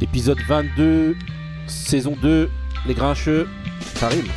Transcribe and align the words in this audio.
Épisode 0.00 0.38
22, 0.46 1.16
saison 1.66 2.16
2, 2.22 2.48
les 2.86 2.94
grincheux, 2.94 3.48
ça 3.96 4.06
rime. 4.06 4.28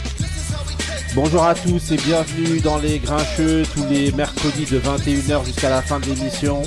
Bonjour 1.14 1.44
à 1.44 1.54
tous 1.54 1.92
et 1.92 1.98
bienvenue 1.98 2.60
dans 2.62 2.80
les 2.80 2.98
grincheux 2.98 3.64
tous 3.76 3.86
les 3.88 4.12
mercredis 4.14 4.66
de 4.66 4.80
21h 4.80 5.46
jusqu'à 5.46 5.70
la 5.70 5.84
fin 5.84 6.00
de 6.00 6.08
l'émission. 6.08 6.64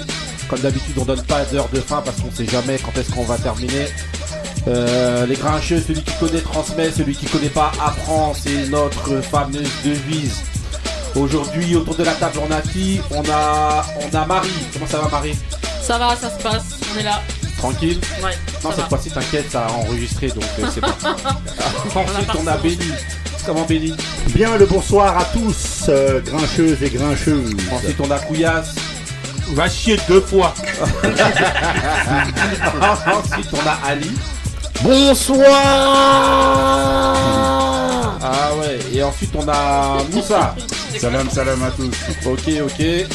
Comme 0.48 0.60
d'habitude, 0.60 0.96
on 0.98 1.04
donne 1.04 1.22
pas 1.22 1.44
d'heure 1.46 1.68
de 1.70 1.80
fin 1.80 2.02
parce 2.02 2.20
qu'on 2.20 2.30
sait 2.30 2.46
jamais 2.46 2.78
quand 2.78 2.96
est-ce 2.96 3.10
qu'on 3.10 3.24
va 3.24 3.36
terminer. 3.36 3.86
Euh, 4.68 5.26
les 5.26 5.34
grincheux, 5.34 5.80
celui 5.80 6.02
qui 6.02 6.14
connaît 6.20 6.40
transmet, 6.40 6.92
celui 6.92 7.16
qui 7.16 7.26
connaît 7.26 7.48
pas 7.48 7.72
apprend, 7.84 8.32
c'est 8.32 8.68
notre 8.68 9.20
fameuse 9.22 9.70
devise. 9.84 10.42
Aujourd'hui, 11.16 11.74
autour 11.74 11.96
de 11.96 12.04
la 12.04 12.12
table, 12.12 12.38
on 12.48 12.50
a 12.52 12.60
qui? 12.60 13.00
On 13.10 13.22
a, 13.28 13.84
on 14.00 14.16
a 14.16 14.26
Marie. 14.26 14.50
Comment 14.72 14.86
ça 14.86 14.98
va, 15.00 15.08
Marie? 15.08 15.34
Ça 15.82 15.98
va, 15.98 16.14
ça 16.14 16.30
se 16.30 16.40
passe, 16.40 16.78
on 16.94 17.00
est 17.00 17.02
là. 17.02 17.20
Tranquille 17.64 17.98
Ouais. 18.22 18.32
Non, 18.62 18.70
cette 18.76 18.88
fois-ci, 18.90 19.10
t'inquiète, 19.10 19.50
ça 19.50 19.64
a 19.66 19.70
enregistré, 19.72 20.28
donc 20.28 20.44
euh, 20.58 20.66
c'est 20.72 20.82
pas. 20.82 20.94
Ensuite, 21.94 22.28
on 22.38 22.46
a 22.46 22.58
Béni. 22.58 22.92
Comment 23.46 23.64
Béni 23.64 23.94
Bien 24.34 24.58
le 24.58 24.66
bonsoir 24.66 25.16
à 25.16 25.24
tous, 25.24 25.86
euh, 25.88 26.20
grincheuses 26.20 26.82
et 26.82 26.90
grincheuses. 26.90 27.54
Ensuite, 27.72 27.96
on 28.00 28.10
a 28.10 28.18
Couillasse. 28.18 28.74
Va 29.52 29.66
chier 29.70 29.98
deux 30.06 30.20
fois. 30.20 30.52
Ensuite, 32.82 33.48
on 33.54 33.66
a 33.66 33.78
Ali. 33.88 34.10
Bonsoir 34.82 35.46
Ah 38.22 38.50
ouais, 38.58 38.78
et 38.92 39.02
ensuite, 39.02 39.34
on 39.36 39.48
a 39.48 40.02
Moussa. 40.12 40.54
Salam, 40.98 41.30
salam 41.30 41.62
à 41.62 41.70
tous. 41.70 41.96
Ok, 42.26 42.42
ok. 42.62 43.06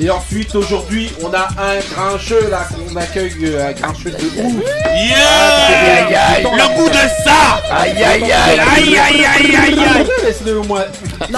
Et 0.00 0.10
ensuite, 0.10 0.54
aujourd'hui, 0.54 1.12
on 1.22 1.32
a 1.32 1.48
un 1.56 1.78
grincheux 1.94 2.48
là 2.50 2.66
qu'on 2.68 2.96
accueille, 2.96 3.32
euh, 3.44 3.68
un 3.68 3.72
grincheux 3.72 4.10
de 4.10 4.16
ouf. 4.42 4.64
Yeah 4.86 6.40
Le 6.42 6.76
goût 6.76 6.88
de 6.88 6.94
ça 7.24 7.60
Aïe 7.70 8.02
aïe 8.02 8.24
aïe 8.24 8.32
Aïe 8.32 8.60
aïe 8.98 9.24
aïe 9.24 9.56
aïe 9.56 9.78
aïe 9.78 10.06
Laisse-le 10.24 10.58
au 10.58 10.64
moins. 10.64 10.84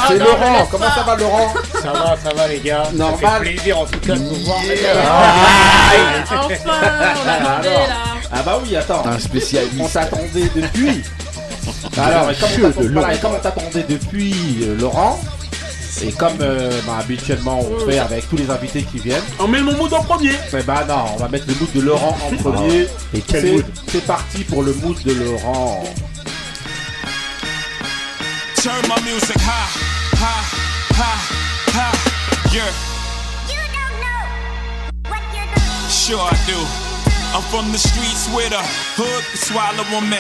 C'est 0.09 0.19
Laurent. 0.19 0.67
Comment 0.71 0.91
ça 0.95 1.03
va, 1.03 1.17
Laurent? 1.17 1.53
Ça 1.83 1.93
va, 1.93 2.17
ça 2.23 2.35
va 2.35 2.49
les 2.49 2.61
gars. 2.61 2.85
Ça 2.85 2.93
Normal. 2.93 3.45
fait 3.45 3.51
plaisir 3.51 3.79
en 3.79 3.85
tout 3.85 4.01
cas 4.01 4.15
de 4.15 4.21
vous 4.21 4.45
voir. 4.45 4.59
Enfin, 6.23 6.49
on 6.65 7.29
a 7.29 7.39
demandé 7.39 7.69
Alors. 7.69 7.89
là. 7.89 7.95
Ah 8.33 8.43
bah 8.45 8.61
oui, 8.65 8.75
attends. 8.77 9.05
Un 9.07 9.19
spécialiste. 9.19 9.75
On 9.79 9.89
t'attendait 9.89 10.51
depuis. 10.55 11.03
Alors, 11.99 12.31
et 12.31 12.35
comme, 13.21 13.33
on 13.35 13.39
t'attendait 13.39 13.85
depuis 13.89 14.35
euh, 14.63 14.77
Laurent, 14.81 15.21
et 16.03 16.13
comme 16.13 16.37
euh, 16.41 16.81
bah, 16.87 16.99
habituellement 17.01 17.61
on 17.61 17.87
fait 17.89 17.99
avec 17.99 18.29
tous 18.29 18.37
les 18.37 18.51
invités 18.51 18.83
qui 18.83 18.99
viennent, 18.99 19.23
On 19.39 19.49
met 19.49 19.61
mon 19.63 19.77
mood 19.77 19.93
en 19.95 20.03
premier. 20.03 20.33
eh 20.57 20.63
bah 20.63 20.85
non, 20.89 21.05
on 21.15 21.17
va 21.17 21.29
mettre 21.29 21.47
le 21.49 21.55
mood 21.55 21.73
de 21.75 21.81
Laurent 21.81 22.17
en 22.25 22.37
premier. 22.37 22.87
Et 23.15 23.21
quel 23.21 23.41
C'est- 23.43 23.53
mood 23.53 23.65
C'est 23.89 24.07
parti 24.07 24.45
pour 24.45 24.63
le 24.63 24.73
mood 24.75 24.97
de 25.05 25.13
Laurent. 25.15 25.85
Turn 28.63 28.83
my 28.89 29.01
music 29.05 29.37
high, 29.37 30.19
high, 30.19 30.45
high, 30.91 31.75
high. 31.75 32.53
Yeah, 32.53 32.63
You 33.49 33.55
don't 33.73 34.01
know 34.03 35.11
what 35.11 35.23
you're 35.35 35.47
doing. 35.55 35.91
sure 35.91 36.21
I 36.21 36.37
do. 36.47 36.59
I'm 37.35 37.43
from 37.51 37.71
the 37.73 37.79
streets 37.79 38.29
where 38.35 38.49
the 38.49 38.63
hood 38.97 39.25
swallow 39.35 39.85
on 39.97 40.09
me. 40.09 40.17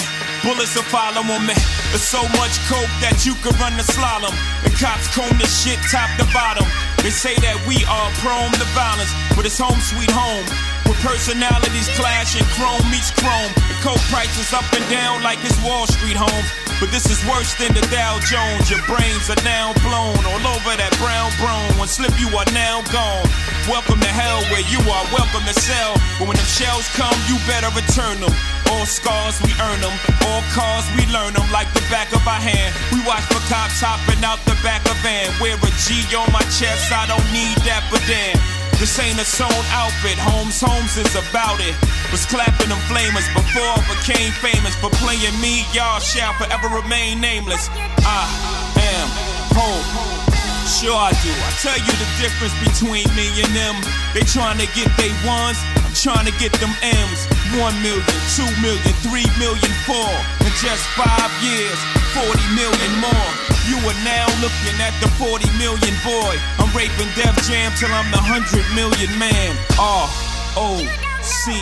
Bullets 0.46 0.78
will 0.78 0.86
follow 0.94 1.26
on 1.26 1.42
me. 1.42 1.58
There's 1.90 2.06
so 2.06 2.22
much 2.38 2.54
coke 2.70 2.86
that 3.02 3.26
you 3.26 3.34
could 3.42 3.58
run 3.58 3.74
the 3.74 3.82
slalom. 3.82 4.30
The 4.62 4.70
cops 4.78 5.10
comb 5.10 5.34
this 5.42 5.50
shit 5.50 5.74
top 5.90 6.06
to 6.22 6.26
bottom. 6.30 6.62
They 7.02 7.10
say 7.10 7.34
that 7.42 7.58
we 7.66 7.82
are 7.90 8.08
prone 8.22 8.54
to 8.54 8.66
violence, 8.70 9.10
but 9.34 9.42
it's 9.42 9.58
home 9.58 9.74
sweet 9.82 10.06
home. 10.14 10.46
With 10.86 11.02
personalities 11.02 11.90
clash 11.98 12.38
and 12.38 12.46
chrome 12.54 12.86
meets 12.94 13.10
chrome. 13.10 13.50
The 13.66 13.74
coke 13.82 13.98
prices 14.06 14.54
up 14.54 14.62
and 14.70 14.86
down 14.86 15.26
like 15.26 15.42
it's 15.42 15.58
Wall 15.66 15.90
Street 15.90 16.14
home. 16.14 16.46
But 16.78 16.94
this 16.94 17.10
is 17.10 17.18
worse 17.26 17.50
than 17.58 17.74
the 17.74 17.82
Dow 17.90 18.22
Jones. 18.22 18.70
Your 18.70 18.86
brains 18.86 19.26
are 19.26 19.42
now 19.42 19.74
blown 19.82 20.22
all 20.30 20.46
over 20.46 20.78
that 20.78 20.94
brown 21.02 21.34
brown. 21.42 21.74
One 21.74 21.90
slip, 21.90 22.14
you 22.22 22.30
are 22.38 22.46
now 22.54 22.86
gone. 22.94 23.26
Welcome 23.66 23.98
to 23.98 24.12
hell 24.14 24.46
where 24.54 24.62
you 24.70 24.78
are 24.78 25.06
welcome 25.10 25.42
to 25.42 25.56
sell. 25.58 25.98
But 26.22 26.30
when 26.30 26.38
them 26.38 26.46
shells 26.46 26.86
come, 26.94 27.18
you 27.26 27.34
better 27.50 27.66
return 27.74 28.22
them. 28.22 28.55
All 28.72 28.86
scars, 28.86 29.38
we 29.42 29.52
earn 29.58 29.80
them. 29.80 29.94
All 30.26 30.42
cars, 30.54 30.86
we 30.96 31.06
learn 31.12 31.34
them 31.34 31.46
like 31.52 31.70
the 31.74 31.84
back 31.92 32.10
of 32.12 32.22
our 32.26 32.40
hand. 32.40 32.74
We 32.90 33.02
watch 33.06 33.24
for 33.30 33.42
cops 33.50 33.82
hopping 33.82 34.22
out 34.24 34.40
the 34.46 34.56
back 34.62 34.82
of 34.90 34.96
van. 35.02 35.30
Wear 35.40 35.54
a 35.54 35.70
G 35.84 36.02
on 36.16 36.30
my 36.32 36.42
chest, 36.54 36.90
I 36.90 37.06
don't 37.06 37.26
need 37.30 37.56
that, 37.68 37.86
but 37.90 38.02
damn. 38.06 38.38
This 38.78 38.98
ain't 39.00 39.18
a 39.18 39.24
sewn 39.24 39.48
outfit, 39.72 40.18
Holmes 40.18 40.60
Holmes 40.60 40.98
is 40.98 41.14
about 41.16 41.60
it. 41.60 41.74
Was 42.12 42.26
clapping 42.26 42.68
them 42.68 42.78
flamers 42.92 43.24
before 43.32 43.64
I 43.64 43.80
became 43.88 44.32
famous. 44.44 44.76
For 44.76 44.90
playing 45.00 45.40
me, 45.40 45.64
y'all 45.72 45.98
shall 45.98 46.34
forever 46.34 46.68
remain 46.68 47.20
nameless. 47.20 47.70
I 47.72 48.28
am 48.76 49.08
home. 49.56 50.25
Sure 50.66 50.98
I 50.98 51.14
do. 51.22 51.30
I 51.30 51.50
tell 51.62 51.78
you 51.78 51.94
the 51.94 52.10
difference 52.18 52.50
between 52.58 53.06
me 53.14 53.30
and 53.38 53.54
them. 53.54 53.78
They 54.10 54.26
trying 54.26 54.58
to 54.58 54.66
get 54.74 54.90
they 54.98 55.14
ones, 55.22 55.62
I'm 55.78 55.94
trying 55.94 56.26
to 56.26 56.34
get 56.42 56.50
them 56.58 56.74
M's. 56.82 57.22
One 57.54 57.70
million, 57.86 58.02
two 58.34 58.50
million, 58.58 58.92
three 59.06 59.30
million, 59.38 59.72
four. 59.86 60.10
In 60.42 60.50
just 60.58 60.82
five 60.98 61.30
years, 61.38 61.78
40 62.18 62.34
million 62.58 62.92
more. 62.98 63.30
You 63.70 63.78
are 63.78 64.00
now 64.02 64.26
looking 64.42 64.74
at 64.82 64.90
the 64.98 65.06
40 65.22 65.46
million 65.54 65.94
boy. 66.02 66.34
I'm 66.58 66.70
raping 66.74 67.14
Def 67.14 67.38
Jam 67.46 67.70
till 67.78 67.94
I'm 67.94 68.10
the 68.10 68.18
100 68.18 68.66
million 68.74 69.10
man. 69.22 69.54
R 69.78 70.10
O 70.58 70.82
C. 71.22 71.54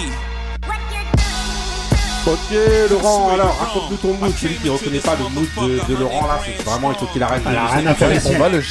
Ok, 2.26 2.56
Laurent, 2.90 3.34
alors 3.34 3.54
raconte-nous 3.58 3.96
ton 3.98 4.14
mood. 4.14 4.32
Celui 4.34 4.56
qui 4.56 4.66
ne 4.66 4.70
reconnaît 4.70 4.98
pas 4.98 5.14
le 5.14 5.28
mood 5.28 5.46
de, 5.60 5.92
de 5.92 6.00
Laurent 6.00 6.26
là, 6.26 6.40
c'est 6.44 6.62
vraiment 6.64 6.90
il 6.90 6.98
faut 6.98 7.06
qu'il 7.06 7.22
arrête. 7.22 7.42
Il 7.48 7.54
a 7.54 7.66
rien 7.66 7.86
à 7.86 7.94
faire. 7.94 8.08
On 8.26 8.38
va 8.38 8.48
le. 8.48 8.62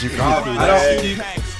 Alors, 0.59 0.79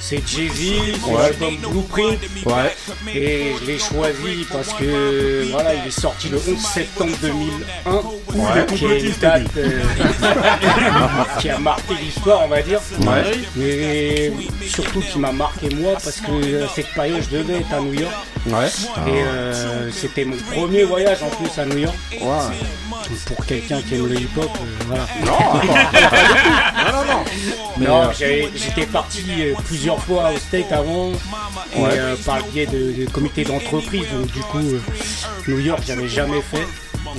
C'est 0.06 0.20
Jay-Z, 0.28 1.00
c'est 1.02 1.12
l'album 1.14 1.56
Blueprint. 1.56 2.20
Ouais. 2.44 2.76
Et 3.14 3.54
je 3.58 3.64
l'ai 3.64 3.78
choisi 3.78 4.44
parce 4.52 4.74
que 4.74 5.50
voilà, 5.50 5.72
il 5.72 5.86
est 5.86 5.98
sorti 5.98 6.28
le 6.28 6.36
11 6.36 6.58
septembre 6.58 7.12
2001. 7.22 7.92
Ouais. 8.34 8.66
Qui 8.66 8.84
est 8.84 9.00
une 9.00 9.12
date 9.12 9.46
euh, 9.56 9.80
qui 11.38 11.48
a 11.48 11.58
marqué 11.58 11.94
l'histoire, 11.94 12.42
on 12.44 12.48
va 12.48 12.60
dire. 12.60 12.80
Ouais. 13.00 13.32
Mais 13.56 14.30
surtout 14.68 15.00
qui 15.00 15.18
m'a 15.18 15.32
marqué 15.32 15.74
moi 15.74 15.92
parce 15.92 16.20
que 16.20 16.64
à 16.64 16.68
cette 16.68 16.92
période 16.92 17.22
je 17.22 17.38
devais 17.38 17.60
être 17.60 17.72
à 17.72 17.80
New 17.80 17.94
York. 17.94 18.14
Ouais. 18.46 18.66
Et 19.06 19.22
euh, 19.22 19.90
c'était 19.90 20.26
mon 20.26 20.36
premier 20.36 20.84
voyage 20.84 21.22
en 21.22 21.30
plus 21.30 21.58
à 21.58 21.64
New 21.64 21.78
York. 21.78 21.96
Pour 23.26 23.46
quelqu'un 23.46 23.80
qui 23.80 23.94
aime 23.94 24.06
le 24.06 24.20
hip-hop, 24.20 24.50
euh, 24.54 24.84
voilà. 24.86 25.06
Non, 25.24 25.32
non, 26.92 27.04
non. 27.06 27.13
Mais, 27.78 27.86
Non, 27.86 28.02
euh, 28.04 28.48
j'étais 28.54 28.86
parti 28.86 29.24
euh, 29.40 29.54
plusieurs 29.66 29.98
fois 30.00 30.30
au 30.34 30.38
State 30.38 30.70
avant, 30.72 31.10
et, 31.10 31.80
Ouais. 31.80 31.88
euh, 31.92 32.16
par 32.24 32.38
le 32.38 32.44
biais 32.50 32.66
de, 32.66 32.92
de 33.04 33.10
comités 33.10 33.44
d'entreprise. 33.44 34.04
Donc 34.12 34.26
du 34.32 34.40
coup, 34.40 34.60
New 35.48 35.58
York, 35.58 35.82
j'avais 35.86 36.08
jamais 36.08 36.40
fait. 36.42 36.66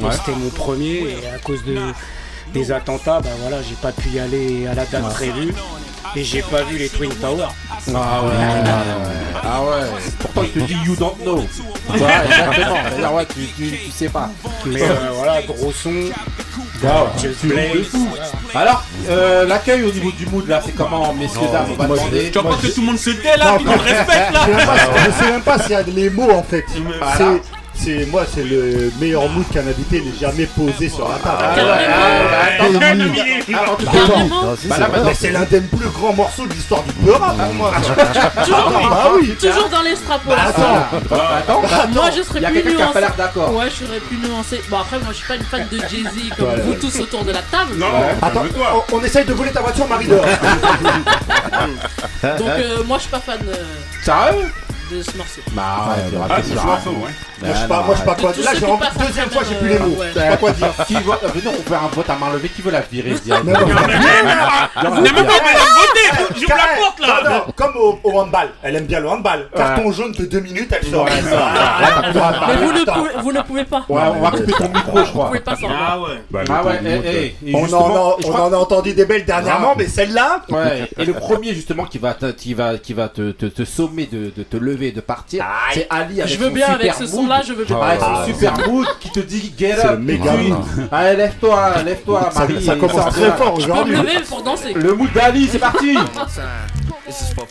Ouais. 0.02 0.12
C'était 0.12 0.38
mon 0.38 0.50
premier, 0.50 1.18
et 1.24 1.28
à 1.34 1.38
cause 1.40 1.64
de, 1.64 1.78
des 2.54 2.72
attentats, 2.72 3.22
ben 3.22 3.30
voilà, 3.42 3.62
j'ai 3.62 3.76
pas 3.76 3.92
pu 3.92 4.10
y 4.10 4.20
aller 4.20 4.68
à 4.68 4.74
la 4.74 4.86
date 4.86 5.10
prévue. 5.14 5.54
Et 6.16 6.24
j'ai 6.24 6.42
pas 6.42 6.64
vu 6.64 6.78
les 6.78 6.90
Twin 6.90 7.14
Towers. 7.16 7.50
Ah 7.94 8.22
ouais. 8.24 8.32
Ah 9.44 9.62
ouais. 9.62 10.02
Pourtant 10.20 10.42
il 10.44 10.52
te 10.52 10.60
dit 10.60 10.78
you 10.86 10.96
don't 10.96 11.16
know. 11.22 11.38
Ouais, 11.38 11.46
exactement. 12.26 12.76
C'est-à-dire 12.90 13.14
ouais, 13.14 13.26
tu, 13.26 13.46
tu, 13.56 13.78
tu 13.78 13.92
sais 13.92 14.10
pas. 14.10 14.30
Mais 14.66 14.82
euh, 14.82 14.96
voilà, 15.14 15.42
gros 15.44 15.72
son, 15.72 15.92
Wow. 16.84 17.08
Tu 17.20 17.28
de 17.28 17.84
fou. 17.84 18.08
Alors, 18.54 18.84
euh, 19.10 19.46
l'accueil 19.48 19.84
au 19.84 19.92
niveau 19.92 20.12
du 20.12 20.26
mood 20.28 20.48
là, 20.48 20.62
c'est 20.64 20.74
comment, 20.76 21.14
messieurs 21.14 21.42
dames, 21.52 21.68
on 21.72 21.76
va 21.76 21.88
demander. 21.88 22.32
Tu 22.32 22.40
vois 22.40 22.52
pas 22.52 22.58
que 22.62 22.68
tout 22.68 22.82
le 22.82 22.88
monde 22.88 22.98
se 23.00 23.10
tait 23.12 23.38
là, 23.38 23.58
tout 23.58 23.64
le 23.64 23.70
monde 23.72 23.80
respecte 23.82 24.34
là 24.34 24.42
Je 24.46 24.52
sais 24.52 24.52
même 24.56 24.66
pas- 24.66 24.76
je 25.06 25.12
sais 25.26 25.32
même 25.32 25.42
pas 25.42 25.60
s'il 25.60 25.72
y 25.72 25.76
a 25.76 25.82
les 25.84 26.10
mots 26.10 26.32
en 26.32 26.44
fait. 26.44 26.66
Voilà. 27.00 27.14
C'est, 27.18 27.42
c'est 27.78 28.06
moi, 28.08 28.24
c'est 28.32 28.44
le 28.44 28.92
meilleur 29.00 29.28
mood 29.30 29.46
qu'un 29.52 29.68
invité 29.68 30.02
n'ait 30.02 30.18
jamais 30.20 30.46
posé 30.46 30.90
sur 30.90 31.08
la 31.10 31.16
table. 31.16 31.38
Ah 31.42 31.56
ouais, 31.56 31.88
ah, 31.94 32.64
attends, 32.64 33.80
ah, 34.72 34.88
bah 35.04 35.12
c'est 35.14 35.32
l'un 35.32 35.44
des 35.44 35.62
plus 35.62 35.90
grands 35.90 36.14
morceaux 36.14 36.46
de 36.48 36.54
l'histoire 36.54 36.84
du 36.84 36.94
peur 36.94 37.20
rap 37.20 37.36
pour 37.38 37.54
moi. 37.54 37.72
Toujours, 38.44 38.72
Ah 38.92 39.08
oui. 39.16 39.36
toujours 39.40 39.70
dans 39.70 39.82
l'extrapolation. 39.82 40.64
Attends, 40.64 41.62
attends, 41.62 41.90
Moi, 41.94 42.10
je 42.16 42.22
serais 42.24 42.40
il 42.40 42.44
y 42.44 42.46
a 42.46 42.50
plus 42.50 42.64
quelqu'un 42.64 42.76
qui 42.78 42.82
a 42.82 42.86
pas 42.88 42.92
nuancé. 42.94 43.00
l'air 43.02 43.16
d'accord. 43.18 43.54
Ouais, 43.56 43.66
je 43.70 43.86
serais 43.86 44.00
plus 44.00 44.18
nuancé. 44.18 44.62
Bon, 44.70 44.80
après, 44.80 44.98
moi, 45.00 45.08
je 45.12 45.16
suis 45.18 45.28
pas 45.28 45.36
une 45.36 45.44
fan 45.44 45.68
de 45.72 45.78
Jay-Z 45.78 46.36
comme 46.38 46.56
vous 46.62 46.74
tous 46.76 47.00
autour 47.02 47.24
de 47.24 47.32
la 47.32 47.42
table. 47.42 47.76
Non, 47.78 47.88
attends, 48.22 48.44
on, 48.92 48.96
on 48.98 49.04
essaye 49.04 49.26
de 49.26 49.34
voler 49.34 49.52
ta 49.52 49.62
voiture, 49.62 49.88
Marie-Laure. 49.88 50.26
Donc, 52.38 52.50
euh, 52.50 52.84
moi, 52.86 52.98
je 52.98 53.02
suis 53.04 53.12
pas 53.12 53.20
fan 53.20 53.40
euh, 53.48 53.54
Sérieux? 54.04 54.52
de 54.92 55.02
ce 55.02 55.18
morceau. 55.18 55.42
Bah 55.54 55.96
ouais, 55.98 56.20
Ah, 56.30 56.38
c'est 56.44 56.56
ce 56.56 56.64
morceau, 56.64 56.92
ouais. 56.92 57.10
Moi, 57.46 57.54
je 57.56 57.62
sais 57.62 57.68
pas, 57.68 57.82
moi, 57.84 57.96
je 57.96 58.00
sais 58.00 58.06
pas 58.06 58.16
quoi 58.16 58.32
dire. 58.32 58.44
Là, 58.46 58.52
j'ai 58.60 58.66
en- 58.66 58.80
deuxième 59.06 59.30
fois, 59.30 59.42
j'ai 59.48 59.56
plus 59.56 59.70
les 59.70 59.80
mots. 59.80 59.96
Je 60.14 60.20
sais 60.20 60.28
pas 60.30 60.38
quoi 60.38 60.52
dire. 60.52 60.68
Qui 60.88 60.94
veut, 60.96 61.12
euh, 61.12 61.28
venez, 61.34 61.48
on 61.58 61.64
fait 61.70 61.76
un 61.76 61.88
vote 61.94 62.10
à 62.10 62.16
main 62.16 62.34
levée. 62.34 62.50
Qui 62.50 62.62
veut 62.62 62.72
la 62.72 62.82
virer 62.82 63.12
non, 63.12 63.36
On 63.36 64.90
n'a 64.96 65.02
même 65.02 65.14
pas 65.14 65.22
voter. 65.22 66.24
J'ouvre 66.36 66.56
la 66.56 66.78
porte 66.82 67.00
Non, 67.02 67.08
là. 67.08 67.30
non, 67.30 67.54
comme 67.56 67.76
au, 67.78 68.00
au 68.04 68.20
handball. 68.20 68.50
Elle 68.64 68.76
aime 68.76 68.86
bien 68.86 69.00
le 69.00 69.10
handball. 69.10 69.48
Carton 69.56 69.92
jaune 69.92 70.12
de 70.14 70.26
deux 70.26 70.40
minutes, 70.40 70.74
elle 70.80 70.88
sort. 70.90 71.06
Mais 71.06 72.56
vous 72.58 72.72
ne, 72.74 72.84
pouvez, 72.86 73.10
vous 73.22 73.32
ne 73.32 73.42
pouvez 73.42 73.64
pas. 73.66 73.86
Ouais, 73.90 74.02
on 74.16 74.22
va 74.22 74.32
couper 74.32 74.52
ton 74.54 74.70
micro, 74.70 74.98
je 75.00 75.04
Vous 75.04 75.12
crois. 75.12 75.28
pouvez 75.28 75.40
pas 75.40 75.56
s'en 75.56 75.68
Ah 75.70 76.00
ouais. 76.00 76.22
Bah, 76.30 76.42
Ah 76.50 76.64
ouais, 76.64 76.80
eh, 77.06 77.36
eh, 77.46 77.56
On, 77.56 77.72
en 77.74 78.54
a, 78.54 78.58
entendu 78.58 78.94
des 78.94 79.06
belles 79.06 79.26
dernièrement, 79.26 79.74
mais 79.78 79.88
celle-là, 79.88 80.42
Ouais, 80.50 80.90
et 80.98 81.06
le 81.06 81.14
premier 81.14 81.54
justement 81.54 81.86
qui 81.86 81.98
va 81.98 82.14
te, 82.14 82.28
qui 82.32 82.54
va, 82.54 82.78
qui 82.78 82.94
va 82.94 83.10
te, 83.10 83.32
te, 83.32 83.46
te 83.46 83.66
sommer 83.66 84.08
de, 84.12 84.30
te 84.44 84.58
lever 84.58 84.88
et 84.88 84.92
de 84.92 85.02
partir, 85.02 85.46
c'est 85.74 85.88
Ali 85.90 86.22
avec 86.22 86.34
Je 86.34 86.38
veux 86.40 86.50
son 86.50 86.56
super 86.56 86.70
avec 86.76 86.94
son-là, 87.36 87.42
je 87.44 87.54
veux. 87.54 87.66
Avec 87.76 88.00
son 88.00 88.06
Ah, 88.08 88.26
super 88.26 88.70
mood 88.70 88.88
qui 89.00 89.10
te 89.12 89.20
dit 89.20 89.54
get 89.58 89.80
up, 89.80 90.00
allez 90.92 91.16
lève-toi, 91.18 91.84
lève-toi 91.84 92.30
ça, 92.32 92.40
Marie. 92.40 92.64
ça 92.64 92.76
commence 92.76 93.14
très 93.14 93.32
fort 93.32 93.60
Je 93.60 93.66
peux 93.68 93.74
me 93.74 93.80
aujourd'hui. 93.80 93.96
lever 93.98 94.26
pour 94.28 94.44
danser. 94.44 94.74
Le 94.74 94.94
mood 94.94 95.12
d'Ali, 95.14 95.48
c'est 95.52 95.60
parti 95.60 95.96
This 97.06 97.22
is 97.22 97.34
for 97.36 97.46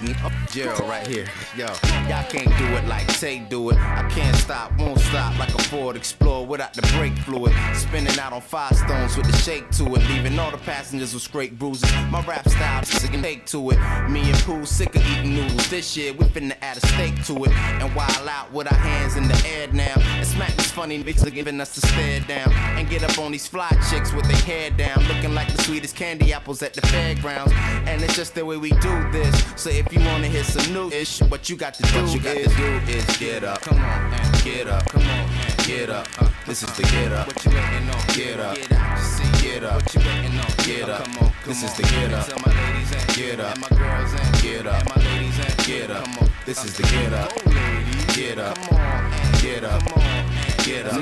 Gerald 0.53 0.81
right 0.89 1.07
here. 1.07 1.27
Yo, 1.57 1.67
y'all 2.09 2.25
can't 2.29 2.51
do 2.59 2.65
it 2.77 2.89
like 2.89 3.07
Tay 3.21 3.39
do 3.49 3.71
it. 3.71 3.77
I 3.77 4.03
can't 4.11 4.35
stop, 4.35 4.73
won't 4.81 4.99
stop 4.99 5.39
like 5.39 5.55
a 5.55 5.63
Ford 5.63 5.97
Explorer 5.97 6.45
without 6.45 6.75
the 6.75 6.83
brake 6.97 7.17
fluid. 7.19 7.53
Spinning 7.73 8.19
out 8.19 8.33
on 8.33 8.41
five 8.41 8.77
stones 8.77 9.17
with 9.17 9.27
the 9.31 9.37
shake 9.39 9.71
to 9.79 9.85
it, 9.95 10.03
leaving 10.09 10.37
all 10.41 10.51
the 10.51 10.59
passengers 10.59 11.15
with 11.15 11.23
straight 11.23 11.57
bruises. 11.57 11.89
My 12.11 12.21
rap 12.27 12.49
style 12.49 12.83
is 12.83 13.05
a 13.05 13.09
take 13.23 13.47
to 13.47 13.71
it. 13.71 13.79
Me 14.09 14.23
and 14.29 14.39
Pooh 14.45 14.67
sick 14.67 14.95
of 14.97 15.07
eating 15.07 15.37
noodles. 15.37 15.69
This 15.71 15.97
year 15.97 16.13
we 16.13 16.25
finna 16.27 16.57
add 16.61 16.77
a 16.77 16.87
steak 16.89 17.25
to 17.27 17.45
it 17.45 17.53
and 17.81 17.95
wild 17.95 18.29
out 18.29 18.53
with 18.53 18.67
our 18.71 18.79
hands 18.79 19.17
in 19.17 19.29
the 19.29 19.47
air 19.57 19.64
now. 19.73 19.95
And 19.97 20.27
smack 20.27 20.55
these 20.57 20.71
funny 20.71 21.03
bitches 21.03 21.33
giving 21.33 21.61
us 21.61 21.75
to 21.75 21.81
stare 21.87 22.21
down 22.21 22.53
and 22.77 22.89
get 22.89 23.03
up 23.03 23.19
on 23.19 23.33
these 23.33 23.47
fly 23.47 23.71
chicks 23.91 24.13
with 24.13 24.27
their 24.27 24.43
hair 24.43 24.71
down, 24.71 25.03
looking 25.09 25.35
like 25.35 25.53
the 25.55 25.63
sweetest 25.63 25.97
candy 25.97 26.33
apples 26.33 26.63
at 26.63 26.75
the 26.75 26.83
fairgrounds. 26.89 27.53
And 27.87 28.03
it's 28.03 28.17
just 28.17 28.35
the 28.35 28.45
way 28.45 28.57
we 28.57 28.71
do 28.71 29.11
this. 29.11 29.45
So 29.57 29.71
if 29.71 29.93
you 29.93 30.01
wanna 30.01 30.29
hear 30.29 30.45
some 30.45 30.73
new 30.73 30.91
ish, 30.91 31.21
what 31.23 31.49
you 31.49 31.57
got 31.57 31.75
to 31.75 31.83
do, 31.83 32.07
you 32.11 32.21
got 32.21 32.37
is, 32.37 32.53
to 32.53 32.59
do 32.59 32.93
is 32.93 33.17
get 33.19 33.45
up. 33.45 33.61
Come 33.63 33.79
on, 33.79 34.13
and 34.13 34.45
get 34.45 34.67
up. 34.67 34.85
Come 34.87 35.03
on, 35.03 35.09
and 35.09 35.59
get 35.67 35.91
up. 35.91 36.07
Uh, 36.21 36.29
this 36.47 36.63
is 36.63 36.77
the 36.77 36.83
get 36.83 37.13
up. 37.13 37.27
What 37.27 37.45
you 37.45 37.51
waiting 37.53 37.89
on? 37.89 38.07
Get 38.15 38.41
up. 38.41 38.57
Get 38.57 38.73
out. 38.73 38.99
See, 38.99 39.43
get 39.43 39.65
up. 39.65 39.75
What 39.75 39.95
you 39.95 40.01
waiting 40.01 40.39
on? 40.39 40.47
Get 40.65 40.89
up. 40.89 41.05
Come 41.05 41.19
on, 41.19 41.33
this 41.47 41.63
is 41.63 41.75
the 41.75 41.83
get 41.83 42.13
up. 42.13 42.27
Tell 42.27 42.39
my 42.39 42.53
ladies 42.53 42.93
and 42.93 43.17
get 43.17 43.41
up. 43.41 43.53
And 43.53 43.61
my 43.61 43.69
girls 43.79 44.13
and 44.13 44.43
get 44.43 44.67
up. 44.67 44.81
And 44.81 44.89
my 44.89 45.11
ladies 45.11 45.39
and 45.39 45.67
get 45.67 45.91
up. 45.91 46.05
Come 46.05 46.19
on, 46.19 46.31
this 46.45 46.65
is 46.65 46.77
the 46.77 46.83
get 46.83 47.13
up. 47.13 47.33
Get 47.35 47.45
up. 47.45 47.45
Come 47.45 47.57
on, 47.57 48.15
get 48.15 48.39
up. 48.39 48.57
Come 48.57 48.77
on, 48.77 49.13
and 49.13 49.34
get 49.45 49.63
up. 49.63 50.34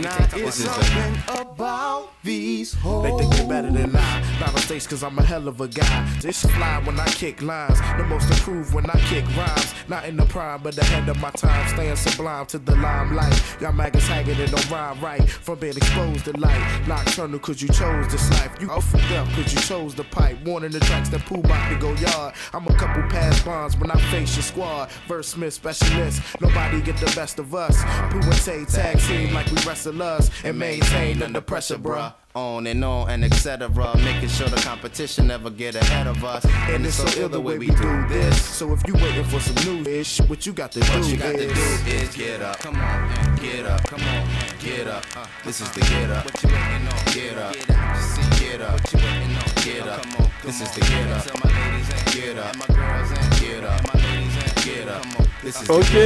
This 0.00 0.60
is 0.60 0.64
the 0.64 1.42
about 1.62 2.12
these 2.22 2.72
hoes. 2.74 3.02
They 3.04 3.18
think 3.18 3.34
they're 3.34 3.48
better 3.48 3.70
than 3.70 3.94
I. 3.94 4.38
Not 4.40 4.54
mistakes, 4.54 4.86
cause 4.86 5.02
I'm 5.02 5.18
a 5.18 5.22
hell 5.22 5.48
of 5.48 5.60
a 5.60 5.68
guy. 5.68 6.08
This 6.20 6.42
fly 6.42 6.80
when 6.84 6.98
I 6.98 7.06
kick 7.06 7.42
lines. 7.42 7.78
The 7.98 8.04
most 8.04 8.30
improved 8.30 8.72
when 8.72 8.88
I 8.88 8.98
kick 9.00 9.24
rhymes. 9.36 9.74
Not 9.88 10.04
in 10.04 10.16
the 10.16 10.24
prime, 10.26 10.62
but 10.62 10.74
the 10.74 10.80
ahead 10.82 11.08
of 11.08 11.20
my 11.20 11.30
time. 11.30 11.68
Staying 11.68 11.96
sublime 11.96 12.46
to 12.46 12.58
the 12.58 12.74
limelight. 12.76 13.42
Y'all 13.60 13.72
maggots 13.72 14.06
hanging 14.06 14.38
it 14.38 14.50
don't 14.50 14.70
rhyme 14.70 15.00
right. 15.00 15.28
From 15.28 15.58
being 15.58 15.76
exposed 15.76 16.24
to 16.24 16.32
light. 16.38 16.88
Nocturnal, 16.88 17.38
cause 17.38 17.60
you 17.60 17.68
chose 17.68 18.08
this 18.08 18.30
life. 18.30 18.56
You 18.60 18.70
opened 18.70 19.12
up, 19.12 19.28
cause 19.28 19.52
you 19.52 19.60
chose 19.60 19.94
the 19.94 20.04
pipe. 20.04 20.38
Warning 20.44 20.70
the 20.70 20.80
tracks 20.80 21.08
that 21.10 21.20
poo 21.26 21.40
about 21.40 21.68
to 21.70 21.78
go 21.78 21.92
yard. 21.94 22.34
I'm 22.54 22.66
a 22.66 22.74
couple 22.74 23.02
past 23.10 23.44
bonds 23.44 23.76
when 23.76 23.90
I 23.90 24.00
face 24.10 24.34
your 24.36 24.44
squad. 24.44 24.90
Verse 25.06 25.28
Smith 25.28 25.52
specialist. 25.52 26.22
Nobody 26.40 26.80
get 26.80 26.96
the 26.96 27.12
best 27.14 27.38
of 27.38 27.54
us. 27.54 27.82
Pooh 28.10 28.20
and 28.20 28.42
Tay 28.42 28.64
tag 28.64 28.98
team 29.00 29.34
like 29.34 29.50
we 29.50 29.56
And 29.86 30.58
maintain 30.58 31.22
under 31.22 31.40
pressure, 31.40 31.76
bruh. 31.76 32.14
on 32.34 32.66
and 32.66 32.84
on 32.84 33.10
and 33.10 33.24
etc. 33.24 33.68
Making 33.96 34.28
sure 34.28 34.48
the 34.48 34.60
competition 34.60 35.26
never 35.26 35.50
get 35.50 35.74
ahead 35.74 36.06
of 36.06 36.24
us. 36.24 36.44
And 36.44 36.86
it's 36.86 36.96
so 36.96 37.20
ill 37.20 37.28
the 37.28 37.40
way 37.40 37.58
we 37.58 37.66
do 37.66 38.06
this. 38.08 38.42
So 38.44 38.72
if 38.72 38.86
you 38.86 38.94
waiting 38.94 39.24
for 39.24 39.40
some 39.40 39.56
new 39.64 39.90
ish, 39.90 40.20
what 40.22 40.46
you 40.46 40.52
got 40.52 40.72
to 40.72 40.80
do 40.80 40.86
What 40.92 41.08
you 41.08 41.16
got 41.16 41.32
to 41.32 41.44
is 41.44 41.82
do 41.84 41.90
is 41.90 42.16
get 42.16 42.42
up. 42.42 42.58
Come 42.58 42.76
on, 42.76 43.36
get 43.36 43.66
up. 43.66 43.82
Come 43.84 44.00
on, 44.02 44.28
get 44.60 44.86
up. 44.86 45.04
Uh, 45.16 45.26
this 45.44 45.60
is 45.60 45.70
the 45.72 45.80
get 45.80 46.10
up. 46.10 46.24
What 46.24 46.42
you 46.42 46.48
waiting 46.48 46.88
on? 46.88 47.04
Get 47.12 47.38
up. 47.38 47.52
Get 47.54 47.70
up. 47.70 47.96
See, 47.96 48.44
get 48.46 48.60
up. 48.60 48.72
What 48.72 48.92
you 48.92 48.98
waiting 48.98 49.36
on? 49.36 49.42
Get 49.64 49.88
up. 49.88 50.02
Come 50.02 50.24
on, 50.24 50.30
this 50.44 50.60
is 50.60 50.70
the 50.72 50.80
get 50.80 51.10
up. 51.10 51.24
Tell 51.24 51.40
my 51.44 51.70
ladies 51.70 51.90
and 51.90 52.14
get 52.14 52.38
up. 52.38 52.50
And 52.50 52.58
my 52.58 52.66
girls 52.74 53.10
and 53.10 53.40
get 53.40 53.64
up. 53.64 53.94
My 53.94 54.00
ladies 54.00 54.36
and 54.36 54.64
get 54.64 54.88
up. 54.88 55.02
Come 55.02 55.16
on, 55.16 55.22
this 55.22 55.22
is 55.22 55.26
the 55.26 55.31
Ok. 55.68 55.96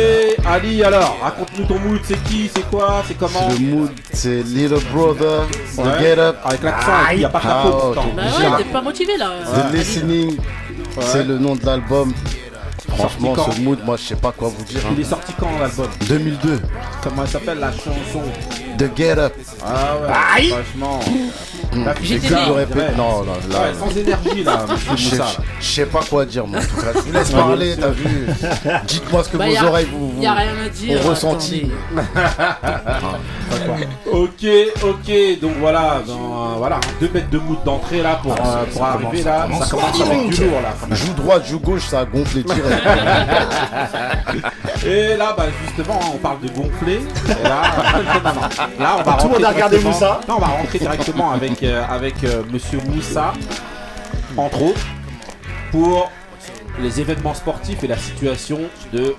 Ali, 0.46 0.82
alors, 0.82 1.18
raconte-nous 1.22 1.64
ton 1.66 1.78
mood, 1.78 2.00
c'est 2.04 2.22
qui, 2.24 2.50
c'est 2.54 2.68
quoi, 2.70 3.02
c'est 3.06 3.14
comment 3.18 3.48
Le 3.50 3.58
mood, 3.58 3.90
c'est 4.12 4.42
Little 4.42 4.80
Brother, 4.92 5.46
The 5.74 5.78
Ouais. 5.78 5.84
Get 6.00 6.18
Up, 6.18 6.36
Avec 6.44 6.62
l'accent, 6.62 6.90
il 7.12 7.18
n'y 7.18 7.24
a 7.24 7.28
pas 7.28 7.40
de 7.40 7.44
Ah, 7.46 7.62
capot 7.64 7.68
oh, 7.76 7.80
pourtant. 7.92 8.08
Bah 8.16 8.22
ouais, 8.22 8.56
t'es 8.64 8.72
pas 8.72 8.80
motivé 8.82 9.16
là. 9.18 9.30
The 9.44 9.74
Listening, 9.74 10.36
c'est 11.00 11.24
le 11.24 11.38
nom 11.38 11.54
de 11.54 11.66
l'album. 11.66 12.12
Franchement, 12.96 13.34
ce 13.52 13.60
mood, 13.60 13.78
moi 13.84 13.96
je 13.98 14.02
sais 14.04 14.16
pas 14.16 14.32
quoi 14.32 14.48
vous 14.48 14.64
dire. 14.64 14.80
hein. 14.86 14.90
Il 14.96 15.00
est 15.00 15.04
sorti 15.04 15.32
quand 15.38 15.50
l'album? 15.60 15.88
2002, 16.08 16.60
Comment 17.02 17.22
elle 17.22 17.28
s'appelle 17.28 17.58
la 17.58 17.72
chanson? 17.72 18.22
The 18.78 18.96
Get 18.96 19.18
Up. 19.18 19.32
Ah 19.64 19.96
ouais, 20.38 20.48
franchement. 20.48 21.00
Là, 21.84 21.94
tu 21.94 22.04
J'étais 22.04 22.28
fais 22.28 22.34
né. 22.34 22.40
ça, 22.40 22.46
Je 22.46 22.50
on 22.50 22.54
répète, 22.54 22.76
dirait. 22.76 22.94
non, 22.96 23.22
là, 23.22 23.32
là, 23.50 23.60
Ouais, 23.60 23.74
sans 23.78 23.96
énergie 23.98 24.44
là, 24.44 24.64
je 24.96 25.08
sais- 25.08 25.16
je 25.60 25.66
sais 25.66 25.86
pas 25.86 26.00
quoi 26.08 26.24
dire, 26.24 26.46
moi 26.46 26.60
en 26.60 26.62
tout 26.62 26.76
cas. 26.80 26.92
Je 26.94 27.00
vous 27.00 27.12
laisse 27.12 27.30
parler, 27.32 27.76
t'as 27.78 27.88
vu 27.88 28.26
Dites-moi 28.86 29.24
ce 29.24 29.28
que 29.28 29.36
Bah, 29.36 29.46
vos 29.48 29.56
a- 29.56 29.64
oreilles 29.68 29.88
vous, 29.92 30.10
vous 30.12 30.22
Y 30.22 30.26
a 30.26 30.32
rien 30.34 30.52
à 30.64 30.68
dire. 30.68 31.04
ont 31.04 31.08
ressenti. 31.10 31.70
attendez. 32.62 33.18
Ok, 34.12 34.44
ok, 34.82 35.40
donc 35.40 35.52
voilà, 35.60 36.00
dans, 36.06 36.14
euh, 36.14 36.54
voilà, 36.58 36.78
deux 37.00 37.08
mètres 37.12 37.30
de 37.30 37.38
mood 37.38 37.58
d'entrée 37.64 38.02
là 38.02 38.18
pour, 38.22 38.32
euh, 38.32 38.64
pour 38.72 38.84
arriver 38.84 39.22
là. 39.22 39.46
Ça 39.60 39.66
commence 39.70 40.00
avec 40.00 40.28
du 40.30 40.44
lourd 40.44 40.60
là. 40.62 40.74
Joue 40.96 41.12
droit, 41.14 41.40
joue 41.42 41.58
gauche, 41.60 41.82
ça 41.86 42.00
a 42.00 42.04
gonflé 42.04 42.42
direct. 42.42 42.64
Et 44.86 45.16
là, 45.16 45.34
bah 45.36 45.46
justement, 45.64 45.98
on 46.14 46.18
parle 46.18 46.40
de 46.40 46.48
gonfler. 46.48 47.00
Et 47.28 47.42
là, 47.42 47.62
non, 48.24 48.34
non. 48.34 48.40
Là, 48.78 48.96
on 48.98 49.02
va 49.02 49.12
Tout 49.14 49.28
le 49.28 49.34
monde 49.34 49.44
a 49.44 49.50
regardé 49.50 49.78
Moussa. 49.80 50.20
Non, 50.28 50.36
on 50.36 50.40
va 50.40 50.46
rentrer 50.46 50.78
directement 50.78 51.30
avec, 51.32 51.62
euh, 51.62 51.84
avec 51.88 52.24
euh, 52.24 52.42
Monsieur 52.50 52.80
Moussa, 52.88 53.32
entre 54.36 54.62
autres, 54.62 54.86
pour 55.70 56.10
les 56.80 57.00
événements 57.00 57.34
sportifs 57.34 57.82
et 57.84 57.86
la 57.86 57.96
situation 57.96 58.60
de 58.92 59.14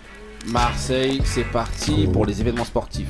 Marseille. 0.47 1.21
C'est 1.25 1.49
parti 1.51 2.07
pour 2.11 2.25
les 2.25 2.39
événements 2.41 2.65
sportifs. 2.65 3.09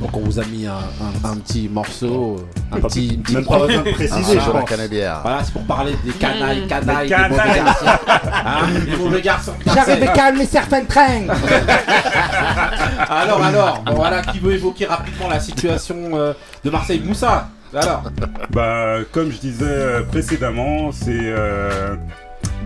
Donc 0.00 0.16
on 0.16 0.20
vous 0.20 0.38
a 0.38 0.44
mis 0.44 0.64
un, 0.66 0.74
un- 0.74 1.28
un 1.28 1.36
petit 1.38 1.68
morceau, 1.68 2.36
un 2.70 2.78
petit, 2.80 3.14
une 3.14 3.22
petite 3.22 3.34
Même 3.36 3.44
pas 3.46 3.58
besoin 3.66 3.82
de 3.82 3.90
préciser, 3.90 4.36
pense. 4.36 4.68
cannebière. 4.70 5.18
Voilà, 5.22 5.42
c'est 5.42 5.52
pour 5.52 5.62
parler 5.64 5.92
des 6.04 6.12
canailles, 6.12 6.66
canailles, 6.68 7.08
Des 7.08 7.14
des 7.16 7.22
mauvais 7.28 7.36
canailles. 7.36 7.64
garçons. 7.64 7.86
Hein, 8.46 8.66
des 8.86 8.96
mauvais 8.96 9.20
garçons. 9.22 9.52
J'arrive 9.66 10.02
à 10.04 10.06
calmer 10.08 10.46
certains 10.46 10.84
trains. 10.84 11.26
Alors, 13.10 13.42
alors, 13.42 13.82
bon, 13.84 13.94
voilà, 13.94 14.22
qui 14.22 14.38
veut 14.38 14.52
évoquer 14.54 14.86
rapidement 14.86 15.28
la 15.28 15.40
situation 15.40 15.96
euh, 16.14 16.32
de 16.64 16.70
Marseille? 16.70 17.02
Moussa 17.04 17.48
Alors, 17.74 18.04
Bah, 18.50 18.98
comme 19.12 19.30
je 19.32 19.38
disais 19.38 19.64
euh, 19.66 20.02
précédemment, 20.02 20.90
c'est 20.92 21.10
euh, 21.12 21.96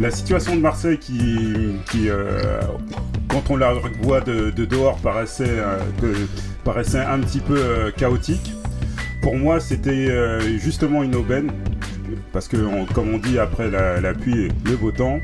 la 0.01 0.11
situation 0.11 0.55
de 0.57 0.61
Marseille 0.61 0.99
qui, 0.99 1.77
qui 1.91 2.09
euh, 2.09 2.61
quand 3.29 3.43
on 3.51 3.57
la 3.57 3.73
voit 4.03 4.21
de, 4.21 4.51
de 4.51 4.65
dehors, 4.65 4.97
paraissait, 4.99 5.45
euh, 5.49 5.79
que- 6.01 6.29
paraissait 6.65 7.01
un 7.01 7.19
petit 7.21 7.41
peu 7.41 7.57
euh, 7.57 7.91
chaotique. 7.91 8.53
Pour 9.21 9.37
moi, 9.37 9.61
c'était 9.61 9.91
euh, 10.11 10.41
justement 10.59 11.03
une 11.03 11.15
aubaine, 11.15 11.51
parce 12.33 12.49
que, 12.49 12.57
on- 12.57 12.87
comme 12.87 13.15
on 13.15 13.19
dit, 13.19 13.39
après 13.39 13.71
la, 13.71 14.01
la 14.01 14.15
pluie, 14.15 14.49
le 14.65 14.77
beau 14.77 14.91
temps. 14.91 15.21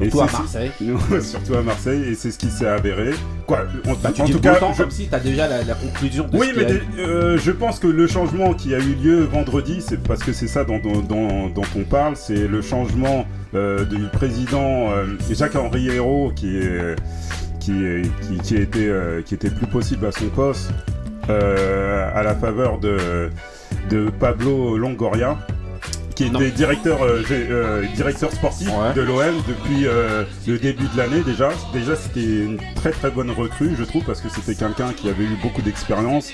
Surtout 0.00 0.20
à 0.22 0.26
Marseille. 0.32 0.70
surtout 1.20 1.54
à 1.54 1.62
Marseille, 1.62 2.02
et 2.08 2.14
c'est 2.16 2.32
ce 2.32 2.38
qui 2.38 2.50
s'est 2.50 2.66
avéré. 2.66 3.10
Quoi, 3.46 3.60
en, 3.86 3.92
Bah, 4.02 4.10
tu 4.12 4.22
en 4.22 4.24
dis 4.24 4.32
tout 4.32 4.38
beau 4.38 4.42
cas, 4.48 4.56
temps 4.56 4.72
je- 4.72 4.82
comme 4.82 4.90
si 4.90 5.06
tu 5.08 5.14
as 5.14 5.20
déjà 5.20 5.46
la, 5.46 5.62
la 5.62 5.74
conclusion 5.74 6.26
de 6.26 6.36
oui, 6.36 6.48
ce 6.52 6.58
mais 6.58 6.64
des- 6.64 6.80
euh, 6.98 7.38
je 7.38 7.50
pense 7.52 7.78
que 7.78 7.86
le 7.86 8.06
changement 8.08 8.52
qui 8.54 8.74
a 8.74 8.78
eu 8.78 8.94
lieu 8.94 9.22
vendredi, 9.24 9.80
c'est 9.86 10.02
parce 10.02 10.24
que 10.24 10.32
c'est 10.32 10.48
ça 10.48 10.64
dont, 10.64 10.78
dont- 10.78 11.02
dont- 11.02 11.48
dont 11.50 11.62
on 11.76 11.84
parle, 11.84 12.16
c'est 12.16 12.48
le 12.48 12.62
changement 12.62 13.26
euh, 13.54 13.84
du 13.84 13.98
président 14.12 14.88
Jacques-Henri 15.30 15.88
Hérault 15.90 16.32
qui, 16.34 16.56
est, 16.56 16.96
euh, 17.70 19.22
qui 19.22 19.34
était 19.34 19.50
plus 19.50 19.66
possible 19.66 20.06
à 20.06 20.12
son 20.12 20.28
poste 20.28 20.70
euh, 21.28 22.10
à 22.14 22.22
la 22.22 22.34
faveur 22.34 22.78
de 22.78 23.30
Pablo 24.18 24.76
Longoria 24.76 25.38
qui 26.26 26.30
Non. 26.30 26.40
était 26.40 26.50
directeur, 26.50 27.02
euh, 27.02 27.22
gé- 27.22 27.46
euh, 27.50 27.82
directeur 27.94 28.30
sportif 28.32 28.68
Ouais. 28.68 28.92
de 28.94 29.02
l'OM 29.02 29.34
depuis 29.48 29.86
euh, 29.86 30.24
le 30.46 30.58
début 30.58 30.86
de 30.88 30.96
l'année 30.98 31.22
déjà. 31.24 31.50
Déjà 31.72 31.96
c'était 31.96 32.20
une 32.22 32.58
très 32.76 32.90
très 32.90 33.10
bonne 33.10 33.30
recrue 33.30 33.74
je 33.78 33.84
trouve 33.84 34.04
parce 34.04 34.20
que 34.20 34.28
c'était 34.28 34.54
quelqu'un 34.54 34.92
qui 34.92 35.08
avait 35.08 35.24
eu 35.24 35.36
beaucoup 35.42 35.62
d'expérience 35.62 36.28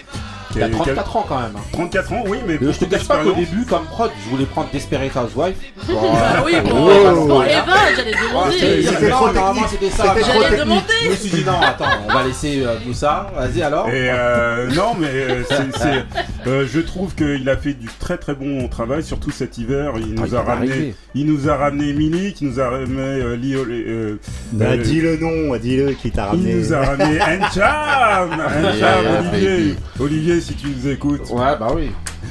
qui 0.52 0.58
Il 0.58 0.62
a 0.62 0.66
a- 0.66 0.68
qui 0.70 0.74
a- 0.76 0.78
34 0.94 1.16
ans 1.16 1.26
quand 1.28 1.40
même. 1.40 1.52
hein. 1.56 1.60
34 1.72 2.12
ans, 2.14 2.24
oui, 2.26 2.38
mais 2.46 2.54
Je 2.60 2.70
te 2.78 2.84
cache 2.86 3.06
pas 3.06 3.18
qu'au 3.18 3.24
d'expérience. 3.34 3.50
début, 3.50 3.66
comme 3.66 3.84
prod, 3.84 4.10
je 4.24 4.30
voulais 4.30 4.46
prendre 4.46 4.70
Desperate 4.72 5.12
Housewives. 5.14 5.56
Bon, 5.88 6.12
Bah 6.14 6.42
oui, 6.44 6.52
pour, 6.66 6.90
Oh. 6.90 7.26
pour 7.26 7.44
Eva, 7.44 7.64
j'allais 7.94 8.14
Ouais, 8.14 8.28
demander. 8.30 8.52
c'était- 8.58 8.82
C'était 8.82 9.08
non, 9.10 9.16
trop 9.16 9.26
normalement 9.32 9.52
technique. 9.62 9.68
c'était 9.80 9.90
ça. 9.90 10.02
C'était 10.04 10.14
mais- 10.14 10.20
trop 10.22 10.32
J'allais 10.42 10.56
technique. 10.56 10.64
demander. 10.64 10.84
Je 11.04 11.10
me 11.10 11.14
suis 11.16 11.30
dit 11.30 11.44
non, 11.44 11.60
attends, 11.60 11.84
on 12.08 12.12
va 12.14 12.24
laisser 12.24 12.62
euh, 12.64 12.76
Moussa. 12.86 13.26
Vas-y 13.36 13.62
alors. 13.62 13.88
Et 13.90 14.08
euh, 14.10 14.70
non, 14.70 14.94
mais 14.98 15.06
euh, 15.08 15.42
c'est- 15.48 15.78
c'est- 15.78 16.04
euh, 16.48 16.66
je 16.66 16.80
trouve 16.80 17.14
qu'il 17.14 17.46
a 17.48 17.56
fait 17.58 17.74
du 17.74 17.88
très 18.00 18.16
très 18.16 18.34
bon 18.34 18.68
travail, 18.68 19.02
surtout 19.04 19.30
cet 19.30 19.58
hiver. 19.58 19.77
Il 19.96 20.14
Ah, 20.16 20.20
nous 20.20 20.26
il 20.26 20.34
a 20.36 20.38
est 20.38 20.42
ramené, 20.42 20.94
il 21.14 21.26
nous 21.26 21.48
a 21.48 21.56
ramené 21.56 21.92
Milik, 21.92 22.40
il 22.40 22.48
nous 22.48 22.60
a 22.60 22.68
ramené 22.70 23.36
Lio- 23.36 23.64
euh, 23.68 24.16
Bah, 24.52 24.66
euh, 24.70 24.76
dis 24.78 25.00
le 25.00 25.16
nom, 25.16 25.56
dis-le 25.56 25.92
qui 25.92 26.10
t'a 26.10 26.24
il 26.24 26.28
ramené. 26.30 26.54
nous 26.54 26.72
a 26.72 26.80
ramené 26.84 27.20
Encham, 27.20 28.30
Encham, 28.32 29.28
Olivier. 29.32 29.74
Olivier, 30.00 30.40
si 30.40 30.54
tu 30.54 30.66
nous 30.68 30.88
écoutes. 30.90 31.28
Ouais, 31.30 31.56
bah 31.58 31.68
oui. 31.74 31.90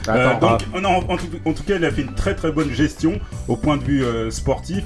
Euh, 0.10 0.30
Attends, 0.32 0.52
donc, 0.58 0.82
non, 0.82 0.90
en, 1.10 1.18
tout, 1.18 1.26
en 1.46 1.54
tout 1.54 1.64
cas, 1.64 1.76
il 1.78 1.84
a 1.86 1.92
fait 1.92 2.02
une 2.04 2.14
très 2.14 2.34
très 2.36 2.52
bonne 2.52 2.72
gestion 2.72 3.20
au 3.48 3.56
point 3.58 3.78
de 3.78 3.84
vue 3.84 4.04
euh, 4.06 4.32
sportif. 4.32 4.84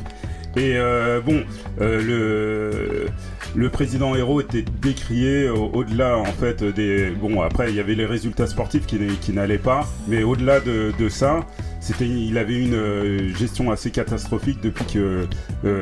Et 0.58 0.74
euh, 0.75 1.22
bon, 1.22 1.43
euh, 1.79 2.01
le, 2.01 3.08
le 3.55 3.70
président 3.70 4.15
Héros 4.15 4.41
était 4.41 4.65
décrié 4.81 5.50
au- 5.50 5.72
au-delà 5.74 6.17
en 6.17 6.25
fait 6.25 6.63
des. 6.63 7.10
Bon, 7.10 7.41
après, 7.41 7.70
il 7.70 7.75
y 7.75 7.79
avait 7.79 7.96
les 7.96 8.05
résultats 8.05 8.48
sportifs 8.48 8.86
qui, 8.86 8.98
n'a- 9.00 9.13
qui 9.22 9.31
n'allaient 9.31 9.58
pas, 9.58 9.88
mais 10.10 10.24
au-delà 10.24 10.60
de, 10.60 10.91
de 11.00 11.10
ça, 11.10 11.46
c'était, 11.79 12.08
il 12.08 12.38
avait 12.38 12.60
une 12.60 12.74
euh, 12.74 13.34
gestion 13.36 13.72
assez 13.72 13.91
catastrophique 13.91 14.60
depuis 14.62 14.86
que 14.86 15.25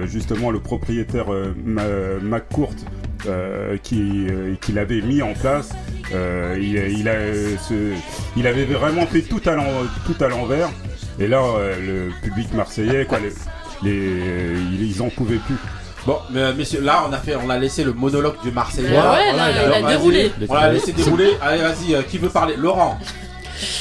justement 0.06 0.52
le 0.52 0.60
propriétaire 0.60 1.28
McCourt 2.22 2.76
qui, 3.84 4.28
qui 4.62 4.72
l'avait 4.72 5.02
mis 5.02 5.22
en 5.22 5.34
place. 5.34 5.72
Il, 6.12 6.78
a, 7.10 7.16
il 8.38 8.48
avait 8.48 8.66
vraiment 8.66 9.06
fait 9.06 9.22
tout 9.22 9.42
à, 9.48 9.56
tout 10.06 10.24
à 10.24 10.28
l'envers. 10.28 10.70
Et 11.20 11.28
là, 11.28 11.42
le 11.86 12.10
public 12.24 12.54
marseillais, 12.54 13.06
quoi, 13.06 13.20
les, 13.20 13.30
les- 13.84 14.60
ils, 14.74 14.92
ils 14.92 15.02
en 15.02 15.10
pouvaient 15.10 15.38
plus. 15.38 15.56
Bon, 16.06 16.18
mais, 16.32 16.40
euh, 16.42 16.54
messieurs, 16.54 16.82
là 16.82 17.04
on 17.08 17.14
a 17.14 17.18
fait, 17.18 17.36
on 17.36 17.50
a 17.50 17.58
laissé 17.58 17.84
le 17.84 17.94
monologue 17.94 18.36
du 18.44 18.52
Marseillais. 18.52 18.90
Ouais, 18.90 18.96
ouais, 18.96 19.36
là, 19.36 19.52
il 19.52 19.58
a 19.58 19.62
Alors, 19.64 19.82
vas-y. 19.82 19.92
déroulé. 19.98 20.32
On 20.48 20.54
l'a 20.54 20.72
laissé 20.72 20.94
dérouler. 20.94 21.32
Allez, 21.42 21.62
vas-y, 21.62 21.94
euh, 21.94 22.02
qui 22.04 22.18
veut 22.18 22.30
parler? 22.30 22.56
Laurent. 22.58 22.98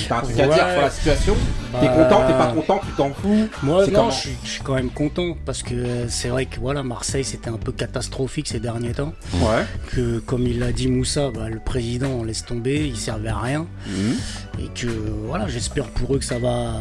T'as 0.09 0.19
un 0.19 0.21
truc 0.23 0.41
à 0.41 0.47
dire 0.49 0.57
sur 0.73 0.81
la 0.83 0.91
situation? 0.91 1.35
T'es 1.81 1.87
Bah, 1.87 1.95
content, 1.95 2.27
t'es 2.27 2.33
pas 2.33 2.47
content, 2.53 2.81
tu 2.85 2.93
t'en 2.97 3.11
fous? 3.15 3.49
Moi, 3.63 3.87
non, 3.87 3.93
comment? 3.93 4.11
je 4.11 4.17
suis, 4.17 4.37
je 4.43 4.49
suis 4.51 4.63
quand 4.63 4.75
même 4.75 4.91
content 4.91 5.37
parce 5.47 5.63
que 5.63 5.75
euh, 5.75 6.09
c'est 6.09 6.29
vrai 6.29 6.47
que 6.47 6.59
voilà, 6.59 6.83
Marseille 6.83 7.23
c'était 7.23 7.51
un 7.51 7.59
peu 7.59 7.71
catastrophique 7.71 8.49
ces 8.49 8.59
derniers 8.59 8.91
temps. 8.95 9.13
Ouais. 9.35 9.65
Que 9.95 10.19
comme 10.19 10.49
il 10.49 10.59
l'a 10.59 10.73
dit 10.73 10.89
Moussa, 10.89 11.31
bah, 11.33 11.49
le 11.49 11.61
président 11.61 12.09
on 12.09 12.25
laisse 12.25 12.45
tomber, 12.45 12.89
il 12.89 12.97
servait 12.97 13.29
à 13.29 13.39
rien. 13.39 13.67
Mhm. 13.87 14.17
Et 14.61 14.69
que 14.75 14.89
voilà, 15.27 15.47
j'espère 15.49 15.85
pour 15.85 16.15
eux 16.17 16.19
que 16.19 16.25
ça 16.25 16.39
va, 16.39 16.73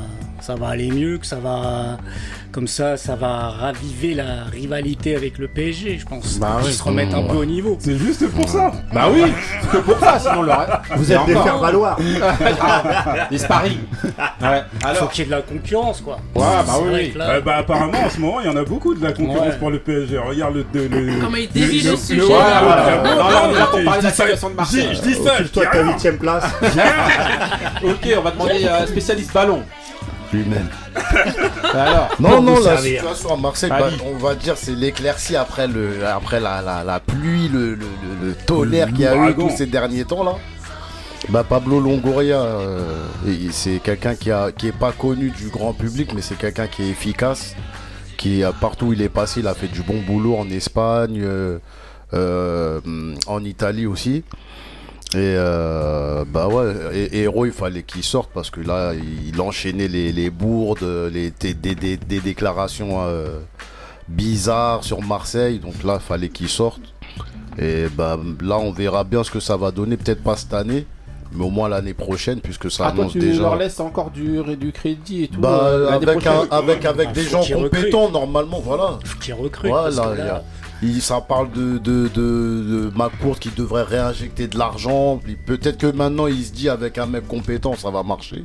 ça 0.42 0.56
va 0.56 0.70
aller 0.70 0.90
mieux, 0.90 1.20
que 1.20 1.28
ça 1.28 1.36
va, 1.36 1.98
comme 2.52 2.68
ça, 2.68 2.98
ça 2.98 3.16
va 3.16 3.50
raviver 3.50 4.16
la 4.16 4.46
rivalité 4.52 5.16
avec 5.16 5.38
le 5.38 5.48
PSG, 5.48 6.00
je 6.00 6.06
pense. 6.06 6.40
Bah 6.40 6.58
Qu'ils 6.62 6.70
oui. 6.70 6.74
se 6.74 6.82
remettent 6.84 7.14
un 7.14 7.22
Mmh, 7.22 7.28
peu 7.28 7.36
au 7.38 7.46
niveau. 7.46 7.78
C'est 7.80 7.98
juste 7.98 8.28
pour 8.32 8.50
ça. 8.50 8.72
Bah 8.92 9.10
oui, 9.14 9.32
c'est 9.62 9.70
que 9.70 9.78
pour 9.78 10.00
ça, 10.00 10.18
sinon 10.20 10.42
le. 10.42 10.52
Vous 10.96 11.12
êtes 11.12 11.26
des 11.28 11.34
encore. 11.36 11.44
faire-valoir. 11.44 12.00
Ah, 12.60 13.28
Des 13.30 13.38
sparring. 13.38 13.78
Ouais. 14.42 14.62
Il 14.74 14.80
faut 14.82 14.88
Alors. 14.88 15.10
qu'il 15.12 15.20
y 15.24 15.28
ait 15.28 15.30
de 15.30 15.36
la 15.36 15.42
concurrence, 15.42 16.02
quoi. 16.02 16.16
Ouais, 16.36 16.42
bah 16.42 16.66
C'est 16.68 16.82
oui, 16.94 17.14
là- 17.16 17.30
Euh, 17.30 17.42
bah, 17.42 17.58
apparemment, 17.58 18.00
en 18.06 18.10
ce 18.10 18.20
moment, 18.20 18.40
il 18.42 18.48
y 18.48 18.50
en 18.50 18.56
a 18.56 18.64
beaucoup 18.64 18.96
de 18.96 19.04
la 19.04 19.12
concurrence 19.12 19.50
Ouais. 19.50 19.58
pour 19.60 19.70
le 19.70 19.80
PSG. 19.80 20.18
Regarde 20.18 20.56
le. 20.56 20.64
de- 20.74 20.88
le 20.96 21.20
Comment 21.22 21.38
il 21.38 21.50
dévie 21.50 21.82
le 21.84 21.96
sujet, 21.96 22.22
je 22.22 22.26
dis 22.26 22.28
ça-. 24.12 24.26
Je 24.94 25.02
dis 25.02 25.14
ça, 25.16 25.42
de 25.42 25.48
ta 25.48 25.84
huitième 25.84 26.18
place. 26.18 26.44
Ok, 27.84 28.08
on 28.18 28.22
va 28.22 28.32
demander 28.32 28.68
à 28.68 28.82
un 28.84 28.88
spécialiste 28.88 29.34
ballon. 29.34 29.64
Lui-même. 30.34 30.68
Alors. 31.74 32.10
Non, 32.20 32.42
non, 32.42 32.56
la 32.60 32.76
servir. 32.78 33.00
situation 33.02 33.34
à 33.34 33.38
Marseille, 33.38 33.70
bah, 33.70 33.90
on 34.06 34.18
va 34.18 34.36
dire 34.36 34.56
c'est 34.58 34.76
l'éclaircie 34.76 35.36
après, 35.38 35.68
le, 35.68 36.06
après 36.06 36.40
la, 36.42 36.62
la, 36.62 36.84
la 36.84 37.00
pluie, 37.00 37.48
le, 37.48 37.76
le, 37.76 37.86
le- 38.22 38.28
le 38.30 38.34
tonnerre 38.36 38.88
qu'il 38.90 39.02
y 39.02 39.08
a 39.08 39.16
eu 39.30 39.36
tous 39.36 39.50
ces 39.56 39.66
derniers 39.68 40.04
temps 40.06 40.24
là. 40.24 40.34
Bah, 41.30 41.44
Pablo 41.48 41.80
Longoria, 41.80 42.42
euh, 42.42 42.80
c'est 43.52 43.80
quelqu'un 43.82 44.16
qui, 44.16 44.32
a, 44.32 44.52
qui 44.52 44.68
est 44.68 44.72
pas 44.78 44.92
connu 44.92 45.30
du 45.32 45.48
grand 45.48 45.74
public, 45.74 46.12
mais 46.14 46.22
c'est 46.22 46.38
quelqu'un 46.38 46.68
qui 46.68 46.84
est 46.84 46.90
efficace, 46.90 47.56
qui 48.18 48.44
euh, 48.44 48.52
partout 48.60 48.88
où 48.88 48.94
il 48.94 49.02
est 49.02 49.10
passé, 49.10 49.40
il 49.40 49.48
a 49.48 49.54
fait 49.54 49.68
du 49.68 49.82
bon 49.82 50.02
boulot 50.02 50.36
en 50.38 50.50
Espagne, 50.50 51.22
euh, 51.24 51.58
euh, 52.14 52.80
en 53.28 53.44
Italie 53.44 53.86
aussi. 53.88 54.24
Et 55.14 55.20
euh, 55.20 56.26
bah 56.28 56.48
ouais, 56.48 56.74
et, 56.94 57.24
il 57.46 57.52
fallait 57.54 57.84
qu'il 57.84 58.04
sorte 58.04 58.30
parce 58.34 58.50
que 58.50 58.60
là, 58.60 58.92
il 58.94 59.40
enchaînait 59.40 59.88
les, 59.88 60.12
les 60.12 60.30
bourdes, 60.30 60.84
les, 61.14 61.32
des, 61.32 61.54
des- 61.54 61.76
des- 61.76 61.96
des 61.98 62.20
déclarations 62.20 62.98
euh, 63.06 63.40
bizarres 64.10 64.84
sur 64.84 65.02
Marseille. 65.02 65.60
Donc 65.60 65.84
là, 65.84 66.00
il 66.02 66.06
fallait 66.06 66.30
qu'il 66.30 66.50
sorte. 66.50 66.82
Et 67.58 67.86
bah 67.96 68.20
là, 68.42 68.58
on 68.60 68.72
verra 68.72 69.04
bien 69.06 69.24
ce 69.24 69.32
que 69.32 69.40
ça 69.40 69.56
va 69.58 69.72
donner. 69.72 69.96
Peut-être 69.98 70.24
pas 70.24 70.36
cette 70.36 70.54
année, 70.54 70.86
mais 71.32 71.46
au 71.46 71.50
moins 71.50 71.70
l'année 71.70 71.94
prochaine, 71.94 72.42
puisque 72.42 72.70
ça 72.70 72.88
Ah, 72.88 72.92
toi, 72.92 73.04
annonce 73.06 73.14
tu 73.14 73.20
déjà. 73.20 73.42
leur 73.44 73.56
laisses 73.56 73.80
encore 73.80 74.12
du, 74.12 74.44
du 74.58 74.72
crédit 74.74 75.24
et 75.24 75.28
tout 75.30 75.40
Bah, 75.40 75.62
euh, 75.64 75.90
avec, 75.90 76.10
un- 76.10 76.12
prochaine 76.20 76.48
avec, 76.52 76.86
avec 76.86 77.12
des 77.14 77.24
gens 77.24 77.40
recrute. 77.42 77.72
compétents, 77.72 78.12
normalement, 78.12 78.60
voilà. 78.60 79.00
Voilà, 79.64 79.90
que 79.90 80.18
là- 80.18 80.44
il 80.82 81.02
ça 81.02 81.22
parle 81.22 81.52
de, 81.52 81.78
de, 81.78 82.08
de, 82.14 82.92
de 82.92 83.34
qui 83.40 83.50
devrait 83.50 83.84
réinjecter 83.84 84.48
de 84.48 84.58
l'argent. 84.58 85.20
Peut-être 85.46 85.78
que 85.78 85.88
maintenant 85.88 86.28
il 86.28 86.44
se 86.44 86.52
dit 86.52 86.70
avec 86.70 86.98
un 86.98 87.08
mec 87.08 87.28
compétent 87.28 87.76
ça 87.76 87.90
va 87.90 88.04
marcher. 88.04 88.44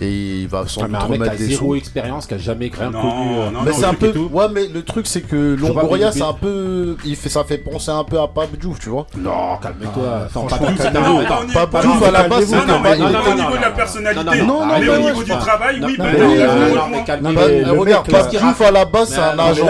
Et 0.00 0.40
il 0.42 0.48
va 0.48 0.64
sans 0.66 0.82
Ah, 0.82 0.86
doute 0.86 0.96
un 0.96 0.98
remettre 1.00 1.36
des 1.36 1.44
zéro 1.46 1.66
sous. 1.66 1.74
expérience, 1.76 2.26
qui 2.26 2.34
a 2.34 2.38
jamais 2.38 2.70
rien 2.76 2.90
Non, 2.90 3.00
connu. 3.00 3.12
euh, 3.38 3.50
non, 3.50 3.60
Mais 3.64 3.72
c'est 3.72 3.84
un 3.84 3.94
peu. 3.94 4.12
Ouais, 4.32 4.46
mais 4.52 4.66
le 4.72 4.82
truc 4.82 5.06
c'est 5.06 5.20
que 5.20 5.54
Longoria 5.54 6.10
c'est 6.12 6.22
un 6.22 6.32
peu. 6.32 6.96
Il 7.04 7.14
fait, 7.16 7.28
ça 7.28 7.44
fait 7.44 7.58
penser 7.58 7.90
un 7.90 8.04
peu 8.04 8.18
à 8.20 8.26
Pape 8.28 8.56
Diouf, 8.58 8.78
tu 8.80 8.88
vois. 8.88 9.06
Non, 9.16 9.56
calme-toi. 9.62 10.02
Un- 10.02 11.50
est 11.50 11.52
Pape. 11.54 11.80
Diouf 11.82 12.00
Non, 12.00 12.06
à 12.06 12.10
la 12.10 12.28
base 12.28 12.44
c'est 12.46 12.56
Non, 12.56 12.66
non, 12.66 12.80
mais 12.82 12.90
un- 12.90 12.96
non, 12.96 13.04
au 13.06 13.10
non, 13.10 13.18
niveau 13.34 13.42
non, 13.42 13.50
de 13.50 13.60
la 13.60 13.68
non, 13.70 13.76
personnalité, 13.76 14.24
non, 14.24 14.46
non, 14.46 14.66
non, 14.66 14.78
mais 14.80 14.88
au 14.88 14.98
niveau 14.98 15.22
du 15.22 15.30
travail, 15.30 15.80
oui, 15.84 15.96
regarde, 17.78 18.08
Pape 18.10 18.30
Diouf 18.30 18.60
à 18.60 18.70
la 18.70 18.84
base 18.84 19.08
c'est 19.10 19.20
un 19.20 19.38
agent. 19.38 19.66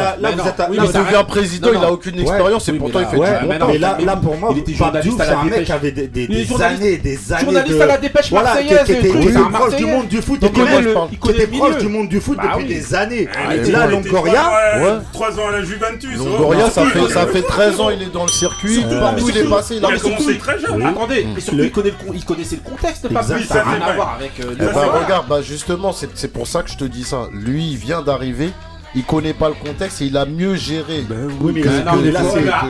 Il 0.73 0.79
devient 0.81 1.25
président, 1.27 1.69
Non, 1.69 1.73
il 1.75 1.81
non. 1.81 1.87
a 1.87 1.91
aucune 1.93 2.19
expérience 2.21 2.69
et 2.69 2.73
pourtant 2.75 3.01
il 3.01 3.07
fait 3.07 3.19
mais 3.49 3.59
temps. 3.59 3.67
non, 3.67 3.73
Mais 3.73 3.79
là, 3.79 3.97
là 4.05 4.17
pour 4.17 4.37
moi, 4.37 4.51
il 4.53 4.59
était 4.59 4.75
journaliste 4.75 5.21
à 5.21 5.25
c'est 5.25 5.31
la 5.31 5.39
un 5.39 5.45
mec 5.45 5.53
Dépêche. 5.53 5.67
qui 5.67 5.73
avait 5.73 5.91
des, 5.91 6.63
années, 6.63 6.97
des 6.99 7.33
années 7.33 7.45
journaliste 7.45 7.81
à 7.81 7.87
la 7.87 7.99
Dépêche 7.99 8.33
marseillaise, 8.33 8.85
qui 8.85 8.93
était, 8.93 9.37
un 9.37 9.51
proche 9.51 9.77
du 9.77 9.87
monde 9.87 10.09
du 10.17 10.23
foot, 10.23 10.43
était, 10.43 10.51
connaît 10.61 10.81
le- 10.83 10.93
qui 10.95 10.99
il 11.13 11.19
connaît 11.19 11.35
était 11.43 11.47
le 11.53 11.59
proche 11.59 11.77
du 11.79 11.89
monde 11.89 12.09
du 12.09 12.21
foot 12.21 12.37
Bah 12.37 12.45
depuis 12.55 12.65
oui. 12.69 12.75
des 12.75 12.95
années. 12.95 13.29
Ah, 13.35 13.55
là, 13.57 13.87
Longoria, 13.87 14.33
trois- 14.43 14.81
Ouais. 14.83 14.99
Trois 15.13 15.41
ans 15.41 15.49
à 15.49 15.53
la 15.53 15.63
Juventus. 15.65 16.19
oh. 16.21 16.25
Longoria 16.25 16.71
ça 16.71 16.85
Non, 16.85 16.91
fait, 16.91 16.99
non, 17.01 17.09
ça 17.09 17.27
fait 17.27 17.41
non, 17.41 17.47
13 17.49 17.81
ans 17.81 17.91
il 17.91 18.03
est 18.03 18.13
dans 18.13 18.25
le 18.25 18.31
circuit, 18.31 18.75
Surtout, 18.81 18.99
partout 19.01 19.27
mais 19.27 19.33
il 19.33 19.37
est 19.37 19.41
surtout, 19.41 19.55
passé, 19.57 19.75
il 19.75 19.79
Il 19.79 19.85
a 19.85 19.89
surtout- 19.99 20.17
commencé 20.17 20.39
très 20.39 20.59
jeune. 20.61 20.83
Attendez, 20.87 21.27
et 21.37 21.41
surtout, 21.41 21.57
Le- 21.59 21.65
il, 21.65 21.73
connaît 21.73 21.91
le 21.91 21.97
con- 22.07 22.13
il 22.15 22.25
connaissait 22.25 22.57
le 22.65 22.71
contexte, 22.71 23.03
ça 23.03 23.09
n'a 23.13 23.21
rien 23.65 23.83
à 23.83 23.93
voir 23.95 24.15
avec 24.19 24.33
euh, 24.41 24.53
Eh 24.53 24.57
ben, 24.57 24.73
regarde, 24.73 25.27
bah 25.29 25.43
justement, 25.43 25.93
c'est 25.93 26.09
c'est 26.15 26.33
pour 26.33 26.47
ça 26.47 26.63
que 26.63 26.71
je 26.71 26.77
te 26.77 26.85
dis 26.85 27.05
ça. 27.05 27.29
Lui, 27.33 27.71
il 27.71 27.77
vient 27.79 28.03
d'arriver, 28.03 28.51
il 28.95 29.05
connaît 29.05 29.33
pas 29.33 29.49
le 29.49 29.55
contexte 29.55 30.03
et 30.03 30.07
il 30.07 30.17
a 30.17 30.27
mieux 30.27 30.55
géré. 30.55 31.05
Oui, 31.41 31.53
mais 31.55 31.61
Mais 31.63 31.67
là, 31.67 31.85
là, 32.13 32.21
a 32.21 32.63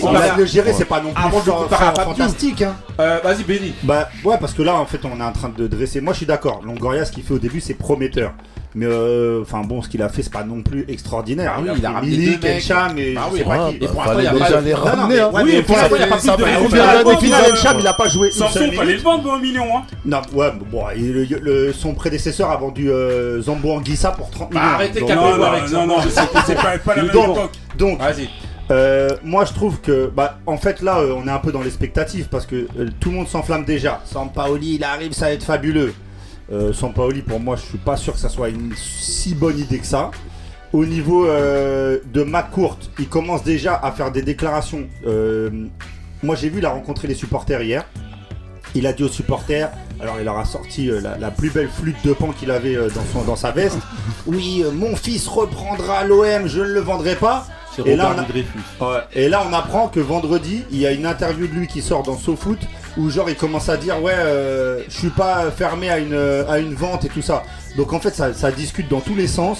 comparer- 0.00 0.36
le 0.38 0.44
gérer, 0.46 0.72
c'est 0.72 0.84
pas 0.84 1.00
non 1.00 1.12
plus 1.12 1.22
fantastique. 2.04 2.62
Hein. 2.62 2.76
Euh, 3.00 3.18
Vas-y, 3.22 3.44
Benny. 3.44 3.74
Bah 3.82 4.08
ouais, 4.24 4.36
parce 4.38 4.52
que 4.54 4.62
là, 4.62 4.74
en 4.76 4.86
fait, 4.86 5.00
on 5.04 5.18
est 5.20 5.24
en 5.24 5.32
train 5.32 5.48
de 5.56 5.66
dresser. 5.66 6.00
Moi, 6.00 6.12
je 6.12 6.18
suis 6.18 6.26
d'accord. 6.26 6.60
Longoria, 6.64 7.04
ce 7.04 7.12
qu'il 7.12 7.22
fait 7.24 7.34
au 7.34 7.38
début, 7.38 7.60
c'est 7.60 7.74
prometteur. 7.74 8.32
Mais 8.78 8.86
euh, 8.88 9.42
enfin 9.42 9.62
bon, 9.62 9.82
ce 9.82 9.88
qu'il 9.88 10.00
a 10.02 10.08
fait, 10.08 10.22
c'est 10.22 10.32
pas 10.32 10.44
non 10.44 10.62
plus 10.62 10.84
extraordinaire. 10.86 11.54
Bah 11.56 11.62
oui, 11.72 11.78
il 11.80 11.84
a 11.86 11.90
ramené 11.90 12.16
Milik, 12.16 12.44
et 12.44 12.48
Bah 13.14 13.22
je 13.28 13.34
oui, 13.34 13.42
pas 13.42 13.56
Ah, 13.58 13.70
qui. 13.70 13.76
Et 13.84 13.88
pour 13.88 13.96
bah, 14.04 14.14
l'instant, 14.14 14.20
il 14.20 14.26
a 14.28 14.30
pas 14.46 14.60
les 14.60 14.74
ramener. 14.74 15.14
mais- 15.14 15.20
hein. 15.20 15.30
Oui, 15.34 15.42
mais 15.46 15.62
pour 15.62 15.76
l'instant, 15.76 15.96
il 15.96 16.02
a 16.02 16.06
pas 16.06 16.16
plus 16.16 16.26
de 16.28 16.32
combien 16.62 16.86
d'années 16.86 17.52
Encham, 17.52 17.76
il 17.80 17.86
a 17.88 17.92
pas 17.94 18.08
joué 18.08 18.30
fout, 18.30 18.46
fallait 18.46 18.94
le 18.94 19.00
vendre 19.00 19.22
pour 19.24 19.32
un 19.34 19.40
million. 19.40 19.64
Hein. 19.76 19.82
Non, 20.04 20.20
ouais, 20.32 20.52
bon, 20.70 20.84
son 21.74 21.94
prédécesseur 21.94 22.50
a 22.52 22.56
vendu 22.56 22.88
euh, 22.88 23.42
Zambo 23.42 23.72
Anguissa 23.72 24.12
pour 24.12 24.30
30 24.30 24.52
Bah, 24.52 24.60
millions. 24.60 24.74
arrêtez, 24.74 25.00
Non, 25.00 25.42
avec 25.42 25.62
non, 25.62 25.68
ça. 25.68 25.72
non, 25.74 25.86
non, 25.88 25.94
c'est 26.02 26.10
c'est 26.46 26.54
pas 26.54 26.78
pas 26.78 26.94
la 26.94 27.02
même 27.02 27.12
Donc, 27.12 27.36
époque. 27.36 27.50
donc 27.78 27.98
Vas-y. 27.98 28.28
Euh, 28.70 29.08
moi 29.24 29.46
je 29.46 29.54
trouve 29.54 29.80
que 29.80 30.10
bah 30.14 30.38
en 30.44 30.58
fait 30.58 30.82
là 30.82 30.98
euh, 30.98 31.14
on 31.16 31.26
est 31.26 31.30
un 31.30 31.38
peu 31.38 31.52
dans 31.52 31.62
l'expectative 31.62 32.28
parce 32.30 32.44
que 32.44 32.68
euh, 32.78 32.90
tout 33.00 33.08
le 33.08 33.16
monde 33.16 33.26
s'enflamme 33.28 33.64
déjà. 33.64 34.02
Sampaoli 34.04 34.74
il 34.74 34.84
arrive 34.84 35.12
ça 35.14 35.24
va 35.26 35.32
être 35.32 35.42
fabuleux. 35.44 35.94
Euh, 36.50 36.72
Sampaoli 36.72 37.20
pour 37.22 37.40
moi 37.40 37.56
je 37.56 37.62
suis 37.62 37.78
pas 37.78 37.96
sûr 37.96 38.14
que 38.14 38.18
ça 38.18 38.30
soit 38.30 38.48
une 38.48 38.72
si 38.76 39.34
bonne 39.34 39.58
idée 39.58 39.78
que 39.78 39.86
ça. 39.86 40.10
Au 40.72 40.84
niveau 40.84 41.26
euh, 41.26 41.98
de 42.12 42.22
McCourt, 42.22 42.78
il 42.98 43.08
commence 43.08 43.42
déjà 43.42 43.74
à 43.74 43.90
faire 43.92 44.10
des 44.12 44.22
déclarations. 44.22 44.86
Euh, 45.06 45.50
moi 46.22 46.36
j'ai 46.36 46.48
vu 46.48 46.58
il 46.58 46.66
a 46.66 46.70
rencontré 46.70 47.08
les 47.08 47.14
supporters 47.14 47.62
hier. 47.62 47.84
Il 48.74 48.86
a 48.86 48.92
dit 48.92 49.02
aux 49.02 49.08
supporters, 49.08 49.70
alors 49.98 50.16
il 50.18 50.24
leur 50.24 50.36
a 50.36 50.44
sorti 50.44 50.90
euh, 50.90 51.00
la, 51.00 51.16
la 51.16 51.30
plus 51.30 51.48
belle 51.48 51.70
flûte 51.70 51.96
de 52.04 52.12
pan 52.12 52.32
qu'il 52.32 52.50
avait 52.50 52.76
euh, 52.76 52.90
dans, 52.90 53.04
son, 53.12 53.24
dans 53.24 53.36
sa 53.36 53.50
veste. 53.50 53.78
Oui, 54.26 54.62
mon 54.74 54.94
fils 54.94 55.26
reprendra 55.26 56.04
l'OM, 56.04 56.46
je 56.46 56.60
ne 56.60 56.66
le 56.66 56.80
vendrai 56.80 57.14
pas. 57.14 57.46
Et 57.86 57.96
là, 57.96 58.14
a-. 58.80 59.06
Et 59.14 59.28
là, 59.28 59.42
on 59.48 59.52
apprend 59.54 59.88
que 59.88 60.00
vendredi, 60.00 60.64
il 60.70 60.78
y 60.78 60.86
a 60.86 60.92
une 60.92 61.06
interview 61.06 61.46
de 61.46 61.52
lui 61.52 61.66
qui 61.66 61.80
sort 61.80 62.02
dans 62.02 62.16
SoFoot 62.18 62.58
où 62.98 63.08
genre 63.10 63.30
il 63.30 63.36
commence 63.36 63.68
à 63.68 63.76
dire 63.76 64.02
ouais, 64.02 64.12
euh, 64.16 64.82
je 64.88 64.98
suis 64.98 65.08
pas 65.10 65.50
fermé 65.50 65.88
à 65.90 65.98
une, 65.98 66.14
à 66.48 66.58
une 66.58 66.74
vente 66.74 67.04
et 67.04 67.08
tout 67.08 67.22
ça. 67.22 67.42
Donc 67.76 67.92
en 67.92 68.00
fait, 68.00 68.14
ça, 68.14 68.34
ça 68.34 68.50
discute 68.50 68.88
dans 68.88 69.00
tous 69.00 69.14
les 69.14 69.26
sens. 69.28 69.58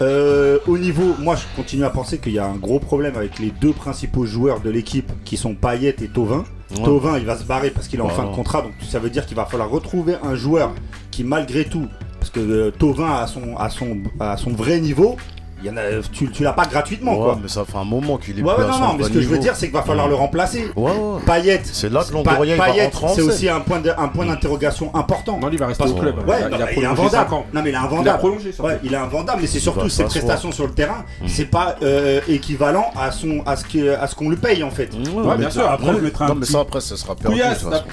Euh, 0.00 0.58
au 0.66 0.78
niveau, 0.78 1.14
moi 1.20 1.36
je 1.36 1.42
continue 1.54 1.84
à 1.84 1.90
penser 1.90 2.18
qu'il 2.18 2.32
y 2.32 2.38
a 2.38 2.46
un 2.46 2.56
gros 2.56 2.80
problème 2.80 3.14
avec 3.16 3.38
les 3.38 3.50
deux 3.60 3.72
principaux 3.72 4.24
joueurs 4.26 4.60
de 4.60 4.70
l'équipe 4.70 5.10
qui 5.24 5.36
sont 5.36 5.54
Payet 5.54 5.94
et 6.02 6.08
Tovin. 6.08 6.44
Ouais. 6.76 6.82
Tovin 6.84 7.18
il 7.18 7.26
va 7.26 7.36
se 7.36 7.44
barrer 7.44 7.70
parce 7.70 7.86
qu'il 7.88 8.00
est 8.00 8.02
en 8.02 8.06
Ouais. 8.08 8.14
fin 8.14 8.24
de 8.24 8.34
contrat, 8.34 8.62
donc 8.62 8.72
ça 8.88 8.98
veut 8.98 9.10
dire 9.10 9.26
qu'il 9.26 9.36
va 9.36 9.44
falloir 9.44 9.70
retrouver 9.70 10.16
un 10.24 10.34
joueur 10.34 10.72
qui 11.10 11.22
malgré 11.22 11.66
tout, 11.66 11.86
parce 12.18 12.30
que 12.30 12.40
euh, 12.40 12.70
Tovin 12.70 13.26
son, 13.28 13.40
son, 13.70 13.98
à 14.18 14.36
son 14.36 14.50
vrai 14.50 14.80
niveau, 14.80 15.16
il 15.62 15.66
y 15.68 15.70
en 15.70 15.76
a, 15.76 15.82
tu, 16.12 16.30
tu 16.30 16.42
l'as 16.42 16.52
pas 16.52 16.66
gratuitement 16.66 17.12
Ouais, 17.12 17.24
quoi. 17.24 17.38
mais 17.42 17.48
ça 17.48 17.64
fait 17.64 17.78
un 17.78 17.84
moment 17.84 18.18
qu'il 18.18 18.38
est 18.38 18.42
Ouais, 18.42 18.54
plus 18.54 18.62
ouais, 18.64 18.68
à 18.68 18.72
non, 18.72 18.78
son 18.78 18.80
non, 18.88 18.94
mais 18.98 19.04
ce 19.04 19.08
que 19.10 19.20
je 19.20 19.28
veux 19.28 19.38
dire, 19.38 19.54
c'est 19.56 19.66
qu'il 19.66 19.74
va 19.74 19.82
falloir 19.82 20.08
le 20.08 20.14
remplacer. 20.14 20.70
Ouais, 20.76 20.90
ouais. 20.90 21.20
Payet, 21.26 21.60
C'est 21.64 21.90
là 21.92 22.00
que 22.02 22.08
Pa- 22.08 22.14
Longoria 22.32 22.54
il 22.54 22.58
va 22.58 22.64
Payet, 22.66 22.84
rentrer 22.84 23.06
en 23.06 23.08
c'est 23.14 23.22
aussi 23.22 23.48
un 23.48 23.60
point 23.60 23.80
de- 23.80 23.92
un 23.96 24.08
point 24.08 24.26
d'interrogation 24.26 24.94
important. 24.94 25.38
Non, 25.38 25.46
lui, 25.48 25.56
il 25.56 25.58
va 25.60 25.66
rester 25.68 25.84
au 25.84 25.94
club. 25.94 26.16
Ouais, 26.28 26.36
il 26.48 26.54
a, 26.54 26.56
il 26.56 26.62
a 26.62 26.72
il 26.72 26.74
5 26.82 26.84
invendable. 26.86 27.30
Non, 27.30 27.42
mais 27.54 27.60
il 27.62 27.66
est 27.66 27.70
Il 27.70 27.74
a 27.76 27.82
invendable. 27.82 28.18
prolongé 28.18 28.52
surtout. 28.52 28.70
Ouais, 28.70 28.80
il 28.84 28.92
est 28.92 28.96
invendable, 28.96 29.38
mais 29.42 29.46
c'est 29.46 29.58
va 29.58 29.62
surtout 29.62 29.88
ses 29.88 30.04
prestations 30.04 30.52
sur 30.52 30.66
le 30.66 30.72
terrain. 30.72 31.04
C'est 31.26 31.44
pas 31.46 31.76
euh, 31.82 32.20
équivalent 32.28 32.90
à 33.00 33.10
son 33.12 33.42
à 33.46 33.56
ce 33.56 33.64
que- 33.64 33.94
à 33.94 34.06
ce 34.06 34.14
qu'on 34.14 34.28
lui 34.30 34.36
paye 34.36 34.62
en 34.62 34.70
fait. 34.70 34.90
Ouais, 35.14 35.36
bien 35.36 35.50
sûr. 35.50 35.68
Après, 35.70 35.92
Non, 35.92 36.34
mais 36.36 36.46
ça 36.46 36.60
après, 36.60 36.80
ça 36.80 36.96
sera 36.96 37.14
perdu. 37.14 37.36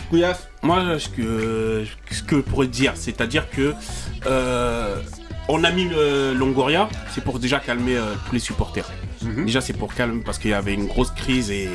Couillasse. 0.09 0.47
Moi, 0.61 0.77
ce 0.99 1.07
que, 1.09 1.85
ce 2.11 2.21
que 2.23 2.35
je 2.38 2.41
pourrais 2.41 2.67
dire, 2.67 2.91
c'est-à-dire 2.95 3.49
que 3.49 3.73
euh, 4.27 4.95
on 5.50 5.63
a 5.65 5.72
mis 5.72 5.86
le 5.86 6.34
Longoria, 6.34 6.88
c'est 7.13 7.24
pour 7.24 7.39
déjà 7.39 7.60
calmer 7.60 7.98
euh, 7.98 8.13
tous 8.27 8.34
les 8.34 8.39
supporters. 8.39 8.89
Déjà, 9.46 9.60
c'est 9.60 9.74
pour 9.74 9.94
calmer 9.94 10.22
parce 10.24 10.38
qu'il 10.39 10.51
y 10.51 10.53
avait 10.53 10.74
une 10.74 10.86
grosse 10.88 11.12
crise 11.12 11.51
et, 11.51 11.68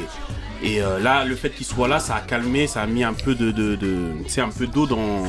et 0.62 0.80
euh, 0.80 0.98
là, 0.98 1.24
le 1.26 1.36
fait 1.36 1.50
qu'il 1.50 1.66
soit 1.66 1.88
là, 1.88 1.98
ça 2.00 2.14
a 2.16 2.20
calmé, 2.20 2.66
ça 2.66 2.80
a 2.80 2.86
mis 2.86 3.04
un 3.04 3.12
peu 3.12 3.34
de, 3.34 3.50
de, 3.50 3.74
de 3.76 4.12
c'est 4.28 4.40
un 4.40 4.48
peu 4.48 4.66
d'eau 4.66 4.86
dans 4.86 5.24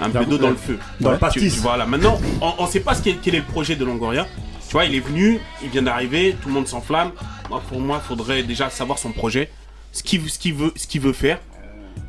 un 0.00 0.10
peu 0.10 0.24
d'eau 0.24 0.38
dans 0.38 0.50
le 0.50 0.56
feu. 0.56 0.78
Dans 1.00 1.10
le 1.10 1.16
Tu- 1.16 1.20
pastis. 1.20 1.54
tu- 1.54 1.60
voilà. 1.60 1.84
Maintenant, 1.84 2.20
on, 2.40 2.64
ne 2.64 2.68
sait 2.70 2.78
pas 2.80 2.94
ce 2.94 3.02
qu'est- 3.02 3.16
quel 3.20 3.34
est 3.34 3.38
le 3.38 3.44
projet 3.44 3.74
de 3.74 3.84
Longoria. 3.84 4.26
Tu 4.68 4.72
vois, 4.72 4.84
il 4.84 4.94
est 4.94 5.00
venu, 5.00 5.40
il 5.64 5.70
vient 5.70 5.82
d'arriver, 5.82 6.36
tout 6.40 6.48
le 6.48 6.54
monde 6.54 6.68
s'enflamme. 6.68 7.10
Moi, 7.50 7.60
pour 7.68 7.80
moi, 7.80 8.00
il 8.04 8.06
faudrait 8.06 8.42
déjà 8.44 8.70
savoir 8.70 8.98
son 8.98 9.10
projet, 9.10 9.50
ce 9.90 10.02
qu'il 10.04 10.28
ce 10.30 10.38
qu'il 10.38 10.54
veut, 10.54 10.72
ce 10.76 10.86
qu'il 10.86 11.00
veut 11.00 11.12
faire. 11.14 11.40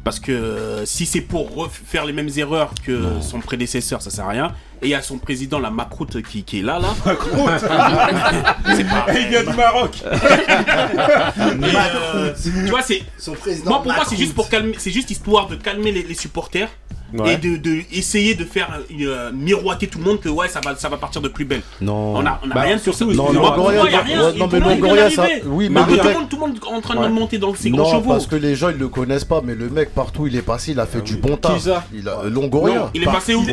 Parce 0.04 0.20
que 0.20 0.32
euh, 0.32 0.86
si 0.86 1.06
c'est 1.06 1.22
pour 1.22 1.54
refaire 1.54 2.06
les 2.06 2.14
mêmes 2.14 2.30
erreurs 2.38 2.72
que 2.86 3.20
son 3.22 3.40
prédécesseur, 3.40 4.02
ça 4.02 4.10
sert 4.10 4.26
à 4.26 4.30
rien. 4.30 4.54
Et 4.82 4.88
il 4.88 4.90
y 4.92 4.96
a 4.96 5.02
son 5.02 5.18
président, 5.18 5.60
la 5.60 5.72
Macroute, 5.72 6.22
qui, 6.22 6.44
qui 6.44 6.60
est 6.60 6.62
là, 6.62 6.80
là. 6.80 6.96
c'est 8.76 8.88
pas. 8.88 9.08
Il 9.14 9.28
vient 9.28 9.44
du 9.44 9.54
Maroc 9.54 10.02
Et, 10.06 11.76
euh, 12.16 12.34
tu 12.42 12.70
vois, 12.70 12.82
c'est. 12.82 13.04
Son 13.18 13.34
président. 13.34 13.72
Moi, 13.72 13.84
pour 13.84 13.94
moi, 13.94 14.06
c'est 14.08 14.16
juste 14.16 14.34
pour 14.34 14.50
calmer, 14.50 14.76
c'est 14.78 14.92
juste 14.92 15.12
histoire 15.12 15.48
de 15.48 15.56
calmer 15.56 15.92
les, 15.92 16.04
les 16.04 16.14
supporters 16.14 16.70
Ouais. 17.14 17.34
et 17.34 17.38
de, 17.38 17.58
de 17.58 17.82
essayer 17.92 18.36
de 18.36 18.44
faire 18.46 18.80
euh, 19.02 19.32
miroiter 19.34 19.88
tout 19.88 19.98
le 20.00 20.06
monde 20.06 20.20
que 20.20 20.30
ouais, 20.30 20.48
ça 20.48 20.60
va, 20.64 20.76
ça 20.76 20.90
va 20.90 20.98
partir 20.98 21.22
de 21.22 21.28
plus 21.28 21.46
belle. 21.46 21.62
Non. 21.82 22.16
On 22.18 22.26
a, 22.26 22.40
on 22.46 22.52
a 22.52 22.54
Bah, 22.54 22.62
rien 22.62 22.78
sur 22.78 22.94
ça. 22.94 23.06
Non, 23.06 23.26
pour 23.26 23.34
Longoria, 23.34 23.84
rien. 24.02 24.32
non, 24.38 24.48
Et 24.48 24.52
mais 24.52 24.60
Longoria, 24.60 25.10
ça. 25.10 25.26
Oui, 25.46 25.70
mais 25.70 25.82
tout, 25.84 25.90
le 25.96 26.04
monde, 26.14 26.30
tout 26.30 26.36
le 26.36 26.42
monde 26.42 26.60
en 26.72 26.82
train 26.82 26.96
de 26.96 27.00
Ouais. 27.00 27.10
monter 27.10 27.38
dans 27.38 27.54
ses 27.56 27.70
Non, 27.70 27.86
chevaux. 27.90 28.10
parce 28.12 28.28
que 28.28 28.36
les 28.36 28.56
gens 28.56 28.70
ils 28.70 28.78
le 28.78 28.88
connaissent 28.90 29.26
pas, 29.26 29.42
mais 29.44 29.56
le 29.56 29.70
mec 29.70 29.94
partout 29.94 30.28
il 30.28 30.36
est 30.36 30.42
passé, 30.42 30.72
il 30.74 30.80
a 30.80 30.86
fait 30.86 31.02
du 31.02 31.16
bon 31.18 31.36
Qui 31.36 31.42
taf. 31.42 31.60
ça 31.62 31.84
Il 31.94 32.08
a 32.08 32.20
euh, 32.26 32.30
Longoria. 32.30 32.76
Non, 32.80 32.90
il 32.94 33.04
est 33.04 33.06
passé 33.06 33.34
où 33.36 33.44
Il 33.44 33.50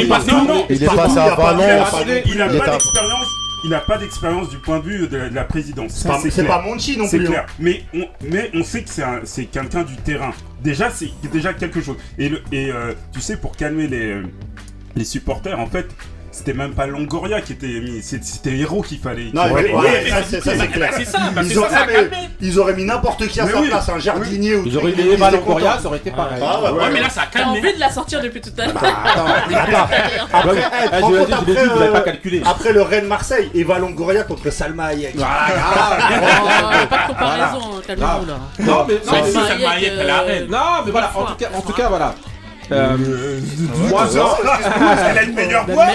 est 0.00 0.06
passé 0.08 0.30
où 0.32 0.44
non 0.46 0.64
il 0.68 0.82
est 0.82 0.86
passé 0.86 1.18
à 1.18 1.34
Valence. 1.34 1.92
il 2.26 2.40
a 2.42 2.46
pas 2.48 2.54
d'expérience. 2.70 3.26
Il 3.64 3.70
n'a 3.70 3.80
pas 3.80 3.96
d'expérience 3.98 4.50
du 4.50 4.58
point 4.58 4.78
de 4.78 4.84
vue 4.84 5.08
de 5.08 5.16
la, 5.16 5.28
de 5.30 5.34
la 5.34 5.44
présidence. 5.44 5.92
C'est 5.94 6.02
Ça, 6.08 6.08
pas- 6.10 6.20
c'est 6.20 6.42
Monchi 6.64 6.96
non 6.98 7.06
C'est 7.08 7.16
plus. 7.18 7.26
hein. 7.28 7.30
clair. 7.30 7.46
Mais 7.58 7.82
on, 7.94 8.06
mais 8.28 8.50
on 8.54 8.62
sait 8.62 8.82
que 8.82 8.90
c'est 8.90 9.02
un- 9.02 9.20
c'est 9.24 9.46
quelqu'un 9.46 9.82
du 9.84 9.96
terrain. 9.96 10.32
Déjà, 10.62 10.90
c'est 10.90 11.08
déjà 11.32 11.54
quelque 11.54 11.80
chose. 11.80 11.96
Et, 12.18 12.28
le, 12.28 12.42
et 12.52 12.70
euh, 12.70 12.92
tu 13.12 13.20
sais, 13.20 13.36
pour 13.38 13.56
calmer 13.56 13.86
les, 13.88 14.12
euh, 14.12 14.22
les 14.94 15.04
supporters, 15.04 15.58
en 15.58 15.66
fait, 15.66 15.86
c'était 16.34 16.52
même 16.52 16.72
pas 16.72 16.86
Longoria 16.86 17.40
qui 17.40 17.52
était 17.52 17.66
mis. 17.80 18.02
C'était 18.02 18.56
Héros 18.56 18.82
qu'il 18.82 18.98
fallait. 18.98 19.30
Non, 19.32 19.44
mais- 19.46 19.52
ouais, 19.52 19.74
Ouais, 19.74 20.10
ça, 20.10 20.16
c'est- 20.28 20.40
ça, 20.40 20.50
c'est 20.58 20.66
clair. 20.68 20.92
Ça, 21.04 21.18
bah, 21.32 21.42
Ils, 21.44 21.58
auraient, 21.58 21.70
ça, 21.70 21.86
mais 21.86 22.08
ils 22.40 22.58
auraient 22.58 22.74
mis 22.74 22.84
n'importe 22.84 23.26
qui 23.28 23.40
à 23.40 23.44
Mais 23.44 23.52
sa 23.52 23.60
oui. 23.60 23.68
place, 23.68 23.88
un 23.88 23.98
jardinier 24.00 24.56
ou 24.56 24.62
Ils 24.66 24.76
auraient 24.76 24.92
mis 24.92 25.08
Eva 25.12 25.30
Longoria, 25.30 25.78
ça 25.80 25.86
aurait 25.86 25.98
été 25.98 26.10
pareil. 26.10 26.42
Ah 26.44 26.60
ouais, 26.60 26.70
Ouais, 26.70 26.90
mais 26.92 27.00
là, 27.00 27.08
ça 27.08 27.22
a 27.22 27.26
T'as 27.26 27.38
calmé. 27.40 27.60
envie 27.60 27.74
de 27.74 27.80
la 27.80 27.90
sortir 27.90 28.20
depuis 28.20 28.40
tout 28.40 28.50
à 28.58 28.66
l'heure. 28.66 28.76
Attends, 28.76 29.26
attends. 29.54 29.88
Après, 30.32 30.62
ah, 30.92 30.96
euh, 32.66 32.72
le 32.72 32.82
Rennes 32.82 33.06
Marseille, 33.06 33.50
Eva 33.54 33.78
Longoria 33.78 34.24
contre 34.24 34.50
Salma 34.50 34.86
Hayek. 34.86 35.14
Oh, 35.16 35.22
pas 36.90 36.96
de 36.98 37.06
comparaison, 37.12 37.60
calmez-vous 37.86 38.26
là. 38.26 38.38
Non, 38.60 38.86
mais, 38.88 38.94
Salma 39.04 39.70
Hayek, 39.70 39.92
elle 40.00 40.10
a 40.10 40.14
euh, 40.14 40.18
arrêté. 40.18 40.46
non, 40.48 40.58
mais 40.84 40.90
voilà, 40.90 41.10
tout 41.14 41.34
cas, 41.36 41.48
en 41.54 41.60
tout 41.62 41.72
cas, 41.72 41.88
voilà. 41.88 42.14
Euh, 42.72 42.96
moi, 43.90 44.06
non. 44.14 44.28
Elle 45.10 45.18
a 45.18 45.22
une 45.22 45.34
meilleure 45.34 45.66
voix. 45.66 45.86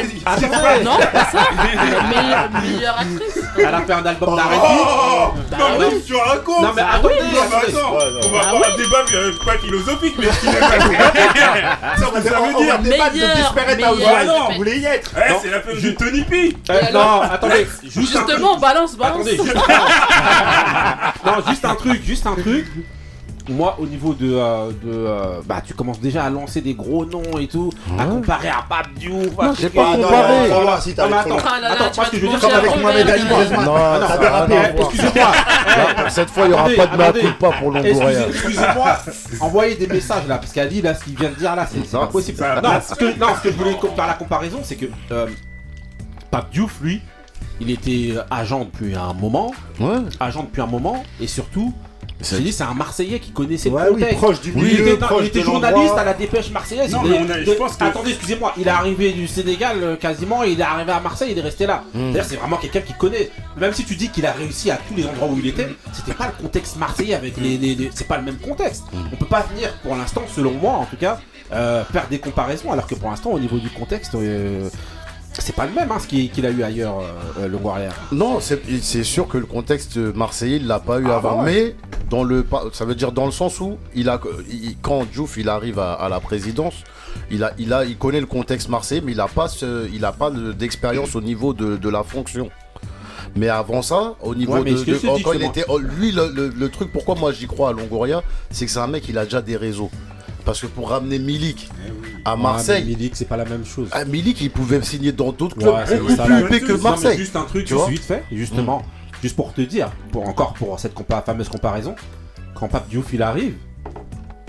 Non, 0.83 0.97
pas 0.97 1.25
ça. 1.31 1.39
La 1.57 2.03
meilleure, 2.03 2.49
meilleure 2.61 2.97
actrice. 2.99 3.43
elle 3.57 3.65
a 3.73 3.81
fait 3.81 3.93
un 3.93 4.05
album 4.05 4.35
d'arrêt. 4.35 4.57
Oh 4.61 5.33
Bah 5.49 5.57
Non, 5.59 5.65
mais 5.79 5.89
que 5.99 6.05
tu 6.05 6.15
racontes 6.15 6.61
Non, 6.61 6.69
mais 6.75 6.81
ça 6.81 6.87
attendez, 6.93 7.15
Non, 7.19 7.41
mais 7.49 7.55
attends, 7.69 7.89
on 7.91 7.97
va 7.97 8.05
Bah 8.39 8.47
avoir 8.49 8.61
oui. 8.61 8.67
un 8.73 8.77
débat 8.77 9.03
euh, 9.15 9.31
pas 9.45 9.57
philosophique, 9.57 10.15
mais 10.19 10.25
ce 10.31 10.39
qu'il 10.41 10.49
a 10.49 10.53
pas 10.53 10.67
Ça, 11.97 12.05
on 12.07 12.11
va 12.13 12.21
dire. 12.21 12.79
débattre 12.79 13.13
de 13.13 13.19
Desperate. 13.19 13.81
Housewives. 13.83 14.07
Ah 14.19 14.25
non. 14.25 14.47
Vous 14.49 14.55
voulez 14.57 14.77
y 14.77 14.85
être 14.85 15.11
Eh, 15.17 15.31
Non. 15.31 15.39
c'est 15.41 15.49
la 15.51 15.61
femme 15.61 15.81
de 15.81 15.89
Tony 15.91 16.21
P. 16.23 16.55
Euh, 16.69 16.73
non, 16.93 17.21
attendez. 17.21 17.67
Justement, 17.83 18.57
balance, 18.59 18.95
balance. 18.95 19.25
Non, 21.25 21.33
juste 21.49 21.65
un 21.65 21.75
truc, 21.75 22.01
juste 22.05 22.25
un 22.27 22.35
truc. 22.35 22.65
Moi, 23.49 23.75
au 23.79 23.85
niveau 23.87 24.13
de, 24.13 24.31
euh, 24.33 24.69
de 24.69 24.91
euh, 24.91 25.41
bah, 25.45 25.61
tu 25.65 25.73
commences 25.73 25.99
déjà 25.99 26.23
à 26.25 26.29
lancer 26.29 26.61
des 26.61 26.75
gros 26.75 27.03
noms 27.05 27.37
et 27.39 27.47
tout, 27.47 27.71
à 27.97 28.05
comparer 28.05 28.49
à 28.49 28.63
Pape 28.69 28.93
Diouf. 28.93 29.35
Non, 29.35 29.51
à 29.51 29.53
j'ai 29.59 29.69
pas 29.69 29.93
tout. 29.95 30.01
comparé. 30.01 30.51
Attends, 30.51 30.61
Ah 30.67 31.71
attends, 31.71 31.89
tu 31.91 31.99
moi, 31.99 32.05
ce 32.05 32.11
que 32.11 32.17
je 32.17 32.21
veux 32.21 32.27
dire, 32.29 32.39
Comme 32.39 32.51
avec 32.53 32.81
Mohamed 32.81 33.09
Ali. 33.09 33.23
Non, 33.23 33.35
Ah 33.75 33.99
non, 33.99 34.07
ça 34.07 34.13
ah, 34.13 34.17
dérapé. 34.47 34.53
non, 34.79 34.85
excusez-moi. 34.89 35.31
Non, 35.97 36.09
Cette 36.09 36.29
fois 36.29 36.45
il 36.45 36.51
y 36.51 36.53
aura 36.53 36.69
pas 36.69 36.87
de 36.87 36.97
mea 36.97 37.11
culpa 37.13 37.49
pour 37.59 37.71
Longoria. 37.71 38.27
Excusez- 38.27 38.29
Excusez-moi, 38.29 38.97
envoyez 39.41 39.75
des 39.75 39.87
messages 39.87 40.27
là, 40.27 40.37
parce 40.37 40.51
qu'elle 40.51 40.69
dit 40.69 40.81
là 40.81 40.93
ce 40.93 41.03
qu'il 41.03 41.15
vient 41.17 41.29
de 41.29 41.35
dire 41.35 41.55
là, 41.55 41.67
c'est 41.71 41.89
pas 41.91 42.07
possible. 42.07 42.43
Non, 42.63 42.69
ce 42.87 42.95
que, 42.95 43.19
non, 43.19 43.27
ce 43.35 43.41
que 43.41 43.51
je 43.51 43.57
voulais 43.57 43.77
faire 43.95 44.07
la 44.07 44.13
comparaison, 44.13 44.59
c'est 44.63 44.75
que 44.75 44.85
euh, 45.11 45.27
Pape 46.31 46.51
Diouf, 46.51 46.79
lui, 46.81 47.01
il 47.59 47.71
était 47.71 48.13
agent 48.29 48.65
depuis 48.65 48.95
un 48.95 49.13
moment, 49.13 49.51
Ouais. 49.79 49.97
agent 50.19 50.43
depuis 50.43 50.61
un 50.61 50.67
moment, 50.67 51.03
et 51.19 51.27
surtout, 51.27 51.73
C'est- 52.21 52.39
dit 52.41 52.51
c'est 52.51 52.63
un 52.63 52.73
Marseillais 52.73 53.19
qui 53.19 53.31
connaissait 53.31 53.69
Ouais, 53.69 53.83
le 53.85 53.89
oui, 53.93 54.01
contexte. 54.01 54.17
proche 54.17 54.41
du 54.41 54.49
il 54.55 54.55
milieu, 54.61 54.87
était, 54.89 54.99
non, 54.99 55.07
proche 55.07 55.21
il 55.23 55.27
était 55.27 55.39
de 55.39 55.43
journaliste 55.45 55.93
à 55.97 56.03
la 56.03 56.13
dépêche 56.13 56.51
marseillaise. 56.51 56.91
Non, 56.91 57.01
il 57.05 57.11
mais 57.11 57.15
est- 57.15 57.19
on 57.21 57.29
a- 57.29 57.39
je 57.39 57.45
de- 57.45 57.51
pense 57.55 57.75
que- 57.77 57.83
Attendez, 57.85 58.11
excusez-moi, 58.11 58.53
il 58.57 58.67
est 58.67 58.71
arrivé 58.71 59.11
du 59.13 59.27
Sénégal 59.27 59.77
euh, 59.81 59.95
quasiment, 59.95 60.43
il 60.43 60.59
est 60.59 60.63
arrivé 60.63 60.91
à 60.91 60.99
Marseille, 60.99 61.29
il 61.31 61.37
est 61.37 61.41
resté 61.41 61.65
là. 61.65 61.83
Mm. 61.93 61.99
C'est-à-dire, 62.11 62.25
c'est 62.25 62.35
vraiment 62.35 62.57
quelqu'un 62.57 62.81
qui 62.81 62.93
connaît. 62.93 63.29
Même 63.57 63.73
si 63.73 63.85
tu 63.85 63.95
dis 63.95 64.09
qu'il 64.09 64.25
a 64.25 64.31
réussi 64.33 64.69
à 64.69 64.77
tous 64.87 64.95
les 64.95 65.05
endroits 65.05 65.29
où 65.29 65.37
il 65.39 65.47
était, 65.47 65.67
c'était 65.93 66.13
pas 66.13 66.27
le 66.27 66.41
contexte 66.43 66.75
marseillais 66.77 67.13
avec 67.15 67.37
les. 67.37 67.57
les- 67.57 67.75
les- 67.75 67.89
c'est 67.93 68.07
pas 68.07 68.17
le 68.17 68.23
même 68.23 68.37
contexte. 68.37 68.83
On 69.13 69.15
peut 69.15 69.25
pas 69.25 69.45
venir, 69.53 69.73
pour 69.83 69.95
l'instant, 69.95 70.23
selon 70.35 70.51
moi 70.51 70.73
en 70.73 70.85
tout 70.85 70.97
cas, 70.97 71.19
euh, 71.53 71.83
faire 71.85 72.07
des 72.09 72.19
comparaisons, 72.19 72.71
alors 72.71 72.85
que 72.85 72.95
pour 72.95 73.09
l'instant, 73.09 73.31
au 73.31 73.39
niveau 73.39 73.57
du 73.59 73.69
contexte. 73.69 74.13
euh, 74.15 74.69
c'est 75.39 75.55
pas 75.55 75.65
le 75.65 75.73
même 75.73 75.91
hein, 75.91 75.99
ce 75.99 76.07
qu'il 76.07 76.29
qu'il 76.31 76.45
a 76.45 76.49
eu 76.51 76.63
ailleurs, 76.63 76.99
euh, 76.99 77.41
euh, 77.43 77.47
le 77.47 77.57
Warrior. 77.57 77.93
Non, 78.11 78.39
c'est 78.39 78.61
c'est 78.81 79.03
sûr 79.03 79.27
que 79.27 79.37
le 79.37 79.45
contexte 79.45 79.97
marseillais, 79.97 80.57
il 80.57 80.67
l'a 80.67 80.79
pas 80.79 80.99
eu 80.99 81.05
Ah, 81.09 81.15
avant. 81.17 81.37
bah 81.37 81.43
Mais 81.45 81.75
dans 82.09 82.23
le, 82.23 82.43
pa- 82.43 82.63
ça 82.73 82.85
veut 82.85 82.95
dire 82.95 83.11
dans 83.11 83.25
le 83.25 83.31
sens 83.31 83.59
où 83.59 83.77
il 83.95 84.09
a, 84.09 84.19
il- 84.51 84.77
quand 84.81 85.05
Diouf 85.11 85.37
il 85.37 85.49
arrive 85.49 85.79
à, 85.79 85.93
à 85.93 86.09
la 86.09 86.19
présidence, 86.19 86.75
il 87.31 87.43
a, 87.43 87.53
il 87.57 87.73
a, 87.73 87.85
il 87.85 87.97
connaît 87.97 88.19
le 88.19 88.25
contexte 88.25 88.69
marseillais, 88.69 89.01
mais 89.03 89.11
il 89.13 89.19
a 89.19 89.27
pas, 89.27 89.47
ce- 89.47 89.87
il 89.93 90.03
a 90.05 90.11
pas 90.11 90.29
de- 90.31 90.51
d'expérience 90.53 91.15
au 91.15 91.21
niveau 91.21 91.53
de, 91.53 91.75
de 91.77 91.89
la 91.89 92.03
fonction. 92.03 92.49
Mais 93.35 93.47
avant 93.49 93.81
ça, 93.83 94.15
au 94.23 94.33
niveau 94.33 94.53
Ouais, 94.53 94.61
mais 94.63 94.71
de, 94.71 94.77
que 94.77 94.91
quand 95.05 95.13
il 95.13 95.17
justement. 95.17 95.49
était, 95.51 95.65
oh, 95.67 95.77
lui, 95.77 96.11
le, 96.11 96.31
le- 96.33 96.49
le 96.49 96.69
truc, 96.69 96.91
pourquoi 96.91 97.13
moi 97.15 97.31
j'y 97.31 97.45
crois 97.45 97.69
à 97.69 97.73
Longoria, 97.73 98.23
c'est 98.49 98.65
que 98.65 98.71
c'est 98.71 98.79
un 98.79 98.87
mec, 98.87 99.07
il 99.07 99.17
a 99.19 99.23
déjà 99.25 99.41
des 99.41 99.55
réseaux. 99.55 99.91
Parce 100.45 100.61
que 100.61 100.67
pour 100.67 100.89
ramener 100.89 101.19
Milik 101.19 101.69
à 102.25 102.35
Marseille, 102.35 102.85
Milik, 102.85 103.15
c'est 103.15 103.25
pas 103.25 103.37
la 103.37 103.45
même 103.45 103.65
chose. 103.65 103.89
à 103.91 104.05
Milik, 104.05 104.41
il 104.41 104.49
pouvait 104.49 104.81
signer 104.81 105.11
dans 105.11 105.31
d'autres 105.31 105.55
clubs. 105.57 105.73
Ouais, 105.73 105.97
beaucoup 105.99 106.15
plus 106.23 106.39
huppés 106.41 106.61
que 106.61 106.71
Non, 106.73 106.81
Marseille. 106.81 107.17
juste 107.17 107.35
un 107.35 107.43
truc, 107.43 107.65
Tu 107.65 107.75
juste 107.75 107.89
vite 107.89 108.03
fait, 108.03 108.23
justement, 108.31 108.81
juste 109.21 109.35
pour 109.35 109.53
te 109.53 109.61
dire, 109.61 109.91
pour 110.11 110.27
encore 110.27 110.53
pour 110.53 110.79
cette 110.79 110.95
compa- 110.95 111.23
fameuse 111.23 111.49
comparaison, 111.49 111.95
quand 112.55 112.67
Pape 112.67 112.89
Diouf 112.89 113.13
il 113.13 113.21
arrive, 113.21 113.53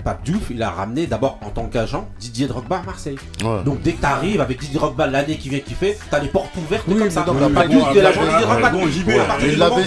Pape 0.01 0.23
Diouf 0.23 0.49
il 0.49 0.61
a 0.61 0.69
ramené 0.69 1.07
d'abord 1.07 1.39
en 1.45 1.49
tant 1.49 1.65
qu'agent 1.65 2.07
Didier 2.19 2.47
Drogba 2.47 2.77
à 2.77 2.83
Marseille. 2.83 3.17
Ouais. 3.43 3.63
Donc 3.63 3.81
dès 3.81 3.93
que 3.93 4.01
t'arrives 4.01 4.41
avec 4.41 4.59
Didier 4.59 4.79
Drogba 4.79 5.07
l'année 5.07 5.37
qui 5.37 5.49
vient 5.49 5.59
qui 5.59 5.73
fait, 5.73 5.97
t'as 6.09 6.19
les 6.19 6.27
portes 6.27 6.55
ouvertes 6.57 6.83
Oui, 6.87 6.97
comme 6.99 7.11
ça. 7.11 7.25
mais 7.27 7.49
Pape 7.53 7.69
Diouf 7.69 7.95
l'agent 7.95 8.21
Didier 8.21 9.55
Drogba. 9.57 9.79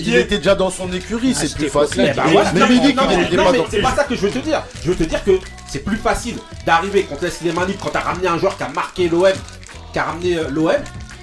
il, 0.00 0.16
était 0.16 0.38
déjà 0.38 0.54
dans 0.54 0.70
son 0.70 0.92
écurie, 0.92 1.34
c'est 1.34 1.54
plus 1.54 1.68
facile. 1.68 2.02
Ouais, 2.02 2.44
mais 2.54 2.60
c'est 3.70 3.82
pas 3.82 3.94
ça 3.94 4.04
que 4.04 4.14
je 4.14 4.20
veux 4.20 4.30
te 4.30 4.38
dire. 4.38 4.62
Je 4.82 4.90
veux 4.90 4.96
te 4.96 5.04
dire 5.04 5.22
que 5.24 5.32
c'est 5.68 5.84
plus 5.84 5.96
facile 5.96 6.36
d'arriver 6.66 7.04
qu'on 7.04 7.16
te 7.16 7.24
laisse 7.24 7.40
les 7.42 7.52
mains 7.52 7.66
libres 7.66 7.80
quand 7.82 7.90
t'as 7.92 8.00
ramené 8.00 8.26
un 8.28 8.38
joueur 8.38 8.56
qui 8.56 8.62
a 8.62 8.68
marqué 8.68 9.08
l'OM, 9.08 9.32
qui 9.92 9.98
a 9.98 10.04
ramené 10.04 10.36
euh, 10.36 10.48
l'OM. 10.50 10.72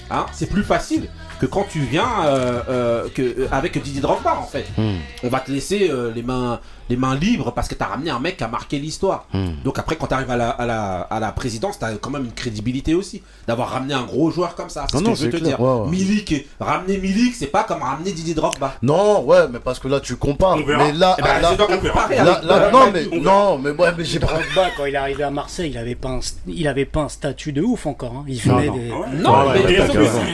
Hein, 0.10 0.26
c'est 0.32 0.50
plus 0.50 0.64
facile 0.64 1.10
que 1.40 1.46
quand 1.46 1.66
tu 1.70 1.80
viens 1.80 2.26
euh, 2.26 2.62
euh, 2.70 3.08
que, 3.14 3.22
euh, 3.22 3.48
avec 3.52 3.82
Didier 3.82 4.02
Drogba 4.02 4.38
en 4.38 4.46
fait. 4.46 4.66
Hmm. 4.78 4.96
On 5.24 5.30
va 5.30 5.40
te 5.40 5.52
laisser 5.52 5.90
euh, 5.90 6.12
les, 6.14 6.24
mains, 6.24 6.60
les 6.90 6.98
mains 6.98 7.16
libres 7.16 7.52
parce 7.54 7.68
que 7.68 7.76
t'as 7.76 7.86
ramené 7.88 8.10
un 8.12 8.20
mec 8.20 8.38
qui 8.38 8.44
a 8.44 8.48
marqué 8.48 8.80
l'histoire. 8.80 9.28
Hmm. 9.34 9.50
Donc 9.64 9.80
après, 9.80 9.96
quand 9.96 10.08
t'arrives 10.08 10.32
à 10.32 10.38
la, 10.38 10.50
à, 10.50 10.66
la, 10.66 11.00
à 11.02 11.20
la 11.20 11.32
présidence, 11.32 11.80
t'as 11.80 11.94
quand 11.96 12.10
même 12.10 12.26
une 12.26 12.32
crédibilité 12.34 12.94
aussi 12.94 13.22
d'avoir 13.48 13.70
ramené 13.70 13.94
un 13.94 14.04
gros 14.04 14.32
joueur 14.32 14.56
comme 14.56 14.70
ça. 14.70 14.86
C'est 14.92 15.00
Non, 15.00 15.00
ce 15.00 15.04
que 15.04 15.10
non, 15.10 15.16
je 15.16 15.24
veux 15.26 15.32
te 15.32 15.38
clair, 15.38 15.58
dire. 15.58 15.62
ouais, 15.62 15.82
ouais. 15.82 15.90
Milik, 15.90 16.32
et- 16.32 16.48
ramener 16.60 16.98
Milik, 16.98 17.36
c'est 17.36 17.48
pas 17.48 17.64
comme 17.64 17.82
ramener 17.82 18.12
Didier 18.12 18.34
Drogba. 18.34 18.76
Non, 18.82 19.24
ouais, 19.26 19.48
mais 19.52 19.60
parce 19.60 19.80
que 19.80 19.88
là 19.88 20.00
tu 20.00 20.16
compares. 20.16 20.58
Mais 20.58 20.94
là, 20.94 21.16
Eh 21.20 21.22
ben, 21.22 21.40
là, 21.42 21.50
je 21.52 21.58
dois 21.58 21.68
comparer 21.68 22.16
là- 22.18 22.42
là- 22.44 22.72
non, 22.72 22.92
mais 22.94 23.06
on 23.12 23.22
non, 23.22 23.58
mais 23.58 23.72
ouais, 23.72 23.90
mais 23.98 24.04
j'ai 24.06 24.20
pas. 24.20 24.28
Drogba, 24.28 24.70
quand 24.78 24.86
il 24.86 24.94
est 24.94 24.98
arrivé 24.98 25.24
à 25.24 25.32
Marseille, 25.32 25.72
il 25.72 25.78
avait 25.78 25.96
pas 25.96 26.10
un, 26.10 26.20
il 26.48 26.68
avait 26.68 26.86
pas 26.86 27.02
un 27.02 27.10
statut 27.10 27.52
de 27.54 27.62
ouf 27.62 27.86
encore. 27.86 28.14
hein. 28.18 28.26
Il 28.28 28.40
venait 28.42 28.68
non. 28.68 28.76
de. 28.76 28.82
Ah 28.92 29.00
ouais. 29.00 29.06
Non, 29.18 29.48
ouais, 29.50 29.62
mais- 29.66 29.74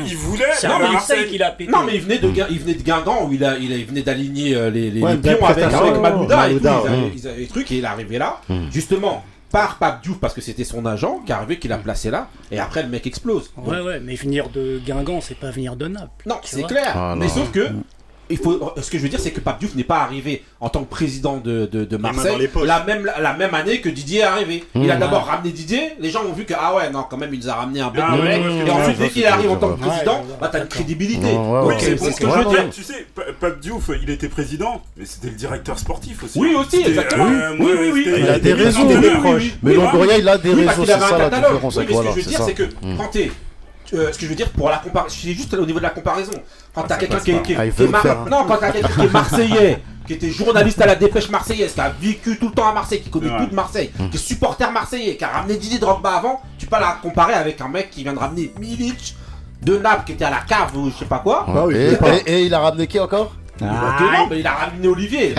il- 0.08 0.16
voulait. 0.18 0.46
C'est 0.58 0.68
non, 0.68 0.76
à 0.76 0.80
mais 0.80 0.84
Marseille 0.92 1.18
Marseille- 1.18 1.32
qu'il 1.32 1.44
a 1.44 1.52
pété. 1.52 1.72
Non, 1.72 1.80
mais 1.86 1.96
il 1.96 2.02
venait 2.02 2.18
de, 2.20 2.30
Guin- 2.30 2.48
il 2.50 2.60
venait 2.60 2.74
de 2.76 2.82
Guingamp 2.84 3.26
où 3.28 3.32
il, 3.34 3.40
venait 3.86 4.02
d'aligner 4.02 4.56
euh, 4.56 4.70
les, 4.70 4.90
pions 4.92 5.08
avec, 5.08 5.40
prestation. 5.40 6.02
Malouda 6.48 6.72
et 6.72 6.82
tout. 6.82 6.84
Malouda, 6.84 6.90
Ils 6.90 6.94
avaient, 6.94 7.02
ouais. 7.06 7.12
ils 7.16 7.28
avaient 7.28 7.42
des 7.42 7.48
trucs 7.48 7.72
et 7.72 7.78
il 7.78 7.84
est 7.84 7.88
arrivé 7.88 8.18
là, 8.18 8.42
Mm. 8.50 8.72
justement, 8.72 9.24
par 9.52 9.78
Pape 9.78 10.02
Diouf 10.04 10.18
parce 10.20 10.34
que 10.34 10.42
c'était 10.42 10.64
son 10.64 10.86
agent 10.86 11.20
qui 11.26 11.32
est 11.32 11.36
arrivé, 11.36 11.60
qui 11.60 11.68
l'a 11.68 11.78
placé 11.78 12.10
là. 12.10 12.28
Et 12.52 12.60
après, 12.60 12.82
le 12.84 12.90
mec 12.90 13.06
explose. 13.06 13.52
Ouais, 13.58 13.80
ouais, 13.82 14.00
mais 14.00 14.16
venir 14.16 14.50
de 14.50 14.80
Guingamp, 14.86 15.22
c'est 15.22 15.38
pas 15.38 15.52
venir 15.52 15.76
de 15.76 15.88
Naples. 15.88 16.28
Non, 16.28 16.38
c'est 16.44 16.64
clair. 16.64 16.94
Ah, 16.96 17.16
mais 17.18 17.28
sauf 17.30 17.52
que. 17.52 17.68
Il 18.34 18.40
faut, 18.40 18.74
ce 18.82 18.90
que 18.90 18.98
je 18.98 19.04
veux 19.04 19.10
dire, 19.10 19.20
c'est 19.20 19.30
que 19.30 19.40
Pape 19.40 19.60
Diouf 19.60 19.76
n'est 19.76 19.84
pas 19.84 20.00
arrivé 20.02 20.44
en 20.60 20.68
tant 20.70 20.84
que 20.84 20.90
président 20.90 21.38
de, 21.38 21.70
Marseille 21.98 22.36
les 22.40 22.48
poches. 22.48 22.66
la 22.66 22.84
même, 22.84 23.08
la 23.22 23.34
même 23.34 23.54
année 23.54 23.80
que 23.80 23.90
Didier 23.90 24.22
est 24.22 24.24
arrivé. 24.24 24.64
Il 24.74 24.90
a 24.90 24.96
Mmh. 24.96 25.00
d'abord 25.00 25.26
ramené 25.26 25.52
Didier, 25.52 25.90
les 26.00 26.10
gens 26.10 26.22
ont 26.28 26.34
vu 26.34 26.46
que, 26.46 26.54
ah 26.60 26.74
ouais, 26.76 26.90
non, 26.90 27.06
quand 27.10 27.18
même, 27.18 27.32
il 27.34 27.40
nous 27.40 27.50
a 27.50 27.54
ramené 27.54 27.80
un 27.82 27.90
bête 27.90 28.04
Ah 28.08 28.16
ouais, 28.16 28.22
ouais, 28.22 28.40
et 28.40 28.64
ouais, 28.64 28.70
ensuite, 28.72 28.98
dès 28.98 29.10
qu'il 29.10 29.26
arrive 29.28 29.52
en 29.52 29.56
tant 29.58 29.74
que 29.74 29.80
président, 29.82 30.24
bah, 30.42 30.50
t'as 30.52 30.60
une 30.62 30.68
crédibilité. 30.68 31.28
C'est 31.80 31.98
ce 31.98 32.20
que 32.20 32.28
je 32.28 32.34
veux 32.34 32.46
dire. 32.50 32.70
Tu 32.72 32.82
sais, 32.84 33.06
Pa- 33.14 33.22
Pape 33.40 33.60
Diouf, 33.60 33.92
il 34.02 34.10
était 34.10 34.30
président, 34.30 34.82
mais 34.98 35.06
c'était 35.06 35.28
le 35.30 35.36
directeur 35.36 35.78
sportif 35.78 36.24
aussi. 36.24 36.40
Oui, 36.40 36.56
aussi, 36.56 36.78
C'était, 36.78 36.90
exactement. 36.90 37.26
euh, 37.28 37.56
Oui, 37.60 37.72
oui, 37.80 37.92
oui. 37.94 38.06
Il 38.18 38.28
a 38.30 38.40
des 38.40 38.54
raisons. 38.54 38.88
Mais 39.62 39.74
Longoria, 39.76 40.18
il 40.18 40.28
a 40.28 40.38
des 40.38 40.54
raisons, 40.54 40.72
c'est 40.86 40.92
ça 40.92 40.98
un 40.98 41.18
la 41.18 41.24
catalogue. 41.26 41.52
différence. 41.52 41.76
Oui, 41.76 41.84
avec 41.84 41.90
mais 41.90 41.96
ce 41.96 42.02
que 42.02 42.10
je 42.10 42.16
veux 42.26 42.30
dire, 42.32 42.42
c'est 42.44 42.54
que 42.54 42.64
quand 42.98 43.08
t'es. 43.12 43.32
Euh, 43.94 44.12
ce 44.12 44.18
que 44.18 44.24
je 44.26 44.30
veux 44.30 44.36
dire 44.36 44.50
pour 44.52 44.70
la 44.70 44.78
comparaison, 44.78 45.16
c'est 45.22 45.34
juste 45.34 45.54
au 45.54 45.66
niveau 45.66 45.80
de 45.80 45.84
la 45.84 45.90
comparaison. 45.92 46.32
Quand 46.74 46.84
t'as 46.84 46.96
ça 46.96 47.00
quelqu'un 47.00 47.20
qui 47.20 47.32
est, 47.32 47.42
qui 47.42 47.54
est- 47.54 47.58
Ah, 47.60 47.66
il 47.66 47.72
qui 47.72 47.78
veut 47.78 47.84
est 47.84 47.88
le 47.88 47.92
mar- 47.92 48.02
faire, 48.02 48.20
hein. 48.20 48.26
non, 48.30 48.46
quand 48.48 48.58
t'as 48.58 48.72
quelqu'un 48.72 48.88
qui 48.90 49.02
est 49.02 49.12
marseillais, 49.14 49.84
qui 50.08 50.14
était 50.14 50.30
journaliste 50.32 50.82
à 50.82 50.86
la 50.86 50.96
dépêche 50.96 51.30
marseillaise, 51.30 51.74
qui 51.74 51.80
a 51.80 51.90
vécu 51.90 52.38
tout 52.38 52.50
le 52.50 52.54
temps 52.54 52.68
à 52.68 52.74
Marseille, 52.74 53.02
qui 53.02 53.10
connaît 53.10 53.30
Ouais. 53.32 53.38
tout 53.40 53.46
de 53.52 53.56
Marseille, 53.56 53.92
Mm. 53.98 54.10
qui 54.10 54.18
est 54.18 54.20
supporter 54.20 54.70
marseillais, 54.72 55.16
qui 55.16 55.24
a 55.24 55.28
ramené 55.30 55.56
Didier 55.58 55.80
Drogba 55.80 56.12
avant, 56.18 56.42
tu 56.58 56.66
peux 56.66 56.72
pas 56.72 56.80
la 56.80 56.98
comparer 57.02 57.34
avec 57.34 57.62
un 57.62 57.68
mec 57.70 57.90
qui 57.92 58.04
vient 58.04 58.14
de 58.14 58.20
ramener 58.20 58.52
Milic 58.60 59.16
de 59.62 59.78
Naples, 59.78 60.04
qui 60.06 60.12
était 60.14 60.26
à 60.26 60.30
la 60.32 60.42
cave 60.42 60.76
ou 60.76 60.90
je 60.90 60.98
sais 60.98 61.06
pas 61.06 61.20
quoi. 61.20 61.46
Oui, 61.68 61.96
pas- 61.96 62.16
et- 62.16 62.24
et 62.28 62.42
il 62.46 62.54
a 62.54 62.60
ramené 62.60 62.86
qui 62.88 63.00
encore? 63.00 63.32
Bah, 63.60 63.68
mais 64.32 64.40
il 64.40 64.48
a 64.48 64.52
ramené 64.54 64.88
Olivier. 64.88 65.36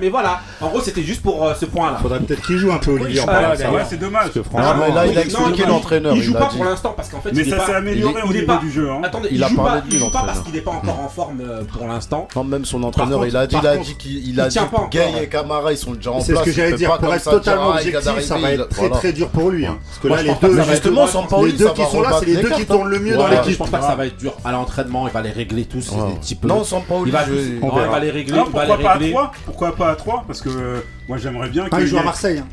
Mais 0.00 0.08
voilà. 0.10 0.40
En 0.60 0.68
gros, 0.68 0.80
c'était 0.80 1.02
juste 1.02 1.22
pour 1.22 1.44
euh, 1.44 1.54
ce 1.58 1.64
point-là. 1.66 1.98
Faudrait 2.00 2.20
peut-être 2.20 2.46
qu'il 2.46 2.58
joue 2.58 2.70
un 2.72 2.78
peu 2.78 2.92
Olivier 2.92 3.20
en 3.20 3.24
Ah, 3.28 3.32
parlant 3.32 3.50
de 3.50 3.54
ça. 3.56 3.62
d'ailleurs. 3.64 3.74
Ouais, 3.74 3.86
c'est 3.88 3.96
dommage. 3.98 4.22
Parce 4.24 4.34
que 4.34 4.40
Ah, 4.40 4.62
franchement, 4.62 4.84
mais 4.88 4.94
là, 4.94 5.06
il 5.06 5.10
a 5.18 5.20
Oui, 5.20 5.26
expliqué 5.26 5.62
il- 5.62 5.68
l'entraîneur. 5.68 6.14
Il 6.16 6.22
joue 6.22 6.36
a 6.36 6.40
pas 6.40 6.46
dit. 6.48 6.56
pour 6.56 6.64
l'instant 6.66 6.94
parce 6.96 7.08
qu'en 7.08 7.20
fait, 7.20 7.30
Mais 7.32 7.42
il 7.42 7.48
est 7.48 7.50
ça 7.50 7.56
pas- 7.56 7.66
s'est 7.66 7.74
amélioré 7.74 8.14
il 8.18 8.28
au 8.28 8.30
il 8.30 8.36
est 8.36 8.40
niveau 8.40 8.52
pas- 8.52 8.58
du 8.60 8.70
jeu. 8.70 8.90
hein. 8.90 9.00
Attendez, 9.02 9.28
Il 9.30 9.36
il, 9.38 9.44
a 9.44 9.48
joue 9.48 9.56
parlé 9.56 9.70
pas, 9.72 9.80
de 9.80 9.86
lui, 9.86 9.94
il 9.94 9.98
joue 10.00 10.10
pas 10.10 10.22
parce 10.26 10.40
qu'il 10.40 10.56
est 10.56 10.60
pas 10.60 10.70
encore 10.70 11.00
en 11.00 11.08
forme 11.08 11.40
euh, 11.40 11.62
pour 11.64 11.86
l'instant. 11.86 12.28
Non, 12.36 12.44
même 12.44 12.64
son 12.64 12.82
entraîneur, 12.82 13.18
contre- 13.20 13.28
il 13.30 13.36
a 13.36 13.46
dit, 13.46 13.54
par 13.56 13.64
il 13.64 13.68
a 13.68 13.76
contre, 13.76 13.86
dit 13.86 13.96
qu'il 13.96 14.12
il 14.18 14.28
il 14.30 14.40
a 14.40 14.44
dit 14.48 14.52
tient 14.52 14.64
pas 14.64 14.76
encore, 14.78 14.90
Gay 14.90 14.98
ouais. 15.14 15.24
et 15.24 15.28
Camara, 15.28 15.72
ils 15.72 15.78
sont 15.78 15.92
déjà 15.92 16.10
en 16.10 16.14
place. 16.14 16.26
c'est 16.26 16.34
ce 16.36 16.42
que 16.42 16.50
il 16.50 16.52
j'allais 16.56 16.72
dire. 16.74 16.90
pas 16.90 16.98
Pour 16.98 17.06
comme 17.08 17.16
être 17.16 17.22
ça, 17.24 17.30
totalement 17.30 17.64
il 17.74 17.76
objectif, 17.88 18.00
ça 18.02 18.10
va 18.34 18.40
d'arriver, 18.40 18.62
être 18.62 18.68
très 18.68 18.80
voilà. 18.80 18.96
très 18.96 19.12
dur 19.12 19.28
pour 19.28 19.50
lui. 19.50 19.66
hein. 19.66 19.78
Parce 19.86 19.98
que 19.98 20.08
Moi, 20.08 20.16
là, 20.16 20.22
je 20.22 20.26
les 20.28 20.32
pense 20.34 20.40
pas 20.40 20.46
deux, 20.48 20.52
que 20.54 20.58
ça 20.60 20.64
va 20.66 20.72
être 20.74 20.82
Justement, 20.82 21.04
dur. 21.04 21.12
Sampaoli, 21.12 21.52
les 21.52 21.58
deux 21.58 21.66
ça 21.66 21.70
qui 21.72 21.82
sont 21.84 22.02
là, 22.02 22.10
c'est 22.20 22.26
les 22.26 22.36
deux 22.36 22.42
cartes, 22.48 22.54
qui 22.54 22.62
hein. 22.62 22.74
tournent 22.74 22.88
le 22.88 22.98
mieux 23.00 23.12
dans 23.14 23.20
Voilà. 23.20 23.36
Je 23.36 23.40
l'équipe. 23.42 23.58
pense 23.58 23.70
pas 23.70 23.78
que 23.78 23.84
ça 23.86 23.94
va 23.94 24.06
être 24.06 24.16
dur. 24.16 24.34
À 24.44 24.52
l'entraînement, 24.52 25.06
il 25.08 25.12
va 25.12 25.20
les 25.22 25.30
régler 25.30 25.53
tous. 25.62 25.90
Ouais. 25.92 26.12
des 26.14 26.18
types. 26.20 26.44
Non, 26.44 26.64
Sampaoli, 26.64 27.10
il 27.10 27.12
va, 27.12 27.24
je- 27.24 27.32
tous- 27.32 27.58
on 27.62 27.66
non, 27.68 27.72
il 27.72 27.78
verra. 27.80 27.92
va 27.92 28.00
les 28.00 28.10
régler. 28.10 28.32
Alors 28.34 28.48
il 28.48 28.52
va 28.54 28.64
les 28.64 28.68
pourquoi 28.68 28.84
pas 28.84 28.90
à 28.90 28.92
régler. 28.94 29.10
3 29.12 29.32
Pourquoi 29.46 29.76
pas 29.76 29.90
à 29.90 29.94
3 29.96 30.24
Parce 30.26 30.40
que 30.40 30.48
euh, 30.48 30.80
moi 31.08 31.16
j'aimerais 31.18 31.48
bien 31.48 31.64
Ah, 31.66 31.76
qu'il 31.76 31.80
il 31.80 31.86
joue 31.86 31.98
à 31.98 32.02
Marseille. 32.02 32.42
hein. 32.42 32.46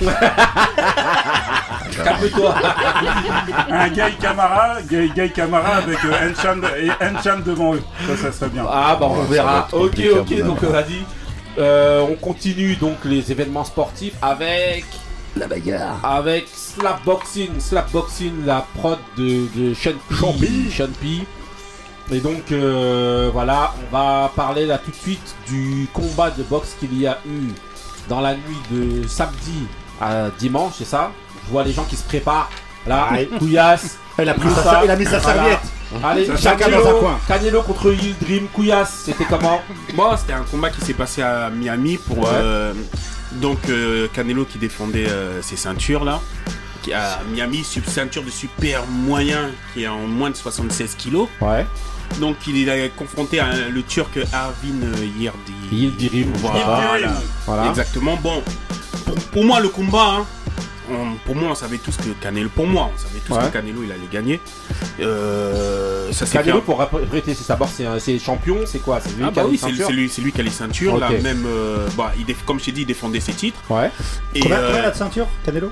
Calme-toi. 2.04 2.54
un 3.70 3.88
Gay 3.88 4.12
Camara, 4.20 4.76
Gay, 4.88 5.10
Gay 5.14 5.30
Camara 5.30 5.76
avec 5.76 5.98
euh, 6.04 6.12
et 6.80 6.90
devant 7.44 7.74
eux. 7.74 7.82
Ça, 8.06 8.16
ça 8.16 8.32
serait 8.32 8.50
bien. 8.50 8.64
Ah 8.70 8.96
bah 9.00 9.06
on 9.10 9.20
Ouais, 9.22 9.26
verra. 9.30 9.68
Ok, 9.72 9.98
à 9.98 10.20
ok. 10.20 10.42
Donc 10.44 10.62
avis. 10.62 10.72
vas-y. 10.72 11.04
Euh, 11.58 12.06
on 12.08 12.14
continue 12.14 12.76
donc 12.76 12.96
les 13.04 13.32
événements 13.32 13.64
sportifs 13.64 14.14
avec 14.22 14.84
La 15.36 15.48
bagarre. 15.48 15.98
avec 16.04 16.46
Slapboxing, 16.52 17.58
Slapboxing, 17.58 18.44
la 18.46 18.64
prod 18.78 18.98
de, 19.16 19.46
de 19.56 19.74
Sean 19.74 20.32
P. 20.38 20.46
Sean 20.70 20.88
P. 21.00 21.26
Et 22.10 22.20
donc 22.20 22.52
euh, 22.52 23.28
voilà, 23.32 23.74
on 23.86 23.94
va 23.94 24.30
parler 24.34 24.64
là 24.66 24.78
tout 24.78 24.90
de 24.90 24.96
suite 24.96 25.34
du 25.46 25.86
combat 25.92 26.30
de 26.30 26.42
boxe 26.42 26.74
qu'il 26.80 26.98
y 26.98 27.06
a 27.06 27.18
eu 27.26 27.48
dans 28.08 28.20
la 28.20 28.34
nuit 28.34 28.58
de 28.70 29.06
samedi 29.06 29.66
à 30.00 30.28
dimanche, 30.38 30.72
c'est 30.78 30.86
ça? 30.86 31.12
Je 31.46 31.52
vois 31.52 31.64
les 31.64 31.72
gens 31.72 31.84
qui 31.84 31.96
se 31.96 32.04
préparent. 32.04 32.48
Là. 32.86 33.08
Couillasse. 33.38 33.98
Il 34.20 34.28
a, 34.28 34.34
pris 34.34 34.48
sa, 34.50 34.84
il 34.84 34.90
a 34.90 34.96
mis 34.96 35.04
sa 35.04 35.18
Voilà. 35.18 35.34
serviette. 35.42 35.60
Allez, 36.02 36.26
chacun 36.38 36.56
Canelo, 36.56 36.82
dans 36.82 36.90
un 36.96 37.00
coin. 37.00 37.18
Canelo 37.28 37.62
contre 37.62 37.92
Yildirim 37.92 38.48
Couillasse, 38.48 39.02
c'était 39.04 39.24
comment? 39.26 39.60
Moi, 39.94 40.16
c'était 40.16 40.32
un 40.32 40.42
combat 40.42 40.70
qui 40.70 40.80
s'est 40.80 40.94
passé 40.94 41.22
à 41.22 41.50
Miami 41.50 41.98
pour 41.98 42.18
Ouais. 42.18 42.24
euh, 42.32 42.72
donc 43.34 43.58
euh, 43.68 44.08
Canelo 44.12 44.44
qui 44.44 44.58
défendait 44.58 45.08
euh, 45.08 45.40
ses 45.40 45.54
ceintures 45.54 46.04
là. 46.04 46.20
Qui 46.88 46.94
à 46.94 47.20
Miami, 47.30 47.64
ceinture 47.86 48.22
de 48.22 48.30
super 48.30 48.86
moyen 48.86 49.50
qui 49.74 49.82
est 49.82 49.88
en 49.88 49.98
moins 49.98 50.30
de 50.30 50.36
76 50.36 50.94
kilos. 50.94 51.28
Ouais. 51.40 51.66
Donc 52.18 52.36
il 52.46 52.66
est 52.66 52.88
confronté 52.96 53.40
à 53.40 53.68
le 53.68 53.82
Turc 53.82 54.18
Arvin 54.32 54.80
Yildirim. 55.18 55.32
Yildirim, 55.70 56.32
Voilà. 56.36 57.20
Voilà. 57.44 57.68
Exactement. 57.68 58.16
Bon, 58.22 58.42
pour, 59.04 59.14
pour 59.16 59.44
moi 59.44 59.60
le 59.60 59.68
combat, 59.68 60.16
hein, 60.20 60.26
on- 60.90 61.14
pour 61.26 61.34
moi 61.36 61.50
on 61.50 61.54
savait 61.54 61.78
tous 61.78 61.96
que 61.96 62.08
Canelo, 62.20 62.48
pour 62.48 62.66
moi 62.66 62.90
on 62.94 62.98
savait 62.98 63.20
tous 63.26 63.34
Ouais. 63.34 63.48
que 63.50 63.52
Canelo 63.52 63.82
il 63.84 63.90
allait 63.92 64.00
gagner. 64.10 64.40
Euh, 65.00 66.12
ça. 66.12 66.26
Canelo, 66.26 66.60
pour 66.60 66.78
répéter 66.80 67.34
ses 67.34 67.44
sabords, 67.44 67.68
c'est 67.98 68.18
champion, 68.18 68.58
c'est 68.66 68.78
quoi? 68.80 69.00
C'est 69.00 69.10
lui 69.16 69.24
Ah 69.26 69.30
qui 69.32 69.38
a 69.38 69.42
bah 69.42 69.48
les 69.50 69.58
oui, 69.64 69.92
lui, 69.92 70.10
lui 70.22 70.32
qui 70.32 70.40
a 70.40 70.44
les 70.44 70.50
ceintures 70.50 70.98
là, 70.98 71.10
Ok. 71.10 71.22
même 71.22 71.44
euh, 71.46 71.86
bah, 71.96 72.12
il 72.18 72.24
déf- 72.24 72.44
comme 72.46 72.58
je 72.58 72.66
t'ai 72.66 72.72
dit, 72.72 72.80
il 72.82 72.86
défendait 72.86 73.20
ses 73.20 73.32
titres. 73.32 73.60
Ouais. 73.70 73.90
Et 74.34 74.40
Combien, 74.40 74.58
euh, 74.58 74.66
combien 74.68 74.82
il 74.82 74.86
a 74.86 74.90
de 74.90 74.96
ceinture, 74.96 75.26
Canelo? 75.44 75.70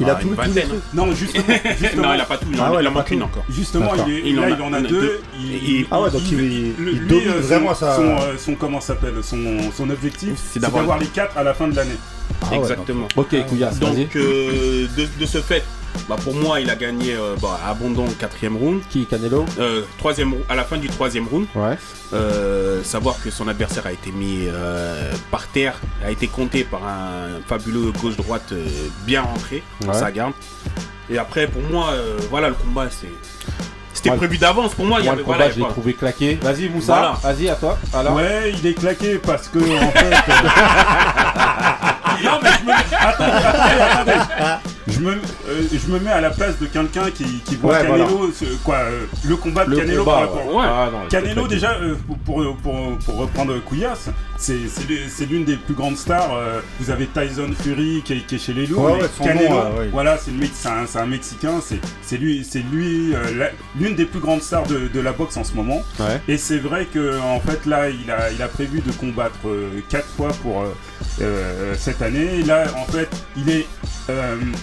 Il 0.00 0.08
a 0.08 0.16
ah, 0.16 0.22
tout, 0.22 0.32
trucs. 0.34 0.64
Non, 0.94 1.12
justement, 1.12 1.44
justement, 1.80 2.02
non, 2.08 2.14
il 2.14 2.20
a 2.20 2.24
pas 2.24 2.38
tout, 2.38 2.46
il 2.52 2.60
en, 2.60 2.64
Ah 2.66 2.70
ouais, 2.70 2.76
il 2.78 2.82
il 2.84 2.86
en 2.86 2.90
a 2.90 2.94
manque 2.94 3.08
pas 3.08 3.14
une 3.14 3.18
tout. 3.20 3.24
encore. 3.26 3.44
justement 3.50 3.90
il, 4.06 4.12
est, 4.14 4.22
Il 4.26 4.36
là 4.36 4.42
en 4.42 4.44
a- 4.44 4.48
il 4.50 4.52
en 4.54 4.56
a 4.56 4.58
il 4.58 4.62
en 4.62 4.72
a 4.74 4.80
deux. 4.88 5.20
Il, 5.40 5.86
Ah 5.90 6.00
ouais, 6.00 6.10
donc 6.12 6.22
il- 6.30 7.06
domine 7.08 7.28
euh, 7.28 7.40
vraiment 7.40 7.74
son, 7.74 7.86
son, 7.96 8.02
euh, 8.02 8.36
son- 8.38 8.54
comment 8.54 8.80
ça 8.80 8.88
s'appelle 8.94 9.14
son, 9.22 9.72
son 9.76 9.90
objectif, 9.90 10.34
C'est 10.52 10.60
d'avoir 10.60 10.98
les 10.98 11.06
quatre 11.06 11.36
à 11.36 11.42
la 11.42 11.52
fin 11.52 11.66
de 11.66 11.74
l'année. 11.74 11.96
Ah 12.42 12.50
ouais, 12.52 12.58
Exactement. 12.58 13.08
Ok, 13.16 13.32
vas-y. 13.34 13.78
Donc 13.78 14.16
euh, 14.16 14.86
de, 14.96 15.08
de 15.20 15.26
ce 15.26 15.38
fait, 15.38 15.64
bah, 16.08 16.16
pour 16.22 16.34
moi 16.34 16.60
il 16.60 16.70
a 16.70 16.76
gagné 16.76 17.14
euh, 17.14 17.34
bah, 17.42 17.58
abondant 17.66 18.04
au 18.04 18.10
quatrième 18.12 18.56
round. 18.56 18.80
Qui 18.90 19.06
Canelo 19.06 19.44
Euh, 19.58 19.82
troisième, 19.98 20.34
à 20.48 20.54
la 20.54 20.64
fin 20.64 20.76
du 20.78 20.88
troisième 20.88 21.26
round, 21.26 21.46
Ouais. 21.54 21.76
euh, 22.12 22.82
savoir 22.84 23.16
que 23.22 23.30
son 23.30 23.48
adversaire 23.48 23.86
a 23.86 23.92
été 23.92 24.10
mis 24.12 24.46
euh, 24.46 25.12
par 25.30 25.46
terre, 25.48 25.74
a 26.04 26.10
été 26.10 26.26
compté 26.28 26.64
par 26.64 26.80
un 26.84 27.40
fabuleux 27.46 27.92
gauche-droite 28.00 28.52
euh, 28.52 28.66
bien 29.06 29.22
rentré 29.22 29.62
dans 29.80 29.92
Ouais. 29.92 29.98
sa 29.98 30.10
garde. 30.12 30.32
Et 31.10 31.18
après, 31.18 31.46
pour 31.46 31.62
moi, 31.62 31.90
euh, 31.92 32.18
voilà, 32.30 32.48
le 32.50 32.54
combat, 32.54 32.86
c'est. 32.90 33.08
C'était 33.94 34.10
prévu 34.16 34.38
d'avance. 34.38 34.74
Pour 34.74 34.84
moi, 34.84 35.00
il 35.00 35.06
y 35.06 35.08
avait 35.08 35.16
le 35.18 35.24
combat, 35.24 35.36
voilà, 35.38 35.50
je 35.50 35.56
l'ai 35.56 35.60
voilà. 35.62 35.72
trouvé 35.74 35.92
claqué. 35.94 36.38
Vas-y, 36.40 36.68
Moussa, 36.68 36.92
Voilà. 36.92 37.34
vas-y, 37.34 37.48
à 37.48 37.56
toi. 37.56 37.76
Alors 37.92 38.14
Ouais, 38.14 38.52
il 38.56 38.64
est 38.64 38.74
claqué 38.74 39.16
parce 39.18 39.48
que 39.48 39.58
en 39.58 39.90
fait. 39.90 40.14
euh, 42.18 42.30
non 42.30 42.38
mais 44.06 44.77
je 44.88 45.00
me 45.00 45.12
euh, 45.12 45.62
je 45.72 45.92
me 45.92 45.98
mets 45.98 46.10
à 46.10 46.20
la 46.20 46.30
place 46.30 46.58
de 46.58 46.66
quelqu'un 46.66 47.10
qui, 47.10 47.24
qui 47.44 47.56
voit 47.56 47.74
Ouais, 47.80 47.86
Canelo, 47.86 48.30
ce- 48.32 48.44
quoi, 48.64 48.76
euh, 48.76 49.04
le 49.24 49.36
combat 49.36 49.64
de 49.64 49.70
Le 49.70 49.76
Canelo 49.76 50.04
combat, 50.04 50.12
par 50.16 50.20
rapport. 50.22 50.54
ouais. 50.54 50.64
Ah, 50.66 50.88
non, 50.92 50.98
Canelo 51.08 51.46
déjà 51.46 51.72
euh, 51.74 51.94
pour, 52.06 52.16
pour, 52.54 52.96
pour, 52.98 53.16
reprendre 53.16 53.58
Couillasse, 53.64 54.08
c'est 54.36 54.56
l'une- 55.28 55.44
des 55.44 55.56
plus 55.56 55.74
grandes 55.74 55.96
stars. 55.96 56.30
vous 56.80 56.90
avez 56.90 57.06
Tyson 57.06 57.50
Fury 57.62 58.02
qui 58.04 58.14
est, 58.14 58.26
qui 58.26 58.34
est 58.36 58.38
chez 58.38 58.52
les 58.52 58.66
lourds. 58.66 58.84
Ouais, 58.98 59.00
Canelo, 59.22 59.48
nom, 59.50 59.64
voilà, 59.92 60.18
c'est 60.18 60.68
un, 60.68 60.84
un 61.02 61.06
mexicain, 61.06 61.60
c'est 62.02 62.16
lui, 62.18 62.46
lui 62.72 63.14
l'une 63.78 63.94
des 63.94 64.04
plus 64.04 64.20
grandes 64.20 64.42
stars 64.42 64.66
de, 64.66 64.88
de 64.92 65.00
la 65.00 65.12
boxe 65.12 65.36
en 65.36 65.44
ce 65.44 65.54
moment. 65.54 65.82
Et 66.28 66.36
c'est 66.38 66.58
vrai 66.58 66.86
que 66.86 67.18
en 67.20 67.40
fait 67.40 67.66
là, 67.66 67.88
il 67.88 68.10
a, 68.10 68.30
il 68.30 68.40
a 68.42 68.48
prévu 68.48 68.80
de 68.80 68.92
combattre 68.92 69.36
euh, 69.46 69.68
quatre 69.88 70.08
fois 70.16 70.28
pour 70.42 70.64
cette 71.76 72.02
année. 72.02 72.40
Et 72.40 72.42
là, 72.42 72.64
en 72.76 72.90
fait, 72.90 73.08
il 73.36 73.50
est, 73.50 73.66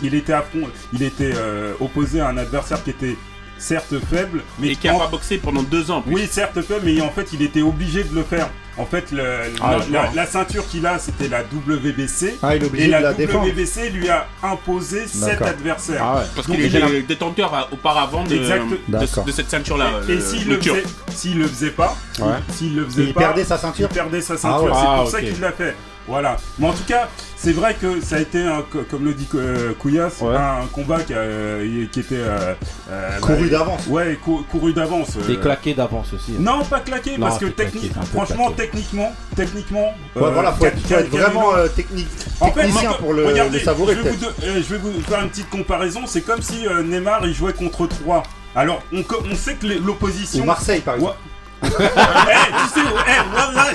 il 0.03 0.15
était 0.15 0.34
affront- 0.34 0.69
il 0.93 1.03
était 1.03 1.34
euh, 1.36 1.73
opposé 1.79 2.19
à 2.21 2.29
un 2.29 2.38
adversaire 2.38 2.84
qui 2.84 2.89
était 2.91 3.15
certes 3.58 3.93
faible, 4.10 4.41
mais 4.60 4.69
Et 4.69 4.75
qui 4.75 4.88
a 4.89 4.93
en- 4.93 4.99
pas 4.99 5.08
boxé 5.08 5.38
pendant 5.38 5.63
deux 5.63 5.89
ans. 5.89 6.03
oui, 6.08 6.27
certes 6.29 6.62
faible, 6.62 6.81
mais 6.84 6.99
en 7.01 7.10
fait, 7.10 7.29
il 7.34 7.41
était 7.41 7.62
obligé 7.62 8.03
de 8.03 8.13
le 8.13 8.23
faire. 8.23 8.49
En 8.77 8.86
fait, 8.86 9.13
le- 9.13 9.23
Ah, 9.62 9.77
la, 10.13 10.25
ceinture 10.25 10.67
qu'il 10.67 10.86
a, 10.86 10.99
c'était 10.99 11.29
la 11.29 11.43
WBC. 11.43 12.38
Ah, 12.43 12.58
il 12.58 12.63
est 12.63 12.65
obligé 12.65 12.84
et 12.84 12.88
de 12.88 12.91
la. 12.91 13.13
WBC 13.13 13.89
lui 13.91 14.10
a 14.10 14.27
imposé 14.43 15.08
7 15.08 15.29
D'accord. 15.29 15.47
adversaires. 15.47 16.01
Ah 16.03 16.15
ouais. 16.17 16.21
Parce 16.36 16.45
qu'il 16.47 16.60
était 16.60 16.79
l'impression- 16.79 17.05
détenteur 17.08 17.53
euh, 17.53 17.62
auparavant 17.73 18.25
de, 18.25 18.36
Exact. 18.36 18.63
de, 18.69 18.77
D'accord. 18.89 19.23
de 19.23 19.31
cette 19.31 19.49
ceinture-là. 19.49 19.91
Et, 20.10 20.12
euh, 20.12 20.17
et 20.17 20.19
s'il 20.21 20.49
le 20.49 20.55
le, 20.55 20.62
faisait, 20.62 20.84
s'il 21.12 21.39
le 21.39 21.47
faisait 21.47 21.69
pas, 21.69 21.95
Ouais. 22.19 22.25
s'il 22.49 22.75
le 22.75 22.84
faisait 22.86 23.03
Il 23.03 23.13
pas, 23.13 23.21
perdait 23.21 23.45
sa 23.45 23.58
ceinture 23.58 23.88
il 23.89 23.93
perdait 23.95 24.19
sa 24.21 24.36
ceinture. 24.36 24.58
Ah 24.58 24.62
ouais. 24.63 24.71
C'est 24.73 24.88
Ah, 24.89 24.95
pour 24.97 25.08
ça 25.10 25.21
qu'il 25.21 25.39
l'a 25.39 25.51
fait. 25.53 25.75
Voilà. 26.07 26.37
Mais 26.59 26.67
en 26.67 26.73
tout 26.73 26.83
cas, 26.87 27.09
c'est 27.35 27.51
vrai 27.51 27.75
que 27.79 27.99
ça 28.01 28.17
a 28.17 28.19
été, 28.19 28.41
un- 28.41 28.61
co- 28.61 28.83
comme 28.89 29.05
le 29.05 29.13
dit 29.13 29.27
euh, 29.35 29.73
Couillasse, 29.73 30.21
Ouais. 30.21 30.35
un 30.35 30.67
combat 30.71 31.01
qui, 31.01 31.13
a- 31.13 31.59
qui 31.91 31.99
était 31.99 32.15
euh, 32.19 32.53
euh, 32.91 33.19
Couru 33.19 33.45
bah, 33.45 33.57
d'avance. 33.57 33.87
Ouais, 33.87 34.19
cou- 34.23 34.45
couru 34.51 34.73
d'avance. 34.73 35.09
Euh, 35.17 35.35
claqué 35.37 35.73
d'avance 35.73 36.13
aussi. 36.13 36.33
hein. 36.33 36.41
Non, 36.41 36.63
pas 36.63 36.79
claqué, 36.81 37.17
Non, 37.17 37.27
parce 37.27 37.39
que 37.39 37.45
technique, 37.45 37.91
franchement, 38.13 38.47
claqué. 38.51 38.71
techniquement, 38.71 39.13
techniquement. 39.35 39.93
Ouais, 40.15 40.23
euh, 40.23 40.29
voilà, 40.31 40.51
faut 40.53 40.65
être, 40.65 40.79
faut 40.79 40.93
être 40.93 41.09
Canelo- 41.11 41.21
vraiment 41.21 41.55
euh, 41.55 41.67
technique, 41.67 42.07
En 42.39 42.51
fait, 42.51 42.67
pour 42.99 43.13
le, 43.13 43.25
regardez, 43.25 43.57
le 43.59 43.63
savourer 43.65 43.95
je 43.95 44.01
vais, 44.01 44.09
vous, 44.11 44.17
peut-être. 44.17 44.39
de- 44.41 44.45
euh, 44.47 44.61
je 44.67 44.75
vais 44.75 44.77
vous 44.77 45.01
faire 45.01 45.21
une 45.21 45.29
petite 45.29 45.49
comparaison. 45.49 46.01
C'est 46.05 46.21
comme 46.21 46.41
si 46.41 46.67
euh, 46.67 46.83
Neymar 46.83 47.25
il 47.25 47.33
jouait 47.33 47.53
contre 47.53 47.87
3. 47.87 48.23
Alors, 48.55 48.81
on, 48.93 49.03
co- 49.03 49.23
on 49.29 49.35
sait 49.35 49.55
que 49.55 49.65
l'opposition. 49.67 50.45
Marseille 50.45 50.81
par 50.81 50.95
exemple. 50.95 51.15
Eh, 51.63 51.67
tu 51.67 52.67
sais, 52.73 52.81
eh, 53.07 53.21
voilà, 53.31 53.65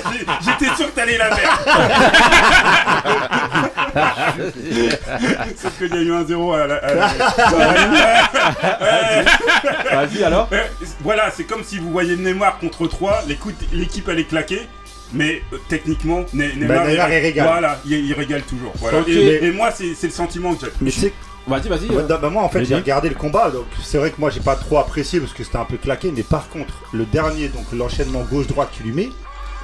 j'étais 0.41 0.71
sûr 0.75 0.85
que 0.87 0.91
t'allais 0.95 1.17
la 1.17 1.35
faire. 1.35 1.59
Sauf 5.61 5.77
qu'il 5.77 5.93
y 5.93 5.97
a 5.97 6.01
eu 6.01 6.13
un 6.13 6.25
0 6.25 6.53
à 6.53 6.67
la. 6.67 6.79
Vas-y 9.93 10.23
alors. 10.23 10.49
eh, 10.51 10.55
voilà, 11.01 11.31
c'est 11.35 11.43
comme 11.43 11.63
si 11.63 11.77
vous 11.77 11.91
voyez 11.91 12.15
Neymar 12.17 12.57
contre 12.59 12.87
3, 12.87 13.23
l'écoute- 13.27 13.67
l'équipe 13.73 14.07
elle 14.09 14.19
est 14.19 14.23
claquée. 14.25 14.61
Mais 15.13 15.41
euh, 15.51 15.57
techniquement, 15.67 16.23
Ne- 16.33 16.45
Neymar, 16.53 16.85
Neymar, 16.87 17.09
il 17.11 17.19
régale. 17.21 17.45
Voilà, 17.47 17.77
il, 17.85 17.93
il 18.05 18.13
régale 18.13 18.43
toujours. 18.43 18.71
Voilà. 18.77 18.99
Et, 19.07 19.43
et 19.45 19.51
moi, 19.51 19.69
c'est 19.71 19.93
c'est 19.93 20.07
le 20.07 20.13
sentiment 20.13 20.53
que 20.55 20.65
j'ai. 20.65 20.71
Mais 20.79 20.89
tu 20.91 21.01
sais, 21.01 21.13
Vas-y, 21.47 21.67
vas-y. 21.69 21.89
Ouais, 21.89 22.03
euh. 22.09 22.17
bah, 22.17 22.29
moi 22.29 22.43
en 22.43 22.49
fait 22.49 22.63
j'ai 22.65 22.75
regardé 22.75 23.09
le 23.09 23.15
combat 23.15 23.49
donc 23.49 23.65
c'est 23.83 23.97
vrai 23.97 24.11
que 24.11 24.19
moi 24.19 24.29
j'ai 24.29 24.39
pas 24.41 24.55
trop 24.55 24.77
apprécié 24.77 25.19
parce 25.19 25.33
que 25.33 25.43
c'était 25.43 25.57
un 25.57 25.65
peu 25.65 25.77
claqué 25.77 26.11
mais 26.15 26.23
par 26.23 26.47
contre 26.49 26.73
le 26.93 27.05
dernier 27.05 27.47
donc 27.49 27.65
l'enchaînement 27.73 28.21
gauche 28.31 28.47
droite 28.47 28.69
qu'il 28.71 28.85
lui 28.85 28.93
met 28.93 29.09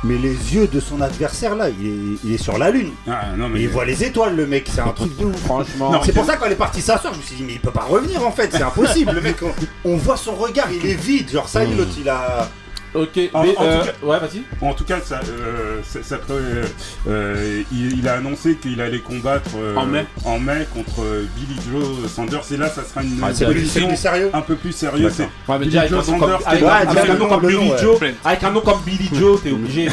mais 0.03 0.15
les 0.17 0.53
yeux 0.55 0.67
de 0.67 0.79
son 0.79 1.01
adversaire 1.01 1.55
là 1.55 1.69
il 1.69 1.87
est, 1.87 2.17
il 2.23 2.33
est 2.33 2.37
sur 2.37 2.57
la 2.57 2.69
lune 2.71 2.91
Ah, 3.07 3.25
non, 3.37 3.47
mais 3.49 3.61
il 3.61 3.69
voit 3.69 3.85
les 3.85 4.03
étoiles 4.03 4.35
le 4.35 4.45
mec 4.47 4.69
c'est 4.73 4.81
un 4.81 4.89
truc 4.91 5.15
de 5.17 5.25
ouf 5.25 5.35
Franchement. 5.37 5.91
Non, 5.91 6.01
c'est 6.03 6.13
pour 6.13 6.25
ça 6.25 6.35
quand 6.37 6.45
elle 6.45 6.51
est 6.51 6.55
partie 6.55 6.81
s'asseoir 6.81 7.13
je 7.13 7.19
me 7.19 7.23
suis 7.23 7.35
dit 7.35 7.43
mais 7.43 7.53
il 7.53 7.59
peut 7.59 7.71
pas 7.71 7.85
revenir 7.87 8.25
en 8.25 8.31
fait 8.31 8.51
c'est 8.51 8.61
impossible 8.63 9.11
le 9.13 9.21
mec 9.21 9.37
on, 9.43 9.53
on 9.91 9.97
voit 9.97 10.17
son 10.17 10.35
regard 10.35 10.67
il 10.71 10.85
est 10.85 10.93
vide 10.99 11.29
genre 11.31 11.47
ça 11.47 11.63
y 11.63 11.71
est 11.71 11.75
l'autre 11.75 11.91
il 11.99 12.09
a 12.09 12.49
Ok, 12.93 13.19
En- 13.33 13.43
mais 13.43 13.49
en 13.51 13.53
tout 13.53 13.61
euh, 13.63 13.83
cas- 13.83 14.05
ouais, 14.05 14.19
vas-y. 14.19 14.41
En 14.61 14.73
tout 14.73 14.83
cas, 14.85 14.99
ça, 15.03 15.19
euh, 15.27 15.81
ça- 15.83 16.01
ça 16.03 16.17
peut, 16.17 16.63
euh, 17.07 17.63
il, 17.71 17.99
il 17.99 18.07
a 18.07 18.13
annoncé 18.13 18.55
qu'il 18.55 18.79
allait 18.81 18.99
combattre 18.99 19.51
euh, 19.57 19.75
En 19.75 19.85
mai. 19.85 20.05
en 20.25 20.39
mai 20.39 20.65
contre 20.73 21.01
Billy 21.35 21.59
Joe 21.71 22.09
Sanders. 22.09 22.41
Et 22.51 22.57
là, 22.57 22.69
ça 22.69 22.83
sera 22.83 23.03
une 23.03 23.19
Ah, 23.21 23.27
un 23.27 24.41
peu 24.41 24.55
plus 24.55 24.71
sérieuse. 24.71 25.19
Ouais, 25.47 25.59
Billy 25.59 25.77
avec 25.77 25.89
Joe 25.91 26.07
un 26.07 26.11
nom 26.11 26.17
comme, 26.19 26.29
Sanders, 26.31 26.47
avec, 26.47 27.09
un 27.09 27.13
nom 27.15 27.37
Billy. 27.37 27.71
Joe, 27.79 27.99
avec 28.25 28.43
un 28.43 28.51
nom 28.51 28.61
comme 28.61 28.81
Billy 28.85 29.09
Joe, 29.13 29.41
t'es 29.43 29.51
obligé 29.51 29.85
de. 29.87 29.91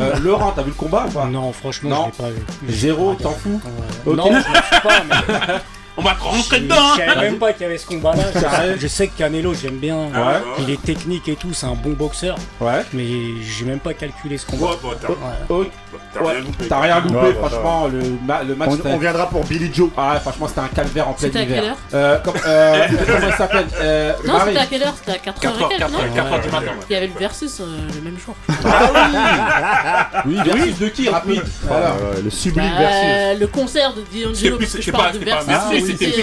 Euh, 0.00 0.18
Laurent, 0.22 0.52
t'as 0.54 0.62
vu 0.62 0.68
le 0.70 0.74
combat 0.74 1.06
ou 1.08 1.12
pas? 1.12 1.26
Non, 1.26 1.52
franchement, 1.52 1.90
Non. 1.90 2.10
je 2.18 2.22
l'ai 2.22 2.30
pas 2.30 2.34
vu. 2.34 2.72
Zéro, 2.72 3.14
t'en 3.14 3.30
fous. 3.32 3.60
Non, 4.06 4.26
je 4.26 4.36
ne 4.36 4.40
suis 4.42 4.52
pas, 4.82 5.02
mais 5.08 5.54
On 5.98 6.02
va 6.02 6.14
te 6.14 6.22
rentrer 6.22 6.58
je 6.58 6.62
dedans. 6.62 6.76
hein. 6.78 6.96
savais 6.96 7.20
même 7.22 7.38
pas 7.38 7.52
qu'il 7.52 7.62
y 7.62 7.64
avait 7.66 7.76
ce 7.78 7.86
combat-là. 7.86 8.22
Je 8.80 8.86
sais 8.86 9.08
que 9.08 9.18
Canelo, 9.18 9.52
j'aime 9.52 9.78
bien. 9.78 10.08
Ah, 10.14 10.28
ouais. 10.28 10.34
Il 10.60 10.70
est 10.70 10.80
technique 10.80 11.28
et 11.28 11.34
tout, 11.34 11.52
c'est 11.52 11.66
un 11.66 11.74
bon 11.74 11.90
boxeur. 11.90 12.36
Ouais. 12.60 12.84
Mais 12.92 13.04
j'ai 13.42 13.64
même 13.64 13.80
pas 13.80 13.94
calculé 13.94 14.38
ce 14.38 14.46
combat. 14.46 14.66
Ouais, 14.66 14.76
t'as- 15.00 15.08
Ouais. 15.08 15.16
Oh, 15.48 15.64
t'as 16.14 16.20
ouais. 16.22 16.30
rien 16.32 16.40
loupé. 16.40 16.68
T'as 16.68 16.80
rien 16.80 17.00
loupé, 17.00 17.16
Ouais, 17.16 17.32
bah, 17.32 17.48
franchement. 17.48 17.88
Le, 17.88 18.00
ma- 18.24 18.42
le 18.44 18.54
match. 18.54 18.70
on, 18.84 18.96
viendra 18.98 19.28
pour 19.28 19.44
Billy 19.44 19.70
Joe 19.74 19.90
Ah 19.96 20.14
ouais, 20.14 20.20
franchement, 20.20 20.46
c'était 20.48 20.60
un 20.60 20.68
calvaire 20.68 21.08
en 21.08 21.12
plein 21.14 21.26
C'était 21.26 21.38
à 21.40 21.42
hiver. 21.42 21.56
quelle 21.62 21.70
heure 21.70 21.76
euh, 21.94 22.18
comme, 22.20 22.34
euh, 22.46 22.86
Comment 23.06 23.26
il 23.28 23.34
s'appelle 23.34 23.66
euh, 23.80 24.12
Non, 24.24 24.34
c'était 24.46 24.58
à 24.58 24.66
quelle 24.66 24.82
heure 24.84 24.94
C'était 24.96 25.12
à 25.28 25.32
4h 25.32 25.40
4 25.40 25.62
heures, 25.62 25.68
4 25.68 25.82
heures, 25.94 26.14
4 26.14 26.32
heures 26.32 26.40
du 26.40 26.48
matin. 26.50 26.66
ouais. 26.66 26.84
Il 26.88 26.92
y 26.92 26.96
avait 26.96 27.06
le 27.08 27.18
versus 27.18 27.60
le 27.60 28.00
même 28.02 28.18
jour. 28.24 28.36
Oui, 30.26 30.36
versus 30.44 30.78
de 30.78 30.88
qui 30.88 31.08
Rapide. 31.08 31.42
Voilà. 31.62 31.94
Le 32.22 32.30
sublime 32.30 32.70
Bah, 32.70 32.78
versus 32.80 33.40
le 33.40 33.46
concert 33.46 33.92
de 33.94 34.00
D'Angelo, 34.24 34.58
je 34.60 34.90
parle 34.90 35.18
pas- 35.18 35.36
pas 35.36 35.42
versus, 35.44 35.87
c'était 35.96 36.22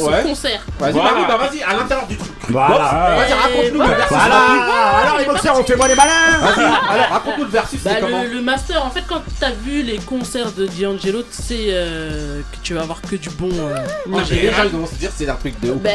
son 0.00 0.06
Ouais. 0.10 0.22
concert. 0.22 0.60
Vas-y, 0.78 0.92
Voilà. 0.92 1.10
Bah 1.28 1.36
vas-y, 1.38 1.62
à 1.62 1.74
l'intérieur 1.76 2.06
du 2.06 2.16
truc. 2.16 2.30
voilà 2.48 3.16
Vas-y, 3.16 3.32
raconte-nous 3.32 3.76
voilà. 3.76 3.92
le 3.92 3.96
versus. 3.98 4.16
voilà 4.16 4.98
alors 5.02 5.18
les 5.18 5.24
boxeurs 5.24 5.58
on 5.58 5.64
fait 5.64 5.76
moi 5.76 5.88
les 5.88 5.94
malins 5.94 6.38
Vas-y, 6.40 6.64
alors 6.64 7.06
raconte-nous 7.10 7.44
le 7.44 7.50
versus, 7.50 7.80
Bah, 7.82 7.90
c'est 7.94 8.00
comment 8.00 8.22
le, 8.22 8.28
le 8.30 8.40
master, 8.42 8.84
en 8.84 8.90
fait, 8.90 9.04
quand 9.08 9.22
t'as 9.38 9.50
vu 9.50 9.82
les 9.82 9.98
concerts 9.98 10.52
de 10.52 10.66
D'Angelo, 10.66 11.22
tu 11.22 11.42
sais 11.42 11.66
euh, 11.70 12.40
que 12.52 12.56
tu 12.62 12.74
vas 12.74 12.82
avoir 12.82 13.00
que 13.02 13.16
du 13.16 13.28
bon. 13.30 13.48
euh, 13.52 13.76
en 14.12 14.18
Ah, 14.18 14.24
général. 14.24 14.68
ils 14.72 14.78
vont 14.78 14.86
se 14.86 14.94
dire 14.94 15.10
c'est 15.14 15.28
un 15.28 15.34
truc 15.34 15.58
de 15.60 15.70
ouf. 15.72 15.78
Ben, 15.82 15.92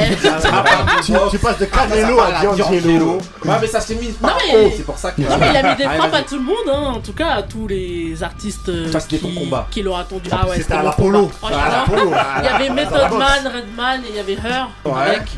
tu, 1.32 1.38
passes 1.40 1.60
de 1.60 1.66
Canelo 1.66 2.20
à 2.20 2.32
D'Angelo 2.44 3.20
Ouais, 3.44 3.56
mais 3.62 3.68
ça 3.68 3.80
s'est 3.80 3.96
mis 3.96 4.08
par 4.10 4.38
c'est 4.76 4.86
pour 4.86 4.98
ça 4.98 5.12
que. 5.12 5.22
Non 5.22 5.38
mais 5.40 5.50
il 5.52 5.58
a 5.58 5.64
mis 5.72 5.76
des 5.76 5.84
frappes 5.84 6.14
à 6.14 6.22
tout 6.22 6.36
le 6.36 6.42
monde, 6.44 6.56
hein, 6.68 6.94
en 6.96 7.00
tout 7.00 7.14
cas 7.14 7.30
à 7.30 7.44
tous 7.44 7.68
les 7.68 8.22
artistes 8.24 8.70
euh, 8.70 8.92
Ça, 8.92 9.00
c'était 9.00 9.18
ton 9.18 9.30
qui, 9.30 9.36
combat. 9.36 9.68
qui 9.72 9.82
l'auraient 9.82 10.02
attendu. 10.02 10.30
Ah 10.32 10.48
ouais, 10.48 10.58
c'était 10.58 10.74
à 10.74 10.84
l'Apollo 10.84 11.32
l'Apollo 11.44 12.12
il 12.40 12.46
y 12.46 12.48
avait 12.48 12.70
Dans 12.90 12.98
la 12.98 13.04
Method 13.04 13.20
boxe. 13.20 13.44
Man, 13.44 13.54
Redman 13.54 14.02
et 14.06 14.10
il 14.10 14.16
y 14.16 14.20
avait 14.20 14.34
Her 14.34 14.68
Ouais. 14.86 15.02
avec 15.02 15.30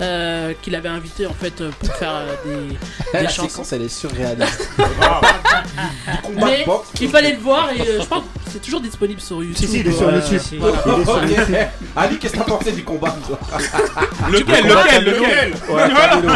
euh, 0.00 0.52
qu'il 0.62 0.74
avait 0.74 0.88
invité 0.88 1.26
en 1.26 1.32
fait 1.34 1.60
euh, 1.60 1.70
pour 1.78 1.94
faire 1.96 2.12
euh, 2.14 2.34
des, 2.44 2.76
La 3.14 3.20
des 3.22 3.28
chansons. 3.28 3.48
séquence 3.48 3.72
elle 3.72 3.82
est 3.82 3.88
surréaliste. 3.88 4.68
Mais 6.34 6.66
il 7.00 7.08
fallait 7.08 7.32
le 7.32 7.38
voir 7.38 7.70
et 7.76 7.80
euh, 7.80 7.98
je 8.00 8.04
crois 8.06 8.18
que 8.18 8.24
c'est 8.50 8.60
toujours 8.60 8.80
disponible 8.80 9.20
sur 9.20 9.42
YouTube. 9.42 9.56
si 9.56 9.66
si 9.68 9.80
il 9.80 9.88
est 9.88 9.92
sur 9.92 10.08
euh, 10.08 10.12
YouTube 10.16 10.40
si. 10.40 10.56
il 10.56 10.64
est 10.64 11.04
sur 11.04 11.14
Ok. 11.16 11.28
YouTube 11.28 11.56
Ali, 11.96 12.18
qu'est-ce 12.18 12.32
que 12.34 12.38
t'as 12.38 12.44
pensé 12.44 12.72
du 12.72 12.84
combat 12.84 13.14
toi 13.26 13.38
Lequel, 14.30 14.64
lequel, 14.66 15.04
lequel 15.04 15.54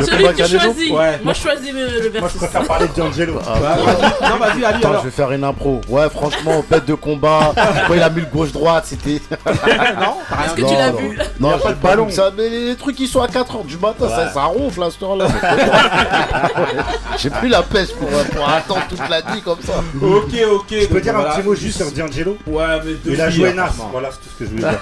Celui 0.04 0.24
que 0.24 0.28
tu 0.30 0.36
Canelo 0.36 0.60
choisis. 0.60 0.90
Ouais. 0.90 1.20
Moi 1.24 1.32
je 1.32 1.40
choisis 1.40 1.72
le, 1.72 1.80
le 1.80 1.86
moi 1.86 2.00
je 2.02 2.08
versus. 2.20 2.38
préfère 2.38 2.64
parler 2.64 2.88
de 2.88 2.92
D'Angelo 2.94 3.38
Ah, 3.46 3.58
Bah, 3.60 3.76
vas-y. 3.76 4.30
Non, 4.30 4.36
vas-y, 4.38 4.64
Ali, 4.64 4.84
alors. 4.84 5.00
je 5.02 5.04
vais 5.06 5.10
faire 5.14 5.32
une 5.32 5.44
impro. 5.44 5.80
Ouais, 5.88 6.08
franchement, 6.10 6.64
bête 6.68 6.84
de 6.86 6.94
combat. 6.94 7.52
Quand 7.86 7.94
il 7.94 8.02
a 8.02 8.10
mis 8.10 8.20
le 8.22 8.26
gauche-droite, 8.26 8.84
c'était. 8.86 9.20
Non, 9.30 10.16
t'as 10.28 10.36
rien 10.36 10.44
Est-ce 10.46 10.54
que 10.54 10.60
tu 10.68 10.74
l'as 10.74 10.90
non. 10.90 10.98
vu 10.98 11.18
Non, 11.40 11.50
Y 11.50 11.52
a 11.52 11.56
j'ai 11.58 11.62
pas 11.62 11.72
de 11.72 11.80
ballon. 11.82 12.10
Ça, 12.10 12.32
mais 12.36 12.48
les 12.48 12.76
trucs 12.76 12.96
qui 12.96 13.06
sont 13.06 13.20
à 13.22 13.28
4h 13.48 13.66
du 13.66 13.76
matin, 13.78 14.08
ça, 14.08 14.32
ça 14.32 14.44
ronfle 14.44 14.82
à 14.82 14.90
cette 14.90 15.02
heure-là. 15.02 15.26
J'ai 17.18 17.30
plus 17.30 17.48
la 17.48 17.62
pêche 17.62 17.90
pour, 17.92 18.08
pour 18.08 18.48
attendre 18.48 18.82
toute 18.88 19.08
la 19.08 19.22
nuit 19.32 19.42
comme 19.42 19.60
ça. 19.62 19.82
Ok, 20.00 20.34
ok. 20.52 20.64
je 20.70 20.86
peux 20.86 21.00
dire 21.00 21.14
voilà. 21.14 21.32
un 21.32 21.36
petit 21.36 21.46
mot 21.46 21.54
juste 21.54 21.76
sur 21.78 21.90
D'Angelo 21.92 22.36
Ouais, 22.46 22.64
mais 22.84 22.94
deux 23.04 23.12
il 23.12 23.20
a 23.20 23.30
joué 23.30 23.50
hein, 23.50 23.54
Nas 23.54 23.70
voilà 23.90 24.10
c'est 24.10 24.18
tout 24.18 24.28
ce 24.34 24.38
que 24.38 24.44
je 24.44 24.50
voulais 24.50 24.62
dire 24.70 24.80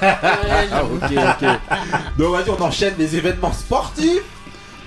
Ah, 0.72 0.82
ok, 0.84 1.12
ok. 1.42 1.48
Donc 2.18 2.32
vas-y, 2.32 2.50
on 2.50 2.62
enchaîne 2.62 2.94
les 2.98 3.16
événements 3.16 3.52
sportifs. 3.52 4.22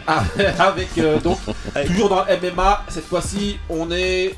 Ah, 0.07 0.23
avec 0.59 0.89
euh, 0.97 1.19
donc 1.19 1.37
toujours 1.85 2.09
dans 2.09 2.23
le 2.25 2.51
MMA. 2.51 2.83
Cette 2.89 3.05
fois-ci, 3.05 3.57
on 3.69 3.91
est. 3.91 4.35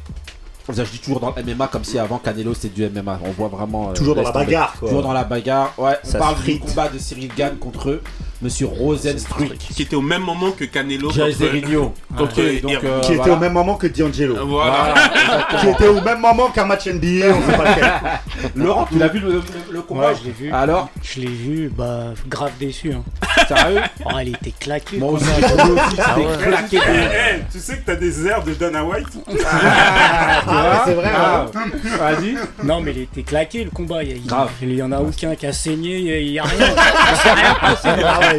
Je 0.72 0.84
dis 0.84 1.00
toujours 1.00 1.20
dans 1.20 1.34
le 1.36 1.44
MMA 1.56 1.68
comme 1.68 1.84
si 1.84 1.98
avant 1.98 2.18
Canelo 2.18 2.54
c'était 2.54 2.70
du 2.70 2.90
MMA. 2.90 3.20
On 3.26 3.32
voit 3.32 3.48
vraiment. 3.48 3.90
euh, 3.90 3.94
toujours 3.94 4.16
dans 4.16 4.22
la 4.22 4.32
bagarre 4.32 4.74
quoi 4.80 4.90
Toujours 4.90 5.04
dans 5.04 5.14
la 5.14 5.24
bagarre. 5.24 5.74
Ouais, 5.78 5.98
on 6.04 6.08
Ça 6.10 6.18
parle 6.20 6.42
du 6.44 6.60
combat 6.60 6.88
de 6.90 6.98
Cyril 6.98 7.32
Gann 7.36 7.58
contre 7.58 8.00
Monsieur 8.42 8.66
Rosenstruik. 8.68 9.58
Qui 9.58 9.84
était 9.84 9.96
au 9.96 10.02
même 10.02 10.24
moment 10.24 10.52
que 10.52 10.66
Canelo. 10.66 11.10
Contre- 12.18 12.42
Ouais, 12.42 12.60
donc. 12.60 12.72
et- 12.72 12.78
euh, 12.84 13.00
qui 13.02 13.08
était 13.14 13.16
voilà. 13.18 13.34
au 13.34 13.38
même 13.38 13.54
moment 13.54 13.76
que 13.76 13.88
D'Angelo 13.88 14.36
Voilà. 14.48 14.94
qui 15.60 15.68
était 15.68 15.88
au 15.88 16.02
même 16.02 16.20
moment 16.20 16.50
qu'un 16.50 16.66
match 16.66 16.88
NBA 16.88 17.28
on 17.36 17.52
sait 17.52 17.58
pas 17.58 17.70
lequel 17.70 17.92
Laurent, 18.56 18.88
tu 18.92 18.98
l'as 18.98 19.08
vu 19.10 19.20
le, 19.20 19.30
le- 19.34 19.42
le 19.72 19.82
combat 19.82 20.08
Ouais, 20.10 20.16
je 20.20 20.26
l'ai 20.26 20.32
vu. 20.32 20.52
Alors, 20.52 20.90
Je 21.04 21.20
l'ai 21.22 21.28
vu, 21.28 21.72
bah, 21.76 22.14
grave 22.28 22.52
déçu. 22.60 22.92
Hein. 22.94 23.04
sérieux 23.48 23.82
Oh, 24.06 24.10
elle 24.20 24.30
était 24.30 24.54
claquée. 24.60 24.98
Moi 24.98 25.12
aussi, 25.12 25.26
Ah 26.00 26.18
ouais. 26.18 26.26
claqué. 26.44 26.80
Eh, 26.84 27.42
tu 27.52 27.60
sais 27.60 27.78
que 27.78 27.86
t'as 27.86 27.96
des 27.96 28.26
airs 28.28 28.44
de 28.44 28.54
Dana 28.54 28.84
White 28.84 29.08
ah 29.28 29.34
ouais, 30.48 30.78
c'est 30.86 30.94
vrai 30.94 31.12
Ah, 31.16 31.46
hein. 31.56 31.62
Vas-y. 32.00 32.36
Non, 32.64 32.82
mais 32.82 32.92
il 32.96 33.02
était 33.04 33.24
claqué 33.24 33.64
le 33.64 33.70
combat. 33.70 34.04
Il 34.04 34.26
Grave. 34.26 34.50
il 34.62 34.74
y 34.76 34.82
en 34.82 34.92
a 34.92 35.00
aucun 35.00 35.36
qui 35.36 35.46
a 35.46 35.54
saigné, 35.54 35.98
il 36.00 36.06
y 36.06 36.12
a- 36.12 36.18
il 36.20 36.32
y 36.32 36.40
a 36.40 36.44
rien. 36.44 36.68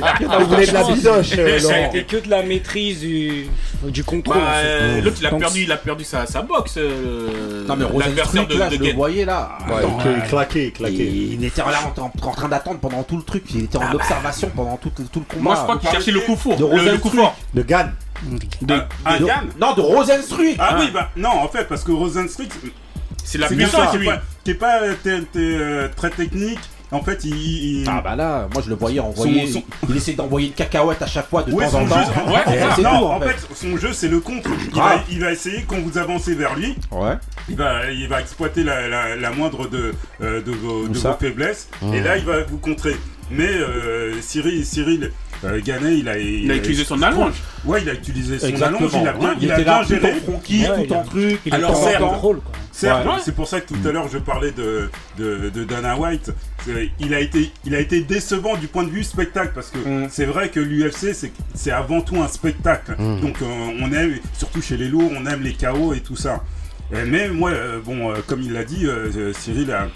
Passé. 0.00 0.24
Ah 0.30 0.38
voulez 0.38 0.66
de 0.66 0.72
la 0.72 0.82
bidoche 0.84 1.30
euh, 1.38 1.58
Ça 1.58 1.68
a 1.74 1.76
Laurent 1.78 1.90
été 1.92 2.04
que 2.04 2.16
de 2.24 2.30
la 2.30 2.42
maîtrise 2.42 3.00
du, 3.00 3.46
du 3.88 4.04
contrôle. 4.04 4.36
Bah, 4.36 4.42
en 4.42 4.52
fait. 4.52 4.66
euh, 4.66 5.00
L'autre 5.02 5.16
il 5.20 5.26
a 5.26 5.30
Donc, 5.30 5.40
perdu, 5.40 5.62
il 5.62 5.72
a 5.72 5.76
perdu 5.76 6.04
sa, 6.04 6.26
sa 6.26 6.42
boxe. 6.42 6.74
euh, 6.78 7.64
Non 7.66 7.76
mais 7.76 7.84
l'adversaire 7.84 8.42
Rosenstruik 8.42 8.58
là, 8.58 8.68
je 8.72 8.76
le 8.78 8.92
voyais 8.94 9.24
là. 9.24 9.58
Ouais, 9.68 9.74
Attends, 9.76 9.98
il 10.04 10.18
est 10.24 10.28
claqué 10.28 10.70
claqué 10.72 11.06
il, 11.06 11.32
il 11.34 11.44
était 11.44 11.60
là 11.62 11.78
en, 11.96 12.00
en- 12.00 12.12
en 12.28 12.32
train 12.32 12.48
d'attendre 12.48 12.78
pendant 12.80 13.02
tout 13.02 13.16
le 13.16 13.22
truc. 13.22 13.44
Il 13.54 13.64
était 13.64 13.78
en 13.78 13.92
observation 13.92 14.50
pendant 14.54 14.76
tout, 14.76 14.90
tout 14.90 15.20
le 15.20 15.24
combat. 15.26 15.42
Moi 15.42 15.54
je 15.56 15.62
crois 15.62 15.78
qu'il 15.78 15.88
cherchait 15.90 16.10
le 16.12 16.20
coup 16.20 16.36
four. 16.36 16.56
De 16.56 16.64
Le, 16.64 16.92
le 16.92 16.98
coup 16.98 17.10
fort. 17.10 17.36
de 17.54 17.62
Gann 17.62 17.92
De, 18.62 18.74
Un 19.04 19.18
De- 19.18 19.24
Gann 19.26 19.48
Non, 19.60 19.74
de 19.74 19.80
Rosenstruik. 19.80 20.56
Ah 20.58 20.76
oui, 20.78 20.90
bah 20.92 21.10
non, 21.16 21.30
en 21.30 21.48
fait, 21.48 21.64
parce 21.68 21.82
que 21.82 21.90
Rosenstruik, 21.92 22.50
c'est 23.24 23.38
la 23.38 23.48
c'est 23.48 23.56
puissance 23.56 23.90
quelqu'un 23.90 23.90
qui 23.92 23.98
lui. 23.98 24.06
est 24.08 24.10
pas, 24.12 24.22
qui 24.44 24.50
est 24.50 24.54
pas, 24.54 24.80
euh, 24.82 24.94
t- 25.02 25.22
t- 25.32 25.38
euh, 25.38 25.88
très 25.96 26.10
technique. 26.10 26.58
En 26.92 27.02
fait, 27.02 27.24
il. 27.24 27.34
il- 27.80 27.88
Ah 27.88 28.00
bah 28.02 28.14
là, 28.14 28.48
moi 28.52 28.62
je 28.64 28.68
le 28.70 28.76
voyais 28.76 29.00
envoyer. 29.00 29.46
Son- 29.50 29.62
Il 29.88 29.96
essaie 29.96 30.12
d'envoyer 30.12 30.48
une 30.48 30.52
cacahuète 30.54 31.00
à 31.02 31.06
chaque 31.06 31.28
fois 31.28 31.42
de 31.42 31.52
Ouais, 31.52 31.66
temps 31.68 31.80
en 31.80 31.86
temps. 31.86 31.94
jeu, 31.96 32.32
ouais, 32.32 32.56
Et 32.56 32.62
enfin, 32.62 32.72
c'est 32.76 32.82
non, 32.82 32.98
tout, 32.98 33.04
en 33.06 33.20
fait, 33.20 33.36
son 33.54 33.76
jeu 33.78 33.92
c'est 33.92 34.08
le 34.08 34.20
contre. 34.20 34.50
Il 34.60 34.66
va, 34.70 34.88
Grave. 34.88 35.00
il 35.10 35.20
va 35.20 35.32
essayer 35.32 35.64
quand 35.66 35.78
vous 35.80 35.98
avancez 35.98 36.34
vers 36.34 36.54
lui, 36.54 36.76
Ouais. 36.90 37.14
il 37.48 37.56
va, 37.56 37.90
il 37.90 38.06
va 38.08 38.20
exploiter 38.20 38.62
la, 38.62 38.88
la- 38.88 39.16
la 39.16 39.30
moindre 39.30 39.68
de, 39.68 39.94
euh, 40.22 40.42
de, 40.42 40.52
vos, 40.52 40.86
de 40.86 40.96
vos 40.98 41.12
faiblesses 41.18 41.68
Mmh. 41.80 41.94
et 41.94 42.00
là 42.00 42.16
il 42.18 42.24
va 42.24 42.42
vous 42.42 42.58
contrer. 42.58 42.96
Mais 43.32 43.48
euh, 43.48 44.14
Cyril, 44.20 44.64
Cyril 44.64 45.10
euh, 45.44 45.60
Ganet, 45.64 45.96
il 45.98 46.08
a, 46.08 46.18
Il 46.18 46.50
a 46.50 46.56
utilisé 46.56 46.84
son 46.84 47.00
allonge. 47.02 47.34
Ouais, 47.64 47.82
il 47.82 47.88
a 47.88 47.94
utilisé 47.94 48.38
son 48.38 48.46
Exactement. 48.46 48.78
allonge, 48.88 48.92
il 49.02 49.08
a 49.08 49.12
bien, 49.12 49.34
il, 49.38 49.42
il 49.44 49.52
a 49.52 49.60
bien 49.60 49.82
géré. 49.82 50.12
en 50.12 50.30
franqui, 50.32 50.60
Ouais, 50.62 50.66
tout 50.76 50.82
il 50.86 50.92
a- 50.92 50.98
en 50.98 51.02
truc. 51.04 51.40
Il 51.46 51.52
a 51.52 51.56
Alors, 51.56 51.76
certes, 51.76 52.02
Ouais. 53.06 53.12
c'est 53.24 53.34
pour 53.34 53.46
ça 53.48 53.60
que 53.60 53.68
tout 53.74 53.88
à 53.88 53.92
l'heure 53.92 54.08
je 54.12 54.18
parlais 54.18 54.50
de, 54.52 54.88
de, 55.18 55.50
de 55.50 55.64
Dana 55.64 55.96
White. 55.98 56.32
Il 57.00 57.12
a, 57.14 57.20
été, 57.20 57.50
il 57.64 57.74
a 57.74 57.80
été 57.80 58.02
décevant 58.02 58.56
du 58.56 58.66
point 58.68 58.84
de 58.84 58.90
vue 58.90 59.04
spectacle 59.04 59.52
parce 59.54 59.70
que 59.70 59.78
Mm. 59.78 60.08
c'est 60.10 60.24
vrai 60.26 60.48
que 60.48 60.60
l'UFC 60.60 61.12
c'est- 61.54 61.70
avant 61.70 62.00
tout 62.02 62.20
un 62.22 62.28
spectacle. 62.28 62.94
Mm. 62.98 63.20
Donc 63.20 63.42
euh, 63.42 63.46
on 63.80 63.92
aime, 63.92 64.14
surtout 64.38 64.62
chez 64.62 64.76
les 64.76 64.88
lourds, 64.88 65.10
on 65.16 65.26
aime 65.26 65.42
les 65.42 65.52
chaos 65.54 65.92
et 65.94 66.00
tout 66.00 66.16
ça. 66.16 66.42
Mais 67.06 67.28
moi, 67.30 67.50
euh, 67.50 67.78
bon, 67.84 68.10
euh, 68.10 68.16
comme 68.26 68.42
il 68.42 68.52
l'a 68.52 68.64
dit, 68.64 68.86
Cyril, 69.32 69.70
a- 69.72 69.88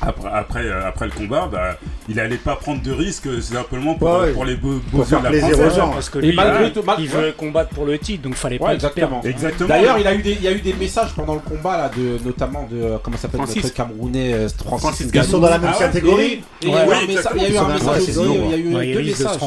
après, 0.00 0.28
après, 0.32 0.64
euh, 0.66 0.86
après 0.88 1.06
le 1.06 1.12
combat, 1.12 1.48
bah, 1.50 1.78
il 2.08 2.18
allait 2.20 2.36
pas 2.36 2.56
prendre 2.56 2.82
de 2.82 2.90
risques 2.92 3.26
euh, 3.26 3.40
simplement 3.40 3.94
pour, 3.94 4.08
Ouais, 4.08 4.20
ouais. 4.20 4.32
pour 4.32 4.44
les 4.44 4.56
beaux, 4.56 4.78
Pour 4.90 5.00
beaux 5.00 5.04
faire 5.04 5.18
yeux 5.18 5.28
de 5.30 5.36
la 5.36 5.46
plaisir 5.48 5.66
aux 5.66 5.70
gens. 5.76 5.90
Parce 5.90 6.10
que 6.10 6.18
Et 6.18 6.28
lui, 6.28 6.36
malgré 6.36 6.66
il, 6.66 6.72
tout- 6.72 6.82
mal- 6.82 6.96
il 6.98 7.08
veut 7.08 7.32
combattre 7.36 7.70
pour 7.70 7.84
le 7.86 7.98
titre, 7.98 8.22
donc 8.22 8.34
fallait 8.34 8.58
Ouais, 8.60 8.66
pas 8.68 8.74
exactement. 8.74 9.22
D'ailleurs, 9.68 9.98
il 9.98 10.06
a 10.06 10.14
eu 10.14 10.22
des, 10.22 10.32
il 10.32 10.42
y 10.42 10.48
a 10.48 10.52
eu 10.52 10.60
des 10.60 10.72
messages 10.74 11.12
pendant 11.14 11.34
le 11.34 11.40
combat 11.40 11.76
là, 11.76 11.90
de 11.96 12.18
notamment 12.24 12.66
de 12.70 12.76
euh, 12.82 12.96
comment 13.02 13.16
ça 13.16 13.22
s'appelle 13.22 13.40
notre 13.40 13.74
Camerounais 13.74 14.32
euh, 14.34 14.48
Francis, 14.64 14.80
Francis 14.80 15.10
Ils 15.14 15.24
sont 15.24 15.38
dans 15.38 15.50
la 15.50 15.58
même 15.58 15.70
Ah 15.74 15.78
catégorie. 15.78 16.24
Et 16.32 16.42
il 16.62 16.68
y 16.70 16.72
a 16.74 16.86
Ouais, 16.86 16.94
eu 17.00 17.04
un 17.04 17.06
message- 17.06 17.32
il 17.36 17.42
y 17.42 17.46
a 17.46 17.48
eu 17.50 17.56
un 17.56 17.68
message 17.68 18.02
il 18.08 18.08
y 18.08 18.10
a 18.10 18.14
deux 18.14 18.28
messages. 18.28 19.38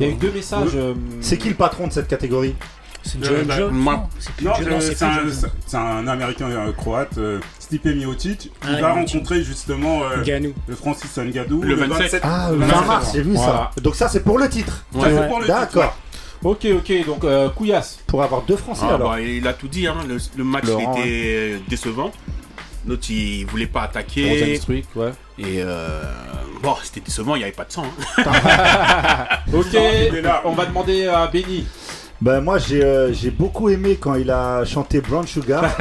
Il 0.00 0.06
y 0.06 0.08
a 0.08 0.12
eu 0.12 0.14
deux 0.14 0.32
messages. 0.32 0.68
euh, 0.74 0.94
C'est 1.20 1.38
qui 1.38 1.48
le 1.48 1.54
patron 1.54 1.86
de 1.88 1.92
cette 1.92 2.08
catégorie? 2.08 2.54
C'est 3.06 3.24
John 3.24 3.50
Jones 3.50 3.84
non 3.84 4.02
C'est 4.18 4.32
c'est 4.80 4.94
c'est 4.96 5.04
un, 5.04 5.18
c'est- 5.30 5.46
c'est 5.66 5.76
américain 5.76 6.50
euh, 6.50 6.72
croate, 6.72 7.16
euh, 7.18 7.40
Stipe 7.58 7.84
Miocic. 7.86 8.50
Il 8.64 8.68
Ah, 8.76 8.80
va 8.80 8.94
Miocic. 8.94 9.12
rencontrer 9.14 9.42
justement 9.44 10.02
euh, 10.04 10.52
le 10.68 10.74
Francis 10.74 11.16
Ngannou 11.16 11.62
Le 11.62 11.74
27. 11.76 12.20
Ah, 12.24 12.48
le 12.50 12.58
le 12.58 12.64
20 12.66 12.66
27 12.66 12.86
mars, 12.86 13.10
j'ai 13.14 13.22
vu 13.22 13.32
Voilà. 13.34 13.70
ça. 13.74 13.80
Donc 13.80 13.94
ça, 13.94 14.08
c'est 14.08 14.20
pour 14.24 14.38
le 14.38 14.48
titre. 14.48 14.84
Ouais. 14.94 15.08
c'est 15.40 15.46
D'accord. 15.48 15.96
Ok, 16.44 16.66
ok, 16.66 17.06
donc 17.06 17.24
euh, 17.24 17.48
Couillasse. 17.48 17.98
Pour 18.06 18.22
avoir 18.22 18.42
deux 18.42 18.56
Français 18.56 18.84
Ah, 18.88 18.94
alors. 18.96 19.10
bah, 19.12 19.20
il 19.20 19.46
a 19.48 19.52
tout 19.54 19.68
dit, 19.68 19.86
hein. 19.86 19.96
le, 20.06 20.18
le 20.36 20.44
match 20.44 20.64
Laurent, 20.66 20.94
il 20.98 21.00
était 21.00 21.60
décevant. 21.68 22.12
L'autre 22.86 23.10
il 23.10 23.44
voulait 23.46 23.66
pas 23.66 23.82
attaquer. 23.82 24.28
Rosenstruik, 24.30 24.86
ouais. 24.94 25.10
Et 25.38 25.60
euh, 25.60 26.02
bon, 26.62 26.74
c'était 26.84 27.00
décevant, 27.00 27.34
il 27.34 27.38
n'y 27.38 27.44
avait 27.44 27.52
pas 27.52 27.64
de 27.64 27.72
sang. 27.72 27.84
hein. 28.18 28.24
Ok, 29.52 29.72
là. 30.22 30.42
on 30.44 30.52
va 30.52 30.66
demander 30.66 31.06
à 31.08 31.26
Benny. 31.26 31.66
Ben 32.20 32.40
moi 32.40 32.56
j'ai 32.58 32.82
euh, 32.82 33.12
j'ai 33.12 33.30
beaucoup 33.30 33.68
aimé 33.68 33.98
quand 34.00 34.14
il 34.14 34.30
a 34.30 34.64
chanté 34.64 35.00
Brown 35.00 35.26
Sugar. 35.26 35.64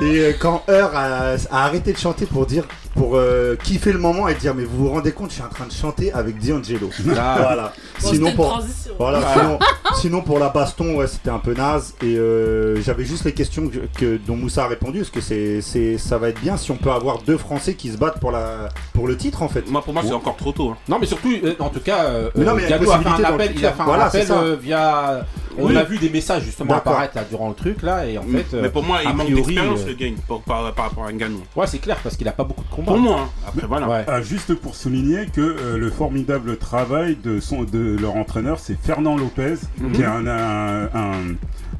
Et 0.00 0.18
euh, 0.18 0.32
quand 0.40 0.62
Heur 0.68 0.90
a, 0.94 1.34
a 1.34 1.64
arrêté 1.64 1.92
de 1.92 1.98
chanter 1.98 2.26
pour 2.26 2.46
dire 2.46 2.64
pour 2.96 3.16
euh, 3.16 3.56
kiffer 3.62 3.92
le 3.92 3.98
moment 3.98 4.26
et 4.28 4.34
dire 4.34 4.54
mais 4.54 4.64
vous 4.64 4.86
vous 4.86 4.90
rendez 4.90 5.12
compte 5.12 5.30
je 5.30 5.34
suis 5.34 5.42
en 5.42 5.48
train 5.48 5.66
de 5.66 5.72
chanter 5.72 6.12
avec 6.12 6.38
D'Angelo. 6.44 6.90
Ah. 7.16 7.36
voilà. 7.40 7.72
Bon, 8.02 8.08
Sinon 8.08 8.32
pour 8.32 8.62
voilà 8.98 9.20
sinon, 9.34 9.58
sinon 9.96 10.20
pour 10.22 10.38
la 10.38 10.48
baston 10.48 10.96
ouais 10.96 11.06
c'était 11.06 11.30
un 11.30 11.38
peu 11.38 11.52
naze 11.54 11.94
et 12.02 12.16
euh, 12.16 12.80
j'avais 12.82 13.04
juste 13.04 13.24
les 13.24 13.32
questions 13.32 13.68
que, 13.68 13.78
que- 13.98 14.16
dont 14.26 14.36
Moussa 14.36 14.64
a 14.64 14.68
répondu 14.68 14.98
parce 15.00 15.10
que 15.10 15.20
c'est 15.20 15.60
c'est 15.60 15.98
ça 15.98 16.18
va 16.18 16.28
être 16.30 16.40
bien 16.40 16.56
si 16.56 16.70
on 16.70 16.76
peut 16.76 16.90
avoir 16.90 17.18
deux 17.22 17.36
Français 17.36 17.74
qui 17.74 17.90
se 17.92 17.96
battent 17.98 18.18
pour 18.20 18.32
la 18.32 18.68
pour 18.94 19.06
le 19.06 19.16
titre 19.16 19.42
en 19.42 19.48
fait. 19.48 19.68
Moi, 19.70 19.82
pour 19.82 19.92
moi, 19.92 20.02
c'est 20.06 20.12
encore 20.14 20.36
trop 20.36 20.52
tôt. 20.52 20.70
hein. 20.70 20.76
Non, 20.88 20.98
mais 20.98 21.06
surtout, 21.06 21.30
euh, 21.44 21.54
en 21.58 21.68
tout 21.68 21.80
cas, 21.80 22.04
euh, 22.04 22.30
Mais 22.34 22.44
non, 22.44 22.54
mais 22.54 22.62
il 22.62 22.70
y 22.70 22.72
a 22.72 22.78
Gado 22.78 22.90
a 22.90 22.98
fait 22.98 23.08
un 23.08 23.24
appel, 23.24 23.52
il 23.56 23.66
a 23.66 23.72
fait 23.72 23.82
un 23.82 23.84
Voilà, 23.84 24.04
appel 24.06 24.26
euh, 24.30 24.56
via. 24.60 25.26
On 25.58 25.66
Oui. 25.66 25.76
a 25.76 25.84
vu 25.84 25.98
des 25.98 26.10
messages 26.10 26.42
justement 26.44 26.74
apparaître 26.74 27.16
là 27.16 27.24
durant 27.28 27.48
le 27.48 27.54
truc 27.54 27.82
là, 27.82 28.06
et 28.06 28.18
en 28.18 28.22
fait. 28.22 28.46
euh, 28.54 28.62
mais 28.62 28.68
pour 28.68 28.82
moi, 28.82 28.98
il 29.02 29.08
a 29.08 29.12
manque 29.12 29.28
d'expérience, 29.32 29.80
euh, 29.82 29.86
le 29.88 29.94
game, 29.94 30.14
par, 30.28 30.40
par, 30.40 30.72
par 30.74 30.84
rapport 30.86 31.04
à 31.06 31.12
Ngannou. 31.12 31.42
Ouais, 31.56 31.66
c'est 31.66 31.78
clair 31.78 31.96
parce 32.02 32.16
qu'il 32.16 32.28
a 32.28 32.32
pas 32.32 32.44
beaucoup 32.44 32.64
de 32.64 32.68
combats. 32.70 32.92
Pour 32.92 32.98
moi, 33.00 33.20
hein. 33.22 33.28
après 33.48 33.66
voilà. 33.66 33.88
Ouais. 33.88 34.04
Ah, 34.08 34.20
juste 34.22 34.54
pour 34.54 34.74
souligner 34.74 35.26
que 35.26 35.40
euh, 35.40 35.78
le 35.78 35.90
formidable 35.90 36.56
travail 36.56 37.16
de, 37.22 37.40
son, 37.40 37.62
de 37.64 37.96
leur 38.00 38.16
entraîneur, 38.16 38.58
c'est 38.58 38.76
Fernand 38.80 39.16
Lopez, 39.16 39.54
Mhm. 39.80 39.92
qui 39.92 40.02
est 40.02 40.04
un, 40.04 40.26
un, 40.26 40.84
un, 40.94 41.12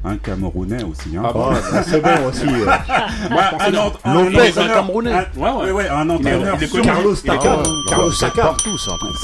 un 0.05 0.17
Camerounais 0.17 0.83
aussi. 0.83 1.15
Hein. 1.17 1.23
Ah 1.25 1.33
bon 1.33 1.51
bah, 1.51 1.83
c'est 1.83 2.01
bon 2.01 2.27
aussi. 2.29 2.45
euh. 2.47 2.65
Ouais, 3.29 3.37
un, 3.59 4.11
un 4.11 4.23
Lopez, 4.23 4.59
un 4.59 4.67
Camerounais. 4.67 5.11
un- 5.11 5.25
Ouais, 5.39 5.49
ouais. 5.51 5.63
ouais, 5.65 5.71
ouais, 5.71 5.89
un 5.89 6.09
entraîneur. 6.09 6.57
Carlos. 6.83 7.15
Carlos 7.23 8.11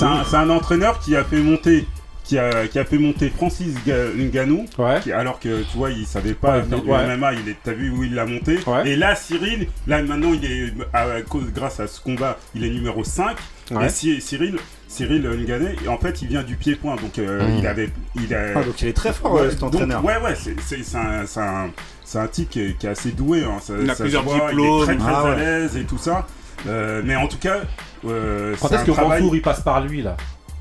un 0.01 0.05
un, 0.05 0.23
c'est 0.25 0.35
un 0.37 0.49
entraîneur 0.49 0.99
qui 0.99 1.15
a 1.15 1.23
fait 1.23 1.39
monter, 1.39 1.87
qui 2.23 2.37
a, 2.37 2.67
qui 2.67 2.79
a 2.79 2.85
fait 2.85 2.97
monter 2.97 3.29
Francis 3.29 3.73
Ga- 3.85 4.13
Ngannou, 4.17 4.65
Ouais. 4.77 4.99
qui- 5.01 5.11
alors 5.11 5.39
que 5.39 5.61
tu 5.63 5.77
vois, 5.77 5.89
il 5.91 6.05
savait 6.05 6.33
pas 6.33 6.57
Ouais, 6.59 6.63
faire 6.63 6.81
du 6.81 6.89
ouais. 6.89 7.03
MMA. 7.17 7.33
Il 7.33 7.49
est, 7.49 7.55
t'as 7.63 7.73
vu 7.73 7.89
où 7.89 8.03
il 8.03 8.15
l'a 8.15 8.25
monté. 8.25 8.59
Ouais. 8.65 8.89
Et 8.89 8.95
là, 8.95 9.15
Cyril, 9.15 9.67
là 9.87 10.01
maintenant, 10.01 10.31
il 10.33 10.45
est 10.45 10.73
à 10.93 11.21
cause, 11.27 11.51
grâce 11.53 11.79
à 11.79 11.87
ce 11.87 11.99
combat, 11.99 12.37
il 12.55 12.63
est 12.63 12.69
numéro 12.69 13.03
5. 13.03 13.35
Ouais. 13.71 13.85
Et 13.85 13.89
Cy- 13.89 14.21
Cyril, 14.21 14.55
Cyril 14.87 15.27
Ngannou, 15.27 15.67
en 15.89 15.97
fait, 15.97 16.21
il 16.21 16.27
vient 16.29 16.43
du 16.43 16.55
pied-point, 16.55 16.95
donc 16.95 17.17
euh, 17.19 17.47
Mm. 17.47 17.57
il 17.59 17.67
avait, 17.67 17.89
il 18.15 18.33
a, 18.33 18.39
Ah, 18.55 18.63
donc 18.63 18.81
il 18.81 18.87
est 18.87 18.93
très 18.93 19.11
fort 19.11 19.37
euh, 19.37 19.49
cet 19.49 19.59
donc, 19.59 19.73
entraîneur. 19.73 20.03
ouais, 20.05 20.17
ouais, 20.23 20.35
c'est, 20.35 20.55
c'est, 20.61 20.83
c'est 20.83 20.97
un, 20.97 21.25
c'est 21.25 21.39
un, 21.41 21.71
c'est 22.05 22.19
un 22.19 22.27
type 22.27 22.49
qui 22.49 22.61
est, 22.61 22.77
qui 22.77 22.85
est 22.85 22.89
assez 22.89 23.11
doué. 23.11 23.43
Hein, 23.43 23.57
ça, 23.61 23.73
Il 23.81 23.89
a 23.89 23.95
ça 23.95 24.03
plusieurs 24.03 24.23
voit, 24.23 24.47
diplômes. 24.49 24.59
Il 24.65 24.81
est 24.83 24.85
très 24.85 24.95
très 24.97 25.11
Ah 25.13 25.19
à 25.19 25.29
ouais. 25.31 25.35
l'aise 25.37 25.77
et 25.77 25.83
tout 25.83 25.97
ça. 25.97 26.25
Euh, 26.67 27.01
mais 27.03 27.15
en 27.17 27.27
tout 27.27 27.37
cas, 27.39 27.57
euh, 28.05 28.55
Quand 28.61 28.67
c'est 28.69 28.75
est-ce 28.75 28.83
un 28.83 28.85
que 28.85 28.91
travail... 28.91 29.21
Mansour 29.21 29.35
il 29.35 29.41
passe 29.41 29.61
par 29.61 29.81
lui 29.85 30.01
là? 30.01 30.15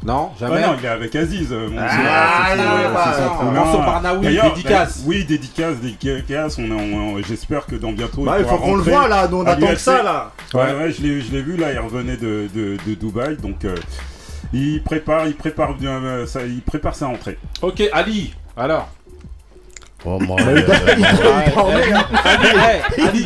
Non, 0.04 0.30
Ah 0.34 0.38
jamais. 0.40 0.60
non, 0.62 0.74
il 0.78 0.84
est 0.84 0.88
avec 0.88 1.14
Aziz. 1.14 1.52
euh, 1.52 1.68
Mansour, 1.68 1.80
Ah, 2.08 2.54
non, 3.44 3.52
non, 3.52 3.78
Barnaoui, 3.78 4.26
dédicace. 4.26 4.98
bah, 4.98 5.04
Oui, 5.06 5.24
dédicace, 5.24 5.76
dédicace. 5.76 6.58
On, 6.58 6.70
on- 6.70 7.14
on- 7.16 7.22
J'espère 7.22 7.66
que 7.66 7.76
dans 7.76 7.92
bientôt. 7.92 8.24
Bah, 8.24 8.36
il 8.40 8.44
faut 8.44 8.56
qu'on 8.58 8.74
le 8.76 8.82
voit 8.82 9.06
là, 9.08 9.28
nous 9.28 9.38
on 9.38 9.46
attend 9.46 9.66
que 9.66 9.76
ça 9.76 10.02
là. 10.02 10.32
Ouais, 10.54 10.60
ouais, 10.74 10.90
je 10.92 11.02
l'ai, 11.02 11.20
je 11.20 11.30
l'ai 11.32 11.42
vu 11.42 11.56
là, 11.56 11.72
il 11.72 11.78
revenait 11.78 12.16
de, 12.16 12.48
de, 12.54 12.76
de 12.86 12.94
Dubaï, 12.94 13.36
donc 13.36 13.64
euh, 13.64 13.74
il 14.52 14.82
prépare, 14.82 15.26
il 15.28 15.34
prépare 15.34 15.74
bien, 15.74 16.02
euh, 16.02 16.26
ça, 16.26 16.42
il 16.42 16.62
prépare 16.62 16.94
sa 16.94 17.06
rentrée. 17.06 17.38
Ok, 17.62 17.82
Ali. 17.92 18.34
Alors. 18.56 18.88
Oh, 20.04 20.18
moi, 20.20 20.36
euh, 20.40 20.60
il. 20.98 21.04
Ali, 23.04 23.24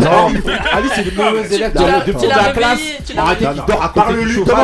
Ali, 0.73 0.89
c'est 0.95 1.05
le 1.05 1.11
mauvais 1.17 1.55
élève 1.55 1.73
de, 1.73 2.13
de, 2.13 2.29
la 2.29 2.53
classe. 2.53 2.81
Arrêtez 3.17 3.45
Non, 3.47 3.55
non. 3.55 3.63
dort 3.67 3.83
à 3.83 3.89
côté 3.89 4.09
du 4.09 4.15
Parle-lui, 4.17 4.35
chauffage. 4.35 4.55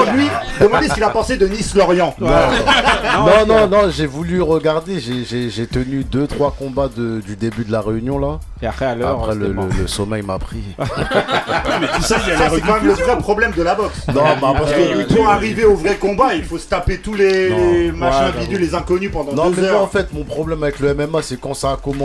demande-lui, 0.60 0.88
ce 0.88 0.94
qu'il 0.94 1.02
a 1.04 1.08
pensé 1.10 1.36
de 1.38 1.46
Nice-Lorient. 1.48 2.14
Non, 2.20 3.46
non, 3.46 3.66
non, 3.68 3.90
j'ai 3.90 4.06
voulu 4.06 4.42
regarder. 4.42 5.00
J'ai- 5.00 5.24
J'ai 5.24 5.48
j'ai 5.50 5.66
tenu 5.66 6.04
2-3 6.04 6.52
combats 6.58 6.88
de- 6.94 7.20
du 7.20 7.36
début 7.36 7.64
de 7.64 7.72
la 7.72 7.80
réunion 7.80 8.18
là. 8.18 8.40
Et 8.60 8.66
après, 8.66 8.86
à 8.86 8.94
l'heure, 8.94 9.20
Après, 9.22 9.32
c'était 9.34 9.46
le, 9.80 9.86
sommeil 9.86 10.22
m'a 10.22 10.38
pris. 10.38 10.62
mais 10.78 11.86
tout 11.96 12.02
ça, 12.02 12.16
il 12.26 12.28
y 12.28 12.32
a 12.32 12.36
Ça, 12.38 12.48
les 12.48 12.56
c'est 12.56 12.60
quand 12.60 12.74
même 12.74 12.86
le 12.86 12.92
vrai 12.92 13.18
problème 13.18 13.52
de 13.56 13.62
la 13.62 13.74
boxe. 13.74 14.06
Non, 14.14 14.22
bah, 14.40 14.52
parce 14.58 14.72
que- 14.72 15.14
pour 15.14 15.28
arriver 15.28 15.64
au 15.64 15.74
vrai 15.76 15.94
combat, 15.96 16.34
il 16.34 16.44
faut 16.44 16.58
se 16.58 16.66
taper 16.68 16.98
tous 16.98 17.14
les, 17.14 17.50
Non. 17.92 17.96
machins 17.98 18.32
bidules, 18.40 18.60
les 18.60 18.74
inconnus 18.74 19.10
pendant 19.12 19.32
Non, 19.32 19.50
deux 19.50 19.62
mais 19.62 19.68
moi, 19.70 19.78
en 19.80 19.82
heures. 19.84 19.90
fait, 19.90 20.12
mon 20.12 20.24
problème 20.24 20.62
avec 20.62 20.80
le 20.80 20.94
MMA, 20.94 21.22
c'est 21.22 21.40
quand 21.40 21.54
ça 21.54 21.72
a 21.72 21.76
commencé. 21.76 22.01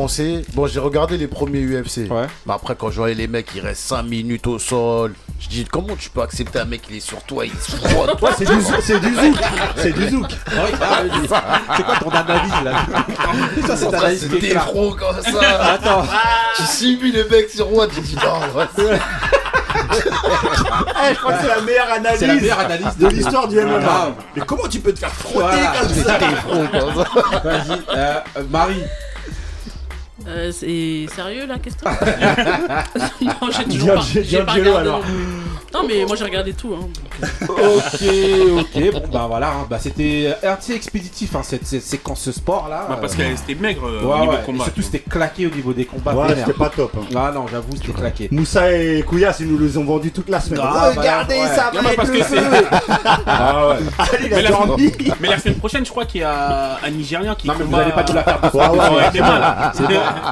Bon, 0.53 0.67
j'ai 0.67 0.79
regardé 0.79 1.17
les 1.17 1.27
premiers 1.27 1.62
UFC. 1.62 2.10
Ouais. 2.10 2.27
Mais 2.45 2.53
après, 2.53 2.75
quand 2.75 2.91
je 2.91 2.97
voyais 2.97 3.15
les 3.15 3.27
mecs, 3.27 3.47
ils 3.55 3.62
restent 3.62 3.88
5 3.88 4.03
minutes 4.03 4.45
au 4.45 4.60
sol. 4.60 5.13
Je 5.39 5.47
dis, 5.49 5.65
comment 5.65 5.95
tu 5.97 6.10
peux 6.10 6.21
accepter 6.21 6.60
un 6.60 6.65
mec, 6.65 6.81
il 6.89 6.97
est 6.97 6.99
sur 6.99 7.21
toi, 7.23 7.45
il 7.45 7.51
se 7.53 7.75
frotte 7.75 8.21
Ouais, 8.21 8.31
c'est 8.38 8.45
du, 8.45 8.53
c'est 8.81 8.99
du 8.99 9.13
zouk. 9.15 9.36
C'est 9.75 9.91
du 9.93 10.10
zouk. 10.10 10.27
C'est 11.75 11.83
quoi 11.83 11.95
ton 11.99 12.10
analyse 12.10 12.53
là 12.63 12.73
Ça, 13.67 13.75
c'est 13.77 13.89
ta 13.91 13.97
analyse 13.99 14.27
C'est 14.31 14.39
des 14.39 14.49
fronts 14.55 14.93
comme 14.95 15.21
ça. 15.21 15.73
Attends, 15.73 16.03
tu 16.55 16.63
simules 16.63 17.13
les 17.13 17.23
mecs 17.25 17.49
sur 17.49 17.69
moi, 17.71 17.88
tu 17.88 17.99
dis 18.01 18.15
non. 18.15 18.60
ouais. 18.60 18.99
Eh, 19.89 21.13
je 21.13 21.19
crois 21.19 21.33
que 21.33 21.41
c'est 21.41 21.47
la 21.47 21.62
meilleure 21.62 21.91
analyse, 21.91 22.19
c'est 22.19 22.27
la 22.27 22.33
meilleure 22.36 22.60
analyse 22.60 22.97
de 22.97 23.07
l'histoire 23.07 23.47
du 23.47 23.57
MMA. 23.60 23.79
Grave. 23.79 24.13
Mais 24.36 24.41
comment 24.45 24.67
tu 24.67 24.79
peux 24.79 24.91
te 24.93 24.99
faire 24.99 25.12
frotter 25.12 25.39
Voilà, 25.39 25.73
comme 25.79 25.89
ça. 25.89 26.17
Vas-y, 27.43 27.81
euh, 27.95 28.19
Marie. 28.49 28.83
Euh, 30.28 30.52
c'est 30.52 31.06
sérieux 31.16 31.46
la 31.48 31.58
question 31.58 31.90
Non, 33.22 33.50
j'ai 33.52 33.63
toujours 33.63 33.94
pas. 33.96 34.02
J'ai 34.02 34.40
pas 34.44 34.54
regardé 34.54 34.70
alors. 34.72 35.04
Non 35.73 35.84
mais 35.88 36.06
moi 36.06 36.15
j'ai 36.15 36.23
regardé 36.23 36.53
tout. 36.53 36.73
Hein. 36.73 36.88
Ok, 37.41 38.03
ok, 38.60 38.91
bon 38.93 39.03
bah 39.12 39.25
voilà, 39.27 39.47
hein. 39.49 39.67
bah, 39.69 39.77
c'était 39.80 40.34
assez 40.43 40.73
expéditif 40.73 41.36
hein, 41.36 41.41
cette, 41.43 41.65
cette 41.65 41.84
séquence 41.84 42.21
ce 42.21 42.32
sport 42.32 42.67
là. 42.69 42.86
Bah, 42.89 42.97
parce 43.01 43.15
qu'elle 43.15 43.32
était 43.34 43.56
maigre 43.56 43.86
euh, 43.88 44.03
Ouais, 44.06 44.13
au 44.13 44.19
niveau 44.21 44.32
ouais, 44.34 44.39
et 44.41 44.45
combat. 44.45 44.63
surtout 44.65 44.82
c'était 44.82 44.99
claqué 44.99 45.45
au 45.47 45.49
niveau 45.49 45.73
des 45.73 45.86
combats. 45.86 46.13
Ouais, 46.13 46.36
c'était 46.36 46.53
pas 46.53 46.69
top. 46.69 46.91
hein. 46.97 47.06
Ah 47.15 47.32
non, 47.34 47.45
j'avoue, 47.51 47.75
c'était 47.75 47.91
claqué. 47.93 48.27
Moussa 48.32 48.71
et 48.71 49.03
Kouyas, 49.03 49.36
ils 49.39 49.47
nous 49.47 49.58
les 49.58 49.77
ont 49.77 49.84
vendus 49.84 50.12
toute 50.12 50.30
la 50.30 50.39
semaine. 50.39 50.62
Ah, 50.63 50.91
Regardez, 50.95 51.36
ouais. 51.36 51.47
ça 51.56 51.71
Non, 51.73 51.82
va 51.82 51.89
mais 51.89 51.93
être 51.93 52.12
le 52.13 52.23
feu. 52.23 52.38
Ah 53.25 53.67
ouais. 53.69 53.75
Il 54.23 54.30
Mais 54.30 54.41
la, 54.41 54.49
dormi. 54.49 54.91
mais 55.19 55.27
la 55.30 55.38
semaine 55.39 55.56
prochaine, 55.56 55.86
je 55.86 55.89
crois 55.91 56.06
qu'il 56.06 56.21
y 56.21 56.23
a 56.23 56.77
un 56.86 56.89
Nigérien 56.89 57.36
qui 57.36 57.47
Non 57.47 57.53
mais 57.58 57.63
vous 57.65 57.71
combat- 57.71 57.84
allez 57.84 57.91
pas 57.91 58.03
tout 58.03 58.13
la 58.13 58.23
faire. 58.23 58.39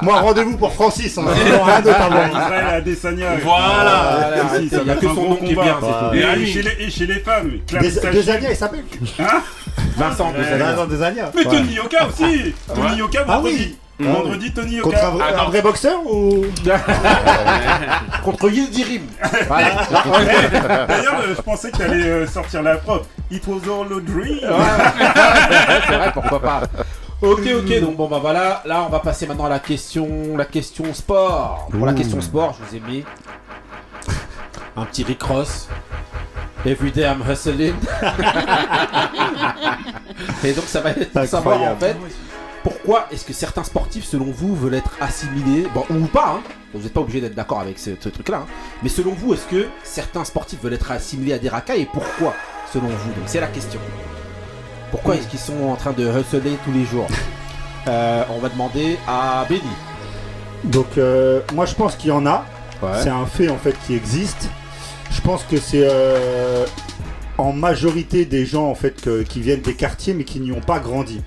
Moi, 0.01 0.19
rendez-vous 0.21 0.57
pour 0.57 0.71
Francis. 0.73 1.17
On 1.17 1.27
a 1.27 1.31
rien 1.65 1.81
d'autre 1.81 2.01
à 2.01 2.09
voir. 2.09 2.29
Voilà. 3.43 4.39
Ça 4.45 4.59
Il 4.81 4.87
y 4.87 4.89
a 4.91 4.95
que 4.95 5.07
son 5.07 5.24
gros 5.25 5.35
combat. 5.35 5.65
Et, 6.13 6.23
Ah 6.23 6.35
chez 6.45 6.61
les, 6.61 6.85
et 6.85 6.89
chez 6.89 7.05
les 7.05 7.19
femmes, 7.19 7.51
Des. 7.79 8.05
Ania, 8.29 8.49
il 8.51 8.55
s'appelle 8.55 8.83
Hein 9.19 9.41
Vincent, 9.97 10.29
années. 10.29 10.57
Vincent 10.57 10.85
Desania. 10.87 11.31
Mais 11.35 11.43
Tony 11.43 11.73
Yoka 11.73 12.07
aussi 12.07 12.53
Tony 12.73 12.97
Yoka 12.97 13.19
Ah 13.27 13.35
vendredi 13.37 13.55
oui. 13.99 14.07
Vendredi, 14.07 14.51
Tony 14.51 14.79
Contre 14.79 14.97
un 15.05 15.11
Yoka 15.13 15.25
Ah, 15.25 15.31
non. 15.37 15.43
un 15.43 15.45
vrai 15.49 15.61
boxeur 15.61 15.99
ou? 16.05 16.45
Contre 18.23 18.49
Yildirim. 18.49 19.03
Voilà. 19.47 19.69
D'ailleurs, 20.87 21.19
euh, 21.21 21.33
je 21.35 21.41
pensais 21.41 21.71
que 21.71 21.77
t'allais 21.77 22.03
euh, 22.03 22.27
sortir 22.27 22.61
la 22.61 22.75
preuve. 22.77 23.03
It 23.31 23.43
was 23.47 23.61
all 23.69 23.85
a 23.97 24.01
dream 24.01 24.39
c'est 25.87 25.95
vrai, 25.95 26.11
pourquoi 26.13 26.41
pas. 26.41 26.61
Ok, 27.21 27.47
ok, 27.57 27.79
donc 27.79 27.95
bon 27.95 28.07
bah 28.09 28.19
voilà, 28.21 28.61
là 28.65 28.83
on 28.85 28.89
va 28.89 28.99
passer 28.99 29.25
maintenant 29.25 29.45
à 29.45 29.49
la 29.49 29.59
question, 29.59 30.35
la 30.37 30.43
question 30.45 30.93
sport. 30.93 31.69
Pour 31.71 31.85
la 31.85 31.93
question 31.93 32.19
sport, 32.21 32.55
je 32.59 32.77
vous 32.77 32.83
ai 32.83 32.91
mis 32.91 33.03
un 34.75 34.85
petit 34.85 35.03
Rick 35.03 35.21
Ross. 35.23 35.67
Everyday 36.65 37.03
I'm 37.03 37.21
hustling. 37.21 37.75
Et 40.43 40.53
donc 40.53 40.65
ça 40.65 40.81
va 40.81 40.91
être 40.91 41.27
savoir 41.27 41.61
en 41.61 41.75
fait 41.75 41.95
pourquoi 42.63 43.07
est-ce 43.11 43.25
que 43.25 43.33
certains 43.33 43.63
sportifs 43.63 44.05
selon 44.05 44.31
vous 44.31 44.55
veulent 44.55 44.73
être 44.73 44.91
assimilés, 44.99 45.67
bon 45.73 45.85
ou 45.91 46.07
pas, 46.07 46.37
hein, 46.37 46.41
vous 46.73 46.81
n'êtes 46.81 46.93
pas 46.93 47.01
obligé 47.01 47.21
d'être 47.21 47.35
d'accord 47.35 47.59
avec 47.59 47.77
ce, 47.77 47.91
ce 47.99 48.09
truc-là, 48.09 48.37
hein, 48.37 48.45
mais 48.81 48.89
selon 48.89 49.11
vous 49.11 49.35
est-ce 49.35 49.45
que 49.45 49.67
certains 49.83 50.25
sportifs 50.25 50.61
veulent 50.63 50.73
être 50.73 50.89
assimilés 50.89 51.33
à 51.33 51.37
des 51.37 51.49
racailles 51.49 51.81
et 51.81 51.89
pourquoi 51.91 52.33
selon 52.73 52.87
vous? 52.87 53.13
Donc 53.13 53.23
c'est 53.27 53.39
la 53.39 53.47
question. 53.47 53.79
Pourquoi 54.89 55.15
est-ce 55.15 55.27
qu'ils 55.27 55.39
sont 55.39 55.65
en 55.65 55.75
train 55.75 55.91
de 55.91 56.07
hustler 56.07 56.57
tous 56.63 56.71
les 56.71 56.85
jours? 56.85 57.07
Euh, 57.87 58.23
On 58.31 58.39
va 58.39 58.49
demander 58.49 58.97
à 59.07 59.45
Benny. 59.47 59.61
Donc, 60.63 60.97
euh, 60.97 61.41
moi, 61.53 61.67
je 61.67 61.75
pense 61.75 61.95
qu'il 61.95 62.09
y 62.09 62.11
en 62.11 62.25
a. 62.25 62.43
C'est 62.99 63.09
un 63.09 63.27
fait 63.27 63.47
en 63.49 63.57
fait 63.57 63.75
qui 63.85 63.93
existe. 63.93 64.49
Je 65.15 65.21
pense 65.21 65.43
que 65.43 65.57
c'est 65.57 65.81
euh, 65.89 66.65
en 67.37 67.51
majorité 67.51 68.25
des 68.25 68.45
gens 68.45 68.65
en 68.69 68.75
fait 68.75 69.01
que- 69.01 69.23
qui 69.23 69.39
viennent 69.41 69.61
des 69.61 69.73
quartiers 69.73 70.13
mais 70.13 70.23
qui 70.23 70.39
n'y 70.39 70.51
ont 70.51 70.61
pas 70.61 70.79
grandi. 70.79 71.21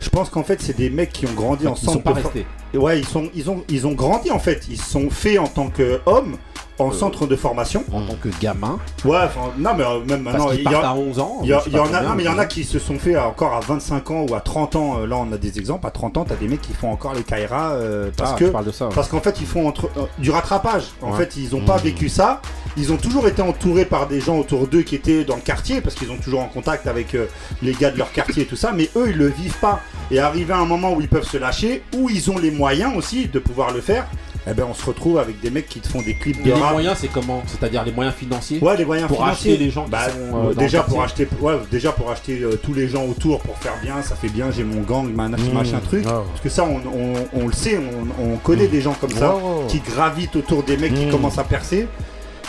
Je 0.00 0.08
pense 0.10 0.28
qu'en 0.28 0.44
fait 0.44 0.60
c'est 0.60 0.76
des 0.76 0.90
mecs 0.90 1.12
qui 1.12 1.26
ont 1.26 1.32
grandi 1.32 1.66
en 1.66 1.74
Ils 1.74 1.84
sont 1.84 1.98
pas 1.98 2.12
restés. 2.12 2.46
Ouais, 2.74 2.98
ils 2.98 3.06
sont 3.06 3.30
ils 3.34 3.50
ont 3.50 3.64
ils 3.68 3.86
ont 3.86 3.92
grandi 3.92 4.30
en 4.30 4.38
fait. 4.38 4.66
Ils 4.70 4.80
sont 4.80 5.08
faits 5.10 5.38
en 5.38 5.46
tant 5.48 5.68
qu'hommes 5.68 6.36
en 6.78 6.90
centre 6.92 7.26
de 7.26 7.36
formation. 7.36 7.84
En 7.92 8.02
tant 8.02 8.14
que 8.16 8.28
gamin. 8.40 8.78
Ouais, 9.04 9.18
enfin 9.24 9.52
non 9.58 9.70
mais 9.76 9.84
euh, 9.84 10.00
même 10.08 10.22
maintenant 10.22 10.50
il 10.52 10.62
y 10.62 10.74
a- 10.74 10.88
à 10.90 10.94
11 10.94 11.18
ans. 11.20 11.38
il 11.42 11.48
y, 11.48 11.52
a- 11.52 11.58
je 11.58 11.64
sais 11.64 11.70
il 11.70 11.72
y 11.74 11.76
pas 11.76 11.82
en 11.82 11.84
a, 11.84 11.86
combien, 11.98 12.02
non, 12.08 12.14
mais 12.16 12.22
il 12.24 12.26
y 12.26 12.28
en 12.28 12.38
a 12.38 12.46
qui 12.46 12.64
se 12.64 12.78
sont 12.78 12.98
fait 12.98 13.16
encore 13.16 13.54
à 13.54 13.60
25 13.60 14.10
ans 14.10 14.26
ou 14.28 14.34
à 14.34 14.40
30 14.40 14.76
ans. 14.76 14.98
euh, 15.00 15.06
Là, 15.06 15.16
on 15.16 15.30
a 15.32 15.36
des 15.38 15.58
exemples. 15.58 15.86
À 15.86 15.90
30 15.90 16.16
ans, 16.18 16.24
t'as 16.24 16.34
des 16.36 16.48
mecs 16.48 16.62
qui 16.62 16.72
font 16.72 16.90
encore 16.90 17.14
les 17.14 17.22
Kaira 17.22 17.72
euh, 17.72 18.10
parce 18.16 18.32
Ah, 18.32 18.36
que 18.38 18.44
tu 18.46 18.50
parles 18.50 18.64
de 18.64 18.72
ça. 18.72 18.88
ouais. 18.88 18.94
parce 18.94 19.08
qu'en 19.08 19.20
fait, 19.20 19.40
ils 19.40 19.46
font 19.46 19.68
entre, 19.68 19.86
euh, 19.96 20.02
du 20.18 20.30
rattrapage. 20.30 20.84
En 21.02 21.10
Ouais. 21.12 21.18
fait, 21.18 21.36
ils 21.36 21.54
ont 21.54 21.60
pas 21.64 21.76
vécu 21.76 22.08
ça. 22.08 22.40
Ils 22.76 22.92
ont 22.92 22.96
toujours 22.96 23.28
été 23.28 23.40
entourés 23.42 23.84
par 23.84 24.08
des 24.08 24.20
gens 24.20 24.36
autour 24.38 24.66
d'eux 24.66 24.82
qui 24.82 24.96
étaient 24.96 25.24
dans 25.24 25.36
le 25.36 25.42
quartier 25.42 25.80
parce 25.80 25.94
qu'ils 25.94 26.10
ont 26.10 26.16
toujours 26.16 26.40
en 26.40 26.46
contact 26.48 26.86
avec 26.88 27.14
euh, 27.14 27.26
les 27.62 27.72
gars 27.72 27.90
de 27.92 27.98
leur 27.98 28.10
quartier 28.10 28.42
et 28.42 28.46
tout 28.46 28.56
ça. 28.56 28.72
Mais 28.72 28.90
eux, 28.96 29.10
ils 29.10 29.16
le 29.16 29.28
vivent 29.28 29.58
pas. 29.58 29.80
Et 30.10 30.18
arrivé 30.18 30.52
à 30.52 30.58
un 30.58 30.64
moment 30.66 30.92
où 30.92 31.00
ils 31.00 31.08
peuvent 31.08 31.26
se 31.28 31.36
lâcher, 31.36 31.82
où 31.96 32.10
ils 32.10 32.30
ont 32.30 32.38
les 32.38 32.50
moyens 32.50 32.96
aussi 32.96 33.26
de 33.28 33.38
pouvoir 33.38 33.72
le 33.72 33.80
faire, 33.80 34.06
eh 34.46 34.52
ben, 34.54 34.66
on 34.70 34.74
se 34.74 34.84
retrouve 34.84 35.18
avec 35.18 35.40
des 35.40 35.50
mecs 35.50 35.68
qui 35.68 35.80
te 35.80 35.88
font 35.88 36.02
des 36.02 36.14
clips 36.14 36.38
Et 36.40 36.42
de 36.42 36.44
les 36.46 36.52
rap. 36.60 36.72
moyens, 36.72 36.98
c'est 37.00 37.08
comment 37.08 37.42
C'est-à-dire 37.46 37.84
les 37.84 37.92
moyens 37.92 38.14
financiers 38.14 38.58
Ouais, 38.60 38.76
les 38.76 38.84
moyens 38.84 39.08
Pour 39.08 39.18
financiers. 39.18 39.52
acheter 39.52 39.64
les 39.64 39.70
gens 39.70 39.84
qui 39.84 39.90
Bah, 39.90 40.08
sont, 40.10 40.36
euh, 40.36 40.48
le 40.50 40.54
déjà 40.54 40.82
pour 40.82 41.02
acheter, 41.02 41.28
ouais, 41.40 41.54
déjà 41.70 41.92
pour 41.92 42.10
acheter 42.10 42.40
euh, 42.42 42.58
tous 42.62 42.74
les 42.74 42.88
gens 42.88 43.04
autour 43.06 43.40
pour 43.40 43.56
faire 43.58 43.74
bien, 43.82 44.02
ça 44.02 44.14
fait 44.16 44.28
bien. 44.28 44.50
J'ai 44.50 44.64
mon 44.64 44.82
gang, 44.82 45.08
machin, 45.12 45.36
Mmh. 45.38 45.52
machin 45.54 45.78
truc. 45.80 46.04
Ah. 46.06 46.22
Parce 46.28 46.40
que 46.42 46.48
ça, 46.48 46.64
on, 46.64 46.76
on- 46.76 47.42
on 47.42 47.46
le 47.46 47.52
sait, 47.52 47.78
on, 47.78 48.22
on 48.22 48.36
connaît 48.36 48.68
des 48.68 48.80
gens 48.82 48.94
comme 49.00 49.10
ça 49.12 49.34
ouais. 49.34 49.66
qui 49.68 49.80
gravitent 49.80 50.36
autour 50.36 50.62
des 50.62 50.76
mecs 50.76 50.94
qui 50.94 51.06
Mm. 51.06 51.10
commencent 51.10 51.38
à 51.38 51.44
percer. 51.44 51.88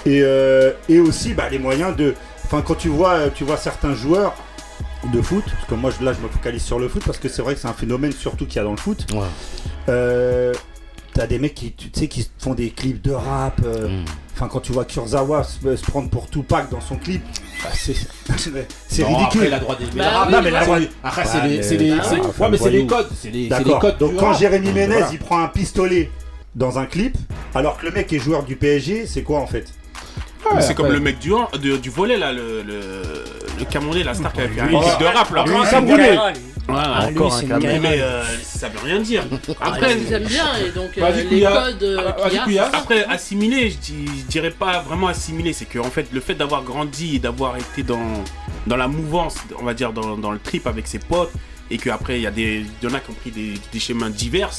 Et, 0.06 0.22
euh, 0.22 0.72
et 0.90 1.00
aussi 1.00 1.34
bah, 1.34 1.50
les 1.50 1.60
moyens 1.60 1.96
de. 1.96 2.14
Enfin, 2.46 2.62
quand 2.62 2.76
tu 2.76 2.90
vois, 2.90 3.30
tu 3.34 3.44
vois 3.44 3.58
certains 3.58 3.94
joueurs 3.96 4.36
de 5.14 5.22
foot, 5.22 5.44
parce 5.46 5.66
que 5.68 5.76
moi 5.76 5.92
je- 5.98 6.04
là 6.04 6.14
je 6.14 6.20
me 6.20 6.28
focalise 6.28 6.62
sur 6.64 6.78
le 6.80 6.88
foot 6.88 7.04
parce 7.06 7.18
que 7.20 7.30
c'est 7.30 7.42
vrai 7.42 7.54
que 7.56 7.60
c'est 7.62 7.68
un 7.68 7.74
phénomène 7.74 8.12
surtout 8.12 8.46
qu'il 8.46 8.58
y 8.58 8.60
a 8.60 8.64
dans 8.64 8.72
le 8.72 8.78
foot. 8.78 9.06
Ouais. 9.14 9.20
Euh, 9.90 10.54
T'as 11.16 11.28
des 11.28 11.40
mecs 11.40 11.56
qui, 11.56 11.72
tu 11.72 11.90
sais, 11.94 12.08
qui 12.10 12.28
font 12.40 12.54
des 12.54 12.70
clips 12.72 13.02
de 13.02 13.12
rap. 13.12 13.62
euh, 13.66 13.88
Mm. 13.88 14.06
Enfin, 14.36 14.50
quand 14.50 14.60
tu 14.60 14.74
vois 14.74 14.84
Kurzawa 14.84 15.46
se, 15.46 15.76
se 15.78 15.82
prendre 15.86 16.10
pour 16.10 16.30
Tupac 16.30 16.70
dans 16.70 16.82
son 16.82 16.98
clip, 16.98 17.24
bah, 17.64 17.70
c'est 17.74 17.94
ridicule. 19.06 19.54
Après. 19.54 19.76
Bah 19.96 20.04
la 20.04 20.10
rap. 20.10 20.28
oui, 20.28 20.34
non, 20.36 20.42
mais 20.44 20.52
la 20.52 20.64
voix- 20.66 20.80
Après, 21.06 21.24
c'est 21.26 21.42
les, 21.48 21.58
mais- 21.58 21.64
c'est 21.64 21.78
les, 21.78 21.92
Ah 21.94 22.04
c'est- 22.04 22.16
oui. 22.16 22.22
ouais, 22.38 22.50
mais 22.50 22.58
c'est 22.58 22.64
les 22.70 22.84
Voyou. 22.84 22.88
codes, 22.88 23.10
c'est 23.18 23.30
les, 23.32 23.48
codes. 23.80 23.98
Donc 23.98 24.18
quand. 24.18 24.34
Jérémy 24.34 24.74
Ménez 24.74 24.88
Voilà. 24.88 25.10
il 25.14 25.20
prend 25.20 25.40
un 25.42 25.48
pistolet 25.48 26.12
dans 26.54 26.78
un 26.80 26.86
clip, 26.86 27.18
alors 27.54 27.78
que 27.78 27.86
le 27.86 27.94
mec 27.94 28.12
est 28.12 28.20
joueur 28.20 28.44
du 28.44 28.58
PSG, 28.58 29.06
c'est 29.08 29.24
quoi 29.24 29.40
en 29.40 29.48
fait? 29.48 29.68
Ouais, 30.54 30.62
c'est 30.62 30.76
comme 30.76 30.92
le 30.92 31.00
mec 31.00 31.20
du, 31.20 31.32
du 31.80 31.90
volet 31.90 32.18
là, 32.18 32.32
le, 32.32 32.62
le, 32.62 33.02
le 33.60 33.66
Camerounais, 33.66 34.04
la 34.04 34.14
star 34.14 34.32
qui 34.34 34.42
avait 34.42 34.54
fait 34.54 34.62
un 34.62 34.68
de 34.68 35.06
rap 35.06 35.34
là. 35.34 35.44
lui, 35.46 35.54
Ah, 35.62 35.66
ça 35.66 35.80
lui, 35.80 35.88
brûlait. 35.88 36.18
ah, 36.20 36.32
lui. 36.32 36.40
Ah, 36.68 37.08
lui, 37.10 37.18
Encore 37.18 37.34
c'est 37.34 37.52
un. 37.52 37.60
Mais, 37.60 38.00
euh, 38.02 38.24
ça 38.44 38.70
veut 38.70 38.80
rien 38.84 39.00
dire. 39.00 39.24
Après, 39.62 39.78
Après, 39.80 39.98
ils 40.00 40.14
aiment 40.14 40.24
bien 40.24 40.46
et 40.66 40.72
donc 40.72 40.98
euh, 40.98 41.02
Vas-y, 41.02 41.28
les 41.28 41.42
codes 41.42 41.84
euh, 41.84 42.12
Ah, 42.24 42.30
y 42.32 42.38
a. 42.38 42.44
Kouya. 42.44 42.70
Après, 42.74 43.06
assimiler, 43.06 43.70
je, 43.70 43.78
dis- 43.78 44.06
je 44.20 44.24
dirais 44.26 44.52
pas 44.52 44.80
vraiment 44.82 45.08
assimiler, 45.08 45.54
c'est 45.54 45.66
que 45.66 45.80
en 45.80 45.84
fait, 45.92 46.08
le 46.12 46.20
fait 46.22 46.36
d'avoir 46.36 46.64
grandi 46.64 47.16
et 47.16 47.20
d'avoir 47.20 47.56
été 47.58 47.84
dans, 47.84 48.24
dans 48.68 48.78
la 48.78 48.88
mouvance, 48.88 49.36
on 49.60 49.64
va 49.64 49.74
dire, 49.74 49.94
dans, 49.94 50.18
dans 50.18 50.32
le 50.32 50.40
trip 50.40 50.66
avec 50.68 50.88
ses 50.88 51.00
potes, 51.00 51.32
et 51.70 51.78
qu'après, 51.78 52.18
il 52.18 52.22
y, 52.24 52.28
a 52.28 52.32
des- 52.32 52.66
il 52.82 52.88
y 52.90 52.92
en 52.92 52.96
a 52.96 53.00
qui 53.00 53.12
ont 53.12 53.16
pris 53.16 53.32
des, 53.32 53.54
des 53.72 53.80
chemins 53.80 54.10
divers. 54.10 54.50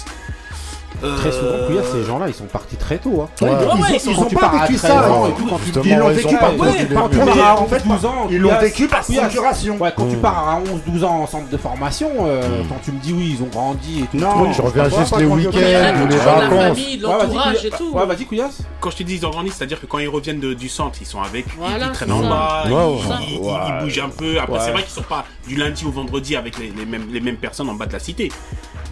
Très 1.19 1.31
souvent, 1.31 1.67
Kouya, 1.67 1.83
ces 1.93 2.05
gens-là, 2.05 2.27
ils 2.29 2.35
sont 2.35 2.47
partis 2.47 2.77
très 2.77 2.97
tôt. 2.97 3.23
Hein. 3.23 3.45
Ouais. 3.45 3.51
ils, 3.53 3.67
ouais, 3.67 3.73
ont, 3.73 3.77
ils 3.95 4.01
sont- 4.01 4.11
ils 4.13 4.17
quand 4.17 4.23
ont 4.23 4.25
tu 4.27 4.35
pas 4.35 4.41
pars 4.41 4.55
à 4.63 4.67
vécu 4.67 4.79
13 4.79 4.91
ça. 4.91 5.11
ans 5.13 5.27
et 5.27 5.29
Ils- 5.29 5.35
tout, 5.35 5.47
quand 5.51 5.57
tu 5.59 5.65
Justement, 5.67 5.85
Ils 5.85 5.97
l'ont 5.99 6.09
vécu 6.09 6.27
ont 6.27 6.31
par 6.31 6.41
pas 6.41 6.47
contre, 6.57 6.63
vécu 6.65 6.87
par 6.87 7.09
les 7.09 7.17
contre, 7.19 7.37
mêmes. 7.37 7.45
en 7.59 7.67
fait, 7.67 7.87
12 7.87 8.05
ans, 8.07 8.27
ils 8.31 8.39
l'ont 8.39 8.59
vécu 8.59 8.89
par 8.89 9.01
procuration. 9.03 9.77
Ouais, 9.77 9.93
quand 9.95 10.09
tu 10.09 10.17
Mm. 10.17 10.21
pars 10.21 10.49
à 10.49 10.59
11-12 10.59 11.05
ans 11.05 11.17
en 11.23 11.27
centre 11.27 11.49
de 11.51 11.57
formation, 11.59 12.11
euh, 12.23 12.63
quand 12.69 12.77
tu 12.83 12.93
me 12.93 12.99
dis 13.01 13.13
oui, 13.13 13.37
ils 13.39 13.43
ont 13.45 13.49
grandi 13.49 14.01
et 14.01 14.07
tout. 14.07 14.17
Non, 14.17 14.51
Je 14.53 14.63
reviens 14.63 14.85
juste 14.89 15.17
les 15.19 15.25
week-ends 15.27 15.51
ou 15.51 15.53
les 15.53 15.57
ont 16.01 16.07
de 16.07 16.15
la 16.15 16.19
vacances. 16.25 16.79
l'entourage 17.01 17.57
Kouya. 17.57 17.67
et 17.67 17.71
tout. 17.71 17.91
Ouais, 17.93 18.07
vas-y, 18.07 18.25
Kouyas. 18.25 18.51
Quand 18.81 18.91
je 18.91 18.97
te 18.97 19.03
dis 19.03 19.17
ils 19.17 19.27
ont 19.27 19.31
grandi, 19.31 19.51
c'est-à-dire 19.51 19.81
que 19.81 19.87
quand 19.87 19.99
ils 19.99 20.09
reviennent 20.09 20.41
de- 20.41 20.55
du 20.55 20.69
centre, 20.71 20.97
ils 21.03 21.07
sont 21.07 21.21
avec, 21.21 21.45
ils- 21.47 21.93
traînent 21.93 22.13
en 22.13 22.23
ça. 22.23 22.29
bas, 22.29 22.63
ils, 22.67 23.85
bougent 23.85 23.99
un 23.99 24.09
peu. 24.09 24.39
Après, 24.41 24.61
c'est 24.61 24.71
vrai 24.73 24.83
qu'ils 24.83 24.93
sont 24.93 25.03
pas 25.03 25.25
du 25.47 25.57
lundi 25.57 25.85
au 25.85 25.91
vendredi 25.91 26.37
avec 26.37 26.59
les, 26.59 26.71
les 26.77 26.87
mêmes, 26.87 27.07
les 27.13 27.21
mêmes 27.21 27.37
personnes 27.37 27.69
en 27.69 27.75
bas 27.75 27.87
de 27.87 27.93
la 27.93 27.99
cité. 27.99 28.31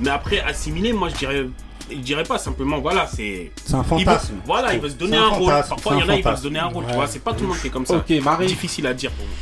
Mais 0.00 0.10
après, 0.10 0.40
assimiler, 0.40 0.92
moi 0.92 1.08
je 1.08 1.14
dirais, 1.14 1.46
je 1.90 1.96
dirais 1.96 2.22
pas 2.24 2.38
simplement, 2.38 2.78
voilà, 2.80 3.06
c'est. 3.06 3.50
C'est 3.64 3.74
un 3.74 3.82
fantasme. 3.84 4.34
voilà, 4.46 4.72
ils 4.74 4.80
veulent 4.80 4.90
se 4.90 4.96
donner 4.96 5.16
un, 5.16 5.24
un 5.24 5.28
rôle. 5.28 5.52
Parfois, 5.68 5.94
il 5.96 6.00
y 6.00 6.02
en 6.02 6.08
a, 6.08 6.16
ils 6.16 6.24
veulent 6.24 6.36
se 6.36 6.42
donner 6.42 6.58
un 6.58 6.66
rôle, 6.66 6.84
tu 6.84 6.90
Ouais. 6.90 6.96
vois. 6.96 7.06
C'est 7.06 7.18
pas 7.22 7.32
tout 7.34 7.42
le 7.42 7.48
monde 7.48 7.58
qui 7.60 7.66
est 7.66 7.70
comme 7.70 7.86
ça. 7.86 7.96
Ok, 7.96 8.10
Marie. 8.22 8.46
Difficile 8.46 8.86
à 8.86 8.94
dire 8.94 9.10
pour 9.12 9.26
moi. 9.26 9.34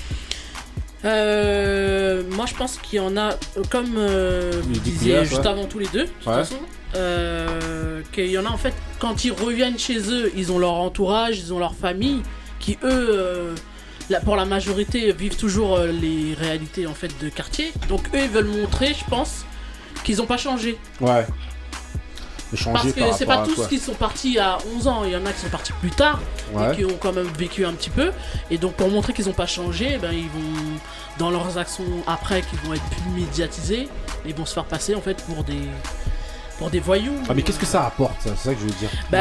Euh, 1.04 2.22
moi, 2.30 2.46
je 2.46 2.54
pense 2.54 2.78
qu'il 2.78 2.98
y 2.98 3.00
en 3.00 3.16
a, 3.16 3.30
euh, 3.32 3.62
comme 3.70 3.94
euh, 3.96 4.52
vous 4.62 4.70
Il 4.74 4.82
disiez 4.82 5.24
juste 5.24 5.40
ouais. 5.42 5.46
avant 5.48 5.64
tous 5.64 5.78
les 5.80 5.88
deux, 5.88 6.04
de 6.04 6.08
toute 6.10 6.26
Ouais. 6.28 6.34
façon, 6.34 6.56
euh, 6.94 8.02
qu'il 8.12 8.26
y 8.30 8.38
en 8.38 8.44
a 8.46 8.50
en 8.50 8.56
fait, 8.56 8.74
quand 9.00 9.24
ils 9.24 9.32
reviennent 9.32 9.78
chez 9.78 9.98
eux, 10.12 10.30
ils 10.36 10.52
ont 10.52 10.58
leur 10.58 10.74
entourage, 10.74 11.38
ils 11.38 11.52
ont 11.52 11.58
leur 11.58 11.74
famille, 11.74 12.22
qui 12.60 12.78
eux, 12.84 13.08
euh, 13.10 13.54
la- 14.10 14.20
pour 14.20 14.36
la 14.36 14.44
majorité, 14.44 15.12
vivent 15.12 15.36
toujours 15.36 15.76
euh, 15.76 15.88
les 15.88 16.34
réalités 16.38 16.86
en 16.86 16.94
fait 16.94 17.10
de 17.20 17.28
quartier. 17.30 17.72
Donc 17.88 18.02
eux, 18.14 18.20
ils 18.22 18.28
veulent 18.30 18.44
montrer, 18.46 18.94
je 18.94 19.04
pense, 19.10 19.44
qu'ils 20.04 20.18
n'ont 20.18 20.26
pas 20.26 20.36
changé. 20.36 20.78
Ouais. 21.00 21.26
Changer 22.56 22.92
Parce 22.92 22.92
que 22.92 23.16
c'est 23.16 23.26
pas 23.26 23.44
tous 23.44 23.54
quoi 23.54 23.66
qui 23.66 23.78
sont 23.78 23.94
partis 23.94 24.38
à 24.38 24.58
11 24.76 24.86
ans, 24.88 25.04
il 25.04 25.12
y 25.12 25.16
en 25.16 25.24
a 25.24 25.32
qui 25.32 25.40
sont 25.40 25.48
partis 25.48 25.72
plus 25.80 25.90
tard 25.90 26.20
et 26.54 26.76
qui 26.76 26.84
ont 26.84 26.96
quand 27.00 27.12
même 27.12 27.28
vécu 27.38 27.64
un 27.64 27.72
petit 27.72 27.90
peu. 27.90 28.12
Et 28.50 28.58
donc 28.58 28.74
pour 28.74 28.90
montrer 28.90 29.12
qu'ils 29.12 29.26
n'ont 29.26 29.32
pas 29.32 29.46
changé, 29.46 29.92
eh 29.94 29.98
ben, 29.98 30.12
ils 30.12 30.28
vont, 30.28 30.78
dans 31.18 31.30
leurs 31.30 31.58
actions 31.58 31.84
après, 32.06 32.42
qui 32.42 32.56
vont 32.56 32.74
être 32.74 32.84
plus 32.84 33.22
médiatisées, 33.22 33.88
ils 34.26 34.34
vont 34.34 34.46
se 34.46 34.54
faire 34.54 34.64
passer 34.64 34.94
en 34.94 35.00
fait 35.00 35.22
pour 35.24 35.44
des, 35.44 35.60
pour 36.62 36.70
des 36.70 36.80
voyous. 36.80 37.12
Ah, 37.28 37.32
mais 37.34 37.42
qu'est-ce 37.42 37.58
que 37.58 37.66
ça 37.66 37.84
apporte, 37.86 38.14
ça? 38.20 38.30
C'est 38.36 38.48
ça 38.50 38.54
que 38.54 38.60
je 38.60 38.66
veux 38.66 38.78
dire. 38.78 38.88
Bah, 39.10 39.18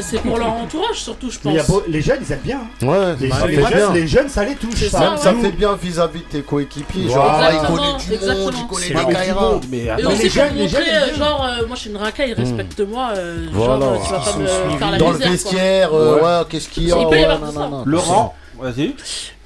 c'est 0.00 0.20
pour 0.20 0.38
leur 0.38 0.52
entourage 0.52 0.96
surtout, 0.96 1.28
je 1.30 1.38
Mais 1.44 1.50
il 1.52 1.56
y 1.56 1.58
a 1.58 1.64
pense. 1.64 1.70
beau- 1.76 1.82
les 1.88 2.00
jeunes, 2.00 2.20
ils 2.24 2.32
aiment 2.32 2.38
bien. 2.40 2.60
hein. 2.82 2.86
Ouais, 2.86 3.16
Les, 3.20 3.30
ça 3.30 3.46
les 3.46 3.56
fait 3.56 3.62
jeunes, 3.62 3.74
bien. 3.74 3.92
les 3.92 4.06
jeunes, 4.06 4.28
ça 4.28 4.44
les 4.44 4.54
touche. 4.54 4.74
C'est 4.76 4.88
ça. 4.90 5.16
ça, 5.16 5.34
fait 5.34 5.50
bien 5.50 5.74
vis-à-vis 5.74 6.20
de 6.20 6.24
tes 6.24 6.42
coéquipiers. 6.42 7.06
Voilà. 7.08 7.24
Genre, 7.24 7.40
ah, 7.40 7.50
il 7.52 7.58
connaît 7.58 8.18
du 8.18 8.26
monde, 8.44 8.54
il 8.56 8.66
connaît 8.68 8.86
C'est 8.86 8.94
les 8.94 9.00
vrai. 9.02 9.12
Kaira. 9.12 9.60
Mais 9.70 9.78
Et 9.78 9.90
attends, 9.90 10.08
aussi 10.12 10.22
les 10.22 10.28
pour 10.28 10.34
jeunes- 10.34 10.54
les 10.54 10.62
montrer, 10.62 10.84
jeunes, 10.84 10.94
euh, 10.94 11.14
genre, 11.16 11.44
euh, 11.44 11.66
moi 11.66 11.76
je 11.76 11.80
suis 11.80 11.90
une 11.90 11.96
racaille, 11.96 12.32
respecte-moi. 12.34 13.10
euh, 13.16 13.46
Voilà. 13.52 13.80
Genre, 13.80 13.92
euh, 13.92 13.96
tu 14.06 14.12
vas 14.12 14.18
pas 14.18 14.30
Ils 14.36 14.72
me 14.72 14.78
faire 14.78 14.90
la 14.92 14.98
Dans 14.98 15.08
le 15.10 15.14
misère. 15.18 15.30
vestiaire, 15.32 15.94
euh, 15.94 16.20
ouais, 16.40 16.46
qu'est-ce 16.48 16.68
qu'il 16.68 16.84
y 16.84 16.92
a? 16.92 16.96
Il 16.98 17.08
peut 17.08 17.16
y 17.16 17.18
ouais, 17.18 17.24
avoir 17.24 17.40
non, 17.40 17.46
tout 17.48 17.58
non, 17.58 17.64
ça. 17.64 17.68
non. 17.70 17.82
Laurent, 17.84 18.34
vas-y. 18.60 18.94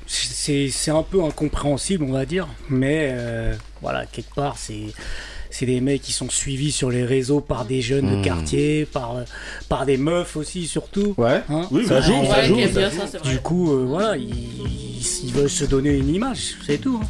C'est 0.06 0.68
c'est 0.70 0.90
un 0.90 1.02
peu 1.02 1.22
incompréhensible, 1.24 2.04
on 2.08 2.12
va 2.12 2.24
dire, 2.24 2.46
mais 2.70 3.08
euh, 3.12 3.54
voilà, 3.82 4.06
quelque 4.06 4.34
part, 4.34 4.54
c'est 4.56 4.86
c'est 5.58 5.66
des 5.66 5.80
mecs 5.80 6.02
qui 6.02 6.12
sont 6.12 6.30
suivis 6.30 6.70
sur 6.70 6.88
les 6.88 7.04
réseaux 7.04 7.40
par 7.40 7.64
des 7.64 7.82
jeunes 7.82 8.08
de 8.08 8.16
Hmm. 8.16 8.22
quartier, 8.22 8.84
par, 8.86 9.14
par 9.68 9.86
des 9.86 9.96
meufs 9.96 10.36
aussi, 10.36 10.68
surtout. 10.68 11.14
Ouais. 11.18 11.42
hein. 11.48 11.62
Oui, 11.72 11.84
Ça 11.84 12.00
joue, 12.00 12.24
ça 12.26 12.42
joue. 12.44 12.56
Du 13.24 13.38
coup, 13.40 13.72
euh, 13.72 13.84
voilà, 13.84 14.16
ils, 14.16 14.28
ils- 14.30 15.20
ils 15.24 15.32
veulent 15.32 15.50
se 15.50 15.64
donner 15.64 15.96
une 15.96 16.14
image, 16.14 16.54
c'est 16.64 16.78
tout. 16.78 17.00
hein. 17.02 17.06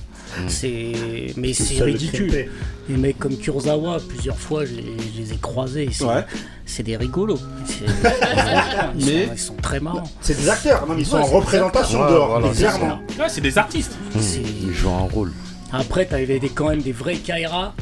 C'est 0.47 0.93
mais 1.37 1.53
C'est 1.53 1.79
le 1.79 1.85
ridicule. 1.87 2.29
tromper. 2.29 2.49
Des 2.89 2.97
mecs 2.97 3.19
comme 3.19 3.37
Kurzawa, 3.37 3.99
plusieurs 4.09 4.39
fois, 4.39 4.65
je 4.65 4.75
les, 4.75 4.85
je 5.15 5.21
les 5.23 5.33
ai 5.33 5.37
croisés. 5.37 5.91
Ouais. 6.01 6.25
c'est 6.65 6.83
des 6.83 6.97
rigolos. 6.97 7.39
C'est- 7.67 7.85
ils, 8.99 9.05
Mais- 9.07 9.27
sont, 9.27 9.33
ils 9.35 9.39
sont 9.39 9.55
très 9.57 9.81
marrants. 9.81 10.11
C'est 10.23 10.39
des 10.41 10.49
acteurs. 10.49 10.87
Non, 10.87 10.95
mais 10.95 11.03
ils 11.03 11.07
sont 11.07 11.17
en 11.19 11.25
représentation 11.25 11.99
dehors. 12.09 12.29
Voilà, 12.41 12.49
c'est 12.55 12.61
clairement. 12.65 13.01
Ouais, 13.19 13.29
c'est 13.29 13.41
des 13.41 13.59
artistes. 13.59 13.93
C'est- 14.21 14.41
Il 14.63 14.73
joue 14.73 14.91
un 14.91 15.09
rôle. 15.13 15.33
Après, 15.73 16.07
t'avais 16.07 16.39
des, 16.39 16.49
quand 16.49 16.69
même 16.71 16.81
des 16.83 16.93
vrais 16.93 17.17
Kaira, 17.17 17.75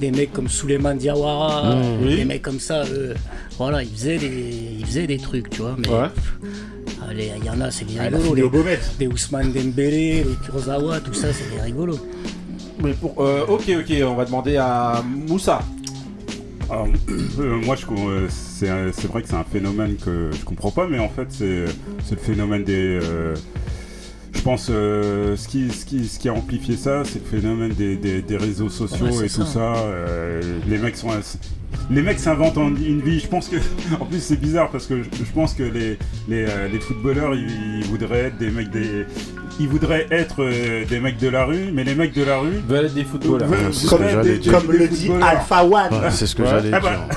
des 0.00 0.10
mecs 0.10 0.32
comme 0.32 0.48
Suleiman 0.48 0.94
Diawara, 0.96 1.74
Mmh. 1.74 1.98
des 2.08 2.16
Oui. 2.16 2.24
mecs 2.24 2.42
comme 2.42 2.60
ça, 2.60 2.84
eux, 2.84 3.14
voilà, 3.58 3.82
ils 3.82 3.88
faisaient, 3.90 4.18
des, 4.18 4.76
ils 4.80 4.86
faisaient 4.86 5.06
des 5.06 5.18
trucs, 5.18 5.50
tu 5.50 5.62
vois. 5.62 5.76
Mais 5.78 5.88
Ouais. 5.88 6.08
allez, 7.08 7.30
il 7.38 7.44
y 7.44 7.50
en 7.50 7.60
a, 7.60 7.70
c'est 7.70 7.84
des 7.84 7.94
Ah, 7.98 8.04
rigolos. 8.04 8.34
Les, 8.64 8.78
des 8.98 9.06
Ousmane 9.06 9.52
Dembélé, 9.52 10.24
les 10.24 10.36
Kurzawa, 10.44 11.00
tout 11.00 11.14
ça, 11.14 11.28
c'est 11.32 11.54
des 11.54 11.60
rigolos. 11.62 11.98
Mais 12.82 12.92
pour, 12.92 13.14
euh, 13.22 13.44
ok, 13.48 13.70
ok, 13.80 13.94
on 14.06 14.14
va 14.14 14.24
demander 14.24 14.56
à 14.56 15.02
Moussa. 15.28 15.60
Alors, 16.68 16.88
euh, 17.38 17.60
moi, 17.64 17.76
euh, 17.92 18.26
c'est 18.28 19.06
vrai 19.06 19.22
que 19.22 19.28
c'est 19.28 19.36
un 19.36 19.44
phénomène 19.44 19.96
que 19.96 20.30
je 20.32 20.44
comprends 20.44 20.70
pas, 20.70 20.86
mais 20.88 20.98
en 20.98 21.08
fait, 21.08 21.26
c'est 21.30 21.66
c'est 22.04 22.16
le 22.16 22.20
phénomène 22.20 22.64
des. 22.64 22.98
Je 24.34 24.40
pense 24.42 24.68
euh, 24.70 25.36
ce, 25.36 25.48
qui, 25.48 25.70
ce, 25.70 25.84
qui, 25.86 26.06
ce 26.08 26.18
qui 26.18 26.28
a 26.28 26.32
amplifié 26.34 26.76
ça, 26.76 27.02
c'est 27.04 27.20
le 27.20 27.40
phénomène 27.40 27.72
des, 27.72 27.96
des- 27.96 28.20
des 28.22 28.36
réseaux 28.36 28.68
sociaux 28.68 29.06
Ouais, 29.06 29.26
et 29.26 29.28
tout 29.28 29.44
ça. 29.46 29.74
euh, 29.76 30.40
les 30.68 30.78
mecs 30.78 30.96
sont. 30.96 31.08
Les 31.90 32.02
mecs 32.02 32.18
s'inventent 32.20 32.56
en- 32.58 32.68
une 32.74 33.00
vie. 33.00 33.20
Je 33.20 33.26
pense 33.26 33.48
que, 33.48 33.56
en 34.00 34.04
plus, 34.06 34.20
c'est 34.22 34.36
bizarre 34.40 34.70
parce 34.70 34.86
que 34.86 35.02
je, 35.02 35.32
pense 35.34 35.54
que 35.54 35.62
les, 35.64 35.98
les, 36.28 36.46
euh, 36.48 36.68
les 36.72 36.78
footballeurs, 36.80 37.34
ils, 37.34 37.80
ils 37.80 37.84
voudraient 37.84 38.24
être 38.26 38.38
des 38.38 38.50
mecs 38.50 38.70
des. 38.70 39.06
Ils 39.60 39.68
voudraient 39.68 40.06
être 40.10 40.44
des 40.88 40.98
mecs 41.00 41.18
de 41.18 41.28
la 41.28 41.44
rue, 41.44 41.70
mais 41.72 41.84
les 41.84 41.94
mecs 41.94 42.12
de 42.12 42.24
la 42.24 42.38
rue. 42.38 42.60
Veulent 42.68 42.86
être 42.86 42.94
des 42.94 43.04
footballeurs. 43.04 43.48
veulent- 43.48 43.72
ce 43.72 43.86
que 43.94 44.22
des- 44.22 44.38
dire. 44.38 44.52
Comme 44.52 44.66
des 44.72 44.78
le 44.78 44.88
dit. 44.88 45.10
Alpha 45.22 45.64
One. 45.64 45.70
Ouais, 45.72 46.10
c'est 46.10 46.26
ce 46.26 46.34
que 46.34 46.42
Ouais. 46.42 46.48
j'allais 46.50 46.70
Ah 46.72 46.80
dire. 46.80 46.90
bah, 47.08 47.14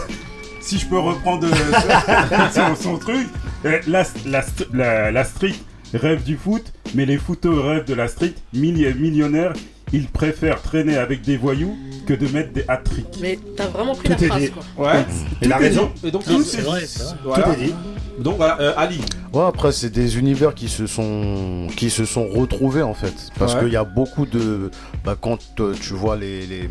si 0.61 0.77
je 0.77 0.85
peux 0.85 0.99
reprendre 0.99 1.47
son, 2.53 2.75
son 2.75 2.97
truc, 2.97 3.27
la, 3.63 4.03
la, 4.27 4.43
la, 4.73 5.11
la 5.11 5.23
street 5.23 5.53
rêve 5.93 6.23
du 6.23 6.35
foot, 6.37 6.63
mais 6.95 7.05
les 7.05 7.17
footeux 7.17 7.59
rêvent 7.59 7.85
de 7.85 7.93
la 7.93 8.07
street. 8.07 8.33
Milli- 8.55 8.93
millionnaires, 8.97 9.53
ils 9.93 10.07
préfèrent 10.07 10.61
traîner 10.61 10.97
avec 10.97 11.21
des 11.21 11.37
voyous 11.37 11.75
que 12.05 12.13
de 12.13 12.27
mettre 12.29 12.51
des 12.53 12.65
hat-tricks. 12.67 13.19
Mais 13.21 13.39
t'as 13.55 13.67
vraiment 13.67 13.95
pris 13.95 14.09
Tout 14.09 14.15
la 14.19 14.23
est 14.23 14.27
phrase 14.27 14.41
dit. 14.41 14.51
quoi. 14.75 14.85
Ouais. 14.85 15.05
Est 15.41 15.53
raison. 15.53 15.91
Et 16.03 16.11
donc, 16.11 16.23
c'est 16.25 16.61
vrai, 16.61 16.81
c'est 16.85 17.03
vrai. 17.03 17.13
voilà. 17.23 17.43
Tout 17.43 17.51
est 17.51 17.65
dit. 17.67 17.73
Donc 18.19 18.37
voilà, 18.37 18.59
euh, 18.59 18.73
Ali. 18.77 18.99
Ouais, 19.31 19.43
après 19.45 19.71
c'est 19.71 19.91
des 19.91 20.17
univers 20.17 20.55
qui 20.55 20.69
se 20.69 20.87
sont 20.87 21.67
qui 21.75 21.91
se 21.91 22.03
sont 22.03 22.27
retrouvés 22.27 22.81
en 22.81 22.95
fait, 22.95 23.13
parce 23.37 23.53
Ouais. 23.53 23.59
qu'il 23.65 23.73
y 23.73 23.75
a 23.75 23.83
beaucoup 23.83 24.25
de 24.25 24.71
bah, 25.07 25.15
quand 25.19 25.39
euh, 25.61 25.73
tu 25.79 25.93
vois 25.93 26.17
les, 26.17 26.45
les 26.45 26.63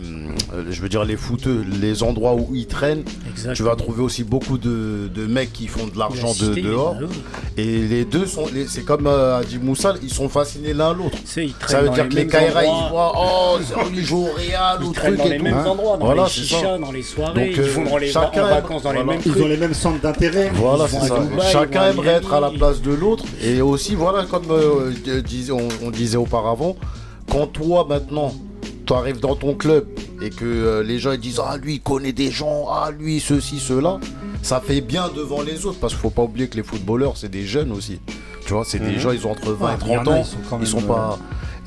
euh, 0.53 0.64
je 0.70 0.82
veux 0.82 0.91
dire 0.91 1.07
les 1.07 1.16
footeux, 1.16 1.64
les 1.80 2.03
endroits 2.03 2.34
où 2.34 2.51
ils 2.55 2.66
traînent, 2.66 3.03
tu 3.55 3.62
vas 3.62 3.74
trouver 3.76 4.03
aussi 4.03 4.24
beaucoup 4.24 4.59
de, 4.59 5.09
de 5.14 5.26
mecs 5.26 5.55
qui 5.55 5.68
font 5.68 5.87
de 5.87 5.99
l'argent 5.99 6.34
de 6.39 6.55
dehors, 6.61 6.97
et 7.57 7.64
les 7.64 8.05
deux 8.05 8.26
sont, 8.26 8.45
les- 8.53 8.66
c'est 8.66 8.82
comme 8.84 9.07
euh, 9.07 9.39
a 9.39 9.43
dit 9.43 9.59
Moussa, 9.59 9.95
ils 10.03 10.12
sont 10.12 10.28
fascinés 10.28 10.74
l'un 10.74 10.93
l'autre. 10.93 11.16
Ça 11.66 11.80
veut 11.80 11.89
dire 11.89 12.09
que 12.11 12.14
les 12.14 12.26
Kaira 12.26 12.62
ils 12.64 12.91
voient 12.91 13.12
oh 13.16 13.57
c'est- 13.66 13.74
ils 13.95 14.05
jouent 14.05 14.26
au 14.26 14.34
Real 14.34 14.78
Ils 14.82 14.87
ou 14.87 14.93
traînent 14.93 15.14
truc 15.14 15.18
dans 15.18 15.24
et 15.26 15.30
les 15.30 15.39
tout. 15.39 15.45
mêmes 15.45 15.55
Hein. 15.55 15.64
endroits, 15.66 15.97
dans 15.97 16.05
Voilà, 16.05 16.24
les 16.24 16.28
c'est 16.28 16.41
chichas, 16.43 16.61
ça. 16.61 16.78
dans 16.78 16.93
les 16.93 17.03
soirées, 17.03 17.47
Donc, 17.47 17.55
ils 17.57 17.61
euh, 17.62 17.72
vont 17.72 17.84
dans 17.84 17.97
les 17.97 18.09
chacun 18.11 18.45
en 18.45 18.49
vacances 18.49 18.82
dans 18.82 18.91
voilà. 18.93 19.01
les 19.01 19.07
mêmes 19.07 19.20
Ils 19.24 19.32
trucs. 19.32 19.43
ont 19.45 19.49
les 19.49 19.57
mêmes 19.57 19.74
centres 19.74 20.01
d'intérêt. 20.03 20.51
Voilà, 20.55 20.87
c'est 20.89 21.01
ça. 21.01 21.18
Dubaï, 21.20 21.51
Chacun 21.51 21.87
aimerait 21.91 22.16
être 22.20 22.34
à 22.34 22.41
la 22.41 22.51
place 22.51 22.82
de 22.82 22.93
l'autre. 22.93 23.24
Et 23.43 23.62
aussi, 23.62 23.95
voilà, 23.95 24.24
comme 24.26 24.51
euh, 24.51 24.93
euh, 25.09 25.22
on 25.82 25.91
disait 25.91 26.18
auparavant, 26.18 26.76
quand 27.31 27.47
toi 27.49 27.87
maintenant, 27.89 28.33
tu 28.87 28.93
arrives 28.93 29.20
dans 29.20 29.35
ton 29.37 29.55
club 29.55 29.87
et 30.22 30.31
que 30.31 30.45
euh, 30.45 30.83
les 30.83 30.99
gens 30.99 31.12
ils 31.12 31.20
disent 31.20 31.41
Ah, 31.45 31.57
lui, 31.57 31.74
il 31.74 31.81
connaît 31.81 32.12
des 32.12 32.31
gens, 32.31 32.66
ah, 32.70 32.91
lui, 32.97 33.20
ceci, 33.20 33.59
cela, 33.59 33.99
ça 34.43 34.61
fait 34.61 34.81
bien 34.81 35.09
devant 35.14 35.43
les 35.43 35.66
autres. 35.66 35.79
Parce 35.81 35.93
qu'il 35.93 36.01
faut 36.03 36.11
pas 36.11 36.22
oublier 36.22 36.49
que 36.49 36.57
les 36.57 36.62
footballeurs, 36.62 37.16
c'est 37.16 37.31
des 37.31 37.45
jeunes 37.47 37.72
aussi. 37.72 38.01
Tu 38.47 38.53
vois, 38.53 38.64
c'est 38.64 38.79
des 38.79 38.99
gens, 39.01 39.11
ils 39.11 39.27
ont 39.27 39.33
entre 39.33 39.51
20 39.53 39.66
Ouais, 39.66 39.72
et 39.74 39.77
il 39.87 39.93
y 39.93 39.97
en 39.97 40.05
30 40.05 40.09
a, 40.09 40.18
ans. 40.18 40.22
ils 40.22 40.27
sont 40.27 40.61
Ils 40.61 40.66
sont 40.83 40.87
pas. 40.87 41.18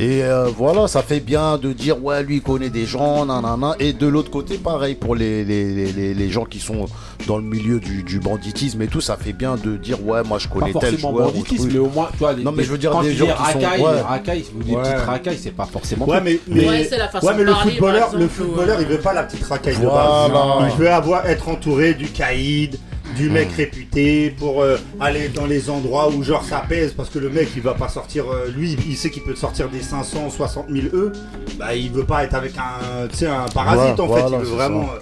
Et 0.02 0.24
euh, 0.24 0.46
voilà, 0.46 0.88
ça 0.88 1.02
fait 1.04 1.20
bien 1.20 1.58
de 1.58 1.74
dire 1.74 2.02
ouais, 2.02 2.24
lui 2.24 2.38
il 2.38 2.42
connaît 2.42 2.70
des 2.70 2.86
gens, 2.86 3.26
nanana. 3.26 3.76
Et 3.80 3.92
de 3.92 4.08
l'autre 4.08 4.32
côté, 4.32 4.58
pareil 4.58 4.96
pour 4.96 5.14
les, 5.14 5.44
les, 5.44 5.74
les, 5.74 5.92
les- 5.92 6.14
les 6.14 6.30
gens 6.30 6.46
qui 6.46 6.60
sont 6.62 6.86
dans 7.28 7.36
le 7.38 7.44
milieu 7.44 7.82
du, 7.82 8.04
du 8.04 8.18
banditisme 8.22 8.82
et 8.82 8.88
tout, 8.88 9.02
ça 9.02 9.18
fait 9.18 9.34
bien 9.34 9.58
de 9.58 9.76
dire 9.76 10.02
ouais, 10.06 10.24
moi 10.24 10.38
je 10.40 10.48
Pas 10.48 10.54
connais 10.62 10.72
tel 10.80 10.98
joueur. 10.98 11.14
ou 11.16 11.18
banditisme, 11.20 11.64
truc. 11.64 11.74
mais 11.74 11.80
au 11.80 11.90
moins, 11.90 12.08
tu 12.14 12.18
vois, 12.20 12.32
les, 12.32 12.44
Non, 12.44 12.54
mais 12.54 12.64
je 12.64 12.72
veux 12.72 12.78
dire 12.78 12.92
quand 12.92 13.02
des 13.04 13.14
gens 13.14 13.26
qui 13.26 13.32
sont- 13.52 13.60
racaille, 13.60 13.82
ouais. 13.82 14.02
racaille, 14.02 14.46
vous 14.56 14.64
dites 14.64 14.76
Ouais. 14.78 14.84
petite 14.84 14.96
racaille, 15.06 15.38
c'est 15.38 15.52
pas 15.52 15.66
forcément. 15.66 16.08
Ouais, 16.08 16.22
mais, 16.24 16.40
mais, 16.48 16.66
Ouais, 16.70 16.88
c'est 16.90 16.98
la 16.98 17.10
façon 17.10 17.28
ouais, 17.28 17.34
mais 17.34 17.40
de 17.42 17.48
le 17.48 17.52
parler, 17.52 17.72
footballeur, 17.74 18.16
le 18.16 18.28
footballeur, 18.30 18.78
il 18.80 18.88
veut 18.88 19.00
pas 19.00 19.14
la 19.14 19.24
petite 19.24 19.44
racaille 19.44 19.76
de 19.78 19.86
base. 19.86 20.32
Il 20.72 20.78
veut 20.80 20.90
avoir 20.90 21.26
être 21.26 21.50
entouré 21.50 21.94
du 21.94 22.08
caïd, 22.08 22.78
du 23.20 23.30
mec 23.30 23.50
réputé 23.56 24.32
pour 24.38 24.62
euh, 24.62 24.78
aller 25.00 25.28
dans 25.30 25.46
les 25.46 25.70
endroits 25.70 26.10
où 26.10 26.24
genre 26.24 26.44
ça 26.44 26.64
pèse 26.68 26.94
parce 26.94 27.10
que 27.10 27.20
le 27.20 27.30
mec 27.30 27.50
il 27.56 27.62
va 27.62 27.74
pas 27.74 27.90
sortir 27.90 28.26
euh, 28.32 28.48
lui 28.56 28.78
il 28.88 28.96
sait 28.98 29.10
qu'il 29.10 29.24
peut 29.24 29.36
sortir 29.36 29.68
des 29.70 29.82
500 29.82 30.30
60 30.30 30.68
000 30.70 30.88
E 30.94 31.12
bah 31.58 31.76
il 31.76 31.92
veut 31.92 32.06
pas 32.06 32.24
être 32.24 32.34
avec 32.36 32.54
un 32.58 33.08
tu 33.08 33.18
sais 33.18 33.28
un 33.28 33.46
parasite 33.54 34.00
Ouais, 34.00 34.06
en 34.06 34.14
fait 34.16 34.24
il 34.32 34.38
veut 34.38 34.56
vraiment 34.56 34.84
euh, 34.84 35.00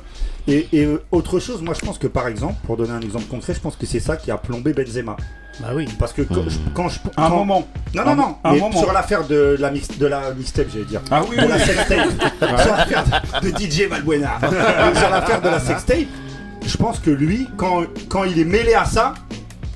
et, 0.49 0.68
et, 0.72 0.86
euh, 0.86 1.01
autre 1.11 1.39
chose 1.39 1.61
moi 1.61 1.74
je 1.80 1.86
pense 1.86 1.97
que 1.97 2.07
par 2.07 2.28
exemple 2.28 2.55
pour 2.65 2.78
donner 2.78 2.91
un 2.93 3.01
exemple 3.01 3.26
concret 3.26 3.53
je 3.53 3.59
pense 3.59 3.76
que 3.76 3.86
c'est 3.86 3.99
ça 3.99 4.15
qui 4.18 4.32
a 4.32 4.38
plombé 4.38 4.74
Benzema 4.74 5.15
Bah 5.59 5.70
oui. 5.76 5.88
parce 5.99 6.13
que 6.13 6.22
quand, 6.22 6.43
Hmm. 6.45 6.49
je, 6.49 6.57
quand 6.74 6.88
je 6.89 6.99
Un 7.18 7.28
quand- 7.30 7.36
moment. 7.36 7.68
non 7.93 8.05
non 8.05 8.15
non 8.15 8.36
un 8.43 8.53
moment. 8.55 8.80
sur 8.80 8.93
l'affaire 8.93 9.28
de 9.28 9.57
la 9.59 9.70
mix, 9.72 9.89
de 9.97 10.05
la 10.07 10.32
mixtape 10.34 10.68
j'allais 10.72 10.86
dire 10.86 11.01
Ah 11.11 11.22
oui, 11.30 11.36
de 11.36 11.41
oui. 11.41 11.47
la 11.49 11.59
sextape 11.59 12.09
sur 12.63 12.72
l'affaire 12.76 13.03
de 13.43 13.49
DJ 13.49 13.88
Valbuena 13.89 14.39
sur 14.99 15.09
l'affaire 15.09 15.41
de 15.41 15.49
la 15.49 15.59
sextape 15.59 16.07
je 16.68 16.78
pense 16.78 16.99
que 16.99 17.09
lui 17.09 17.47
quand, 17.57 17.84
quand 18.09 18.24
il 18.26 18.38
est 18.39 18.45
mêlé 18.45 18.74
à 18.74 18.86
ça 18.86 19.13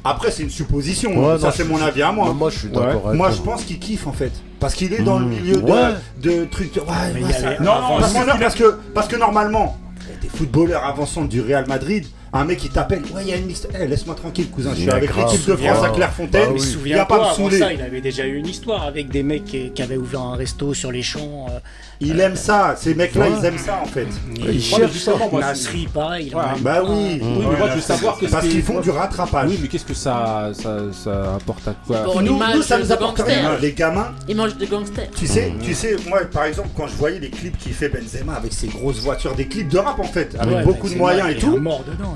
après 0.04 0.32
c'est 0.32 0.44
une 0.44 0.50
supposition 0.50 1.12
Ouais, 1.12 1.26
hein. 1.26 1.34
non, 1.36 1.40
ça 1.40 1.52
c'est 1.52 1.64
mon 1.64 1.82
avis 1.82 2.02
à 2.02 2.12
moi 2.12 2.34
Moi, 2.34 2.50
je 2.50 2.60
suis 2.60 2.70
d'accord 2.70 3.08
avec 3.08 3.18
moi 3.18 3.32
je 3.32 3.42
pense 3.42 3.64
qu'il 3.64 3.80
kiffe 3.80 4.08
en 4.08 4.14
fait 4.14 4.32
parce 4.60 4.74
qu'il 4.76 4.94
est 4.94 5.02
dans 5.02 5.18
le 5.20 5.26
Mmh. 5.26 5.30
milieu 5.30 5.56
de, 5.58 5.72
Ouais. 5.72 5.94
de 6.22 6.46
trucs 6.46 6.76
ouais, 6.76 6.82
Mais 7.14 7.22
ouais, 7.22 7.26
il 7.26 7.30
y 7.30 7.34
ça- 7.34 7.48
avait- 7.50 7.60
Non, 7.60 7.76
non, 7.82 7.98
a- 7.98 8.38
parce 8.40 8.56
que 8.56 8.78
parce 8.94 9.08
que 9.08 9.16
normalement 9.16 9.78
des 10.22 10.28
footballeurs 10.30 10.84
avançants 10.86 11.26
du 11.26 11.42
Real 11.42 11.66
Madrid 11.68 12.06
un 12.34 12.46
mec 12.46 12.60
qui 12.60 12.70
t'appelle 12.70 13.02
ouais 13.14 13.24
il 13.24 13.28
y 13.28 13.34
a 13.34 13.36
une 13.36 13.48
liste 13.48 13.68
Eh, 13.78 13.86
laisse-moi 13.88 14.16
tranquille 14.16 14.50
cousin 14.50 14.72
je 14.74 14.82
suis 14.82 14.90
avec 14.90 15.16
l'équipe 15.16 15.46
de 15.46 15.56
France 15.56 15.84
à. 15.84 15.90
Clairefontaine 15.90 16.46
Bah 16.50 16.54
oui. 16.56 16.78
il 16.86 16.92
y 16.92 16.94
a 16.94 17.06
pas 17.06 17.26
à 17.26 17.30
me 17.32 17.36
saouler 17.36 17.60
ça, 17.60 17.74
il 17.74 17.82
avait 17.82 18.00
déjà 18.02 18.26
eu 18.26 18.38
une 18.38 18.48
histoire 18.48 18.84
avec 18.84 19.10
des 19.10 19.22
mecs 19.24 19.44
qui, 19.46 19.72
qui 19.72 19.82
avaient 19.82 19.98
ouvert 19.98 20.22
un 20.22 20.36
resto 20.36 20.74
sur 20.74 20.92
les 20.92 21.02
champs. 21.04 21.48
euh, 21.50 21.60
il 22.04 22.20
aime 22.20 22.36
ça 22.36 22.76
ces 22.78 22.96
mecs 22.96 23.14
là 23.16 23.26
Ouais. 23.26 23.32
ils 23.38 23.46
aiment 23.46 23.58
ça 23.58 23.80
en 23.84 23.86
fait 23.86 24.08
Ils 24.36 24.44
Ouais, 24.44 24.50
mais 24.54 24.60
cherchent 24.60 24.82
ça. 24.82 24.88
justement, 24.88 25.30
moi, 25.32 25.42
Nasri, 25.42 25.88
pareil. 25.94 26.34
Ouais. 26.34 26.42
bah 26.62 26.82
oui 26.88 27.20
Oui, 27.22 27.46
mais 27.52 27.58
moi 27.58 27.70
je 27.70 27.76
veux 27.76 27.82
savoir 27.82 28.18
que 28.18 28.26
parce 28.26 28.48
qu'ils 28.48 28.64
font 28.64 28.80
du 28.80 28.90
rattrapage 28.90 29.50
Oui, 29.50 29.60
mais 29.62 29.68
qu'est-ce 29.68 29.86
que 29.86 29.94
ça, 29.94 30.52
ça, 30.54 30.78
ça 30.92 31.36
apporte 31.36 31.68
à 31.68 31.76
quoi 31.86 31.98
Pour 32.04 32.22
nous, 32.22 32.40
nous, 32.56 32.62
ça 32.64 32.80
nous 32.80 32.92
apporte 32.92 33.20
rien 33.22 33.58
les 33.62 33.74
gamins 33.74 34.14
Ils 34.30 34.36
mangent 34.38 34.56
des 34.56 34.68
gangsters. 34.68 35.10
Tu 35.16 35.28
sais, 35.28 35.52
tu 35.62 35.74
sais, 35.76 35.96
moi 36.08 36.22
par 36.32 36.46
exemple 36.46 36.70
quand 36.78 36.88
je 36.88 36.96
voyais 36.96 37.20
les 37.20 37.30
clips 37.30 37.58
qu'il 37.58 37.74
fait 37.74 37.90
Benzema 37.90 38.34
avec 38.36 38.54
ses 38.54 38.68
grosses 38.68 39.00
voitures, 39.00 39.36
des 39.36 39.48
clips 39.48 39.68
de 39.70 39.78
rap 39.78 40.00
en 40.00 40.04
fait, 40.04 40.36
avec 40.40 40.64
beaucoup 40.66 40.88
mais 40.88 40.94
de 40.94 40.98
moyens 40.98 41.30
et 41.30 41.36
tout. 41.38 41.60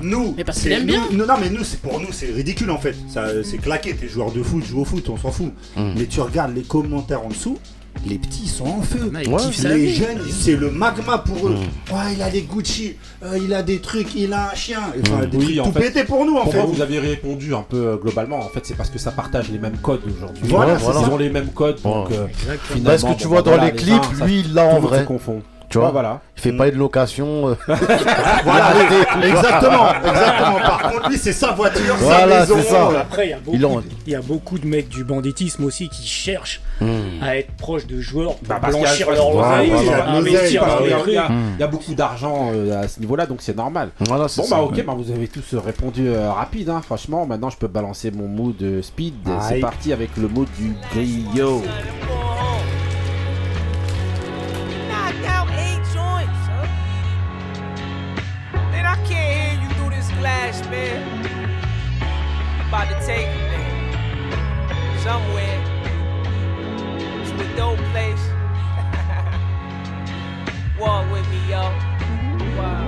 Nous, 0.06 0.34
Mais 0.36 0.44
parce 0.44 0.58
c'est- 0.58 0.64
qu'il 0.64 0.72
aime 0.72 0.80
nous- 0.82 0.92
bien. 0.92 1.02
nous- 1.12 1.26
non 1.26 1.34
mais 1.40 1.50
nous 1.50 1.64
c'est 1.64 1.80
pour 1.80 2.00
nous 2.00 2.12
c'est 2.12 2.26
ridicule 2.32 2.70
en 2.70 2.78
fait. 2.78 2.94
Ça 3.12 3.26
c'est 3.42 3.58
claqué, 3.58 3.94
t'es 3.94 4.08
joueur 4.08 4.30
de 4.30 4.42
foot, 4.42 4.64
joue 4.64 4.80
au 4.80 4.84
foot, 4.84 5.08
on 5.08 5.16
s'en 5.16 5.30
fout. 5.32 5.52
Mm. 5.76 5.92
Mais 5.96 6.06
tu 6.06 6.20
regardes 6.20 6.54
les 6.54 6.62
commentaires 6.62 7.24
en 7.24 7.28
dessous, 7.28 7.58
les 8.06 8.18
petits 8.18 8.42
ils 8.44 8.48
sont 8.48 8.66
en 8.66 8.82
feu. 8.82 9.10
Ouais, 9.12 9.22
Les 9.76 9.88
jeunes, 9.88 10.20
c'est 10.30 10.54
le 10.54 10.70
magma 10.70 11.18
pour 11.18 11.48
eux. 11.48 11.54
Mm. 11.54 11.94
Ouais, 11.94 12.14
il 12.14 12.22
a 12.22 12.30
des 12.30 12.42
Gucci, 12.42 12.94
euh, 13.24 13.38
il 13.42 13.52
a 13.52 13.62
des 13.62 13.80
trucs, 13.80 14.14
il 14.14 14.32
a 14.32 14.50
un 14.52 14.54
chien. 14.54 14.80
Enfin, 15.00 15.22
Mm. 15.22 15.26
des 15.30 15.36
Oui, 15.38 15.44
trucs 15.44 15.58
en 15.60 15.64
tout 15.64 15.72
fait. 15.72 15.80
pété 15.80 16.04
pour 16.04 16.24
nous 16.24 16.36
en 16.36 16.42
Pour 16.44 16.52
fait. 16.52 16.58
moi, 16.62 16.66
vous 16.72 16.82
avez 16.82 16.98
répondu 17.00 17.54
un 17.54 17.62
peu 17.68 17.76
euh, 17.88 17.96
globalement. 17.96 18.38
En 18.38 18.48
fait, 18.48 18.60
c'est 18.64 18.76
parce 18.76 18.90
que 18.90 18.98
ça 18.98 19.10
partage 19.10 19.50
les 19.50 19.58
mêmes 19.58 19.78
codes 19.82 20.02
aujourd'hui. 20.06 20.44
Voilà, 20.44 20.74
voilà. 20.74 21.00
Ils 21.00 21.10
ont 21.10 21.16
les 21.16 21.30
mêmes 21.30 21.48
codes, 21.52 21.80
donc 21.82 22.12
euh, 22.12 22.26
finalement. 22.70 22.90
Parce 22.90 23.02
que 23.02 23.18
tu 23.18 23.24
bon, 23.24 23.30
vois 23.30 23.42
dans 23.42 23.50
voilà, 23.52 23.70
les 23.70 23.76
clips, 23.76 24.20
lui 24.24 24.40
il 24.46 24.54
l'a 24.54 24.66
en 24.66 24.78
vrai. 24.80 25.04
confond. 25.04 25.42
Tu 25.68 25.78
vois, 25.78 25.90
voilà. 25.90 26.20
il 26.36 26.40
fait 26.42 26.52
pas 26.52 26.70
de 26.70 26.76
location. 26.76 27.48
euh, 27.48 27.54
Voilà, 28.44 28.72
exactement, 29.22 29.88
exactement. 30.04 30.58
Par 30.60 30.82
contre, 30.92 31.08
lui, 31.10 31.18
c'est 31.18 31.32
sa 31.32 31.52
voiture, 31.52 31.96
Voilà, 31.98 32.46
sa 32.46 32.54
maison. 32.54 32.68
ça. 32.92 33.00
Après, 33.00 33.26
il 33.26 33.30
y, 33.30 33.32
a 33.32 33.38
beaucoup, 33.38 33.56
Il 33.56 33.66
en- 33.66 33.82
il 34.06 34.12
y 34.12 34.16
a 34.16 34.20
beaucoup 34.22 34.58
de 34.58 34.66
mecs 34.66 34.88
du 34.88 35.04
banditisme 35.04 35.64
aussi 35.64 35.88
qui 35.88 36.06
cherchent 36.06 36.60
Hmm. 36.80 37.22
à 37.22 37.38
être 37.38 37.50
proches 37.56 37.86
de 37.86 38.00
joueurs 38.02 38.34
pour 38.36 38.48
Bah, 38.48 38.60
blanchir 38.68 39.10
leur 39.10 39.34
oseille, 39.34 39.72
investir 40.08 40.60
Parce 40.62 40.74
dans 40.78 40.84
Il 40.84 40.86
y, 40.86 40.88
les 40.88 40.94
a, 40.94 40.98
trucs. 40.98 41.08
il 41.12 41.14
y 41.14 41.18
a- 41.18 41.28
Hmm. 41.28 41.52
il 41.56 41.60
y 41.60 41.62
a 41.62 41.66
beaucoup 41.66 41.94
d'argent 41.94 42.50
euh, 42.52 42.82
à 42.82 42.86
ce 42.88 43.00
niveau-là, 43.00 43.24
donc 43.26 43.38
c'est 43.40 43.56
normal. 43.56 43.88
Voilà, 44.00 44.28
c'est 44.28 44.42
Bon 44.42 44.46
ça. 44.46 44.56
bah 44.56 44.62
ok, 44.62 44.84
bah, 44.84 44.94
vous 44.96 45.10
avez 45.10 45.26
tous 45.28 45.54
répondu 45.58 46.06
euh, 46.08 46.30
rapide, 46.30 46.68
hein. 46.68 46.82
franchement. 46.84 47.24
Maintenant, 47.26 47.48
je 47.50 47.56
peux 47.56 47.66
balancer 47.66 48.10
mon 48.10 48.28
mood 48.28 48.56
euh, 48.62 48.82
speed. 48.82 49.14
C'est 49.48 49.60
parti 49.60 49.92
avec 49.94 50.10
le 50.18 50.28
mood 50.28 50.48
du 50.58 50.74
griot. 50.92 51.62
Man, 58.86 58.98
I 58.98 59.04
can't 59.04 59.34
hear 59.36 59.68
you 59.68 59.68
through 59.74 59.90
this 59.90 60.08
glass, 60.18 60.64
man. 60.68 61.02
About 62.68 62.88
to 62.88 62.94
take 63.04 63.26
you, 63.26 63.46
man. 63.50 63.72
Somewhere. 65.02 65.58
To 67.26 67.32
a 67.42 67.56
dope 67.56 67.82
place. 67.90 68.24
Walk 70.78 71.10
with 71.10 71.28
me, 71.30 71.38
yo. 71.50 71.62
Wow. 72.56 72.85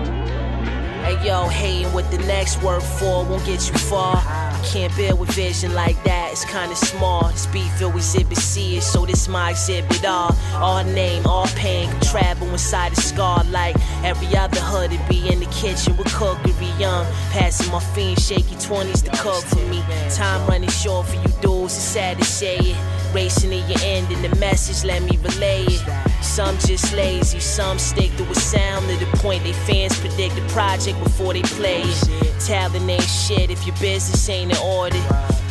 Hey 1.08 1.26
yo, 1.26 1.48
hating 1.48 1.90
what 1.94 2.10
the 2.10 2.18
next 2.18 2.62
word 2.62 2.82
for 2.82 3.24
won't 3.24 3.42
get 3.46 3.66
you 3.66 3.78
far. 3.78 4.16
I 4.16 4.60
can't 4.62 4.94
build 4.94 5.18
with 5.18 5.30
vision 5.30 5.72
like 5.72 5.96
that, 6.04 6.32
it's 6.32 6.44
kinda 6.44 6.76
small. 6.76 7.30
This 7.30 7.46
beef 7.46 7.80
exhibit 7.80 8.36
is 8.36 8.84
so 8.84 9.06
this 9.06 9.26
my 9.26 9.52
exhibit 9.52 10.04
R. 10.04 10.30
All 10.56 10.84
name, 10.84 11.26
all 11.26 11.46
pain, 11.56 11.88
travel 12.02 12.48
inside 12.48 12.92
a 12.92 12.96
scar 12.96 13.42
like 13.44 13.74
every 14.04 14.36
other 14.36 14.60
hood. 14.60 14.92
It 14.92 15.00
be 15.08 15.32
in 15.32 15.40
the 15.40 15.46
kitchen 15.46 15.96
with 15.96 16.12
cookery 16.12 16.52
young. 16.78 17.06
Passing 17.30 17.72
my 17.72 17.80
fiend 17.80 18.20
shaky 18.20 18.56
20s 18.56 19.02
to 19.04 19.10
cook 19.16 19.42
for 19.44 19.64
me. 19.70 19.82
Time 20.10 20.46
running 20.46 20.68
short 20.68 21.06
for 21.06 21.16
you 21.16 21.32
dudes, 21.40 21.74
it's 21.74 21.84
sad 21.84 22.18
to 22.18 22.24
say 22.26 22.58
it. 22.58 22.76
Racing 23.14 23.48
to 23.48 23.56
your 23.56 23.80
end 23.82 24.12
and 24.12 24.22
the 24.22 24.36
message, 24.36 24.84
let 24.84 25.02
me 25.02 25.16
relay 25.22 25.64
it. 25.64 26.07
Some 26.22 26.56
just 26.58 26.92
lazy, 26.94 27.40
some 27.40 27.78
stick 27.78 28.14
to 28.16 28.24
a 28.24 28.34
sound 28.34 28.88
to 28.88 28.96
the 28.96 29.16
point 29.18 29.44
they 29.44 29.52
fans 29.52 29.98
predict 29.98 30.34
the 30.34 30.42
project 30.48 30.98
before 31.02 31.32
they 31.32 31.42
play 31.42 31.82
it. 31.82 32.40
Talent 32.40 32.88
ain't 32.88 33.02
shit 33.02 33.50
if 33.50 33.66
your 33.66 33.76
business 33.76 34.28
ain't 34.28 34.52
in 34.52 34.58
order. 34.58 35.00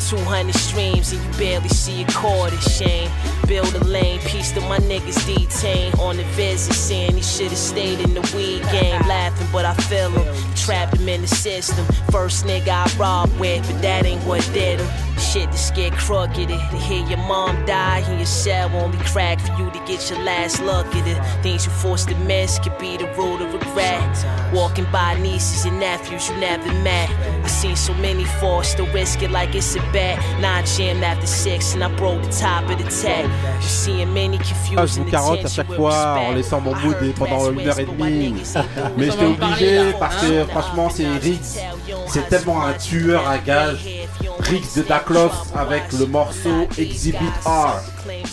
200 0.10 0.56
streams 0.56 1.12
and 1.12 1.22
you 1.22 1.40
barely 1.40 1.68
see 1.70 2.04
a 2.04 2.08
quarter. 2.12 2.56
Shame. 2.58 3.10
Build 3.46 3.74
a 3.76 3.84
lane, 3.84 4.20
piece 4.22 4.52
to 4.52 4.62
my 4.62 4.78
niggas 4.80 5.26
detained 5.26 6.00
on 6.00 6.18
the 6.18 6.24
visit, 6.36 6.74
saying 6.74 7.16
he 7.16 7.22
should've 7.22 7.58
stayed 7.58 8.00
in 8.00 8.14
the 8.14 8.22
weed 8.36 8.62
game. 8.72 9.02
Laughing, 9.08 9.48
but 9.52 9.66
I 9.66 9.74
feel 9.74 10.10
him. 10.10 10.56
Trapped 10.56 10.98
him 10.98 11.10
in 11.10 11.22
the 11.22 11.28
system. 11.28 11.86
First 12.12 12.46
nigga 12.46 12.70
I 12.70 12.98
robbed 12.98 13.38
with, 13.40 13.66
but 13.70 13.82
that 13.82 14.06
ain't 14.06 14.24
what 14.24 14.42
did 14.54 14.80
him. 14.80 15.07
Shit 15.18 15.52
to 15.52 15.74
get 15.74 15.94
crooked. 15.94 16.48
To 16.50 16.78
hear 16.78 17.06
your 17.08 17.18
mom 17.18 17.66
die 17.66 18.00
in 18.12 18.18
your 18.18 18.26
cell 18.26 18.70
only 18.76 18.98
crack 19.00 19.40
for 19.40 19.52
you 19.58 19.70
to 19.72 19.80
get 19.86 20.10
your 20.10 20.20
last 20.24 20.62
look 20.62 20.88
at 20.96 21.08
it. 21.08 21.44
Things 21.44 21.66
you 21.66 21.72
forced 21.72 22.10
to 22.10 22.16
miss 22.16 22.60
could 22.60 22.78
be 22.78 22.98
the 22.98 23.08
root 23.18 23.42
of 23.42 23.54
regret. 23.54 24.26
Walking 24.54 24.86
by 24.92 25.20
nieces 25.20 25.66
and 25.66 25.80
nephews 25.80 26.30
you 26.30 26.36
never 26.38 26.72
met. 26.82 27.10
I 27.44 27.48
seen 27.48 27.76
so 27.76 27.94
many 27.96 28.26
forced 28.40 28.78
to 28.78 28.84
risk 28.94 29.22
it 29.22 29.32
like 29.32 29.56
it's 29.56 29.76
a 29.76 29.80
bet. 29.92 30.18
Nine 30.40 30.66
jammed 30.66 31.04
after 31.04 31.28
six 31.28 31.74
and 31.74 31.84
I 31.84 31.94
broke 31.96 32.22
the 32.24 32.32
top 32.32 32.70
of 32.70 32.78
the 32.78 32.90
tech. 32.90 33.26
You 33.62 33.68
seeing 33.68 34.14
many 34.14 34.38
Ah, 34.38 34.44
je 34.44 34.54
confusing 34.54 35.04
vous 35.04 35.12
carotte 35.12 35.46
à 35.46 35.50
chaque 35.50 35.74
fois 35.74 36.20
en 36.28 36.34
laissant 36.34 36.62
mon 36.62 36.76
mood 36.76 36.96
et 37.02 37.12
pendant 37.12 37.52
une 37.52 37.68
heure 37.68 37.80
et 37.80 37.86
demie. 37.86 38.36
Mais 38.98 39.06
j'étais 39.06 39.26
obligé 39.26 39.94
parce 40.00 40.18
que 40.18 40.46
franchement 40.46 40.90
c'est 40.90 41.08
Riggs. 41.08 41.60
C'est 42.08 42.30
tellement 42.30 42.66
un 42.66 42.74
tueur 42.74 43.28
à 43.28 43.38
gage. 43.38 43.86
Riggs 44.50 44.78
de 44.78 44.82
Daklos 44.82 45.30
avec 45.58 45.92
le 46.00 46.06
morceau 46.06 46.68
Exhibit 46.78 47.18
R. 47.46 47.82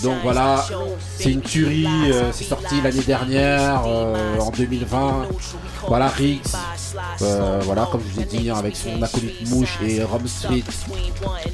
Donc 0.02 0.16
voilà, 0.22 0.64
c'est 1.18 1.32
une 1.32 1.40
tuerie, 1.40 1.86
euh, 2.10 2.30
c'est 2.32 2.44
sorti 2.44 2.80
l'année 2.82 3.02
dernière, 3.02 3.82
euh, 3.86 4.38
en 4.38 4.50
2020. 4.50 5.26
Voilà 5.86 6.08
Riggs, 6.08 6.40
euh, 7.22 7.60
voilà 7.62 7.86
comme 7.90 8.00
je 8.08 8.14
vous 8.14 8.20
ai 8.20 8.24
dit, 8.24 8.50
hein, 8.50 8.56
avec 8.58 8.74
son 8.76 9.00
acolyte 9.02 9.48
Mouche 9.50 9.78
et 9.86 10.02
Rom 10.02 10.26
Street. 10.26 10.62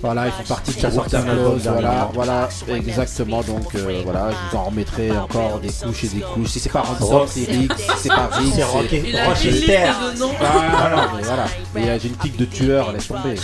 Voilà, 0.03 0.27
ils 0.27 0.33
font 0.33 0.55
partie 0.55 0.73
de 0.75 0.87
album 0.87 1.59
Voilà, 1.59 2.11
voilà, 2.15 2.49
exactement. 2.69 3.43
Donc 3.43 3.75
voilà, 4.05 4.31
je 4.31 4.51
vous 4.51 4.57
en 4.63 4.65
remettrai 4.65 5.11
encore 5.17 5.61
des 5.61 5.69
couches 5.69 6.05
et 6.05 6.09
des 6.09 6.21
couches. 6.21 6.49
Si 6.49 6.61
c'est 6.61 6.71
pas 6.71 6.83
Ransom, 6.83 7.27
c'est 7.27 7.51
Riggs. 7.51 7.73
Si 7.77 8.03
c'est 8.03 8.09
pas 8.09 8.29
Riggs, 8.33 8.53
C'est 8.55 8.65
Rochester. 8.65 9.79
noms. 10.19 10.31
ah, 10.41 10.91
non, 10.95 11.17
mais 11.17 11.23
voilà. 11.23 11.45
Mais 11.75 11.89
euh, 11.89 11.99
j'ai 12.01 12.09
une 12.09 12.17
clique 12.17 12.37
de 12.37 12.45
tueurs, 12.45 12.93
laisse 12.93 13.09
tomber. 13.09 13.35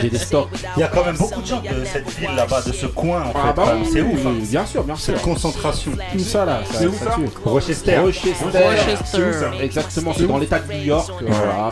J'ai 0.00 0.10
des 0.10 0.18
stocks. 0.18 0.48
Il 0.76 0.80
y 0.80 0.82
a 0.82 0.88
quand 0.88 1.04
même 1.04 1.16
beaucoup 1.16 1.40
de 1.40 1.46
gens 1.46 1.60
de 1.62 1.84
cette 1.84 2.08
ville 2.18 2.34
là-bas, 2.34 2.62
de 2.62 2.72
ce 2.72 2.86
coin 2.86 3.22
en 3.22 3.32
fait. 3.32 3.38
Ah 3.42 3.52
bah 3.52 3.62
quand 3.66 3.74
même. 3.74 3.84
Oui. 4.14 4.46
Bien 4.50 4.66
sûr, 4.66 4.84
bien 4.84 4.96
sûr. 4.96 5.14
Cette 5.14 5.22
concentration. 5.22 5.92
Tout 6.12 6.18
ça 6.18 6.44
là, 6.44 6.60
ça, 6.70 6.78
C'est 6.78 6.86
où 6.86 6.92
ça 6.94 7.04
ça 7.04 7.10
tue. 7.16 7.28
Rochester. 7.44 7.98
Rochester. 7.98 8.58
Rochester. 8.58 9.30
Exactement, 9.60 10.12
c'est 10.16 10.26
dans 10.26 10.38
l'état 10.38 10.58
de 10.58 10.72
New 10.72 10.84
York. 10.84 11.10
Voilà. 11.20 11.70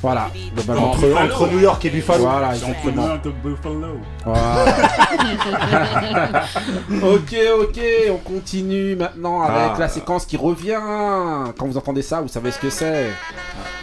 Voilà. 0.00 0.30
Entre, 0.76 1.22
entre 1.22 1.46
New 1.48 1.60
York 1.60 1.84
et 1.84 1.90
Buffalo. 1.90 2.24
Voilà, 2.24 2.54
exactement. 2.54 3.08
Ok, 7.02 7.34
ok, 7.60 7.80
on 8.12 8.16
continue 8.18 8.96
maintenant 8.96 9.42
avec 9.42 9.72
Ah. 9.74 9.76
la 9.78 9.88
séquence 9.88 10.26
qui 10.26 10.36
revient. 10.36 10.80
Quand 11.58 11.66
vous 11.66 11.76
entendez 11.76 12.02
ça, 12.02 12.20
vous 12.20 12.28
savez 12.28 12.50
ce 12.50 12.58
que 12.58 12.70
c'est. 12.70 13.06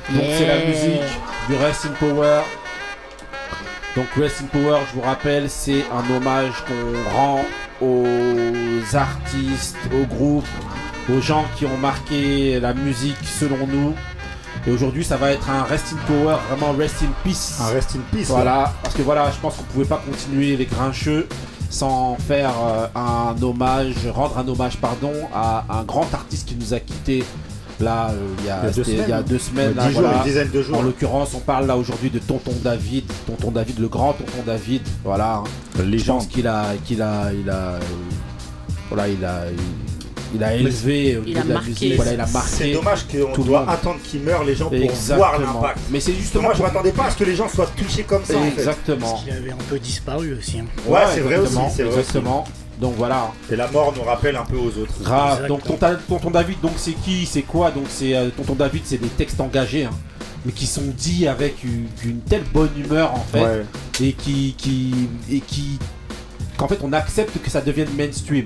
Donc 0.09 0.23
c'est 0.37 0.47
la 0.47 0.65
musique 0.65 1.01
du 1.49 1.55
Rest 1.55 1.85
in 1.85 1.91
Power. 1.99 2.41
Donc 3.95 4.05
Rest 4.17 4.41
in 4.41 4.45
Power, 4.45 4.79
je 4.89 4.95
vous 4.99 5.05
rappelle, 5.05 5.49
c'est 5.49 5.83
un 5.91 6.15
hommage 6.15 6.51
qu'on 6.67 7.15
rend 7.17 7.41
aux 7.81 8.95
artistes, 8.95 9.77
aux 9.93 10.05
groupes, 10.05 10.47
aux 11.13 11.21
gens 11.21 11.45
qui 11.57 11.65
ont 11.65 11.77
marqué 11.77 12.59
la 12.59 12.73
musique 12.73 13.17
selon 13.23 13.67
nous. 13.67 13.93
Et 14.67 14.71
aujourd'hui, 14.71 15.03
ça 15.03 15.17
va 15.17 15.31
être 15.31 15.49
un 15.49 15.63
Rest 15.63 15.93
in 15.93 15.97
Power, 16.05 16.37
vraiment 16.49 16.77
Rest 16.77 17.01
in 17.01 17.11
Peace. 17.23 17.57
Un 17.59 17.73
rest 17.73 17.95
in 17.95 18.01
peace. 18.15 18.29
là. 18.29 18.35
Voilà, 18.35 18.73
parce 18.83 18.93
que 18.93 19.01
voilà, 19.01 19.31
je 19.31 19.39
pense 19.39 19.55
qu'on 19.55 19.63
pouvait 19.63 19.85
pas 19.85 20.01
continuer 20.05 20.55
les 20.55 20.65
grincheux 20.65 21.27
sans 21.71 22.15
faire 22.17 22.53
euh, 22.63 22.87
un 22.93 23.41
hommage, 23.41 23.95
rendre 24.13 24.37
un 24.37 24.47
hommage, 24.47 24.77
pardon, 24.77 25.13
à 25.33 25.65
un 25.69 25.83
grand 25.83 26.13
artiste 26.13 26.49
qui 26.49 26.55
nous 26.55 26.73
a 26.73 26.79
quitté 26.79 27.23
là 27.81 28.09
euh, 28.11 28.15
il, 28.39 28.45
y 28.45 28.49
a, 28.49 28.59
Il 28.61 28.65
y 28.65 28.67
a 28.67 28.71
deux 28.71 28.81
y 28.81 28.81
a 28.81 28.85
semaines. 28.85 29.23
deux 29.27 29.39
semaines. 29.39 29.75
là, 29.75 29.83
Dix 29.87 29.91
jours, 29.93 30.01
voilà. 30.01 30.17
une 30.17 30.23
dizaine 30.23 30.49
de 30.49 30.61
jours. 30.61 30.77
En 30.77 30.81
l'occurrence, 30.81 31.29
on 31.35 31.39
parle 31.39 31.67
là 31.67 31.77
aujourd'hui 31.77 32.09
de 32.09 32.19
Tonton 32.19 32.53
David, 32.63 33.05
Tonton 33.27 33.51
David, 33.51 33.79
le 33.79 33.87
grand 33.87 34.13
Tonton 34.13 34.43
David. 34.45 34.81
Voilà, 35.03 35.35
hein. 35.37 35.43
je 35.77 35.83
Légende. 35.83 36.19
pense 36.19 36.27
qu'il 36.27 36.47
a, 36.47 36.65
qu'il 36.85 37.01
a, 37.01 37.31
il 37.33 37.49
a, 37.49 37.53
euh, 37.73 37.79
voilà, 38.89 39.07
il 39.07 39.23
a, 39.25 39.43
il, 39.51 39.57
il 40.33 40.43
a 40.43 40.53
élevé 40.55 41.17
au 41.17 41.23
Il 41.23 41.27
niveau 41.27 41.39
a 41.39 41.43
de 41.43 41.47
la 41.49 41.53
marqué. 41.55 41.69
musique. 41.71 41.95
Voilà, 41.97 42.13
il 42.13 42.21
a 42.21 42.25
C'est 42.25 42.33
marqué. 42.33 42.73
dommage 42.73 43.05
qu'on 43.07 43.43
doit 43.43 43.59
monde. 43.61 43.69
attendre 43.69 43.99
qu'il 44.03 44.21
meure 44.21 44.43
les 44.45 44.55
gens 44.55 44.65
pour 44.69 44.75
Exactement. 44.75 45.17
voir 45.17 45.39
l'impact. 45.39 45.79
Mais 45.91 45.99
c'est 45.99 46.13
justement 46.13 46.43
Moi, 46.43 46.53
je 46.57 46.61
m'attendais 46.61 46.91
pas 46.93 47.05
à 47.05 47.11
ce 47.11 47.17
que 47.17 47.25
les 47.25 47.35
gens 47.35 47.49
soient 47.49 47.69
touchés 47.75 48.03
comme 48.03 48.23
ça. 48.23 48.37
en 48.37 48.41
fait. 48.43 48.47
Exactement. 48.59 49.11
Parce 49.11 49.23
qu'il 49.23 49.33
avait 49.33 49.51
un 49.51 49.57
peu 49.69 49.77
disparu 49.77 50.33
aussi. 50.37 50.59
hein. 50.59 50.65
Ouais, 50.87 51.01
c'est 51.13 51.19
vrai 51.19 51.35
aussi, 51.37 51.57
exactement, 51.57 51.69
c'est 51.75 51.83
vrai. 51.83 52.01
Donc 52.81 52.95
voilà. 52.97 53.31
Et 53.51 53.55
la 53.55 53.67
mort 53.69 53.93
nous 53.95 54.01
rappelle 54.03 54.35
un 54.35 54.43
peu 54.43 54.57
aux 54.57 54.75
autres. 54.77 55.01
Grave. 55.03 55.45
Donc 55.47 55.63
tonton, 55.63 55.95
tonton 56.09 56.31
David, 56.31 56.59
donc 56.61 56.73
c'est 56.77 56.93
qui, 56.93 57.25
c'est 57.27 57.43
quoi? 57.43 57.69
Donc 57.71 57.85
c'est 57.87 58.15
euh, 58.15 58.29
tonton 58.35 58.55
David, 58.55 58.81
c'est 58.85 58.97
des 58.97 59.07
textes 59.07 59.39
engagés, 59.39 59.85
hein, 59.85 59.91
mais 60.45 60.51
qui 60.51 60.65
sont 60.65 60.81
dits 60.97 61.27
avec 61.27 61.63
une, 61.63 61.85
une 62.03 62.21
telle 62.21 62.43
bonne 62.51 62.71
humeur 62.75 63.13
en 63.13 63.19
fait, 63.31 63.43
Ouais. 63.43 63.65
et 64.01 64.13
qui, 64.13 64.55
qui, 64.57 64.93
et 65.31 65.39
qui, 65.41 65.77
qu'en 66.57 66.67
fait 66.67 66.79
on 66.81 66.91
accepte 66.91 67.39
que 67.41 67.49
ça 67.51 67.61
devienne 67.61 67.89
mainstream. 67.95 68.45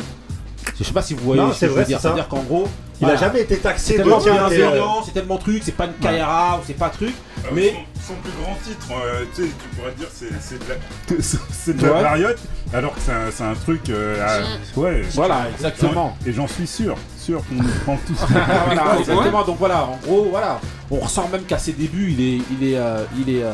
Je 0.77 0.83
sais 0.83 0.91
pas 0.91 1.01
si 1.01 1.13
vous 1.13 1.23
voyez 1.23 1.41
Non, 1.41 1.53
ce 1.53 1.59
c'est 1.59 1.65
que 1.67 1.69
je 1.69 1.73
vrai, 1.73 1.81
veux 1.83 1.87
dire. 1.87 1.99
C'est-à-dire 2.01 2.27
qu'en 2.27 2.43
gros, 2.43 2.67
Il 3.01 3.05
voilà, 3.05 3.19
a 3.19 3.21
jamais 3.21 3.41
été 3.41 3.57
taxé 3.57 3.93
de 3.93 3.97
tellement 4.03 4.19
euh, 4.25 5.01
c'est 5.05 5.11
tellement 5.13 5.37
truc, 5.37 5.61
c'est 5.65 5.73
pas 5.75 5.85
une 5.85 5.93
Kaira 5.93 6.57
ou 6.59 6.63
c'est 6.65 6.77
pas 6.77 6.87
truc, 6.89 7.13
Euh, 7.43 7.49
mais 7.53 7.71
son, 7.97 8.13
son 8.13 8.21
plus 8.21 8.31
grand 8.41 8.55
titre, 8.63 8.87
euh, 9.05 9.25
tu 9.35 9.41
sais, 9.43 9.49
tu 9.49 9.67
pourrais 9.75 9.91
dire 9.93 10.07
c'est 10.13 10.29
c'est 10.39 10.59
de 10.59 10.69
la, 10.69 11.21
c'est 11.51 11.75
de 11.77 11.85
la 11.85 11.93
Ouais. 11.93 12.01
mariotte, 12.01 12.39
alors 12.73 12.93
que 12.95 13.01
c'est 13.01 13.11
un, 13.11 13.31
c'est 13.31 13.43
un 13.43 13.53
truc, 13.53 13.89
euh, 13.89 14.15
à- 14.25 14.79
ouais. 14.79 15.01
voilà, 15.13 15.49
exactement. 15.53 16.15
Et 16.25 16.31
j'en 16.31 16.47
suis 16.47 16.67
sûr, 16.67 16.95
sûr 17.19 17.41
qu'on 17.49 17.55
nous 17.55 17.69
prend 17.83 17.97
tous. 18.07 18.17
voilà, 18.65 18.97
exactement. 18.99 19.43
Donc 19.43 19.57
voilà, 19.59 19.83
en 19.85 19.97
gros, 20.01 20.27
voilà, 20.31 20.61
on 20.89 20.99
ressent 20.99 21.27
même 21.27 21.43
qu'à 21.43 21.57
ses 21.57 21.73
débuts, 21.73 22.15
il 22.17 22.21
est, 22.21 22.41
il 22.59 22.67
est, 22.69 22.77
euh, 22.77 23.03
il 23.17 23.29
est, 23.35 23.43
euh, 23.43 23.51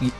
il, 0.00 0.10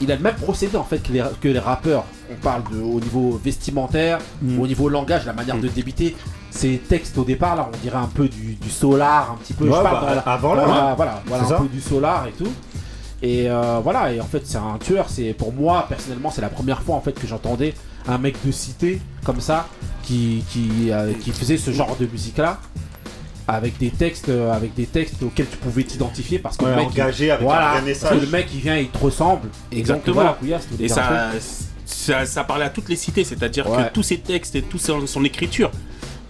il 0.00 0.10
a 0.12 0.16
le 0.16 0.22
même 0.22 0.36
procédé 0.36 0.76
en 0.78 0.84
fait 0.84 1.00
que 1.02 1.12
les, 1.12 1.22
que 1.40 1.48
les 1.48 1.58
rappeurs. 1.58 2.04
On 2.30 2.36
parle 2.36 2.62
de, 2.72 2.80
au 2.80 3.00
niveau 3.00 3.38
vestimentaire, 3.44 4.18
Mm. 4.40 4.58
au 4.60 4.66
niveau 4.66 4.88
langage, 4.88 5.26
la 5.26 5.32
manière 5.34 5.58
de 5.58 5.68
débiter. 5.68 6.16
Ces 6.50 6.78
textes 6.78 7.16
au 7.18 7.24
départ, 7.24 7.56
là, 7.56 7.68
on 7.72 7.76
dirait 7.78 7.98
un 7.98 8.06
peu 8.12 8.28
du, 8.28 8.54
du 8.54 8.70
solar, 8.70 9.32
un 9.32 9.36
petit 9.36 9.52
peu. 9.54 9.64
Ouais, 9.68 9.76
je 9.76 9.82
parle 9.82 10.06
bah, 10.06 10.14
la- 10.24 10.32
avant 10.32 10.54
là, 10.54 10.64
voilà, 10.64 10.86
ouais. 10.88 10.94
voilà, 10.96 11.22
voilà, 11.26 11.44
C'est 11.46 11.52
un 11.52 11.56
ça. 11.56 11.62
peu 11.62 11.68
du 11.68 11.80
solar 11.80 12.26
et 12.26 12.32
tout. 12.32 12.52
Et 13.20 13.50
euh, 13.50 13.80
voilà, 13.82 14.12
et 14.12 14.20
en 14.20 14.24
fait, 14.26 14.46
c'est 14.46 14.58
un 14.58 14.78
tueur. 14.78 15.06
C'est 15.08 15.32
pour 15.34 15.52
moi 15.52 15.84
personnellement, 15.88 16.30
c'est 16.30 16.40
la 16.40 16.48
première 16.48 16.82
fois 16.82 16.96
en 16.96 17.00
fait 17.00 17.12
que 17.12 17.26
j'entendais 17.26 17.74
un 18.06 18.16
mec 18.18 18.36
de 18.44 18.50
cité 18.52 19.00
comme 19.24 19.40
ça 19.40 19.66
qui 20.04 20.44
qui, 20.50 20.90
euh, 20.90 21.12
qui 21.20 21.32
faisait 21.32 21.56
ce 21.58 21.70
genre 21.72 21.96
de 22.00 22.06
musique 22.06 22.38
là. 22.38 22.58
avec 23.46 23.76
des 23.78 23.90
textes, 23.90 24.28
euh, 24.28 24.52
avec 24.52 24.74
des 24.74 24.86
textes 24.86 25.22
auxquels 25.22 25.48
tu 25.50 25.56
pouvais 25.56 25.82
t'identifier 25.82 26.38
parce 26.38 26.56
que 26.58 26.64
Ouais, 26.64 26.70
le 26.70 26.76
mec, 26.76 26.88
engagé 26.90 27.26
il, 27.26 27.30
avec 27.30 27.42
un 27.42 27.50
voilà, 27.50 27.80
message. 27.80 28.08
parce 28.10 28.20
que 28.20 28.24
le 28.26 28.30
mec 28.30 28.46
il 28.54 28.60
vient, 28.60 28.76
il 28.76 28.88
te 28.88 28.98
ressemble. 28.98 29.48
Et 29.72 29.78
Exactement. 29.78 30.22
Donc, 30.22 30.36
voilà, 30.42 30.58
et 30.78 30.84
un 30.84 30.94
ça, 30.94 31.30
ça, 31.86 32.26
ça 32.26 32.44
parlait 32.44 32.66
à 32.66 32.70
toutes 32.70 32.88
les 32.88 32.96
cités, 32.96 33.24
c'est-à-dire 33.24 33.68
Ouais. 33.68 33.84
que 33.88 33.92
tous 33.94 34.02
ses 34.02 34.18
textes 34.18 34.54
et 34.54 34.62
toute 34.62 34.80
son, 34.82 35.06
son 35.06 35.24
écriture 35.24 35.70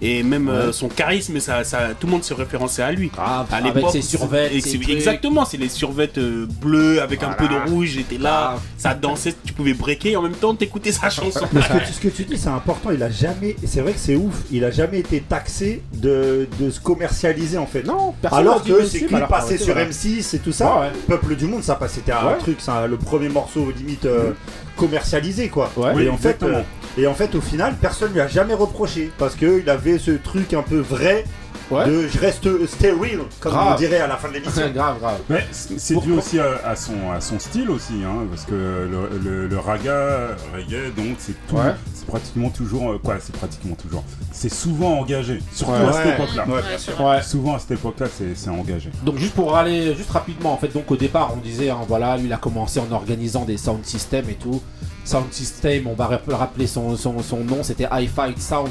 et 0.00 0.22
même 0.22 0.48
euh, 0.48 0.72
son 0.72 0.88
charisme, 0.88 1.40
ça, 1.40 1.64
ça, 1.64 1.88
tout 1.98 2.06
le 2.06 2.12
monde 2.12 2.24
se 2.24 2.32
référençait 2.34 2.82
à 2.82 2.92
lui. 2.92 3.10
à 3.18 3.46
avec 3.50 3.74
l'époque, 3.74 3.92
ses 3.92 4.16
trucs. 4.16 4.88
exactement, 4.88 5.44
c'est 5.44 5.56
les 5.56 5.68
survêtes 5.68 6.18
euh, 6.18 6.46
bleues 6.60 7.02
avec 7.02 7.22
un 7.22 7.32
peu 7.32 7.48
de 7.48 7.70
rouge. 7.70 7.88
J'étais 7.94 8.18
là, 8.18 8.50
Grave. 8.50 8.60
ça 8.76 8.94
dansait, 8.94 9.34
tu 9.44 9.52
pouvais 9.52 9.74
breaker 9.74 10.10
et 10.10 10.16
en 10.16 10.22
même 10.22 10.32
temps 10.32 10.54
t'écoutais 10.54 10.92
sa 10.92 11.10
chanson. 11.10 11.46
Mais 11.52 11.62
ce 11.62 11.68
que, 11.68 11.78
tu, 11.86 11.92
ce 11.92 12.00
que 12.00 12.08
tu 12.08 12.24
dis, 12.24 12.38
c'est 12.38 12.48
important. 12.48 12.90
Il 12.92 13.02
a 13.02 13.10
jamais, 13.10 13.56
c'est 13.66 13.80
vrai 13.80 13.92
que 13.92 13.98
c'est 13.98 14.14
ouf. 14.14 14.34
Il 14.52 14.64
a 14.64 14.70
jamais 14.70 15.00
été 15.00 15.20
taxé 15.20 15.82
de, 15.94 16.48
de 16.60 16.70
se 16.70 16.80
commercialiser 16.80 17.58
en 17.58 17.66
fait. 17.66 17.82
Non, 17.84 18.14
personne 18.22 18.38
Alors 18.38 18.62
que 18.62 18.84
ses 18.84 19.00
clips 19.00 19.14
alors, 19.14 19.28
passaient 19.28 19.58
sur 19.58 19.74
voilà. 19.74 19.90
M6 19.90 20.36
et 20.36 20.38
tout 20.38 20.52
ça. 20.52 20.74
Ouais, 20.74 20.80
ouais. 20.82 20.92
Peuple 21.08 21.34
du 21.34 21.46
monde, 21.46 21.62
ça 21.62 21.74
passait. 21.74 21.96
C'était 21.98 22.12
un 22.12 22.34
truc, 22.38 22.60
ça, 22.60 22.86
le 22.86 22.96
premier 22.96 23.28
morceau 23.28 23.72
limite 23.76 24.04
euh, 24.04 24.30
commercialisé 24.78 25.48
quoi. 25.48 25.70
Ouais. 25.76 26.04
et 26.04 26.08
en 26.08 26.16
fait, 26.16 26.42
euh, 26.42 26.62
et 26.96 27.06
en 27.06 27.14
fait, 27.14 27.34
au 27.34 27.40
final, 27.40 27.74
personne 27.80 28.12
lui 28.12 28.20
a 28.20 28.28
jamais 28.28 28.54
reproché 28.54 29.10
parce 29.18 29.34
que 29.34 29.60
il 29.60 29.68
avait 29.68 29.98
ce 29.98 30.12
truc 30.12 30.54
un 30.54 30.62
peu 30.62 30.78
vrai. 30.78 31.24
Ouais. 31.70 31.84
De 31.84 32.08
je 32.08 32.18
reste 32.18 32.48
stay 32.66 32.92
real, 32.92 33.18
comme 33.40 33.52
Grave. 33.52 33.72
on 33.74 33.76
dirait 33.76 34.00
à 34.00 34.06
la 34.06 34.16
fin 34.16 34.28
de 34.28 34.34
l'émission. 34.34 34.70
grave, 34.74 34.98
grave. 35.00 35.18
Mais 35.28 35.46
c'est 35.52 35.78
c'est 35.78 35.96
dû 35.96 36.12
aussi 36.12 36.38
à, 36.40 36.60
à 36.64 36.74
son, 36.74 37.10
à 37.14 37.20
son 37.20 37.38
style 37.38 37.68
aussi, 37.68 37.92
hein, 38.06 38.24
parce 38.30 38.46
que 38.46 38.54
le, 38.54 39.10
le, 39.22 39.46
le 39.48 39.58
raga, 39.58 40.28
reggae, 40.54 40.94
donc 40.96 41.16
c'est 41.18 41.34
tout, 41.46 41.56
Ouais. 41.56 41.74
C'est 42.08 42.12
pratiquement 42.20 42.50
toujours, 42.50 42.90
euh, 42.92 42.98
quoi, 43.02 43.16
c'est 43.20 43.34
pratiquement 43.36 43.74
toujours, 43.74 44.02
c'est 44.32 44.48
souvent 44.52 44.98
engagé, 45.00 45.40
surtout 45.52 45.72
Ouais. 45.72 45.78
à 45.88 45.92
cette 45.92 46.14
époque-là. 46.14 46.46
Ouais, 46.48 46.62
bien 46.68 46.78
sûr. 46.78 47.00
Ouais. 47.00 47.22
Souvent 47.22 47.54
à 47.54 47.58
cette 47.58 47.72
époque-là, 47.72 48.06
c'est 48.16 48.34
c'est 48.34 48.50
engagé. 48.50 48.90
Donc 49.04 49.18
juste 49.18 49.34
pour 49.34 49.56
aller 49.56 49.94
juste 49.94 50.10
rapidement 50.10 50.52
en 50.52 50.56
fait 50.56 50.68
donc 50.72 50.90
au 50.90 50.96
départ 50.96 51.32
on 51.34 51.40
disait 51.40 51.70
hein, 51.70 51.78
voilà 51.86 52.16
lui 52.16 52.26
il 52.26 52.32
a 52.32 52.36
commencé 52.38 52.80
en 52.80 52.90
organisant 52.92 53.44
des 53.44 53.56
sound 53.56 53.84
systems 53.84 54.28
et 54.30 54.34
tout 54.34 54.60
sound 55.04 55.32
system 55.32 55.86
on 55.86 55.94
va 55.94 56.06
rap- 56.06 56.28
rappeler 56.28 56.66
son, 56.66 56.96
son, 56.96 57.20
son 57.22 57.38
nom 57.44 57.62
c'était 57.62 57.86
Hi-Fi 57.90 58.38
Sound 58.40 58.68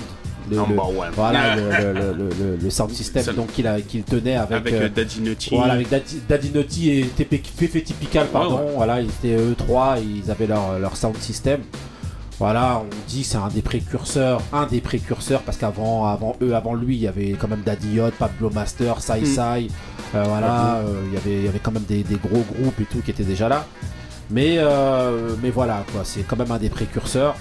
le, 0.50 0.56
le- 0.56 0.62
Number 0.62 0.88
one. 0.90 1.10
voilà 1.16 1.56
le, 1.56 1.62
le, 1.70 1.94
le, 1.94 2.14
le- 2.30 2.56
le 2.62 2.70
sound 2.70 2.92
system 2.92 3.24
donc 3.36 3.52
qu'il 3.52 4.04
tenait 4.04 4.36
avec, 4.36 4.58
Avec 4.58 4.74
euh, 4.74 4.82
euh, 4.86 4.90
Daddy 4.90 5.20
Nutty. 5.22 5.56
voilà 5.56 5.74
avec 5.74 5.90
Daddy, 5.90 6.22
Daddy 6.30 6.52
Naughty 6.54 6.90
et 6.92 7.04
TP 7.08 7.42
Fefe 7.46 7.84
Typical 7.84 8.28
pardon 8.28 8.58
Ouais, 8.60 8.64
ouais. 8.66 8.72
voilà 8.76 9.02
ils 9.02 9.10
étaient 9.10 9.36
eux 9.36 9.56
trois 9.58 9.98
ils 10.00 10.30
avaient 10.32 10.48
leur, 10.48 10.80
leur 10.80 10.96
sound 10.96 11.18
system 11.18 11.60
voilà, 12.40 12.84
on 12.84 13.08
dit 13.08 13.24
c'est 13.24 13.38
un 13.38 13.48
des 13.48 13.64
précurseurs, 13.64 14.42
un 14.54 14.68
des 14.68 14.80
précurseurs 14.80 15.42
parce 15.42 15.58
qu'avant 15.58 16.06
avant 16.06 16.36
eux, 16.42 16.56
avant 16.56 16.76
lui, 16.76 16.96
il 16.96 17.02
y 17.02 17.08
avait 17.08 17.32
quand 17.32 17.48
même 17.48 17.64
Daddy 17.66 17.96
Yacht, 17.96 18.14
Pablo 18.14 18.52
Master, 18.52 19.02
Sai 19.02 19.22
Mm. 19.22 19.26
Sai, 19.26 19.68
euh, 20.14 20.24
voilà, 20.24 20.76
euh, 20.76 21.02
il 21.08 21.14
y 21.14 21.18
avait 21.18 21.38
il 21.40 21.46
y 21.46 21.48
avait 21.48 21.60
quand 21.60 21.72
même 21.72 21.84
des, 21.84 22.04
des 22.04 22.18
gros 22.18 22.44
groupes 22.54 22.80
et 22.80 22.86
tout 22.86 23.02
qui 23.02 23.10
étaient 23.10 23.24
déjà 23.24 23.50
là. 23.50 23.66
Mais 24.30 24.58
euh, 24.58 25.36
mais 25.42 25.50
voilà 25.50 25.84
quoi, 25.92 26.02
c'est 26.04 26.22
quand 26.22 26.36
même 26.38 26.52
un 26.52 26.60
des 26.60 26.70
précurseurs. 26.70 27.36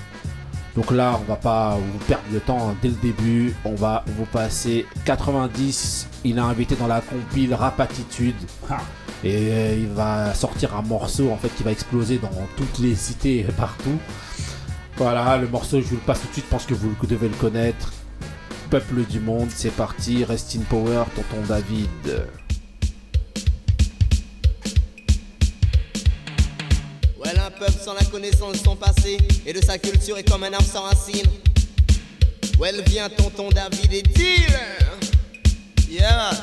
Donc 0.75 0.91
là, 0.91 1.19
on 1.21 1.25
va 1.25 1.37
pas 1.37 1.77
vous 1.77 1.99
perdre 2.07 2.25
le 2.33 2.41
temps 2.41 2.71
hein, 2.71 2.75
dès 2.81 2.89
le 2.89 2.95
début. 2.95 3.55
On 3.65 3.75
va 3.75 4.05
vous 4.07 4.27
passer 4.27 4.87
90. 5.05 6.09
Il 6.25 6.39
a 6.39 6.45
invité 6.45 6.75
dans 6.75 6.87
la 6.87 7.01
compile 7.01 7.55
Rap 7.55 7.81
Attitude. 7.81 8.35
Ah. 8.71 8.79
Et 9.25 9.75
il 9.75 9.89
va 9.89 10.35
sortir 10.35 10.77
un 10.77 10.83
morceau 10.83 11.31
en 11.31 11.37
fait 11.37 11.49
qui 11.49 11.63
va 11.63 11.73
exploser 11.73 12.19
dans 12.19 12.31
toutes 12.57 12.79
les 12.79 12.95
cités 12.95 13.41
et 13.41 13.45
partout. 13.45 13.99
Voilà, 14.99 15.37
le 15.37 15.47
morceau, 15.47 15.81
je 15.81 15.87
vous 15.89 15.97
le 15.97 16.01
passe 16.01 16.23
tout 16.23 16.29
de 16.29 16.33
suite, 16.33 16.47
je 16.47 16.51
pense 16.51 16.65
que 16.65 16.73
vous 16.73 16.97
devez 17.07 17.29
le 17.29 17.35
connaître. 17.35 17.93
Peuple 18.71 19.05
du 19.05 19.21
monde, 19.21 19.49
c'est 19.55 19.71
parti. 19.71 20.25
Rest 20.25 20.57
in 20.57 20.63
power, 20.63 21.05
tonton 21.15 21.43
David. 21.47 21.89
Ouais, 27.23 27.39
un 27.39 27.51
peuple 27.51 27.79
sans 27.85 27.93
la 27.93 28.05
connaissance 28.05 28.55
de 28.55 28.59
son 28.59 28.75
passé 28.75 29.19
et 29.45 29.53
de 29.53 29.63
sa 29.63 29.77
culture 29.77 30.17
est 30.17 30.29
comme 30.29 30.45
un 30.45 30.53
arbre 30.53 30.65
sans 30.67 30.83
racines. 30.83 31.31
Ouais, 32.59 32.73
vient 32.87 33.11
tonton 33.11 33.51
David 33.51 33.93
et 33.93 34.03
dealer. 34.03 34.79
Yeah, 35.91 36.17
man. 36.17 36.37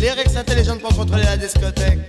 Lyrics 0.00 0.36
intelligents 0.36 0.78
pour 0.78 0.94
contrôler 0.96 1.24
la 1.24 1.36
discothèque. 1.36 2.08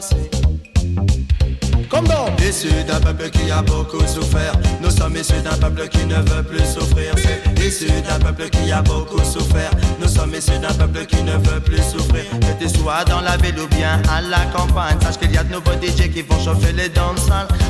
say. 0.00 0.29
Comme 1.90 2.06
dans 2.06 2.26
Issus 2.48 2.84
d'un 2.86 3.00
peuple 3.00 3.30
qui 3.30 3.50
a 3.50 3.62
beaucoup 3.62 4.06
souffert. 4.06 4.52
Nous 4.80 4.90
sommes 4.90 5.16
issus 5.16 5.42
d'un 5.42 5.56
peuple 5.56 5.88
qui 5.88 6.06
ne 6.06 6.14
veut 6.14 6.42
plus 6.42 6.64
souffrir. 6.64 7.14
C'est 7.70 8.02
d'un 8.06 8.18
peuple 8.18 8.48
qui 8.48 8.72
a 8.72 8.80
beaucoup 8.80 9.22
souffert. 9.24 9.70
Nous 10.00 10.08
sommes 10.08 10.34
issus 10.34 10.58
d'un 10.58 10.72
peuple 10.74 11.04
qui 11.06 11.22
ne 11.22 11.32
veut 11.32 11.60
plus 11.60 11.82
souffrir. 11.82 12.24
Que 12.40 12.64
tu 12.64 12.68
sois 12.68 13.04
dans 13.04 13.20
la 13.20 13.36
ville 13.36 13.58
ou 13.60 13.66
bien 13.68 14.00
à 14.08 14.20
la 14.20 14.44
campagne 14.56 14.98
Sache 15.00 15.18
qu'il 15.18 15.32
y 15.32 15.38
a 15.38 15.44
de 15.44 15.52
nouveaux 15.52 15.72
DJ 15.80 16.10
qui 16.12 16.22
vont 16.22 16.38
chauffer 16.42 16.72
les 16.72 16.88
danses 16.88 17.28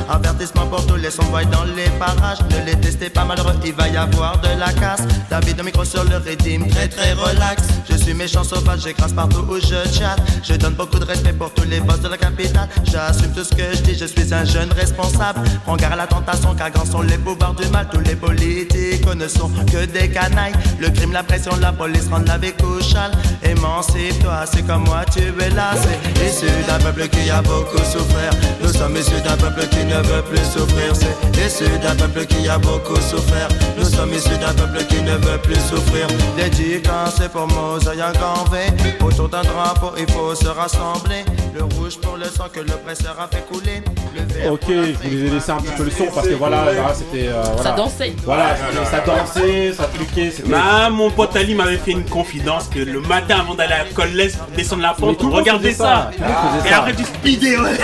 Avertissement 0.09 0.67
pour 0.67 0.85
tous 0.87 0.95
les 0.95 1.11
sons 1.11 1.23
dans 1.51 1.63
les 1.75 1.89
parages. 1.99 2.39
Ne 2.49 2.65
les 2.65 2.75
testez 2.79 3.09
pas 3.09 3.25
malheureux, 3.25 3.53
il 3.63 3.73
va 3.73 3.87
y 3.87 3.97
avoir 3.97 4.39
de 4.41 4.49
la 4.59 4.71
casse. 4.73 5.01
David 5.29 5.59
au 5.61 5.63
micro 5.63 5.85
sur 5.85 6.03
le 6.03 6.17
rythme, 6.17 6.67
très 6.67 6.87
très 6.87 7.13
relax. 7.13 7.63
Je 7.89 7.95
suis 7.95 8.13
méchant 8.13 8.43
sauvage, 8.43 8.81
j'écrase 8.81 9.13
partout 9.13 9.45
où 9.49 9.55
je 9.55 9.89
chatte. 9.93 10.19
Je 10.43 10.55
donne 10.55 10.73
beaucoup 10.73 10.99
de 10.99 11.05
respect 11.05 11.33
pour 11.33 11.53
tous 11.53 11.65
les 11.65 11.79
boss 11.79 11.99
de 12.01 12.09
la 12.09 12.17
capitale. 12.17 12.67
J'assume 12.83 13.31
tout 13.33 13.43
ce 13.43 13.55
que 13.55 13.63
je 13.73 13.81
dis, 13.81 13.97
je 13.97 14.05
suis 14.11 14.33
un 14.33 14.45
jeune 14.45 14.71
responsable. 14.71 15.41
Prends 15.65 15.75
garde 15.75 15.93
à 15.93 15.97
la 15.97 16.07
tentation 16.07 16.53
car 16.55 16.71
grands 16.71 16.85
sont 16.85 17.01
les 17.01 17.17
pouvoirs 17.17 17.53
du 17.53 17.67
mal. 17.69 17.87
Tous 17.91 17.99
les 18.01 18.15
politiques 18.15 19.05
ne 19.15 19.27
sont 19.27 19.49
que 19.71 19.85
des 19.85 20.09
canailles. 20.09 20.53
Le 20.79 20.89
crime, 20.89 21.11
la 21.11 21.23
pression, 21.23 21.51
la 21.59 21.71
police 21.71 22.07
rendent 22.09 22.27
la 22.27 22.37
vie 22.37 22.53
couchale. 22.53 23.11
Émancipe-toi, 23.43 24.45
c'est 24.51 24.65
comme 24.65 24.85
moi 24.85 25.03
tu 25.11 25.19
es 25.19 25.49
là. 25.49 25.71
C'est 25.75 26.25
issu 26.25 26.51
d'un 26.67 26.79
peuple 26.79 27.07
qui 27.09 27.29
a 27.29 27.41
beaucoup 27.41 27.77
souffert. 27.77 28.33
Nous 28.61 28.73
sommes 28.73 28.95
issus 28.95 29.21
d'un 29.23 29.37
peuple 29.37 29.67
qui 29.67 29.85
ne 29.85 29.95
veut 29.95 30.23
plus 30.23 30.45
souffrir. 30.45 30.93
C'est 30.95 31.47
issu 31.47 31.69
d'un 31.79 31.95
peuple 31.95 32.25
qui 32.25 32.47
a 32.47 32.57
beaucoup 32.57 32.95
souffert. 32.95 33.47
Nous 33.77 33.85
sommes 33.85 34.13
issus 34.13 34.37
d'un 34.37 34.53
peuple 34.53 34.85
qui 34.85 35.01
ne 35.01 35.13
veut 35.13 35.37
plus 35.43 35.55
souffrir. 35.55 36.07
Dédicacé 36.37 37.29
pour 37.31 37.47
Mosaï 37.47 38.01
en 38.01 38.49
V 38.49 38.59
Autour 39.01 39.29
d'un 39.29 39.43
drapeau 39.43 39.91
il 39.97 40.09
faut 40.11 40.35
se 40.35 40.47
rassembler. 40.47 41.23
Le 41.53 41.63
rouge 41.63 41.97
pour 41.99 42.17
le 42.17 42.25
sang 42.25 42.45
que 42.51 42.59
l'oppresseur 42.59 43.15
a 43.19 43.27
fait 43.27 43.45
couler. 43.51 43.81
Le 44.00 44.00
Ok, 44.49 44.61
je 44.67 45.09
vous 45.09 45.25
ai 45.25 45.29
laissé 45.29 45.51
un 45.51 45.57
petit 45.57 45.71
peu 45.77 45.83
le 45.83 45.91
son 45.91 46.05
parce 46.13 46.27
que 46.27 46.33
voilà, 46.33 46.65
là, 46.65 46.93
c'était. 46.93 47.27
euh, 47.27 47.41
voilà. 47.43 47.63
Ça 47.63 47.71
dansait. 47.75 48.13
Voilà, 48.25 48.55
ça 48.89 48.99
dansait, 49.05 49.73
ça 49.73 49.89
cliquait. 49.93 50.31
c'était- 50.35 50.49
Bah, 50.49 50.89
mon 50.89 51.09
pote 51.11 51.35
Ali 51.35 51.53
m'avait 51.55 51.77
fait 51.77 51.91
une 51.91 52.05
confidence 52.05 52.67
que 52.67 52.79
le 52.79 53.01
matin 53.01 53.37
avant 53.41 53.53
d'aller 53.55 53.73
à 53.73 53.83
l'école 53.83 54.09
l'Est, 54.09 54.37
descendre 54.55 54.81
la 54.81 54.93
pente, 54.93 55.21
regardez 55.21 55.73
ça. 55.73 56.11
Et 56.65 56.73
après 56.73 56.95
tu 56.95 57.03
speedais, 57.03 57.57
ouais. 57.57 57.77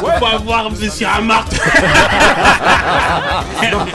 Faut 0.00 0.26
avoir 0.26 0.70
monsieur 0.70 1.06
Amart. 1.06 1.44
Tout, 1.48 1.56
le 3.62 3.76
monde, 3.76 3.88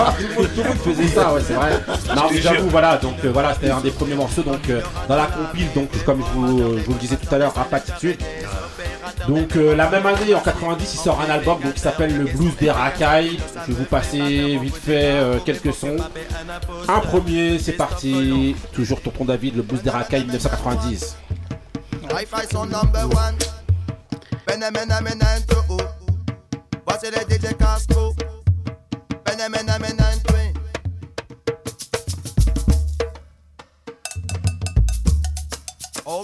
tout 0.56 0.62
le 0.62 0.70
monde 0.70 0.78
faisait 0.84 1.08
ça, 1.08 1.34
ouais, 1.34 1.42
c'est 1.46 1.54
vrai. 1.54 1.80
Non, 2.16 2.24
mais 2.32 2.42
j'avoue, 2.42 2.70
voilà, 2.70 2.98
donc 2.98 3.16
euh, 3.26 3.32
voilà, 3.34 3.54
c'était 3.54 3.72
un 3.72 3.80
des 3.82 3.92
premiers 3.92 4.16
morceaux, 4.16 4.42
donc 4.44 4.70
euh, 4.70 4.82
dans 5.08 5.16
la 5.16 5.26
compile, 5.26 5.68
donc 5.76 5.90
comme 6.06 6.20
je 6.22 6.32
vous, 6.40 6.60
euh, 6.62 6.78
je 6.80 6.86
vous 6.86 6.94
le 6.94 7.00
disais 7.00 7.16
tout 7.18 7.34
à 7.34 7.38
l'heure, 7.38 7.54
Rap 7.54 7.74
Attitude. 7.74 8.18
Donc 9.28 9.56
euh, 9.56 9.76
la 9.76 9.90
même 9.90 10.06
année, 10.06 10.36
en 10.36 10.42
90, 10.42 10.94
il 10.94 10.98
sort 10.98 11.22
un 11.22 11.30
album 11.30 11.60
qui 11.74 11.80
s'appelle 11.80 12.18
Le 12.18 12.26
Blues 12.26 12.56
des 12.58 12.72
Racailles. 12.72 13.40
Je 13.68 13.72
vais 13.72 13.80
vous 13.80 13.86
passer 13.86 14.58
vite 14.58 14.76
fait 14.76 15.12
euh, 15.12 15.40
quelques 15.40 15.74
sons. 15.74 15.98
Un 16.88 17.00
premier, 17.00 17.60
c'est 17.60 17.74
parti. 17.74 18.56
Toujours 18.74 19.02
Tonton 19.02 19.26
David, 19.26 19.56
Le 19.56 19.62
Blues 19.62 19.82
des 19.82 19.90
Racailles 19.90 20.24
1990. 20.24 21.18
Hi-Fi 22.12 22.48
son 22.52 22.66
number 22.66 23.06
one. 23.06 23.38
Benemena 24.46 25.02
menento. 25.02 25.56
Voici 26.86 27.08
le 27.08 27.20
DJ 27.34 27.56
Castro. 27.58 28.14
Benemena 29.26 29.80
menento. 29.80 30.34
Oh. 36.06 36.22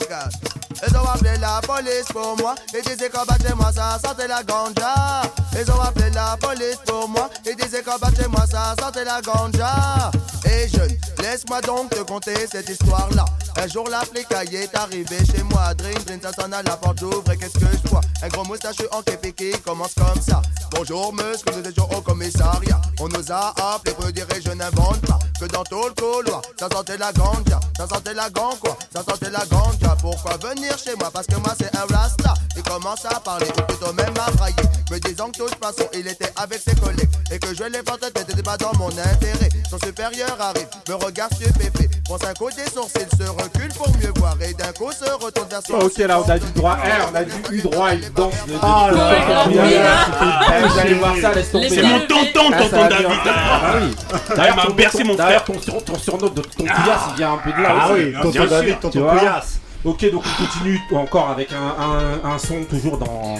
Ils 0.87 0.95
ont 0.95 1.05
appelé 1.05 1.37
la 1.37 1.59
police 1.61 2.07
pour 2.11 2.37
moi. 2.37 2.55
Ils 2.73 2.81
disaient 2.81 3.09
de 3.09 3.47
chez 3.47 3.53
moi 3.53 3.71
ça 3.73 3.99
sentait 4.03 4.27
la 4.27 4.43
ganja. 4.43 5.21
Ils 5.53 5.69
ont 5.71 5.81
appelé 5.81 6.09
la 6.11 6.37
police 6.37 6.79
pour 6.85 7.09
moi. 7.09 7.29
Ils 7.45 7.55
disaient 7.55 7.81
de 7.81 8.15
chez 8.15 8.27
moi 8.27 8.45
ça 8.49 8.75
sentait 8.79 9.05
la 9.05 9.21
ganja. 9.21 10.11
Et 10.45 10.67
jeune, 10.69 10.97
laisse-moi 11.19 11.61
donc 11.61 11.89
te 11.89 12.01
conter 12.01 12.47
cette 12.51 12.69
histoire-là. 12.69 13.25
Un 13.57 13.67
jour 13.67 13.87
la 13.89 14.01
flicaille 14.01 14.55
est 14.55 14.75
arrivée 14.75 15.25
chez 15.25 15.43
moi. 15.43 15.73
Dream, 15.73 15.97
dream, 16.05 16.19
ça 16.21 16.31
sonne 16.31 16.53
à 16.53 16.63
la 16.63 16.77
porte, 16.77 16.99
j'ouvre 16.99 17.29
et 17.31 17.37
qu'est-ce 17.37 17.59
que 17.59 17.65
je 17.65 17.89
vois? 17.89 18.01
Un 18.21 18.27
gros 18.29 18.45
moustachu 18.45 18.83
en 18.91 19.01
képi 19.01 19.33
qui 19.33 19.51
commence 19.61 19.93
comme 19.95 20.21
ça. 20.21 20.41
Bonjour 20.71 21.13
monsieur, 21.13 21.45
nous 21.55 21.69
étions 21.69 21.89
au 21.91 22.01
commissariat. 22.01 22.79
On 22.99 23.09
nous 23.09 23.31
a 23.31 23.53
appelé 23.73 23.93
pour 23.95 24.11
dire 24.11 24.27
et 24.35 24.41
je 24.41 24.51
n'invente 24.51 25.01
pas. 25.05 25.19
Que 25.39 25.45
dans 25.45 25.63
tout 25.63 25.83
le 25.85 26.01
couloir, 26.01 26.41
ça 26.59 26.67
sentait 26.71 26.97
la 26.97 27.11
ganja. 27.13 27.59
Ça 27.77 27.87
sentait 27.87 28.13
la 28.13 28.29
ganja, 28.29 28.57
quoi? 28.61 28.77
Ça 28.93 29.03
sentait 29.03 29.29
la 29.29 29.45
ganja. 29.45 29.95
Pourquoi 30.01 30.37
venir 30.37 30.68
chez 30.77 30.95
moi 30.99 31.09
Parce 31.13 31.27
que 31.27 31.35
moi 31.35 31.53
c'est 31.59 31.75
un 31.75 31.85
rasta. 31.95 32.33
Il 32.55 32.63
commence 32.63 33.05
à 33.05 33.19
parler, 33.19 33.47
ou 33.47 33.61
plutôt 33.61 33.93
même 33.93 34.13
à 34.27 34.31
brailler. 34.31 34.55
Me 34.91 34.99
disant 34.99 35.29
que 35.31 35.43
de 35.43 35.47
toute 35.49 35.63
façon 35.63 35.87
il 35.93 36.07
était 36.07 36.31
avec 36.35 36.59
ses 36.59 36.75
collègues. 36.75 37.09
Et 37.31 37.39
que 37.39 37.53
je 37.55 37.63
l'ai 37.63 37.83
porté, 37.83 38.07
n'était 38.07 38.41
pas 38.43 38.57
dans 38.57 38.71
mon 38.77 38.89
intérêt. 38.89 39.49
Son 39.69 39.77
supérieur 39.79 40.35
arrive, 40.39 40.67
me 40.89 40.95
regarde 40.95 41.33
stupéfait. 41.35 41.89
Prend 42.05 42.17
un 42.27 42.33
coup 42.33 42.49
des 42.49 42.69
sourcils, 42.71 43.05
se 43.17 43.29
recule 43.29 43.71
pour 43.77 43.87
mieux 43.97 44.11
voir. 44.17 44.35
Et 44.41 44.53
d'un 44.53 44.71
coup 44.73 44.91
se 44.91 45.05
retourne 45.23 45.47
vers 45.47 45.61
son 45.65 45.75
Oh, 45.79 45.85
ok, 45.85 45.97
là, 45.99 46.19
on 46.19 46.29
a 46.29 46.39
du 46.39 46.51
droit, 46.53 46.77
eh, 46.83 46.89
on 47.11 47.15
a 47.15 47.23
du, 47.23 47.31
eu 47.57 47.61
droit 47.61 47.89
à 47.89 47.93
une 47.93 48.09
danse 48.09 48.33
de. 48.47 48.53
de 48.53 48.57
Ah, 48.61 48.89
là, 48.91 49.13
Eh, 49.47 50.67
Vous 50.67 50.79
allez 50.79 50.93
voir 50.95 51.13
ça, 51.21 51.33
laisse 51.33 51.51
tomber. 51.51 51.69
C'est 51.69 51.83
mon 51.83 51.99
tonton, 52.01 52.51
Ah, 52.53 52.57
tonton. 52.63 52.87
David. 52.89 53.07
Ah 53.25 53.73
oui. 53.81 53.95
Il 54.31 54.35
D'ailleurs, 54.35 54.55
m'a 54.55 54.65
bercé 54.71 55.03
mon 55.03 55.15
D'ailleurs, 55.15 55.43
frère. 55.43 55.55
ton, 55.55 55.61
sur- 55.61 55.83
ton 55.85 55.97
surnom 55.99 56.27
de 56.29 56.41
ton 56.41 56.63
couillasse, 56.65 57.01
il 57.11 57.15
vient 57.17 57.33
un 57.33 57.37
peu 57.37 57.51
de 57.51 57.61
là 57.61 57.75
Ah 57.79 57.89
oui, 57.93 58.13
tonton 58.21 58.45
David, 58.45 58.79
tonton 58.79 59.07
couillasse. 59.09 59.58
Ok, 59.85 60.11
donc 60.11 60.23
on 60.25 60.43
continue 60.45 60.79
encore 60.93 61.29
avec 61.29 61.51
un, 61.53 61.57
un, 61.57 62.29
un 62.33 62.37
son 62.37 62.63
toujours 62.69 62.97
dans, 62.97 63.39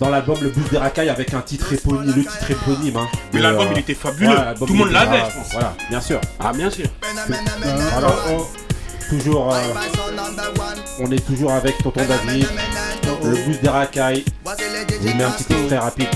dans 0.00 0.08
l'album 0.10 0.36
Le 0.42 0.50
Blues 0.50 0.68
des 0.68 0.78
Racailles 0.78 1.08
avec 1.10 1.32
un 1.32 1.40
titre 1.42 1.72
éponyme, 1.72 2.12
le 2.16 2.22
titre 2.22 2.50
éponyme. 2.50 2.96
Hein, 2.96 3.08
Mais 3.32 3.38
De, 3.38 3.44
l'album, 3.44 3.68
euh, 3.68 3.72
il 3.72 3.78
était 3.78 3.94
fabuleux. 3.94 4.34
l'album, 4.34 4.66
Tout 4.66 4.74
le 4.74 4.78
monde 4.80 4.90
l'avait, 4.90 5.18
je 5.30 5.38
pense. 5.38 5.52
Voilà, 5.52 5.74
bien 5.88 6.00
sûr. 6.00 6.20
Ah, 6.40 6.52
bien 6.52 6.70
sûr. 6.70 6.86
Alors, 7.96 8.16
on- 8.30 8.46
toujours, 9.08 9.54
euh, 9.54 9.60
on 10.98 11.10
est 11.12 11.24
toujours 11.24 11.52
avec 11.52 11.78
Tonton 11.82 12.02
David, 12.08 12.48
le 13.22 13.30
Blues 13.44 13.60
des 13.60 13.68
Racailles. 13.68 14.24
Je 14.90 15.08
vous 15.08 15.14
mets 15.16 15.24
un 15.24 15.30
petit 15.30 15.52
extrait 15.52 15.78
rapide. 15.78 16.08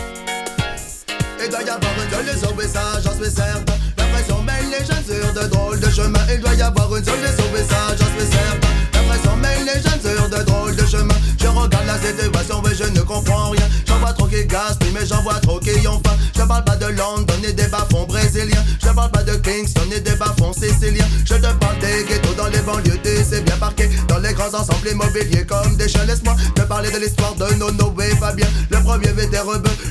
Il 1.45 1.49
doit 1.51 1.63
y 1.63 1.69
avoir 1.69 1.93
une 2.03 2.27
solution, 2.27 2.55
mais 2.59 2.67
ça, 2.67 2.81
j'en 3.05 3.13
suis 3.15 3.31
certain. 3.31 3.75
La 3.97 4.05
pression 4.07 4.43
mène 4.43 4.71
les 4.71 4.85
jeunes 4.85 5.05
sur 5.05 5.33
de 5.33 5.47
drôles 5.49 5.79
de 5.81 5.91
chemins. 5.91 6.19
Il 6.35 6.41
doit 6.41 6.55
y 6.55 6.63
avoir 6.63 6.95
une 6.97 7.05
solution, 7.05 7.45
mais 7.55 7.63
ça, 7.63 7.77
j'en 7.91 8.07
suis 8.19 8.31
certain. 8.33 8.98
Les 9.09 9.83
jeunes 9.83 10.01
sur 10.01 10.29
de 10.29 10.43
drôles 10.45 10.77
de 10.77 10.87
chemins. 10.87 11.15
Je 11.41 11.47
regarde 11.47 11.87
la 11.87 11.99
situation, 11.99 12.63
mais 12.65 12.75
je 12.75 12.85
ne 12.85 13.01
comprends 13.01 13.51
rien. 13.51 13.69
J'en 13.87 13.99
vois 13.99 14.13
trop 14.13 14.27
qui 14.27 14.45
gaspillent, 14.47 14.93
mais 14.93 15.07
j'en 15.07 15.23
vois 15.23 15.41
trop 15.41 15.59
qui 15.59 15.87
ont 15.87 16.01
faim. 16.07 16.17
Je 16.37 16.43
parle 16.43 16.65
pas 16.65 16.77
de 16.77 16.87
London 16.87 17.35
et 17.43 17.53
des 17.53 17.67
bas-fonds 17.67 18.07
brésiliens. 18.07 18.65
Je 18.83 18.89
parle 18.89 19.11
pas 19.11 19.23
de 19.23 19.37
Kingston 19.37 19.91
et 19.95 20.01
des 20.01 20.15
bas-fonds 20.15 20.53
siciliens. 20.53 21.07
Je 21.25 21.35
te 21.35 21.53
parle 21.55 21.79
des 21.81 22.05
ghettos 22.05 22.35
dans 22.35 22.47
les 22.49 22.61
banlieues, 22.61 23.01
c'est 23.29 23.43
bien 23.43 23.57
parqué. 23.57 23.91
Dans 24.09 24.19
les 24.19 24.33
grands 24.33 24.55
ensembles 24.55 24.89
immobiliers 24.91 25.45
comme 25.45 25.77
des 25.77 25.89
chiens. 25.89 26.05
Laisse-moi 26.05 26.37
te 26.55 26.63
parler 26.63 26.91
de 26.91 26.99
l'histoire 26.99 27.35
de 27.35 27.55
Nono 27.55 27.95
et 28.01 28.17
Fabien. 28.17 28.47
Le 28.71 28.83
premier 28.83 29.11
était 29.11 29.41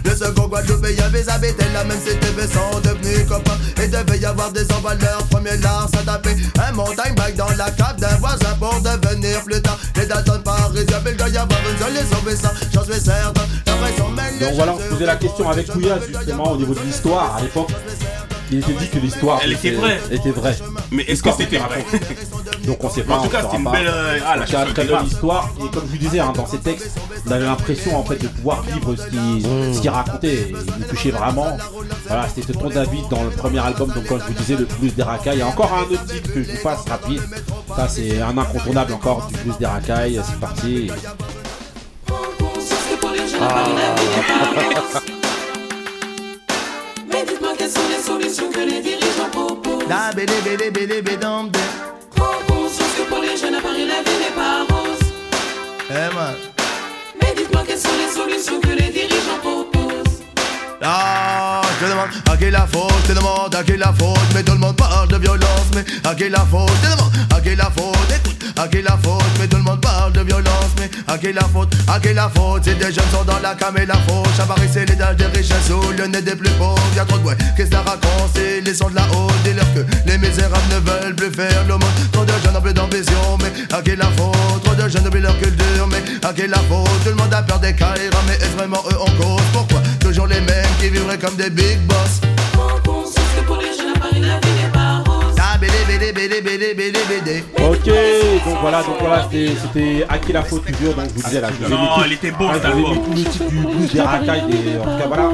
le 0.06 0.16
second 0.16 0.48
Guadeloupéen. 0.48 1.12
Ils 1.14 1.30
habitaient 1.30 1.72
la 1.74 1.84
même 1.84 2.00
cité, 2.00 2.28
mais 2.38 2.48
sont 2.48 2.80
devenus 2.84 3.28
copains. 3.28 3.58
Et 3.82 3.88
devait 3.88 4.20
y 4.20 4.26
avoir 4.26 4.52
des 4.52 4.66
leur 5.02 5.24
premier 5.30 5.58
lard 5.58 5.90
ça 5.94 6.02
tapait. 6.04 6.36
Un 6.68 6.72
montagne 6.72 7.16
bike 7.16 7.36
dans 7.36 7.50
la 7.58 7.70
cape 7.72 8.00
d'un 8.00 8.16
voisin 8.18 8.56
pour 8.60 8.80
devenir 9.10 9.44
plus 9.44 9.62
tard. 9.62 9.80
Les 9.96 10.06
Dalton 10.06 10.42
parisiens, 10.44 11.02
mais 11.04 11.12
il 11.12 11.18
doit 11.18 11.30
y 11.30 11.38
avoir 11.38 11.60
une 11.70 11.78
solution, 11.86 12.18
mais 12.26 12.36
ça, 12.36 12.54
j'en 12.74 12.84
suis 12.84 13.02
certain. 13.02 13.42
La 13.66 13.74
pression 13.74 14.10
mène 14.10 14.40
les 14.40 14.46
Donc 14.46 14.56
voilà, 14.56 14.74
on 14.76 14.80
se 14.80 14.84
posait 14.86 15.06
la 15.06 15.16
question 15.16 15.50
avec 15.50 15.68
Couillasse 15.68 16.04
justement 16.08 16.52
au 16.52 16.58
niveau 16.58 16.74
de 16.74 16.80
l'histoire 16.82 17.36
à 17.36 17.42
l'époque. 17.42 17.70
Il 18.52 18.60
était 18.60 18.74
dit 18.74 18.88
que 18.88 19.00
l'histoire 19.00 19.42
était 19.44 19.72
vraie. 19.72 20.00
était 20.12 20.32
vraie. 20.32 20.58
Mais 20.92 21.04
est-ce 21.04 21.22
que 21.22 21.32
c'était 21.32 21.44
était 21.44 21.58
vrai. 21.58 21.86
Donc 22.66 22.84
on 22.84 22.90
sait 22.90 23.04
pas. 23.04 23.18
En 23.18 23.24
tout 23.24 23.30
cas, 23.30 23.44
c'était 23.44 23.58
une 23.58 23.64
pas. 23.64 23.72
belle, 23.72 23.88
euh, 23.88 24.20
ah, 24.26 24.38
la 24.38 24.46
c'est 24.46 24.74
très 24.74 24.86
belle 24.86 25.06
histoire. 25.06 25.50
Et 25.60 25.70
comme 25.70 25.84
je 25.86 25.92
vous 25.92 25.98
disais, 25.98 26.20
hein, 26.20 26.34
dans 26.36 26.46
ces 26.46 26.60
textes, 26.60 26.98
on 27.26 27.32
avait 27.32 27.46
l'impression 27.46 27.98
en 27.98 28.04
fait 28.04 28.18
de 28.22 28.28
pouvoir 28.28 28.62
vivre 28.64 28.96
ce 28.96 29.08
qu'il 29.08 29.76
ce 29.76 29.82
qu'il 29.82 29.90
racontait. 29.90 30.34
Et 30.34 30.50
il 30.50 30.74
nous 30.80 30.88
touchait 30.90 31.12
vraiment. 31.12 31.58
Voilà, 32.08 32.28
c'était 32.28 32.54
Tonton 32.54 32.70
David 32.70 33.08
dans 33.10 33.24
le 33.24 33.30
premier 33.30 33.60
album. 33.60 33.92
Donc 33.92 34.06
comme 34.08 34.20
je 34.20 34.26
vous 34.26 34.34
disais, 34.34 34.56
le 34.56 34.66
blues 34.66 34.96
des 34.96 35.04
racailles. 35.04 35.38
Il 35.38 35.40
y 35.40 35.44
a 35.44 35.48
encore 35.48 35.72
un 35.74 35.84
autre 35.84 36.06
titre 36.06 36.34
que 36.34 36.44
je 36.44 36.52
vous 36.52 36.64
passe 36.64 36.86
rapide. 36.90 37.22
Ça 37.76 37.88
c'est 37.88 38.22
un 38.22 38.38
incontournable 38.38 38.94
encore 38.94 39.28
du 39.28 39.36
blues 39.44 39.58
des 39.58 39.66
racailles. 39.66 40.20
C'est 40.28 40.40
parti. 40.40 40.92
Mais 47.10 47.26
dites-moi 47.26 47.52
quelles 47.58 47.70
sont 47.70 47.80
les 47.90 48.04
solutions 48.04 48.52
que 48.52 48.60
les 48.60 48.82
dirigeants 48.82 49.30
proposent. 49.32 49.88
La 49.88 50.12
pour 53.18 53.26
les 53.26 53.36
jeunes 53.36 53.56
à 53.56 53.62
Paris 53.62 53.86
la 53.88 54.04
vie 54.04 54.18
n'est 54.20 54.36
pas 54.36 54.64
rose. 54.70 55.12
Eh 55.90 56.16
man. 56.16 56.36
Mais 57.20 57.34
dites-moi 57.36 57.64
quelles 57.66 57.80
sont 57.80 57.98
les 57.98 58.14
solutions 58.14 58.60
que 58.62 58.70
les 58.70 58.92
dirigeants 58.92 59.40
proposent? 59.42 59.87
Ah, 60.84 61.62
je 61.82 61.88
demande 61.88 62.10
à 62.32 62.38
qui 62.38 62.52
la 62.52 62.68
faute, 62.68 62.94
je 63.08 63.14
demande 63.14 63.56
à 63.56 63.64
qui 63.64 63.78
la 63.78 63.92
faute, 63.94 64.20
mais 64.36 64.44
tout 64.44 64.52
le 64.54 64.60
monde 64.60 64.76
parle 64.76 65.08
de 65.08 65.18
violence, 65.18 65.68
mais 65.74 65.84
à 66.08 66.14
qui 66.14 66.30
la 66.30 66.46
faute, 66.46 66.70
je 66.84 66.90
demande 66.92 67.12
à 67.36 67.42
qui 67.42 67.56
la 67.56 67.66
faute, 67.66 67.98
écoute, 68.16 68.54
à 68.56 68.68
qui 68.68 68.82
la 68.84 68.98
faute, 69.04 69.24
mais 69.40 69.48
tout 69.48 69.58
le 69.58 69.64
monde 69.64 69.82
parle 69.82 70.14
de 70.14 70.22
violence, 70.22 70.72
mais 70.78 70.90
à 71.08 71.18
qui 71.18 71.34
la 71.34 71.42
faute, 71.42 71.74
à 71.88 72.00
qui 72.00 72.14
la 72.14 72.30
faute, 72.30 72.64
si 72.64 72.76
des 72.76 72.94
jeunes 72.94 73.10
sont 73.12 73.24
dans 73.24 73.40
la 73.40 73.56
cam 73.56 73.76
et 73.76 73.88
la 73.88 73.96
fauche, 73.96 74.40
à 74.40 74.46
Paris 74.46 74.70
c'est 74.72 74.86
l'étage 74.86 75.16
des 75.16 75.26
riches 75.26 75.50
sous 75.68 75.82
le 75.98 76.06
nez 76.06 76.22
des 76.22 76.36
plus 76.36 76.52
pauvres, 76.52 76.80
y'a 76.96 77.06
trop 77.06 77.18
de 77.18 77.24
bruit, 77.24 77.36
qu'est-ce 77.56 77.70
que 77.70 77.76
ça 77.76 77.82
raconte, 77.82 78.32
c'est 78.36 78.62
les 78.62 78.74
sons 78.76 78.90
de 78.90 78.96
la 78.96 79.06
haute, 79.14 79.34
dis-leur 79.44 79.66
que 79.74 79.80
les 80.06 80.18
misérables 80.20 80.62
ne 80.70 80.80
veulent 80.80 81.16
plus 81.16 81.32
faire 81.32 81.64
le 81.68 81.74
monde, 81.74 81.90
trop 82.12 82.24
de 82.24 82.34
jeunes 82.44 82.56
ont 82.56 82.62
plus 82.62 82.74
d'ambition, 82.74 83.38
mais 83.42 83.76
à 83.76 83.82
qui 83.82 83.96
la 83.96 84.06
faute, 84.16 84.64
trop 84.64 84.76
de 84.76 84.88
jeunes 84.88 85.08
oublient 85.08 85.22
leur 85.22 85.38
culture, 85.40 85.88
mais 85.90 86.04
à 86.24 86.34
qui 86.34 86.48
la 86.48 86.60
faute, 86.70 86.88
tout 87.04 87.10
le 87.10 87.16
monde 87.16 87.34
a 87.34 87.42
peur 87.42 87.60
des 87.60 87.74
caïras, 87.74 88.22
mais 88.28 88.36
est-ce 88.36 88.56
vraiment 88.56 88.84
eux 88.92 89.02
en 89.02 89.12
cause, 89.20 89.42
pourquoi, 89.52 89.82
toujours 90.00 90.28
les 90.28 90.42
mêmes 90.42 90.67
qui 90.80 90.90
vivraient 90.90 91.18
comme 91.20 91.36
des 91.36 91.50
big 91.50 91.80
boss. 91.88 92.22
Ok, 97.60 97.86
donc 98.46 98.58
voilà, 98.62 98.82
donc 98.84 98.96
voilà, 99.00 99.28
c'était 99.32 100.06
à 100.10 100.18
qui 100.18 100.32
la 100.34 100.44
faute 100.44 100.64
toujours, 100.66 100.94
donc 100.96 101.06
je 101.10 101.14
vous 101.22 101.28
disais 101.28 101.42
là. 101.42 101.50
je 101.52 101.66
vous 101.66 101.72
ai 101.72 101.76
Non, 101.76 101.82
mis 101.82 101.88
tout- 101.88 102.02
il 102.08 102.14
était 102.14 102.32
beau, 102.32 102.46
Ah, 102.50 102.54
cet 102.56 102.64
je 102.64 102.68
vous 102.72 102.78
ai 102.78 102.82
mis 102.82 102.88
album. 102.88 103.04
tout 103.06 103.12
le 103.12 103.24
titre 103.24 103.46
du 103.50 103.60
blues 103.60 103.92
des 103.94 104.02
racailles, 104.02 104.44
des- 104.48 104.78
en 104.80 104.84
tout 104.84 104.98
cas 105.00 105.08
voilà. 105.08 105.30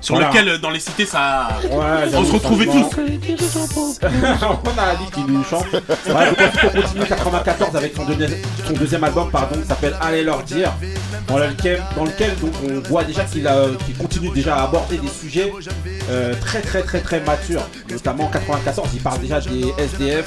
Sur 0.00 0.14
Voilà. 0.14 0.28
lequel, 0.30 0.48
euh, 0.48 0.58
dans 0.58 0.70
les 0.70 0.80
cités, 0.80 1.04
ça. 1.04 1.48
Ouais, 1.64 2.14
on 2.14 2.24
se 2.24 2.32
retrouvait 2.32 2.64
tous. 2.66 2.72
on 4.02 4.78
a 4.78 4.82
Ali 4.82 5.04
qui 5.12 5.20
nous 5.24 5.44
chante. 5.44 5.70
Donc 5.72 5.82
on 6.64 6.80
continue 6.80 7.04
94 7.06 7.76
avec 7.76 7.94
son, 7.94 8.04
deuxi- 8.04 8.36
son 8.66 8.72
deuxième 8.72 9.04
album 9.04 9.30
pardon, 9.30 9.56
qui 9.60 9.66
s'appelle 9.68 9.94
Allez 10.00 10.22
leur 10.24 10.42
dire, 10.42 10.72
dans 11.28 11.36
lequel, 11.38 11.82
dans 11.96 12.04
lequel 12.04 12.34
donc, 12.40 12.52
on 12.64 12.88
voit 12.88 13.04
déjà 13.04 13.24
qu'il 13.24 13.46
a- 13.46 13.66
qu'il 13.84 13.94
continue 13.96 14.30
déjà 14.30 14.56
à 14.56 14.62
aborder 14.64 14.96
des 14.96 15.08
sujets 15.08 15.52
euh, 16.10 16.34
très 16.40 16.62
très 16.62 16.82
très 16.82 17.00
très 17.00 17.20
matures. 17.20 17.66
Notamment 17.90 18.24
en 18.24 18.28
94, 18.30 18.88
il 18.94 19.00
parle 19.02 19.20
déjà 19.20 19.40
des 19.40 19.72
SDF, 19.78 20.24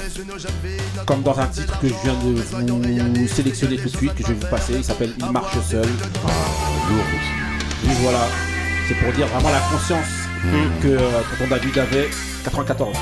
comme 1.04 1.22
dans 1.22 1.38
un 1.38 1.46
titre 1.46 1.78
que 1.80 1.88
je 1.88 1.94
viens 2.04 2.14
de 2.14 3.18
vous 3.20 3.26
sélectionner 3.28 3.76
tout 3.76 3.88
de 3.90 3.96
suite, 3.96 4.14
que 4.14 4.22
je 4.22 4.28
vais 4.28 4.34
vous 4.34 4.46
passer, 4.46 4.74
il 4.76 4.84
s'appelle 4.84 5.12
Il 5.18 5.30
marche 5.32 5.56
seul. 5.68 5.80
lourd 5.82 7.04
aussi. 7.08 7.90
Et 7.90 7.94
voilà, 8.02 8.18
c'est 8.88 8.94
pour 8.94 9.12
dire 9.12 9.26
vraiment 9.28 9.50
la 9.50 9.60
conscience 9.60 10.28
que 10.82 10.88
euh, 10.88 11.22
Tonton 11.30 11.48
David 11.48 11.78
avait 11.78 12.10
94. 12.44 12.96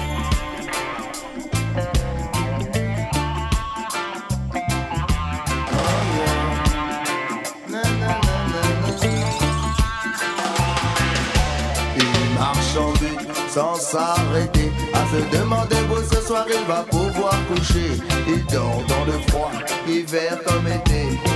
Il 11.97 12.39
marche 12.39 12.77
en 12.77 12.93
but 12.93 13.19
sans 13.51 13.75
s'arrêter. 13.75 14.73
À 14.95 15.05
se 15.07 15.37
demander 15.37 15.77
où 15.91 16.15
ce 16.15 16.21
soir 16.27 16.47
il 16.49 16.67
va 16.67 16.85
pouvoir 16.85 17.35
coucher. 17.49 17.91
Il 18.29 18.45
dort 18.47 18.83
dans 18.89 19.05
le 19.05 19.19
froid, 19.29 19.51
hiver 19.89 20.39
comme 20.47 20.69
été. 20.69 21.32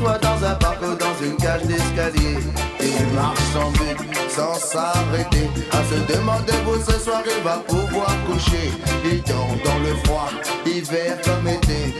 Soit 0.00 0.18
dans 0.20 0.42
un 0.42 0.54
parc 0.54 0.80
ou 0.80 0.94
dans 0.94 1.14
une 1.22 1.36
cage 1.36 1.64
d'escalier. 1.64 2.38
Il 2.80 3.06
marche 3.14 3.38
sans 3.52 3.70
but, 3.72 3.98
sans 4.30 4.54
s'arrêter. 4.54 5.50
À 5.72 5.84
se 5.84 6.10
demander 6.10 6.54
où 6.66 6.80
ce 6.90 6.98
soir 6.98 7.22
il 7.26 7.44
va 7.44 7.58
pouvoir 7.68 8.10
coucher. 8.24 8.72
Il 9.04 9.22
dort 9.24 9.54
dans 9.62 9.78
le 9.80 9.94
froid, 10.04 10.30
hiver 10.64 11.18
comme 11.22 11.46
été. 11.48 11.94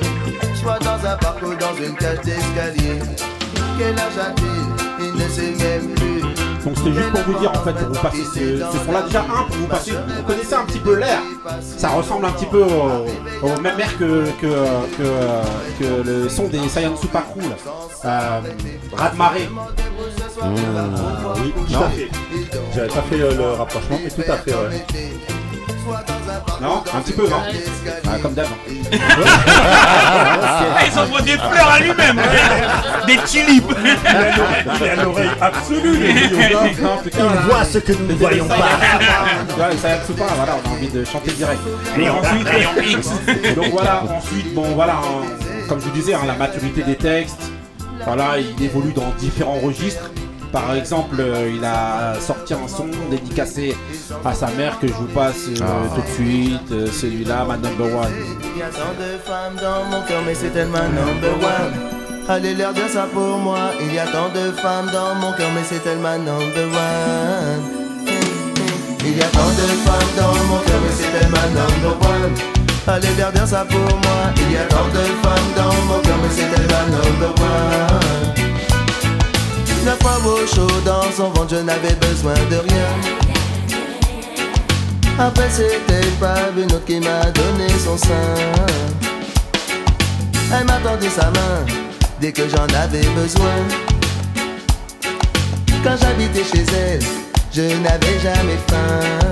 Soit 0.55 0.78
dans 0.78 1.05
un 1.07 1.16
parc 1.18 1.42
ou 1.42 1.55
dans 1.55 1.76
une 1.76 1.94
cage 1.96 2.22
d'escalier. 2.24 3.01
Quel 3.78 3.98
âge 3.98 4.18
a-t-il? 4.18 5.07
Il 5.07 5.14
ne 5.22 5.28
sait 5.28 5.62
même 5.62 5.94
plus. 5.94 6.29
Donc 6.64 6.76
c'était 6.76 6.92
juste 6.92 7.11
pour 7.11 7.20
vous 7.22 7.38
dire 7.40 7.50
en 7.50 7.54
fait 7.64 7.72
pour 7.72 7.88
vous 7.88 8.00
passer 8.02 8.24
ce, 8.24 8.58
ce 8.58 8.84
son 8.84 8.92
là 8.92 9.02
déjà 9.02 9.20
un 9.20 9.44
pour 9.44 9.56
vous 9.56 9.66
passer 9.66 9.92
vous 9.92 10.22
connaissez 10.24 10.54
un 10.54 10.64
petit 10.64 10.78
peu 10.78 10.94
l'air 10.94 11.20
ça 11.61 11.88
ressemble 11.90 12.26
un 12.26 12.32
petit 12.32 12.46
peu 12.46 12.62
au, 12.62 13.46
au 13.46 13.61
même 13.61 13.80
air 13.80 13.96
que, 13.98 14.26
que, 14.40 14.46
que, 14.96 15.82
que 15.84 16.02
le 16.06 16.28
son 16.28 16.48
des 16.48 16.68
Saiyan 16.68 16.96
Super 16.96 17.24
Cool 17.28 17.44
euh, 18.04 18.40
Radmaré 18.96 19.48
Oui, 20.42 21.52
tout 21.68 21.74
à 21.76 21.88
fait. 21.90 22.08
J'avais 22.74 22.88
pas 22.88 23.02
fait 23.02 23.20
euh, 23.20 23.34
le 23.36 23.50
rapprochement, 23.52 23.98
mais 24.02 24.11
tout 24.11 24.30
à 24.30 24.36
fait, 24.36 24.52
ouais. 24.54 24.86
Non 26.60 26.82
Un 26.94 27.00
petit 27.00 27.12
peu, 27.12 27.28
non 27.28 27.42
Ah, 28.06 28.18
Comme 28.22 28.34
d'hab. 28.34 28.46
Ah, 28.92 30.84
Ils 30.86 30.98
envoient 30.98 31.22
des 31.22 31.32
fleurs 31.38 31.68
à 31.68 31.78
lui-même. 31.80 32.20
Des 33.06 33.16
tulipes. 33.26 33.72
Il 34.80 34.88
a 34.88 34.96
l'oreille 35.02 35.30
absolue, 35.40 35.96
le 35.96 36.36
Rio. 36.36 36.58
Non, 36.82 36.96
putain, 37.02 37.18
Il 37.18 37.34
là. 37.34 37.40
voit 37.46 37.64
ce 37.64 37.78
que 37.78 37.92
nous 37.92 38.06
ne 38.08 38.14
voyons 38.14 38.46
pas. 38.46 38.54
Ouais, 38.56 39.76
ça 39.80 39.94
aide 39.94 40.16
pas, 40.16 40.24
voilà, 40.36 40.56
on 40.64 40.68
a 40.68 40.72
envie 40.72 40.88
de 40.88 41.04
chanter 41.04 41.32
direct. 41.32 41.60
Et 41.98 42.08
ensuite, 42.10 43.54
donc 43.56 43.66
voilà, 43.72 44.02
ensuite, 44.16 44.54
bon 44.54 44.66
voilà, 44.74 44.94
hein, 44.94 45.26
comme 45.68 45.80
je 45.80 45.86
vous 45.86 45.90
disais, 45.92 46.14
hein, 46.14 46.20
la 46.26 46.34
maturité 46.34 46.82
des 46.82 46.96
textes, 46.96 47.50
voilà, 48.04 48.36
il 48.38 48.62
évolue 48.64 48.92
dans 48.92 49.10
différents 49.18 49.58
registres. 49.58 50.10
Par 50.53 50.74
exemple, 50.74 51.16
euh, 51.20 51.53
il 51.55 51.64
a 51.64 52.14
sorti 52.20 52.55
un 52.55 52.66
son 52.66 52.86
dédicacé 53.11 53.76
à 54.24 54.34
sa 54.34 54.48
mère 54.48 54.78
que 54.80 54.88
je 54.88 54.92
vous 54.94 55.07
passe 55.07 55.46
euh, 55.48 55.62
Ah. 55.62 55.94
tout 55.94 56.01
de 56.03 56.07
suite, 56.09 56.72
euh, 56.72 56.86
celui-là, 56.90 57.44
ma 57.44 57.57
number 57.57 57.86
one. 57.86 58.11
Il 58.55 58.59
y 58.59 58.62
a 58.62 58.66
tant 58.66 58.92
de 58.98 59.16
femmes 59.24 59.55
dans 59.62 59.84
mon 59.90 60.05
cœur, 60.07 60.22
mais 60.26 60.34
c'est 60.34 60.51
tellement 60.51 60.78
number 60.78 61.34
one. 61.40 61.72
Allez 62.28 62.55
leur 62.55 62.72
dire 62.72 62.88
ça 62.88 63.07
pour 63.12 63.38
moi. 63.38 63.59
Il 63.80 63.94
y 63.94 63.98
a 64.01 64.07
tant 64.07 64.28
de 64.28 64.51
femmes 64.61 64.90
dans 64.92 65.14
mon 65.14 65.32
cœur, 65.32 65.51
mais 65.55 65.62
c'est 65.64 65.82
tellement 65.84 66.18
number 66.18 66.66
one. 66.66 67.62
Il 69.05 69.16
y 69.16 69.22
a 69.22 69.26
tant 69.26 69.51
de 69.61 69.66
femmes 69.86 70.12
dans 70.16 70.34
mon 70.48 70.59
cœur, 70.66 70.80
mais 70.82 70.94
c'est 70.98 71.12
tellement 71.18 71.48
number 71.55 71.96
one. 72.11 72.34
Allez 72.88 73.14
leur 73.16 73.30
dire 73.32 73.46
ça 73.46 73.64
pour 73.70 73.78
moi. 73.78 74.20
Il 74.36 74.53
y 74.53 74.57
a 74.59 74.64
tant 74.64 74.86
de 74.88 75.05
femmes 75.22 75.51
dans 75.57 75.74
mon 75.86 76.01
cœur, 76.03 76.16
mais 76.22 76.28
c'est 76.30 76.51
tellement 76.51 76.86
number 76.90 77.34
one. 77.38 78.39
Neuf 79.84 79.98
fois 80.02 80.18
au 80.26 80.46
chaud 80.46 80.68
dans 80.84 81.10
son 81.10 81.30
ventre, 81.30 81.54
je 81.56 81.62
n'avais 81.62 81.94
besoin 81.94 82.34
de 82.50 82.56
rien. 82.56 83.20
Après 85.18 85.48
c'était 85.50 86.06
pas 86.20 86.50
une 86.56 86.72
autre 86.72 86.84
qui 86.84 87.00
m'a 87.00 87.24
donné 87.30 87.68
son 87.82 87.96
sein. 87.96 88.34
Elle 90.52 90.66
m'a 90.66 90.78
tendu 90.78 91.08
sa 91.08 91.30
main 91.30 91.64
dès 92.20 92.32
que 92.32 92.42
j'en 92.48 92.66
avais 92.78 93.06
besoin. 93.14 93.56
Quand 95.82 95.96
j'habitais 96.00 96.44
chez 96.44 96.64
elle, 96.74 97.02
je 97.54 97.62
n'avais 97.82 98.18
jamais 98.22 98.58
faim. 98.68 99.28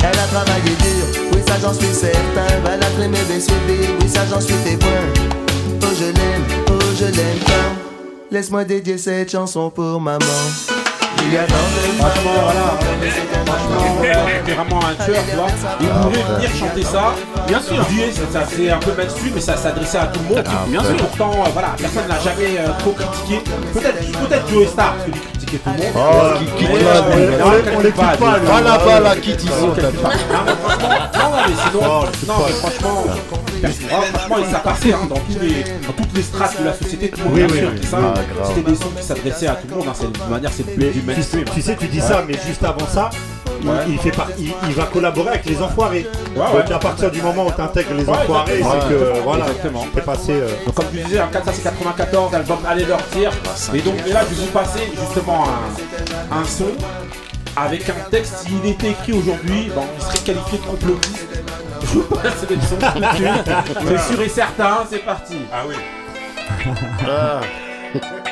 Elle 0.00 0.18
a 0.18 0.26
travaillé 0.26 0.74
dur, 0.80 1.22
oui 1.32 1.40
ça 1.46 1.54
j'en 1.60 1.74
suis 1.74 1.92
certain. 1.92 2.46
Elle 2.64 2.82
a 2.82 2.86
pris 2.86 3.08
mes 3.08 3.22
blessures, 3.22 3.54
oui 3.68 4.08
ça 4.08 4.20
j'en 4.30 4.40
suis 4.40 4.54
témoin. 4.64 5.02
Oh 5.82 5.86
je 5.98 6.06
l'aime, 6.06 6.44
oh 6.68 6.78
je 6.98 7.04
l'aime 7.04 7.38
tant 7.44 7.77
Laisse-moi 8.30 8.64
dédier 8.64 8.98
cette 8.98 9.32
chanson 9.32 9.70
pour 9.70 9.98
maman 10.02 10.18
Il 11.24 11.32
y 11.32 11.36
a 11.38 11.44
tant 11.46 11.54
de 11.54 11.98
Franchement, 11.98 12.30
voilà, 12.44 12.60
franchement, 13.46 14.26
c'est 14.44 14.52
vraiment 14.52 14.80
un 14.84 15.04
tueur, 15.04 15.24
tu 15.28 15.36
vois. 15.36 15.46
Il 15.80 15.88
pourrait 15.88 16.34
venir 16.34 16.50
chanter 16.54 16.82
ça. 16.82 17.14
Bien 17.46 17.60
sûr, 17.60 17.76
ça 18.30 18.44
c'est 18.46 18.70
un 18.70 18.78
peu 18.78 18.92
mainstream, 18.92 19.32
mais 19.34 19.40
ça 19.40 19.56
s'adressait 19.56 19.98
à 19.98 20.06
tout 20.06 20.20
le 20.28 20.34
monde. 20.34 20.44
Ah, 20.46 20.66
bien 20.68 20.84
sûr. 20.84 20.96
Pourtant, 20.96 21.32
euh, 21.32 21.48
voilà, 21.54 21.74
personne 21.78 22.06
n'a 22.06 22.20
jamais 22.20 22.58
euh, 22.58 22.68
trop 22.78 22.92
critiqué. 22.92 23.42
Peut-être, 23.72 23.98
peut-être 23.98 24.48
Joe 24.48 24.68
Star, 24.68 24.94
parce 24.94 25.06
que 25.06 25.37
critiquait 25.48 25.58
tout 25.58 25.70
le 25.70 25.76
monde. 25.76 25.92
Oh, 25.96 26.38
qui 26.38 26.64
quitte 26.64 26.82
là, 26.82 27.04
On 27.04 27.78
on 27.78 27.80
l'écoute 27.80 28.16
pas. 28.18 28.38
Va 28.38 28.60
là-bas, 28.60 29.00
là, 29.00 29.16
quitte 29.16 29.36
t'aime 29.38 29.92
pas. 29.92 30.08
Non, 30.08 30.44
mais 30.44 30.52
franchement, 30.62 32.04
sinon, 32.20 32.34
non, 32.34 32.44
mais 32.46 32.52
franchement, 32.52 33.04
ah, 33.90 34.02
franchement, 34.12 34.36
ça 34.50 34.58
passait 34.58 34.92
hein, 34.92 35.08
dans, 35.08 35.16
les, 35.40 35.64
toutes 35.96 36.14
les 36.14 36.22
strates 36.22 36.60
de 36.60 36.64
la 36.64 36.74
société, 36.74 37.08
tout 37.08 37.20
le 37.28 37.42
monde. 37.42 37.52
Ah. 37.92 38.14
C'était 38.44 38.70
des 38.70 38.76
sons 38.76 38.90
qui 38.96 39.02
s'adressaient 39.02 39.46
à 39.46 39.54
tout 39.54 39.68
le 39.68 39.76
monde, 39.76 39.86
hein, 39.88 39.92
c'est, 39.94 40.12
de 40.12 40.30
manière, 40.30 40.50
c'est 40.52 40.64
le 40.76 41.44
tu 41.54 41.62
sais, 41.62 41.76
tu 41.76 41.86
dis 41.86 42.00
ça, 42.00 42.24
mais 42.26 42.34
juste 42.46 42.62
avant 42.64 42.86
ça, 42.86 43.10
il, 43.62 43.68
Ouais. 43.68 43.74
il 43.88 43.98
fait 43.98 44.10
par- 44.10 44.28
il, 44.38 44.52
il 44.68 44.74
va 44.74 44.84
collaborer 44.84 45.28
avec 45.30 45.44
les 45.46 45.60
enfoirés. 45.62 46.06
Ouais, 46.36 46.62
Donc 46.62 46.70
à 46.70 46.78
partir 46.78 47.10
du 47.10 47.20
moment 47.22 47.46
où 47.46 47.52
tu 47.52 47.60
intègres 47.60 47.94
les 47.94 48.04
Ouais, 48.04 48.10
enfoirés, 48.10 48.58
c'est 48.62 48.88
que 48.88 48.94
Ouais. 49.12 49.20
voilà, 49.24 49.44
Exactement. 49.46 49.86
t'es 49.94 50.00
passé. 50.00 50.32
euh, 50.32 50.48
Donc 50.66 50.74
comme 50.74 50.86
je 50.94 51.00
disais, 51.00 51.20
en 51.20 51.28
4 51.28 51.44
ça 51.46 51.52
c'est 51.52 51.62
94, 51.62 52.32
l'album 52.32 52.58
Allez 52.68 52.84
leur 52.84 53.04
tir. 53.08 53.30
Et 53.74 53.80
donc 53.80 53.94
et 54.06 54.12
là 54.12 54.20
je 54.28 54.34
vais 54.34 54.42
vous 54.46 54.52
passer 54.52 54.92
justement 54.98 55.44
un, 56.30 56.38
un 56.40 56.44
son 56.44 56.66
avec 57.56 57.88
un 57.88 58.08
texte, 58.10 58.46
s'il 58.46 58.64
était 58.70 58.90
écrit 58.90 59.12
aujourd'hui, 59.14 59.70
bon, 59.74 59.82
il 59.98 60.02
serait 60.04 60.18
qualifié 60.18 60.58
de 60.58 60.64
complotiste. 60.64 61.26
Je 61.82 61.86
vous 61.98 62.02
passe 62.02 62.46
le 62.48 62.56
son 62.60 62.76
tout 62.76 63.00
de 63.00 63.14
suite. 63.16 63.88
C'est 63.88 64.12
sûr 64.14 64.22
et 64.22 64.28
certain, 64.28 64.78
c'est 64.88 65.04
parti. 65.04 65.38
Ah 65.52 65.62
oui. 65.68 65.74
Ah. 67.08 67.40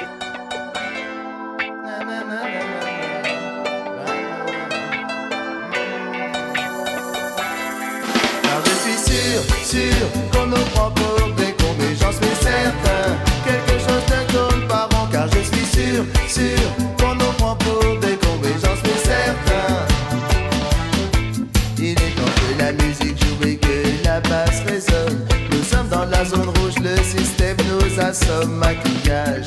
sûr, 9.17 9.41
sûr 9.65 10.07
qu'on 10.33 10.47
nous 10.47 10.65
prend 10.75 10.91
pour 10.91 11.35
des 11.37 11.55
mais 11.79 11.95
j'en 12.01 12.13
suis 12.13 12.37
certain. 12.41 13.05
Quelque 13.45 13.79
chose 13.85 14.05
ne 14.13 14.33
tourne 14.33 14.69
pas 14.69 14.89
rond, 14.93 15.07
car 15.11 15.27
je 15.29 15.41
suis 15.41 15.67
sûr, 15.67 16.05
sûr 16.29 16.69
qu'on 16.99 17.15
nous 17.15 17.33
prend 17.39 17.57
pour 17.57 17.99
des 18.01 18.19
mais 18.43 18.57
j'en 18.63 18.77
suis 18.83 19.01
certain. 19.05 19.69
Il 21.79 21.93
est 21.93 22.15
temps 22.17 22.35
que 22.41 22.59
la 22.59 22.73
musique 22.73 23.19
joue 23.25 23.49
et 23.49 23.57
que 23.57 24.05
la 24.05 24.21
basse 24.21 24.63
résonne. 24.67 25.27
Nous 25.51 25.63
sommes 25.63 25.89
dans 25.89 26.07
la 26.07 26.25
zone 26.25 26.49
rouge, 26.59 26.79
le 26.83 26.97
système 27.03 27.57
nous 27.71 28.01
assomme, 28.01 28.57
maquillage. 28.57 29.47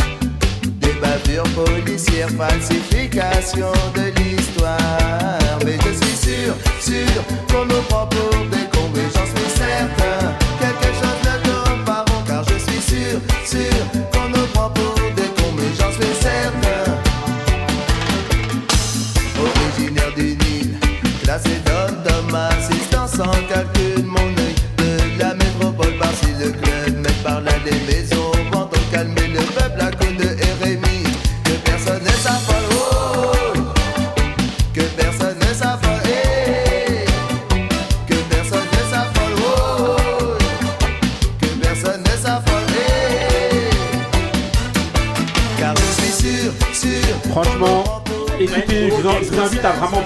Des 0.81 0.93
bavures 0.93 1.49
policières, 1.55 2.29
falsification 2.29 3.71
de 3.95 4.05
l'histoire. 4.19 5.59
Mais 5.65 5.77
je 5.85 6.05
suis 6.05 6.17
sûr, 6.29 6.53
sûr 6.79 7.23
qu'on 7.51 7.65
nous 7.65 7.81
prend 7.89 8.07
pour 8.07 8.45
des 8.51 8.58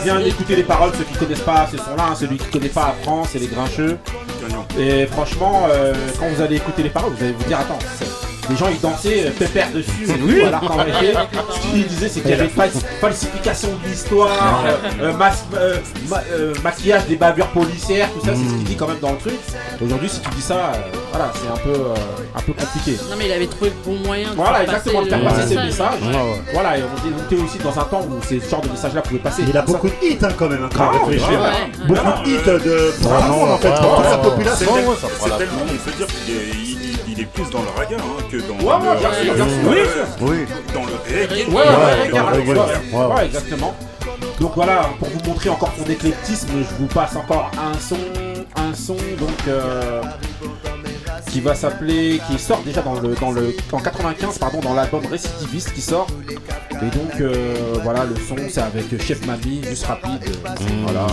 bien 0.04 0.20
écouter 0.20 0.56
les 0.56 0.64
paroles, 0.64 0.92
ceux 0.98 1.04
qui 1.04 1.14
connaissent 1.18 1.40
pas 1.42 1.68
ce 1.72 1.78
son-là, 1.78 2.08
hein, 2.12 2.16
celui 2.16 2.38
qui 2.38 2.46
connaît 2.48 2.70
pas 2.70 2.88
à 2.88 2.96
France, 3.04 3.30
c'est 3.32 3.40
les 3.40 3.48
grincheux. 3.48 3.98
Et 4.80 5.06
franchement, 5.08 5.68
euh, 5.70 5.94
quand 6.20 6.26
vous 6.34 6.42
allez 6.42 6.58
écouter 6.58 6.84
les 6.84 6.90
paroles, 6.90 7.14
vous 7.18 7.24
allez 7.24 7.34
vous 7.34 7.44
dire, 7.46 7.60
attends, 7.60 7.80
les 8.50 8.58
gens 8.58 8.68
ils 8.70 8.80
dansaient 8.82 9.28
euh, 9.28 9.32
pépère 9.32 9.72
dessus, 9.72 10.06
alors 10.44 10.60
qu'en 10.62 10.76
réalité, 10.84 11.14
ce 11.54 11.60
qu'ils 11.72 11.88
disaient 11.88 12.10
c'est 12.10 12.20
qu'il 12.22 12.32
y 12.32 12.34
avait 12.34 12.48
fal- 12.50 12.70
falsification 13.00 13.70
de 13.84 13.90
l'histoire, 13.90 14.64
euh, 14.66 14.72
euh, 15.02 15.14
mas- 15.14 15.46
ma- 16.10 16.24
maquillage 16.64 17.06
des 17.06 17.16
bavures 17.16 17.48
policières, 17.48 18.10
tout 18.12 18.26
ça, 18.26 18.34
c'est 18.36 18.44
ce 18.50 18.56
qu'il 18.56 18.64
dit 18.66 18.76
quand 18.76 18.88
même 18.88 19.00
dans 19.00 19.12
le 19.14 19.18
truc. 19.18 19.36
Aujourd'hui, 19.82 20.10
si 20.10 20.20
tu 20.20 20.30
dis 20.32 20.42
ça, 20.42 20.74
voilà, 21.14 21.32
c'est 21.36 21.48
un 21.48 21.58
peu, 21.64 21.80
euh, 21.80 21.94
un 22.36 22.42
peu 22.42 22.54
compliqué. 22.54 22.98
Non 23.10 23.16
mais 23.18 23.26
il 23.28 23.32
avait 23.32 23.46
trouvé 23.48 23.70
le 23.70 23.76
bon 23.92 24.00
moyen 24.04 24.32
de 24.32 24.36
Voilà, 24.36 24.54
faire 24.60 24.64
exactement, 24.64 25.02
de 25.04 25.10
faire 25.10 25.24
passer 25.24 25.48
ces 25.48 25.56
message. 25.56 26.00
messages. 26.02 26.40
Voilà, 26.54 26.78
et 26.78 26.82
on 26.84 27.24
était 27.32 27.42
aussi 27.44 27.58
dans 27.60 27.80
un 27.80 27.84
temps 27.84 28.02
où 28.02 28.20
ces 28.28 28.40
genres 28.40 28.62
de 28.62 28.70
messages-là 28.70 29.02
pouvaient 29.02 29.20
passer. 29.20 29.44
Il 29.48 29.56
a 29.56 29.62
beaucoup 29.62 29.88
de 29.90 29.94
hits 30.02 30.18
hein, 30.24 30.30
quand 30.38 30.50
même, 30.50 30.64
hein, 30.64 30.70
quand 30.76 30.90
réfléchit. 31.06 31.26
grave, 31.32 31.44
hein. 31.46 31.52
ouais. 31.82 31.88
Beaucoup 31.88 32.24
de 32.24 32.30
hits 32.30 32.44
de 32.66 32.92
en 33.04 33.58
fait, 33.58 33.70
ouais, 33.70 33.76
pour 33.76 33.96
toute 33.96 34.04
ouais, 34.04 34.10
la 34.10 34.18
ouais. 34.18 34.24
population. 34.24 34.68
C'est 34.74 35.32
ouais, 35.32 35.38
tellement, 35.38 35.62
on 35.64 35.68
peut 35.68 35.98
dire 35.98 36.08
qu'il 36.08 36.36
est, 36.36 37.18
il, 37.18 37.28
plus 37.28 37.50
dans 37.52 37.62
le 37.62 37.68
raga 37.78 37.96
hein, 37.98 38.24
que 38.30 38.38
dans 38.38 38.56
Ouais, 38.56 38.86
ouais, 38.86 38.96
le, 38.96 39.26
sûr, 39.26 39.34
bien 39.36 39.46
sûr. 39.48 39.58
oui, 39.70 39.78
Oui. 40.22 40.38
dans 40.74 40.82
le 40.82 40.94
reggae. 41.06 41.48
Ouais, 41.48 41.54
ouais, 41.54 41.62
ouais, 41.62 41.64
dans 41.64 42.06
le 42.06 42.12
carrément, 42.12 42.32
reggae. 42.32 42.48
ouais, 42.50 42.56
Ouais, 43.00 43.06
ouais. 43.06 43.16
ouais, 43.16 43.26
exactement. 43.28 43.76
Donc 44.42 44.52
voilà, 44.56 44.90
pour 45.00 45.08
vous 45.10 45.30
montrer 45.30 45.50
encore 45.50 45.72
son 45.78 45.90
éclectisme, 45.90 46.50
je 46.58 46.76
vous 46.82 46.88
passe 46.88 47.16
encore 47.16 47.50
un 47.58 47.78
son, 47.80 47.96
un 48.58 48.74
son 48.76 48.96
donc 49.20 49.30
euh, 49.48 50.02
qui 51.34 51.42
va 51.42 51.56
s'appeler, 51.56 52.22
qui 52.28 52.38
sort 52.38 52.62
déjà 52.62 52.84
dans 52.84 53.00
le, 53.00 53.16
dans 53.16 53.32
le, 53.32 53.56
en 53.72 53.80
95 53.80 54.38
pardon, 54.38 54.60
dans 54.60 54.76
l'album 54.76 55.04
Récidiviste 55.08 55.74
qui 55.74 55.82
sort. 55.82 56.06
Et 56.72 56.96
donc 56.96 57.20
euh, 57.20 57.74
voilà, 57.82 58.06
le 58.06 58.16
son 58.16 58.36
c'est 58.50 58.62
avec 58.62 58.86
Chef 59.02 59.26
Mami, 59.26 59.64
juste 59.64 59.86
rapide, 59.86 60.24
voilà. 60.84 61.08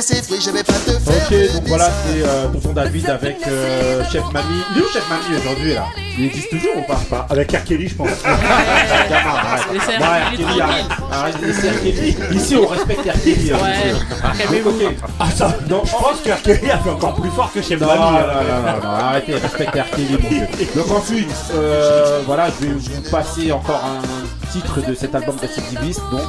A 0.00 0.02
porté 0.02 0.14
ses 0.14 0.22
fruits, 0.22 0.40
je 0.40 0.50
vais 0.50 0.62
pas 0.64 0.72
te 0.72 0.90
faire 0.98 1.26
Ok, 1.26 1.30
de 1.30 1.52
donc 1.58 1.68
voilà, 1.68 1.84
c'est 2.06 2.22
euh, 2.22 2.46
tonton 2.48 2.72
David 2.72 3.08
avec 3.10 3.36
euh, 3.46 4.02
Chef 4.10 4.24
Mamie. 4.32 4.62
Il 4.74 4.78
est 4.80 4.84
où 4.84 4.88
Chef 4.92 5.04
Mamie 5.08 5.38
aujourd'hui 5.40 5.74
là? 5.74 5.86
Il 6.18 6.26
existe 6.26 6.50
toujours 6.50 6.76
ou 6.76 6.82
pas? 6.82 7.00
Pas 7.08 7.26
Avec 7.30 7.52
R. 7.52 7.64
Kelly, 7.64 7.88
je 7.88 7.94
pense. 7.94 8.08
Arrête. 8.24 9.66
Laissez 9.72 9.98
Non, 9.98 10.06
R. 10.06 10.10
R. 10.10 10.30
Kelly 10.30 10.44
Kelly, 10.44 10.60
arrête. 10.60 10.84
Arrête 11.12 11.40
de 11.40 11.46
laisser 11.46 11.70
R. 11.70 11.80
Kelly. 11.82 12.16
Ici, 12.32 12.56
on 12.56 12.66
respecte 12.66 13.00
R. 13.06 13.22
Kelly. 13.22 13.52
hein. 13.52 13.56
Ouais, 13.62 14.34
calmez-vous. 14.38 14.70
Ok. 14.70 14.94
Ah, 15.18 15.26
ça, 15.34 15.56
non, 15.68 15.82
je 15.84 15.90
pense 15.92 16.20
que 16.24 16.30
R. 16.30 16.42
Kelly 16.42 16.70
a 16.70 16.78
fait 16.78 16.90
encore 16.90 17.14
plus 17.14 17.30
fort 17.30 17.50
que 17.52 17.62
chez 17.62 17.76
Non, 17.76 17.86
Mamie. 17.86 18.00
non, 18.00 18.06
hein. 18.18 18.22
non, 18.22 18.72
non, 18.72 18.82
non, 18.84 18.90
arrêtez, 18.90 19.34
respectez 19.34 19.80
R. 19.80 19.90
Kelly, 19.90 20.18
mon 20.22 20.28
dieu. 20.28 20.46
Donc 20.76 20.90
ensuite, 20.90 21.30
euh, 21.54 22.20
voilà, 22.26 22.48
je 22.60 22.66
vais 22.66 22.72
vous 22.72 23.10
passer 23.10 23.52
encore 23.52 23.82
un 23.84 24.48
titre 24.50 24.80
de 24.86 24.94
cet 24.94 25.14
album 25.14 25.36
récidiviste, 25.40 26.02
donc, 26.10 26.20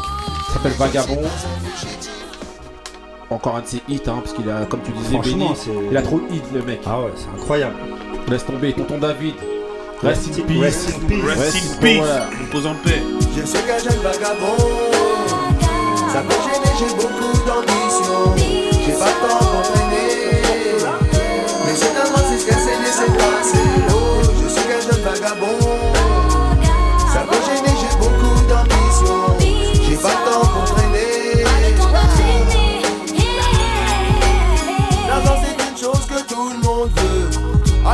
qui 0.47 0.53
s'appelle 0.53 0.73
Vagabond. 0.73 1.21
Encore 3.31 3.55
un 3.55 3.61
de 3.61 3.67
ses 3.67 3.81
hits, 3.87 4.01
hein, 4.07 4.19
parce 4.23 4.33
qu'il 4.33 4.49
a, 4.49 4.65
comme 4.65 4.81
tu 4.81 4.91
disais, 4.91 5.13
Franchement, 5.13 5.45
Benny, 5.47 5.55
c'est- 5.57 5.71
il 5.89 5.95
a 5.97 6.01
trop 6.01 6.19
de 6.19 6.25
hits, 6.35 6.41
le 6.53 6.61
mec. 6.63 6.81
Ah 6.85 6.99
ouais, 6.99 7.11
c'est 7.15 7.29
incroyable. 7.39 7.75
Laisse 8.29 8.45
tomber, 8.45 8.73
tonton 8.73 8.97
David. 8.97 9.35
Rest 10.03 10.27
in 10.37 10.41
peace. 10.43 10.59
Rest 10.61 10.89
in 10.89 11.07
peace. 11.07 11.23
Rest 11.23 11.55
in 11.55 11.59
in- 11.59 11.81
peace. 11.81 11.97
voilà. 11.97 12.25
Repose 12.45 12.67
en 12.67 12.73
paix. 12.83 13.01
Je 13.37 13.45
sais 13.45 13.59
qu'un 13.59 13.77
jeune 13.77 14.01
vagabond, 14.01 14.57
ça 16.11 16.21
peut 16.21 16.35
gêner, 16.43 16.71
j'ai 16.77 16.93
beaucoup 16.95 17.37
d'ambition. 17.47 18.35
J'ai 18.85 18.93
pas 18.93 19.05
le 19.05 19.29
temps 19.29 19.45
d'entraîner, 19.45 20.35
mais 21.65 21.75
c'est 21.75 21.85
un 21.85 22.17
c'est 22.27 22.37
ce 22.39 22.45
qu'elle 22.45 22.55
s'est 22.55 22.79
laissé 22.83 23.05
passer. 23.17 23.63
Oh, 23.91 24.21
je 24.43 24.49
suis 24.49 24.63
qu'un 24.67 24.81
jeune 24.81 25.01
vagabond, 25.03 25.57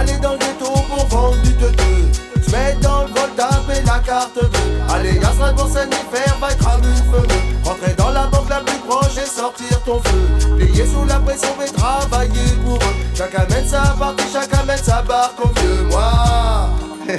Aller 0.08 0.20
dans 0.20 0.32
le 0.32 0.38
ghetto 0.38 0.72
pour 0.88 1.05
vendre 1.08 1.38
du 1.41 1.53
teuteux. 1.55 2.12
Se 2.41 2.51
mettre 2.51 2.80
dans 2.80 3.01
le 3.01 3.08
vol, 3.08 3.30
taper 3.36 3.82
la 3.86 3.99
carte 3.99 4.36
bleue. 4.36 4.93
Aller 4.93 5.20
à 5.20 5.34
Strasbourg, 5.34 5.70
Saint-Nifer, 5.70 6.38
va 6.39 6.53
cramer 6.55 6.88
une 6.88 7.12
feu. 7.12 7.28
Rentrer 7.66 7.93
dans 7.97 8.12
la 8.12 8.28
banque 8.28 8.49
la 8.49 8.62
plus 8.62 8.80
proche 8.80 9.18
et 9.18 9.26
sortir 9.26 9.84
ton 9.84 9.99
feu. 10.01 10.55
Plier 10.58 10.86
sous 10.86 11.05
la 11.05 11.20
pression 11.20 11.49
et 11.66 11.72
travailler 11.72 12.51
pour 12.64 12.76
eux. 12.76 12.95
Chacun 13.16 13.45
mène 13.49 13.68
sa 13.68 13.82
partie, 13.99 14.24
chacun 14.32 14.64
mène 14.64 14.82
sa 14.82 15.01
barque 15.01 15.43
au 15.43 15.49
mieux. 15.49 15.84
Moi, 15.89 16.12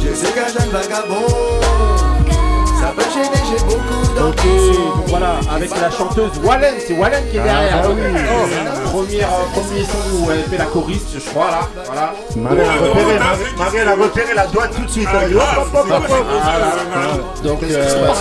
je 0.00 0.14
sais 0.14 0.32
qu'un 0.32 0.48
jeune 0.48 0.70
vagabond. 0.70 2.11
Ça 2.82 2.88
peut 2.96 3.02
gêner, 3.14 3.28
j'ai 3.48 3.64
beaucoup 3.64 3.78
Ok, 4.28 4.36
d'ambition. 4.36 4.72
donc 4.96 5.06
voilà, 5.06 5.34
avec 5.54 5.70
la 5.80 5.90
chanteuse 5.90 6.32
Wallen, 6.42 6.74
c'est 6.84 6.94
Wallen 6.94 7.22
qui 7.30 7.36
est 7.36 7.40
derrière. 7.42 7.80
Ah, 7.84 7.88
oui. 7.88 8.00
oh, 8.02 8.88
première, 8.88 9.28
euh, 9.28 9.44
premier 9.60 9.84
son 9.84 10.16
où 10.16 10.30
elle 10.32 10.42
fait 10.42 10.58
la 10.58 10.64
choriste, 10.64 11.06
je 11.14 11.30
crois 11.30 11.50
là. 11.52 11.60
Voilà. 11.86 12.12
Marie 12.36 12.60
a 12.60 12.72
repéré, 12.72 13.18
Marie- 13.20 13.56
Marie, 13.56 13.76
elle 13.78 13.88
a 13.88 13.94
repéré 13.94 14.34
la 14.34 14.46
douane 14.48 14.70
tout 14.74 14.82
de 14.84 14.90
suite. 14.90 15.08
Elle 15.12 15.24
a 15.24 15.28
dit, 15.28 15.34
hop, 15.36 15.42
hop, 15.58 15.68
hop, 15.74 15.86
hop, 15.92 16.10
hop. 16.10 16.26
Voilà. 16.42 17.12
Donc, 17.44 17.62
euh, 17.62 18.06
là? 18.06 18.12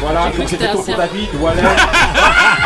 voilà, 0.00 0.20
donc 0.24 0.34
que 0.36 0.46
c'était 0.50 0.66
assez- 0.66 0.94
David, 0.94 1.28
Wallen. 1.40 1.64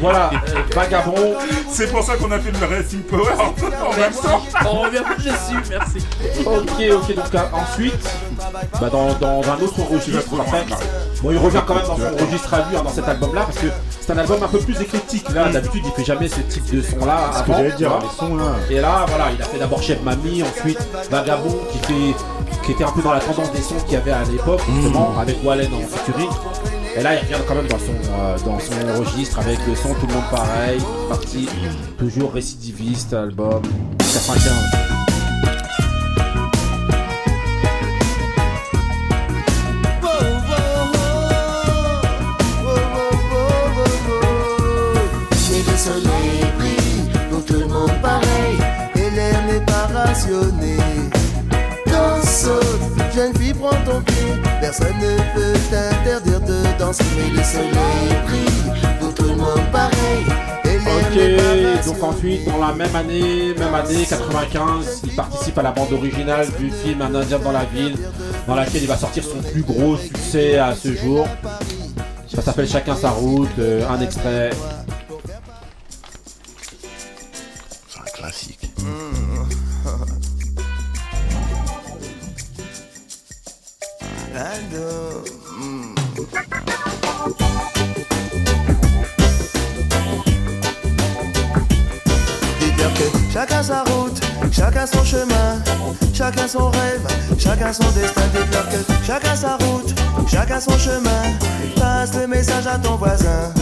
Voilà, 0.00 0.30
euh, 0.32 0.60
Vagabond. 0.74 1.34
C'est 1.70 1.90
pour 1.90 2.02
ça 2.02 2.16
qu'on 2.16 2.30
a 2.30 2.38
fait 2.38 2.50
le 2.52 2.66
Racing 2.76 3.00
Power 3.02 3.32
en 3.32 3.90
même 3.90 3.98
Merci. 3.98 4.22
temps. 4.22 4.42
On 4.66 4.80
revient 4.82 5.02
plus 5.04 5.24
dessus, 5.24 5.62
merci. 5.70 6.06
Ok, 6.44 6.82
ok, 6.92 7.14
donc 7.16 7.34
euh, 7.34 7.38
ensuite, 7.52 8.08
bah, 8.80 8.88
dans, 8.90 9.12
dans 9.14 9.40
un 9.42 9.54
autre 9.62 9.80
registre, 9.90 10.40
en 10.40 10.44
fait, 10.44 10.64
bon, 11.22 11.30
il 11.30 11.38
revient 11.38 11.62
quand 11.66 11.74
même 11.74 11.86
dans 11.86 11.96
son 11.96 12.24
registre 12.24 12.54
à 12.54 12.58
lui, 12.68 12.76
hein, 12.76 12.82
dans 12.84 12.90
cet 12.90 13.08
album-là, 13.08 13.42
parce 13.42 13.58
que 13.58 13.66
c'est 14.00 14.12
un 14.12 14.18
album 14.18 14.42
un 14.42 14.48
peu 14.48 14.58
plus 14.58 14.80
éclectique. 14.80 15.28
Là, 15.34 15.48
d'habitude, 15.48 15.82
il 15.86 15.92
fait 15.92 16.04
jamais 16.04 16.28
ce 16.28 16.40
type 16.40 16.74
de 16.74 16.82
son-là. 16.82 17.30
Ce 17.32 17.38
que 17.42 17.44
avant, 17.44 17.54
j'allais 17.56 17.70
tu 17.70 17.76
dire, 17.78 17.90
vois. 17.90 18.00
les 18.00 18.16
sons 18.16 18.36
là. 18.36 18.44
Et 18.70 18.80
là, 18.80 19.06
voilà, 19.08 19.26
il 19.34 19.40
a 19.42 19.44
fait 19.46 19.58
d'abord 19.58 19.82
Chef 19.82 20.02
Mamie, 20.02 20.42
ensuite 20.42 20.78
Vagabond, 21.10 21.58
qui 21.72 21.78
fait, 21.78 22.14
qui 22.64 22.72
était 22.72 22.84
un 22.84 22.92
peu 22.92 23.02
dans 23.02 23.12
la 23.12 23.20
tendance 23.20 23.50
des 23.52 23.62
sons 23.62 23.76
qu'il 23.84 23.94
y 23.94 23.96
avait 23.96 24.12
à 24.12 24.22
l'époque, 24.24 24.60
justement, 24.74 25.14
avec 25.18 25.36
Wallen 25.44 25.70
en 25.74 25.80
featuring. 25.86 26.30
Et 26.96 27.02
là, 27.02 27.14
il 27.14 27.20
revient 27.20 27.42
quand 27.46 27.54
même 27.56 27.66
dans 27.66 27.78
son, 27.78 27.92
euh, 27.92 28.38
dans 28.44 28.58
son 28.60 29.02
registre 29.02 29.40
avec 29.40 29.58
le 29.66 29.74
son 29.74 29.94
Tout 29.94 30.06
le 30.06 30.14
monde 30.14 30.30
pareil, 30.30 30.80
parti 31.08 31.48
toujours 31.98 32.32
récidiviste, 32.32 33.12
album 33.12 33.62
95. 33.98 34.94
Et 50.26 50.93
prends 53.64 53.84
ton 53.84 54.00
pied 54.00 54.14
Personne 54.60 54.96
ne 55.00 55.16
peut 55.34 55.58
t'interdire 55.70 56.40
de 56.40 56.78
danser 56.78 57.04
Mais 57.16 57.30
le 57.30 57.42
soleil 57.42 58.22
brille 58.26 59.00
pour 59.00 59.14
tout 59.14 59.24
le 59.24 59.36
monde 59.36 59.70
pareil 59.72 60.24
Et 60.64 60.78
l'air 60.78 61.10
n'est 61.10 61.74
pas 61.74 61.80
Ok, 61.80 61.86
donc 61.86 62.02
ensuite, 62.02 62.44
dans 62.46 62.58
la 62.58 62.74
même 62.74 62.94
année, 62.94 63.54
même 63.58 63.74
année 63.74 64.04
95, 64.08 65.02
il 65.04 65.14
participe 65.14 65.58
à 65.58 65.62
la 65.62 65.72
bande 65.72 65.92
originale 65.92 66.46
du 66.58 66.70
film 66.70 67.02
Un 67.02 67.14
Indien 67.14 67.38
dans 67.38 67.52
la 67.52 67.64
ville, 67.64 67.96
dans 68.46 68.54
laquelle 68.54 68.82
il 68.82 68.88
va 68.88 68.96
sortir 68.96 69.24
son 69.24 69.40
plus 69.50 69.62
gros 69.62 69.96
succès 69.96 70.58
à 70.58 70.74
ce 70.74 70.94
jour. 70.94 71.26
Ça 72.34 72.42
s'appelle 72.42 72.68
Chacun 72.68 72.96
sa 72.96 73.10
route, 73.10 73.48
euh, 73.58 73.88
un 73.88 74.00
extrait. 74.00 74.50
Que 84.34 84.40
chacun 93.32 93.62
sa 93.62 93.84
route, 93.84 94.20
chacun 94.50 94.86
son 94.86 95.04
chemin, 95.04 95.62
chacun 96.12 96.48
son 96.48 96.70
rêve, 96.70 97.06
chacun 97.38 97.72
son 97.72 97.88
destin. 97.92 98.22
Dites-leur 98.32 98.68
que 98.68 98.76
chacun 99.06 99.36
sa 99.36 99.56
route, 99.56 99.94
chacun 100.28 100.60
son 100.60 100.76
chemin. 100.78 101.22
Passe 101.76 102.14
le 102.14 102.26
message 102.26 102.66
à 102.66 102.76
ton 102.78 102.96
voisin. 102.96 103.52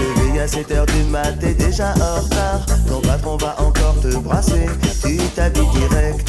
Levé 0.00 0.40
à 0.40 0.46
7h 0.46 0.86
du 0.86 1.04
mat, 1.10 1.32
t'es 1.38 1.54
déjà 1.54 1.94
en 1.94 2.22
retard. 2.22 2.66
Ton 2.88 3.00
patron 3.00 3.36
va 3.36 3.54
encore 3.60 3.94
te 4.00 4.16
brasser. 4.16 4.66
Tu 5.02 5.16
t'habilles 5.36 5.70
direct. 5.72 6.28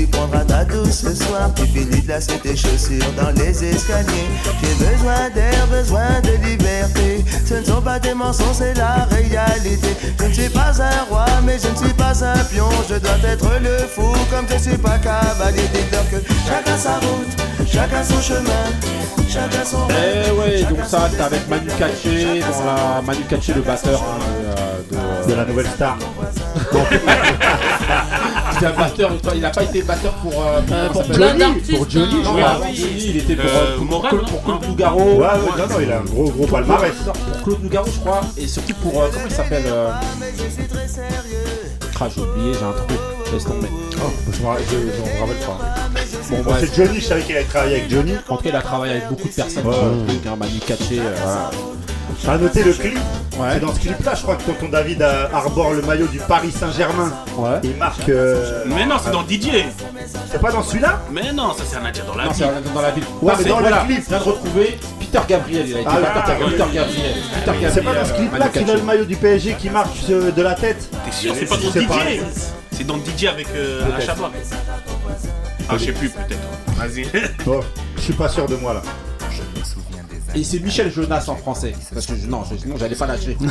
Tu 0.00 0.06
prendras 0.06 0.44
ta 0.46 0.64
douce 0.64 1.02
ce 1.02 1.14
soir. 1.14 1.50
Tu 1.54 1.66
finis 1.66 2.00
de 2.00 2.08
lasser 2.08 2.38
tes 2.42 2.56
chaussures 2.56 3.04
dans 3.18 3.32
les 3.38 3.50
escaliers. 3.62 4.30
J'ai 4.62 4.74
besoin 4.86 5.28
d'air, 5.34 5.66
besoin 5.66 6.22
de 6.22 6.42
liberté. 6.42 7.22
Ce 7.46 7.56
ne 7.56 7.64
sont 7.64 7.82
pas 7.82 7.98
des 7.98 8.14
mensonges, 8.14 8.54
c'est 8.56 8.72
la 8.78 9.06
réalité. 9.10 9.94
Je 10.18 10.24
ne 10.24 10.32
suis 10.32 10.48
pas 10.48 10.72
un 10.80 11.04
roi, 11.10 11.26
mais 11.44 11.58
je 11.62 11.68
ne 11.68 11.76
suis 11.76 11.92
pas 11.92 12.14
un 12.24 12.44
pion. 12.44 12.70
Je 12.88 12.94
dois 12.94 13.18
être 13.28 13.50
le 13.60 13.76
fou, 13.94 14.10
comme 14.30 14.46
je 14.50 14.56
suis 14.70 14.78
pas 14.78 14.96
cavalier. 14.96 15.68
Dites-leur 15.74 16.08
que 16.08 16.16
chacun 16.48 16.78
sa 16.78 16.94
route, 16.94 17.36
chacun 17.70 18.02
son 18.02 18.22
chemin, 18.22 18.70
chacun 19.28 19.64
son. 19.66 19.86
Eh 19.90 20.30
ouais, 20.30 20.62
donc 20.62 20.78
ça 20.88 21.10
c'est 21.14 21.20
avec 21.20 21.46
Manu 21.46 21.68
Katché, 21.78 22.40
dans 22.40 22.64
la 22.64 23.02
Manu 23.02 23.22
Katché 23.28 23.52
le 23.52 23.60
batteur 23.60 24.02
hein, 24.02 24.18
de, 24.90 24.96
euh, 24.96 25.26
de- 25.26 25.30
De 25.30 25.34
la 25.34 25.44
nouvelle 25.44 25.66
star. 25.66 25.98
C'est 28.60 28.66
un 28.66 28.72
batteur, 28.72 29.10
il 29.34 29.44
a 29.44 29.50
pas 29.50 29.62
été 29.62 29.82
batteur 29.82 30.12
pour, 30.14 30.32
euh, 30.32 30.58
Euh, 30.58 30.60
comment 30.68 30.88
pour 30.92 31.02
ça 31.02 31.08
s'appelle 31.14 31.16
plein 31.16 31.34
d'artistes, 31.48 31.76
Pour 31.78 31.90
Johnny, 31.90 32.14
hein. 32.14 32.22
non, 32.24 32.34
oui. 32.34 32.74
Johnny, 32.76 33.04
il 33.06 33.16
était 33.16 33.36
pour, 33.36 33.44
Euh, 33.50 33.76
pour, 33.78 34.08
Claude- 34.08 34.26
pour 34.28 34.42
Claude 34.44 34.66
Nougaro. 34.68 35.00
Ouais, 35.00 35.16
ouais, 35.16 35.26
non, 35.58 35.66
non, 35.68 35.80
il 35.80 35.92
a 35.92 35.98
un 35.98 36.02
gros, 36.02 36.24
gros 36.24 36.32
Pour 36.46 36.50
palmarès. 36.50 36.92
Claude- 37.02 37.16
pour 37.16 37.42
Claude 37.42 37.62
Nougaro, 37.62 37.86
je 37.86 37.98
crois, 38.00 38.20
et 38.36 38.46
surtout 38.46 38.74
pour, 38.74 39.02
euh, 39.02 39.08
comment 39.12 39.24
il 39.26 39.32
s'appelle 39.32 39.64
euh... 39.66 39.90
Ah, 42.02 42.08
j'ai 42.14 42.20
oublié, 42.22 42.52
j'ai 42.54 42.64
un 42.64 42.72
truc, 42.72 42.98
laisse 43.32 43.44
tomber. 43.44 43.68
Oh, 43.96 44.06
je 44.32 44.42
m'en 44.42 44.48
rappelle 44.50 44.64
pas. 45.44 45.58
Bon, 46.30 46.42
Bon, 46.44 46.54
c'est 46.60 46.74
Johnny, 46.74 47.00
je 47.00 47.04
savais 47.04 47.22
qu'il 47.22 47.36
avait 47.36 47.44
travaillé 47.44 47.76
avec 47.76 47.90
Johnny. 47.90 48.12
En 48.28 48.36
tout 48.36 48.42
cas, 48.44 48.48
il 48.50 48.56
a 48.56 48.62
travaillé 48.62 48.92
avec 48.94 49.08
beaucoup 49.08 49.28
de 49.28 49.32
personnes. 49.34 49.66
Ouais. 49.66 49.74
truc, 50.06 50.26
hein, 50.26 50.36
Manu 50.38 50.58
Katché, 50.66 50.98
euh. 51.00 51.14
À 52.28 52.38
noter 52.38 52.62
le 52.64 52.72
clip. 52.72 52.98
C'est 53.52 53.60
dans 53.60 53.72
ce 53.74 53.80
clip-là, 53.80 54.14
je 54.14 54.22
crois 54.22 54.36
que 54.36 54.42
tonton 54.42 54.68
David 54.68 55.00
euh, 55.00 55.26
arbore 55.32 55.72
le 55.72 55.80
maillot 55.82 56.06
du 56.08 56.18
Paris 56.18 56.50
Saint-Germain. 56.52 57.10
Ouais. 57.38 57.58
Il 57.64 57.74
marque. 57.76 58.06
euh, 58.08 58.64
Mais 58.66 58.84
non, 58.84 58.96
c'est 59.02 59.10
dans 59.10 59.22
DJ. 59.22 59.64
C'est 60.30 60.40
pas 60.40 60.52
dans 60.52 60.62
celui-là 60.62 61.00
Mais 61.10 61.32
non, 61.32 61.52
ça 61.54 61.62
c'est 61.66 61.76
un 61.76 61.80
Nadia 61.80 62.02
dans 62.04 62.14
la 62.14 62.24
Non, 62.24 62.30
vie. 62.30 62.38
c'est 62.38 62.72
dans- 62.74 62.80
la 62.82 62.90
ville. 62.90 63.04
Ouais, 63.22 63.32
mais 63.38 63.44
dans 63.44 63.56
le 63.56 63.62
voilà, 63.62 63.78
clip. 63.86 64.02
Je 64.04 64.08
viens 64.08 64.18
de 64.18 64.22
retrouver 64.24 64.78
Peter 65.00 65.20
Gabriel. 65.26 65.68
Il 65.68 65.76
a 65.76 65.80
été 65.80 65.88
Ah, 65.90 66.00
battu 66.00 66.32
ah. 66.32 66.44
Peter 66.50 66.64
Gabriel. 66.74 67.14
Peter 67.34 67.46
Gabriel. 67.46 67.70
C'est 67.74 67.82
pas 67.82 67.94
dans 67.94 68.04
ce 68.04 68.12
clip-là 68.12 68.48
qu'il 68.48 68.70
a 68.70 68.74
le 68.74 68.82
maillot 68.82 69.04
du 69.06 69.16
PSG 69.16 69.54
qui 69.58 69.70
marque 69.70 69.88
euh, 70.10 70.30
de 70.30 70.42
la 70.42 70.54
tête 70.54 70.88
T'es 71.06 71.12
sûr, 71.12 71.34
c'est 71.34 71.46
pas 71.46 71.56
dans 71.56 71.86
pas- 71.86 72.04
C'est 72.72 72.84
dans 72.86 72.96
DJ 72.98 73.24
avec 73.26 73.46
euh. 73.56 73.82
Achabak. 73.96 74.32
Ah, 75.68 75.74
je 75.78 75.84
sais 75.86 75.92
plus, 75.92 76.10
peut-être. 76.10 76.40
Vas-y. 76.76 77.06
Bon, 77.44 77.60
je 77.96 78.00
suis 78.02 78.12
pas 78.12 78.28
sûr 78.28 78.46
de 78.46 78.56
moi 78.56 78.74
là. 78.74 78.82
Et 80.34 80.44
c'est 80.44 80.60
Michel 80.60 80.92
Jonas 80.92 81.24
en 81.28 81.36
français. 81.36 81.72
Parce 81.92 82.06
que 82.06 82.14
je- 82.14 82.26
non, 82.26 82.44
je- 82.50 82.56
sinon 82.56 82.76
j'allais 82.78 82.94
pas 82.94 83.06
lâcher. 83.06 83.36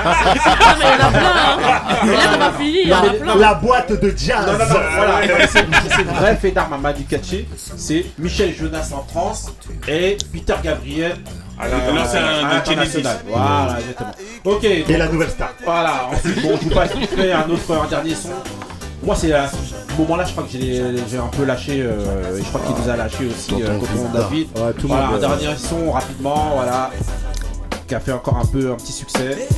Ah, 0.00 0.76
mais 0.78 0.84
il 0.84 0.98
y 0.98 1.02
en 1.02 1.06
a 1.06 1.10
plein, 1.10 1.20
hein. 1.20 1.58
Mais 2.04 2.12
là, 2.12 2.20
t'as 2.30 2.38
pas 2.38 2.52
fini, 2.58 2.78
il 2.84 2.88
y 2.88 2.94
en 2.94 2.98
a 2.98 3.00
Non, 3.02 3.08
mais- 3.12 3.18
plein. 3.18 3.34
La 3.36 3.54
boîte 3.54 3.92
de 4.00 4.14
jazz 4.16 4.46
Non, 4.46 4.52
non, 4.52 4.58
non, 4.58 4.66
voilà. 4.96 5.20
C'est 5.48 5.66
c'est 5.90 6.04
le 6.04 6.10
vrai 6.10 6.36
fait 6.36 6.50
d'armes 6.50 6.72
à 6.74 6.78
Manu 6.78 7.04
Katché. 7.04 7.48
C'est 7.76 8.06
Michel 8.18 8.54
Jonas 8.54 8.90
en 8.92 9.02
France 9.10 9.46
et 9.88 10.16
Peter 10.32 10.54
Gabriel. 10.62 11.16
à 11.60 11.66
la- 11.68 11.92
Là, 11.92 12.06
c'est 12.08 12.18
un 12.18 12.24
à 12.24 12.44
de 12.44 12.54
l'international. 12.54 13.16
Genesis. 13.24 13.28
Voilà, 13.28 13.76
exactement. 13.80 14.14
Ok. 14.44 14.64
Et 14.64 14.82
donc- 14.84 14.96
la 14.98 15.08
nouvelle 15.08 15.30
star. 15.30 15.50
Voilà, 15.64 16.08
ensuite, 16.12 16.42
bon, 16.42 16.56
je 16.60 16.68
vous 16.68 16.74
passe 16.74 16.94
vite 16.96 17.10
fait 17.10 17.32
un 17.32 17.48
autre, 17.50 17.80
un 17.84 17.86
dernier 17.88 18.14
son. 18.14 18.28
Moi, 19.02 19.16
c'est 19.16 19.32
à 19.32 19.48
ce 19.48 19.56
moment-là, 20.02 20.24
je 20.24 20.32
crois 20.32 20.44
que 20.44 20.50
j'ai 20.50 21.18
un 21.18 21.26
peu 21.28 21.44
lâché, 21.44 21.82
euh, 21.82 22.36
et 22.36 22.42
je 22.42 22.48
crois 22.48 22.60
qu'il 22.60 22.76
nous 22.82 22.88
a 22.88 22.96
lâché 22.96 23.26
aussi, 23.26 23.62
euh. 23.62 23.78
David. 24.12 24.48
Ouais, 24.56 24.72
tout 24.72 24.82
le 24.82 24.88
voilà, 24.88 25.06
monde, 25.06 25.24
un 25.24 25.30
euh, 25.30 25.36
dernier 25.36 25.56
son 25.56 25.92
rapidement, 25.92 26.50
voilà, 26.54 26.90
qui 27.86 27.94
a 27.94 28.00
fait 28.00 28.12
encore 28.12 28.36
un 28.36 28.46
peu 28.46 28.72
un 28.72 28.76
petit 28.76 28.92
succès. 28.92 29.48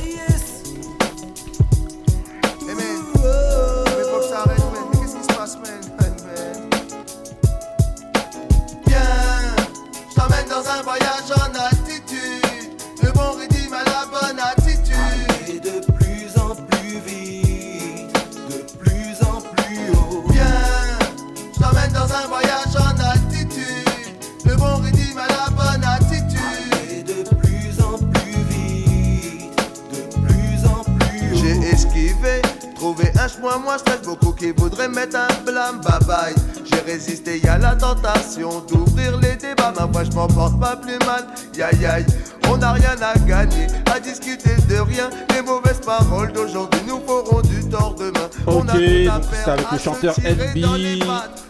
Trouvé 32.81 33.11
un 33.19 33.27
chemin, 33.27 33.59
moi 33.63 33.77
stress 33.77 34.01
beaucoup 34.01 34.31
qui 34.31 34.51
voudrait 34.51 34.89
mettre 34.89 35.15
un 35.15 35.27
blâme, 35.45 35.81
bye 35.81 35.99
bye. 36.07 36.35
J'ai 36.65 36.79
résisté, 36.91 37.39
a 37.47 37.59
la 37.59 37.75
tentation 37.75 38.63
d'ouvrir 38.67 39.19
les 39.19 39.35
débats, 39.35 39.71
ma 39.79 39.85
voix 39.85 40.03
je 40.03 40.09
m'en 40.13 40.25
porte 40.25 40.59
pas 40.59 40.75
plus 40.77 40.97
mal, 41.05 41.27
yaï 41.55 41.79
yaï. 41.79 42.05
On 42.49 42.57
n'a 42.57 42.71
rien 42.73 42.95
à 42.99 43.15
gagner, 43.19 43.67
à 43.93 43.99
discuter 43.99 44.55
de 44.67 44.77
rien. 44.79 45.11
Les 45.31 45.43
mauvaises 45.43 45.79
paroles 45.85 46.33
d'aujourd'hui 46.33 46.81
nous 46.87 46.99
feront 47.05 47.41
du 47.41 47.69
tort 47.69 47.93
demain. 47.93 48.27
On 48.47 48.61
Ok, 48.61 48.69
a 48.69 48.73
tout 48.73 48.79
à 48.79 49.19
donc 49.19 49.23
faire, 49.25 49.43
c'est 49.45 49.51
avec 49.51 49.65
à 49.67 49.73
le 49.73 49.79
chanteur 49.79 50.15
tirer 50.15 50.59
dans 50.59 50.73
les 50.73 50.95
NB, 50.95 51.03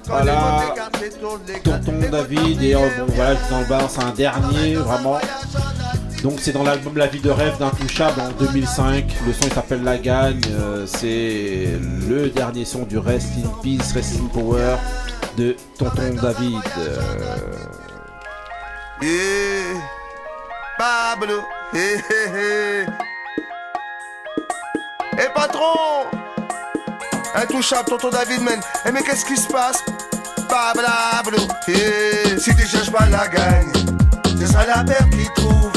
voilà, 0.08 0.76
Tonton 1.64 2.00
David, 2.12 2.62
et 2.62 2.74
bon, 2.74 2.82
voilà, 3.16 3.36
je 3.36 3.40
vous 3.48 3.56
en 3.56 3.70
balance 3.70 3.98
un 4.00 4.12
dernier, 4.12 4.76
vraiment. 4.76 5.18
Donc 6.24 6.40
c'est 6.40 6.52
dans 6.52 6.64
l'album 6.64 6.96
La 6.98 7.08
vie 7.08 7.20
de 7.20 7.30
rêve 7.32 7.58
d'Intouchable 7.58 8.22
en 8.22 8.30
2005. 8.32 9.06
Le 9.26 9.34
son 9.34 9.40
il 9.46 9.54
s'appelle 9.54 9.84
La 9.84 9.98
Gagne. 9.98 10.40
euh, 10.52 10.86
c'est 10.86 11.68
le 12.08 12.30
dernier 12.30 12.64
son 12.66 12.84
du 12.84 12.98
Rest 13.00 13.28
in 13.44 13.50
Peace, 13.64 13.92
Rest 13.94 14.20
in 14.20 14.28
Power 14.28 14.76
de 15.38 15.56
Tonton 15.78 16.16
David. 16.22 16.62
euh, 16.78 17.00
Yeah. 19.02 19.82
Pablo. 20.78 21.40
Hé 21.74 21.96
hé 21.96 22.30
hé. 22.36 22.86
Eh 25.18 25.28
patron 25.34 26.06
Intouchable, 27.34 27.86
tonton 27.90 28.10
David, 28.12 28.42
man. 28.44 28.60
Eh 28.86 28.92
mais 28.92 29.02
qu'est-ce 29.02 29.26
qui 29.26 29.38
se 29.38 29.48
passe? 29.48 29.84
Pablo. 30.48 31.40
Eh, 31.68 32.38
si 32.40 32.56
tu 32.56 32.68
cherches 32.68 32.92
pas 32.92 33.08
la 33.08 33.28
gagne, 33.28 33.72
c'est 34.38 34.48
ça 34.48 34.66
la 34.68 34.84
perte 34.84 35.10
qui 35.12 35.26
trouve. 35.36 35.72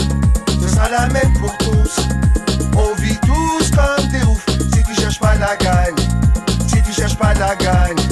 Ça 0.75 0.89
la 0.91 1.09
pour 1.39 1.57
tous. 1.59 1.97
On 2.77 2.95
vit 3.01 3.19
tous 3.21 3.71
comme 3.71 4.09
des 4.09 4.25
oufs. 4.25 4.45
Si 4.73 4.83
tu 4.83 4.95
cherches 5.01 5.21
pas 5.21 5.37
la 5.37 5.57
gagne, 5.57 5.95
si 6.67 6.83
tu 6.83 6.93
cherches 6.93 7.17
pas 7.17 7.33
la 7.35 7.55
gagne, 7.55 8.04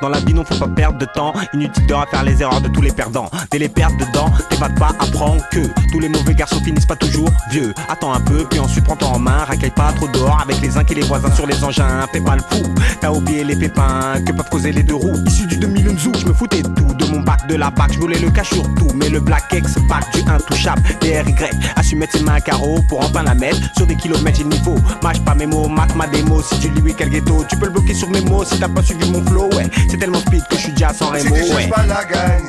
Dans 0.00 0.08
la 0.08 0.20
vie 0.20 0.34
non 0.34 0.44
faut 0.44 0.54
pas 0.54 0.68
perdre 0.68 0.98
de 0.98 1.04
temps. 1.04 1.32
Inutile 1.52 1.86
de 1.86 1.94
refaire 1.94 2.22
les 2.22 2.40
erreurs 2.42 2.60
de 2.60 2.68
tous 2.68 2.82
les 2.82 2.92
perdants. 2.92 3.30
Dès 3.50 3.58
les 3.58 3.68
perdre 3.68 3.96
dedans, 3.98 4.30
t'évades 4.48 4.78
pas, 4.78 4.92
apprends 4.98 5.36
que 5.50 5.60
Tous 5.92 6.00
les 6.00 6.08
mauvais 6.08 6.34
garçons 6.34 6.60
finissent 6.60 6.86
pas 6.86 6.96
toujours 6.96 7.30
vieux. 7.50 7.74
Attends 7.88 8.12
un 8.12 8.20
peu, 8.20 8.44
puis 8.48 8.58
ensuite 8.58 8.84
prends-toi 8.84 9.08
en 9.08 9.18
main. 9.18 9.44
Racaille 9.44 9.70
pas 9.70 9.92
trop 9.92 10.08
dehors 10.08 10.40
avec 10.42 10.60
les 10.60 10.76
uns 10.76 10.82
et 10.88 10.94
les 10.94 11.02
voisins 11.02 11.32
sur 11.32 11.46
les 11.46 11.62
engins. 11.62 12.06
Fais 12.12 12.20
pas 12.20 12.36
le 12.36 12.42
fou, 12.42 12.62
t'as 13.00 13.10
oublié 13.10 13.44
les 13.44 13.56
pépins 13.56 14.20
Que 14.24 14.32
peuvent 14.32 14.48
causer 14.50 14.72
les 14.72 14.82
deux 14.82 14.94
roues. 14.94 15.16
Issu 15.26 15.46
du 15.46 15.56
2000 15.56 15.94
Nzou, 15.94 16.12
je 16.18 16.26
me 16.26 16.32
foutais 16.32 16.62
tout. 16.62 16.94
De 16.98 17.04
mon 17.06 17.20
bac, 17.20 17.46
de 17.48 17.54
la 17.54 17.70
bac, 17.70 17.92
je 17.92 17.98
voulais 17.98 18.18
le 18.18 18.30
cash 18.30 18.50
sur 18.50 18.62
tout 18.74 18.88
Mais 18.94 19.08
le 19.08 19.20
black 19.20 19.44
X, 19.52 19.74
bac 19.88 20.04
du 20.14 20.28
intouchable 20.28 20.82
DRY, 21.00 21.34
a 21.76 21.82
su 21.82 21.96
mettre 21.96 22.12
ses 22.12 22.22
mains 22.22 22.34
à 22.34 22.40
carreau 22.40 22.80
Pour 22.88 23.00
enfin 23.00 23.22
la 23.22 23.34
mettre 23.34 23.58
sur 23.76 23.86
des 23.86 23.94
kilomètres 23.96 24.38
j'ai 24.38 24.44
le 24.44 24.50
niveau 24.50 24.76
Mâche 25.02 25.20
pas 25.20 25.34
mes 25.34 25.46
mots, 25.46 25.68
mate 25.68 25.94
ma 25.94 26.06
démo 26.06 26.42
Si 26.42 26.58
tu 26.58 26.68
lui 26.68 26.94
quel 26.94 27.10
ghetto, 27.10 27.44
tu 27.48 27.56
peux 27.56 27.66
le 27.66 27.72
bloquer 27.72 27.94
sur 27.94 28.10
mes 28.10 28.20
mots. 28.20 28.44
Si 28.44 28.58
t'as 28.58 28.68
pas 28.68 28.82
suivi 28.82 29.10
mon 29.10 29.24
flow, 29.24 29.48
ouais 29.56 29.67
C'est 29.90 29.98
tellement 29.98 30.20
speed 30.20 30.46
que 30.48 30.56
je 30.56 30.60
suis 30.62 30.72
déjà 30.72 30.92
sans 30.92 31.14
Si 31.14 31.22
rémo, 31.22 31.36
tu 31.36 31.44
cherches 31.44 31.64
ouais 31.64 31.68
pas 31.68 31.86
la 31.86 32.04
gagne, 32.04 32.48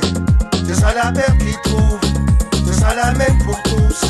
c'est 0.67 0.75
ça 0.75 0.93
la 0.93 1.11
perte 1.11 1.37
qui 1.39 1.53
trouve. 1.63 1.99
C'est 2.67 2.79
ça 2.79 2.93
la 2.95 3.11
même 3.13 3.37
pour 3.43 3.61
tous. 3.63 4.05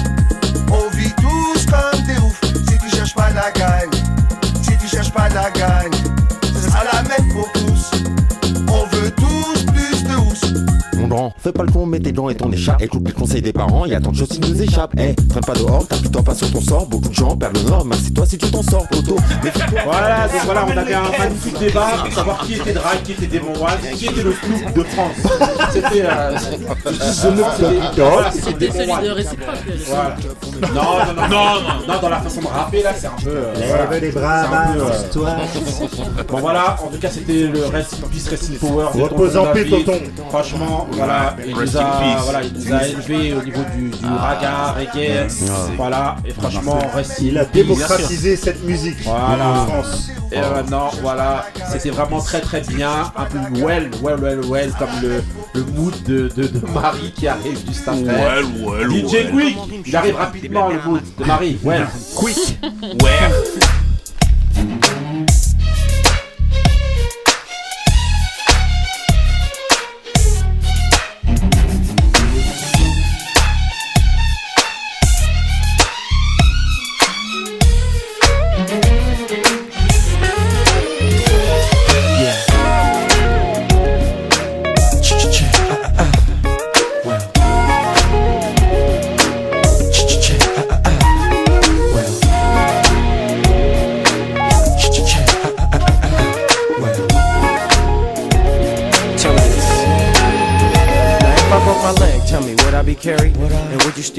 On 0.71 0.89
vit 0.97 1.13
tous 1.15 1.65
comme 1.65 2.01
des 2.03 2.17
oufs. 2.19 2.41
Si 2.67 2.77
tu 2.77 2.95
cherches 2.95 3.15
pas 3.15 3.29
la 3.31 3.51
gagne, 3.51 3.89
si 4.61 4.77
tu 4.77 4.87
cherches 4.87 5.11
pas 5.11 5.29
la 5.29 5.49
gagne, 5.51 5.78
Fais 11.37 11.51
pas 11.51 11.63
le 11.63 11.71
con, 11.71 11.85
mets 11.85 11.99
tes 11.99 12.11
dents 12.11 12.29
et 12.29 12.35
ton 12.35 12.51
écharpe. 12.51 12.81
Écoute 12.81 13.01
les 13.05 13.11
conseils 13.13 13.41
des 13.41 13.53
parents, 13.53 13.85
y 13.85 13.93
a 13.95 14.01
tant 14.01 14.11
de 14.11 14.15
choses 14.17 14.27
qui 14.29 14.39
nous 14.39 14.61
échappent. 14.61 14.93
Eh, 14.97 15.15
traîne 15.15 15.43
pas 15.45 15.53
dehors, 15.53 15.87
t'appuie-toi 15.87 16.21
pas 16.23 16.35
sur 16.35 16.51
ton 16.51 16.61
sort. 16.61 16.85
Beaucoup 16.87 17.09
de 17.09 17.13
gens 17.13 17.35
perdent 17.35 17.57
le 17.57 17.63
nord, 17.69 17.85
merci 17.85 18.13
toi 18.13 18.25
si 18.25 18.37
tu 18.37 18.49
t'en 18.51 18.61
sors, 18.63 18.85
auto. 18.95 19.15
Voilà, 19.85 20.27
donc 20.27 20.41
voilà, 20.45 20.65
on 20.67 20.77
avait 20.77 20.93
un 20.93 21.01
magnifique 21.17 21.57
débat 21.59 21.87
pour 22.03 22.13
savoir 22.13 22.39
qui 22.45 22.53
était 22.55 22.73
Drake, 22.73 23.03
qui 23.03 23.11
était 23.13 23.27
Demon 23.27 23.53
qui 23.95 24.05
était 24.07 24.23
le 24.23 24.33
Snoop 24.33 24.73
de 24.75 24.83
France. 24.83 25.15
C'était. 25.73 26.03
Euh, 26.03 26.37
c'était- 28.31 28.71
celui 28.71 29.07
de 29.07 29.11
réciproque. 29.11 29.55
Voilà. 29.87 30.15
Non, 30.73 30.81
non, 31.13 31.13
non, 31.15 31.29
non, 31.29 31.93
non, 31.93 32.01
dans 32.01 32.09
la 32.09 32.19
façon 32.21 32.41
de 32.41 32.47
rapper 32.47 32.81
là, 32.83 32.91
c'est 32.97 33.07
un 33.07 33.11
peu. 33.23 33.29
euh, 33.29 33.53
Lève 33.89 34.01
les 34.01 34.11
bras, 34.11 34.43
euh, 34.75 34.89
toi. 35.11 35.35
Bon 36.27 36.39
voilà, 36.39 36.75
en 36.83 36.87
tout 36.87 36.99
cas 36.99 37.09
c'était 37.09 37.47
le 37.47 37.65
Rest 37.65 37.95
in 38.03 38.07
Peace, 38.07 38.27
Rest 38.29 38.51
in 38.53 38.67
Power. 38.67 38.85
Repose 38.93 39.37
en 39.37 39.45
paix, 39.47 39.65
tonton. 39.65 39.99
Franchement, 40.29 40.87
voilà, 40.99 41.35
il 41.45 41.55
nous 41.55 41.77
a, 41.77 42.15
voilà, 42.23 42.41
il 42.43 42.53
nous 42.53 42.73
a 42.73 42.87
élevé 42.87 43.33
au 43.33 43.41
niveau 43.43 43.61
du, 43.75 43.89
du 43.89 44.05
raga, 44.05 44.73
reggae, 44.77 45.27
voilà, 45.77 46.15
et 46.25 46.31
franchement, 46.31 46.79
Rest 46.93 47.19
in 47.21 47.25
Il 47.25 47.37
a 47.37 47.45
démocratisé 47.45 48.35
cette 48.35 48.63
musique 48.63 48.97
Voilà. 49.03 49.49
en 49.49 49.65
France. 49.65 50.09
Et 50.31 50.39
maintenant, 50.39 50.91
voilà, 51.01 51.45
c'était 51.71 51.89
vraiment 51.89 52.19
très 52.21 52.41
très 52.41 52.61
bien, 52.61 53.11
un 53.15 53.25
peu 53.25 53.39
well, 53.63 53.89
well, 54.03 54.19
well, 54.21 54.39
well, 54.47 54.71
comme 54.77 54.89
le, 55.01 55.23
le 55.55 55.63
mood 55.71 55.93
de, 56.03 56.29
de, 56.35 56.43
de 56.47 56.59
Marie 56.73 57.11
qui 57.15 57.27
arrive 57.27 57.57
juste 57.67 57.87
après. 57.87 58.03
Well, 58.03 58.45
well, 58.63 58.89
DJ 58.89 59.13
well. 59.13 59.31
Quick, 59.31 59.57
il 59.87 59.95
arrive 59.95 60.15
rapidement 60.15 60.69
le 60.69 60.79
mood 60.85 61.01
de 61.17 61.23
Marie, 61.25 61.57
well, 61.63 61.87
quick. 62.15 62.37
Ouais. 62.83 62.95
Well. 63.01 63.31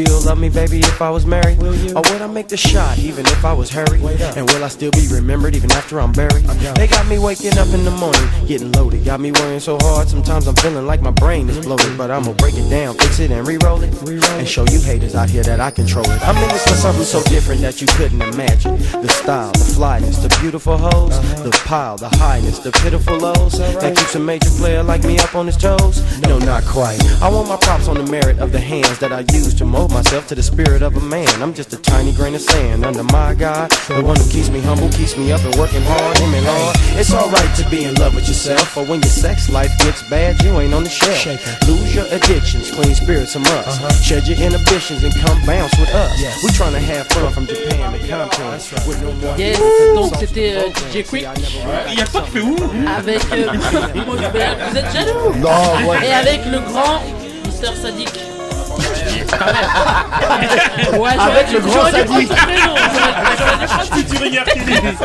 And 0.00 0.08
would 0.08 0.14
you 0.14 0.19
still 0.19 0.19
love 0.30 0.38
me, 0.38 0.48
baby, 0.48 0.78
if 0.78 1.02
I 1.02 1.10
was 1.10 1.26
married? 1.26 1.58
Will 1.58 1.74
you? 1.74 1.90
Or 1.90 2.02
would 2.08 2.22
I 2.22 2.28
make 2.28 2.46
the 2.46 2.56
shot 2.56 2.96
even 3.00 3.26
if 3.26 3.44
I 3.44 3.52
was 3.52 3.68
hurried? 3.68 4.00
And 4.36 4.48
will 4.48 4.62
I 4.62 4.68
still 4.68 4.92
be 4.92 5.08
remembered 5.10 5.56
even 5.56 5.72
after 5.72 6.00
I'm 6.00 6.12
buried? 6.12 6.48
I'm 6.48 6.74
They 6.74 6.86
got 6.86 7.04
me 7.08 7.18
waking 7.18 7.58
up 7.58 7.66
in 7.74 7.84
the 7.84 7.90
morning, 7.90 8.28
getting 8.46 8.70
loaded. 8.72 9.04
Got 9.04 9.18
me 9.18 9.32
worrying 9.32 9.58
so 9.58 9.76
hard, 9.80 10.08
sometimes 10.08 10.46
I'm 10.46 10.54
feeling 10.54 10.86
like 10.86 11.02
my 11.02 11.10
brain 11.10 11.48
is 11.50 11.58
bloated. 11.66 11.98
But 11.98 12.12
I'ma 12.12 12.32
break 12.34 12.54
it 12.54 12.70
down, 12.70 12.94
fix 12.94 13.18
it, 13.18 13.32
and 13.32 13.44
re-roll 13.44 13.82
it. 13.82 13.92
And 14.38 14.46
show 14.46 14.64
you 14.70 14.80
haters 14.80 15.16
out 15.16 15.28
here 15.28 15.42
that 15.42 15.58
I 15.58 15.72
control 15.72 16.08
it. 16.08 16.22
I'm 16.22 16.36
in 16.36 16.48
this 16.50 16.62
for 16.62 16.74
something 16.74 17.04
so 17.04 17.20
different 17.24 17.60
that 17.62 17.80
you 17.80 17.88
couldn't 17.88 18.22
imagine. 18.22 18.76
The 18.78 19.08
style, 19.08 19.50
the 19.50 19.72
flyness, 19.74 20.18
the 20.18 20.28
beautiful 20.40 20.78
hoes, 20.78 21.12
uh-huh. 21.12 21.42
the 21.42 21.50
pile, 21.66 21.96
the 21.96 22.08
highness, 22.08 22.60
the 22.60 22.70
pitiful 22.70 23.18
lows. 23.18 23.58
That 23.58 23.96
keeps 23.96 24.14
a 24.14 24.20
major 24.20 24.50
player 24.50 24.84
like 24.84 25.02
me 25.02 25.18
up 25.18 25.34
on 25.34 25.46
his 25.46 25.56
toes? 25.56 25.98
No, 26.20 26.38
not 26.38 26.62
quite. 26.64 27.02
I 27.20 27.28
want 27.28 27.48
my 27.48 27.56
props 27.56 27.88
on 27.88 27.96
the 27.96 28.08
merit 28.08 28.38
of 28.38 28.52
the 28.52 28.60
hands 28.60 29.00
that 29.00 29.12
I 29.12 29.24
use 29.34 29.54
to 29.54 29.64
mold 29.64 29.90
myself 29.90 30.19
to 30.28 30.34
the 30.34 30.42
spirit 30.42 30.82
of 30.82 30.96
a 30.96 31.00
man. 31.00 31.28
I'm 31.42 31.54
just 31.54 31.72
a 31.72 31.76
tiny 31.76 32.12
grain 32.12 32.34
of 32.34 32.40
sand 32.40 32.84
under 32.84 33.04
my 33.04 33.34
God. 33.34 33.70
The 33.88 34.02
one 34.02 34.16
who 34.16 34.28
keeps 34.30 34.50
me 34.50 34.60
humble, 34.60 34.88
keeps 34.90 35.16
me 35.16 35.32
up 35.32 35.40
and 35.44 35.54
working 35.56 35.82
hard, 35.82 36.18
him 36.18 36.34
and 36.34 36.46
hard. 36.46 36.76
It's 36.98 37.12
alright 37.12 37.56
to 37.56 37.68
be 37.70 37.84
in 37.84 37.94
love 37.94 38.14
with 38.14 38.26
yourself, 38.26 38.74
but 38.74 38.88
when 38.88 39.00
your 39.00 39.10
sex 39.10 39.48
life 39.50 39.70
gets 39.78 40.02
bad, 40.08 40.42
you 40.42 40.58
ain't 40.58 40.74
on 40.74 40.84
the 40.84 40.90
shelf. 40.90 41.24
Lose 41.68 41.94
your 41.94 42.06
addictions, 42.10 42.70
clean 42.70 42.94
spirits 42.94 43.34
a 43.36 43.40
must. 43.40 44.04
Shed 44.04 44.26
your 44.26 44.38
inhibitions 44.38 45.04
and 45.04 45.14
come 45.14 45.38
bounce 45.46 45.76
with 45.78 45.94
us. 45.94 46.12
We're 46.42 46.52
trying 46.52 46.72
to 46.74 46.80
have 46.80 47.06
fun 47.08 47.32
from 47.32 47.46
Japan 47.46 47.92
to 47.92 47.98
Compton. 48.08 48.58
With 48.86 49.02
no 49.02 49.12
more 49.14 49.36
Yes, 49.38 49.58
donc 49.94 50.12
c'était 50.18 50.54
euh, 50.56 50.70
DJ 50.92 51.06
Quick. 51.06 51.26
Il 51.90 51.98
y 51.98 52.02
a 52.02 52.06
pas 52.06 52.20
qui 52.22 52.30
fait 52.30 52.40
ouh 52.40 52.56
Avec 52.98 53.20
euh, 53.32 53.52
Vous 54.70 54.76
êtes 54.76 54.92
jaloux 54.92 55.34
Non, 55.38 55.88
ouais. 55.88 56.06
Et 56.06 56.12
avec 56.12 56.44
le 56.46 56.58
grand 56.60 57.00
Mister 57.44 57.74
Sadik. 57.74 58.29
Ouais, 60.98 61.10
Avec 61.18 61.46
dû- 61.48 61.54
le 61.54 61.60
grand 61.60 61.72
j'aurais- 61.72 62.04
dû 62.04 62.26
prénom. 62.26 62.74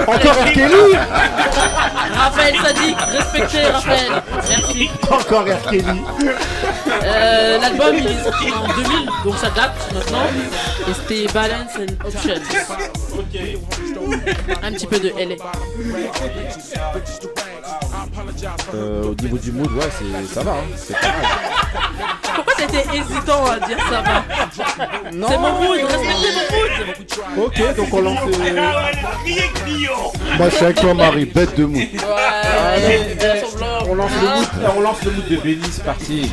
Encore. 0.08 0.46
Kelly 0.54 0.98
Raphaël 2.16 2.56
Sadik, 2.64 2.98
respectez 3.18 3.66
Raphaël. 3.68 4.12
Merci. 4.50 4.90
Encore 5.12 5.44
R. 5.46 5.70
Kelly 5.70 6.02
Euh, 7.04 7.60
L'album 7.60 7.96
il 7.98 8.08
est 8.08 8.24
sorti 8.24 8.46
en 8.52 8.68
2000, 8.76 9.10
donc 9.24 9.36
ça 9.38 9.50
date 9.50 9.76
maintenant. 9.94 10.28
Et 10.88 10.94
c'était 10.94 11.34
Balance 11.34 11.76
and 11.80 12.08
Options. 12.08 12.42
Un 14.64 14.72
petit 14.72 14.88
peu 14.88 15.00
de 15.00 15.10
LA. 15.18 15.36
Euh, 18.74 19.04
au 19.04 19.16
niveau 19.22 19.38
du 19.38 19.52
mood, 19.52 19.72
ouais, 19.74 19.90
c'est- 19.98 20.34
ça 20.34 20.44
va. 20.44 20.52
hein, 20.52 20.56
C'est 20.76 20.94
pas 21.00 21.08
mal. 21.08 21.16
Pourquoi 22.36 22.54
t'étais 22.56 22.84
hésitant 22.94 23.46
à 23.46 23.60
dire 23.66 23.78
ça 23.90 24.02
va 24.02 24.24
C'est 25.12 25.38
mon 25.38 25.52
mood, 25.54 25.80
respectez 25.80 26.32
mon 27.38 27.38
mood 27.38 27.48
Ok, 27.48 27.76
donc 27.78 27.94
on 27.94 28.02
lance. 28.02 28.20
euh, 28.26 28.72
Moi, 30.38 30.50
je 30.50 30.56
suis 30.56 30.66
avec 30.66 30.82
toi, 30.82 30.94
Marie, 30.94 31.26
bête 31.26 31.56
de. 31.58 31.66
Ouais, 31.66 31.90
euh, 32.04 33.42
semblant. 33.50 33.68
on 33.90 33.96
lance 33.96 34.12
le 34.22 34.28
mood, 34.28 34.48
on 34.78 34.82
lance 34.82 35.04
le 35.06 35.12
mood 35.12 35.28
de 35.30 35.36
Benny, 35.38 35.62
c'est 35.72 35.84
parti. 35.86 36.32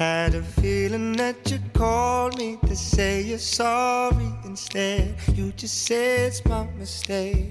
Had 0.00 0.34
a 0.34 0.40
feeling 0.40 1.12
that 1.18 1.50
you 1.50 1.58
called 1.74 2.38
me 2.38 2.56
to 2.66 2.74
say 2.74 3.20
you're 3.20 3.36
sorry. 3.36 4.32
Instead, 4.46 5.14
you 5.34 5.52
just 5.52 5.82
said 5.82 6.28
it's 6.28 6.42
my 6.46 6.66
mistake. 6.78 7.48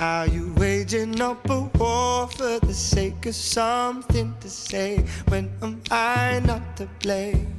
Are 0.00 0.26
you 0.26 0.52
waging 0.56 1.20
up 1.20 1.48
a 1.48 1.60
war 1.78 2.26
for 2.26 2.58
the 2.58 2.74
sake 2.74 3.24
of 3.26 3.36
something 3.36 4.34
to 4.40 4.50
say? 4.50 5.04
When 5.28 5.48
am 5.62 5.80
I 5.92 6.40
not 6.44 6.76
to 6.78 6.88
blame? 7.04 7.56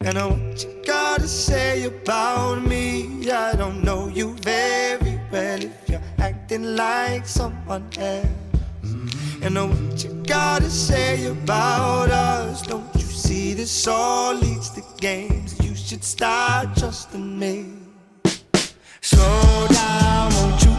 And 0.00 0.16
I 0.16 0.24
what 0.28 0.64
you 0.64 0.82
gotta 0.86 1.28
say 1.28 1.84
about 1.84 2.62
me. 2.62 3.30
I 3.30 3.52
don't 3.54 3.84
know 3.84 4.08
you 4.08 4.32
very 4.36 5.20
well 5.30 5.62
if 5.62 5.90
you're 5.90 6.08
acting 6.16 6.74
like 6.74 7.26
someone 7.26 7.86
else. 7.98 8.28
And 9.42 9.52
know 9.52 9.66
what 9.66 10.02
you 10.02 10.17
gotta 10.28 10.68
say 10.68 11.26
about 11.26 12.10
us. 12.10 12.60
Don't 12.60 12.94
you 12.94 13.00
see 13.00 13.54
this 13.54 13.86
all 13.86 14.34
leads 14.34 14.68
to 14.70 14.82
games? 15.00 15.58
You 15.64 15.74
should 15.74 16.04
start 16.04 16.76
trusting 16.76 17.38
me. 17.38 17.64
Slow 19.00 19.66
down, 19.70 20.34
won't 20.34 20.62
you 20.64 20.77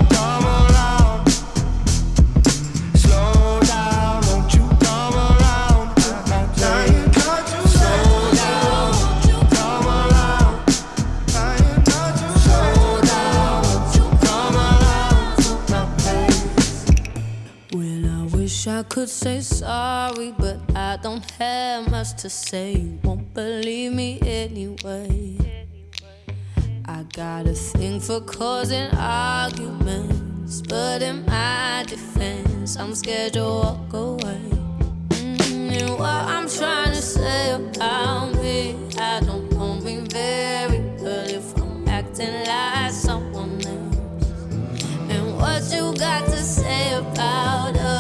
I 18.80 18.84
could 18.84 19.10
say 19.10 19.42
sorry, 19.42 20.34
but 20.38 20.58
I 20.74 20.98
don't 21.04 21.30
have 21.32 21.92
much 21.92 22.16
to 22.22 22.30
say. 22.30 22.76
You 22.78 22.98
won't 23.04 23.34
believe 23.34 23.92
me 23.92 24.22
anyway. 24.22 25.36
I 26.86 27.04
got 27.12 27.46
a 27.48 27.54
thing 27.56 28.00
for 28.00 28.22
causing 28.22 28.90
arguments, 28.96 30.62
but 30.62 31.02
in 31.02 31.26
my 31.26 31.84
defense, 31.90 32.78
I'm 32.78 32.96
scared 32.96 33.34
to 33.34 33.44
walk 33.44 33.92
away. 33.92 34.48
Mm, 35.10 35.82
and 35.82 35.90
what 36.00 36.24
I'm 36.34 36.48
trying 36.48 36.94
to 36.94 37.02
say 37.02 37.52
about 37.52 38.34
me, 38.36 38.78
I 38.98 39.20
don't 39.20 39.52
know 39.52 39.76
me 39.76 39.98
very 40.08 40.80
well 41.02 41.30
if 41.30 41.54
I'm 41.58 41.86
acting 41.86 42.34
like 42.46 42.94
someone 42.94 43.60
else. 43.60 43.98
And 45.10 45.36
what 45.36 45.64
you 45.70 45.94
got 46.00 46.24
to 46.28 46.38
say 46.38 46.94
about 46.94 47.76
us? 47.76 47.99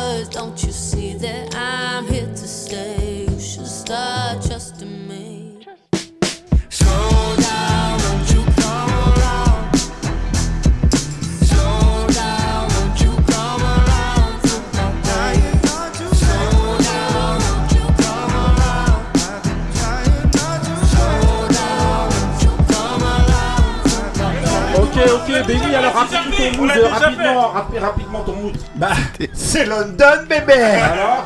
Rapidement 26.57 27.53
rapi- 27.53 27.79
rapidement 27.79 28.21
ton 28.23 28.33
mood. 28.33 28.57
Bah, 28.75 28.89
c'est 29.33 29.65
London, 29.65 30.25
bébé 30.27 30.53
Alors 30.53 31.25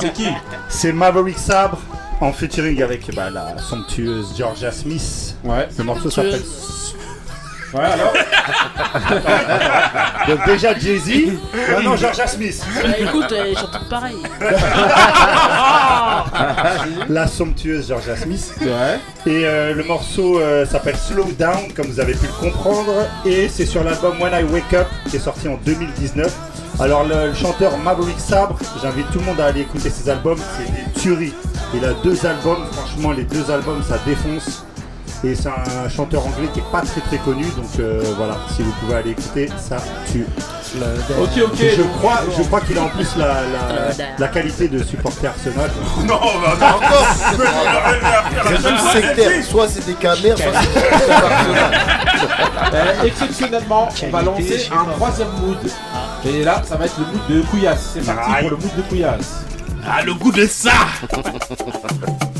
C'est 0.00 0.12
qui 0.12 0.28
C'est 0.68 0.92
Maverick 0.92 1.38
Sabre 1.38 1.78
en 2.20 2.32
featuring 2.32 2.82
avec 2.82 3.14
bah, 3.14 3.30
la 3.30 3.58
somptueuse 3.58 4.34
Georgia 4.36 4.72
Smith. 4.72 5.36
Ouais. 5.44 5.68
Le 5.76 5.84
morceau 5.84 6.10
s'appelle. 6.10 6.42
Ouais, 7.74 7.84
alors 7.84 8.12
Donc 10.28 10.46
déjà 10.46 10.78
Jay-Z. 10.78 11.32
Non, 11.82 11.96
Georgia 11.96 12.26
Smith. 12.26 12.62
Bah, 12.74 12.88
écoute, 12.98 13.32
euh, 13.32 13.54
sont 13.54 13.66
tous 13.66 13.88
pareils. 13.88 14.16
la 17.08 17.26
somptueuse 17.26 17.88
Georgia 17.88 18.16
Smith. 18.16 18.54
Ouais. 18.62 18.98
Et 19.26 19.44
euh, 19.44 19.74
le 19.74 19.84
morceau 19.84 20.40
euh, 20.40 20.64
s'appelle 20.66 20.96
Slow 20.96 21.30
Down, 21.38 21.72
comme 21.74 21.86
vous 21.86 22.00
avez 22.00 22.14
pu 22.14 22.26
le 22.26 22.32
comprendre. 22.50 22.92
Et 23.24 23.48
c'est 23.48 23.66
sur 23.66 23.84
l'album 23.84 24.20
When 24.20 24.32
I 24.32 24.44
Wake 24.44 24.74
Up, 24.74 24.86
qui 25.08 25.16
est 25.16 25.20
sorti 25.20 25.48
en 25.48 25.58
2019. 25.64 26.32
Alors 26.80 27.04
le, 27.04 27.28
le 27.28 27.34
chanteur 27.34 27.76
Maverick 27.78 28.20
Sabre, 28.20 28.56
j'invite 28.80 29.10
tout 29.10 29.18
le 29.18 29.24
monde 29.24 29.40
à 29.40 29.46
aller 29.46 29.62
écouter 29.62 29.90
ses 29.90 30.08
albums, 30.08 30.38
c'est 30.56 30.70
des 30.70 31.00
tueries. 31.00 31.34
Il 31.74 31.84
a 31.84 31.92
deux 32.04 32.24
albums, 32.24 32.64
franchement 32.72 33.10
les 33.10 33.24
deux 33.24 33.50
albums 33.50 33.82
ça 33.82 33.98
défonce. 34.06 34.64
Et 35.24 35.34
c'est 35.34 35.48
un 35.48 35.88
chanteur 35.88 36.24
anglais 36.24 36.48
qui 36.54 36.60
est 36.60 36.70
pas 36.70 36.80
très 36.82 37.00
très 37.00 37.18
connu, 37.18 37.44
donc 37.56 37.66
euh, 37.80 38.00
voilà, 38.16 38.36
si 38.54 38.62
vous 38.62 38.70
pouvez 38.80 38.94
aller 38.94 39.10
écouter, 39.10 39.48
ça 39.58 39.78
tue. 40.10 40.24
Ok, 41.20 41.30
ok. 41.44 41.56
Je 41.58 41.82
crois, 41.98 42.20
je 42.36 42.42
crois 42.44 42.60
qu'il 42.60 42.78
a 42.78 42.82
en 42.82 42.88
plus 42.88 43.16
la, 43.16 43.26
la, 43.26 44.06
la 44.16 44.28
qualité 44.28 44.68
de 44.68 44.82
supporter 44.84 45.26
Arsenal. 45.28 45.70
Non, 46.06 46.20
bah, 46.40 46.56
non. 46.60 46.66
Encore 46.66 47.06
C'est. 48.92 49.42
Soit 49.42 49.68
c'est 49.68 49.86
des 49.86 49.94
camères, 49.94 50.38
soit 50.38 50.52
c'est 50.52 50.92
Arsenal. 50.92 51.32
Euh, 52.74 53.02
exceptionnellement, 53.04 53.88
on 54.02 54.10
va 54.10 54.22
lancer 54.22 54.68
un 54.70 54.84
troisième 54.92 55.28
mood. 55.40 55.58
Et 56.26 56.44
là, 56.44 56.62
ça 56.64 56.76
va 56.76 56.84
être 56.84 56.98
le 56.98 57.06
mood 57.06 57.20
de 57.28 57.42
Couillasse. 57.48 57.90
C'est 57.94 58.04
parti 58.06 58.30
Aïe. 58.32 58.42
pour 58.42 58.50
le 58.50 58.56
mood 58.56 58.76
de 58.76 58.82
Couillasse. 58.82 59.44
Ah, 59.90 60.02
le 60.02 60.14
goût 60.14 60.32
de 60.32 60.46
ça 60.46 60.70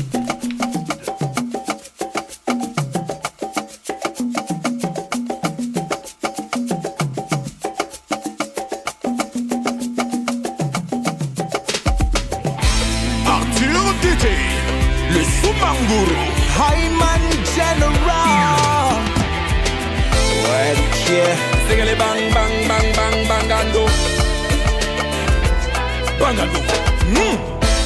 Bangando. 26.19 26.59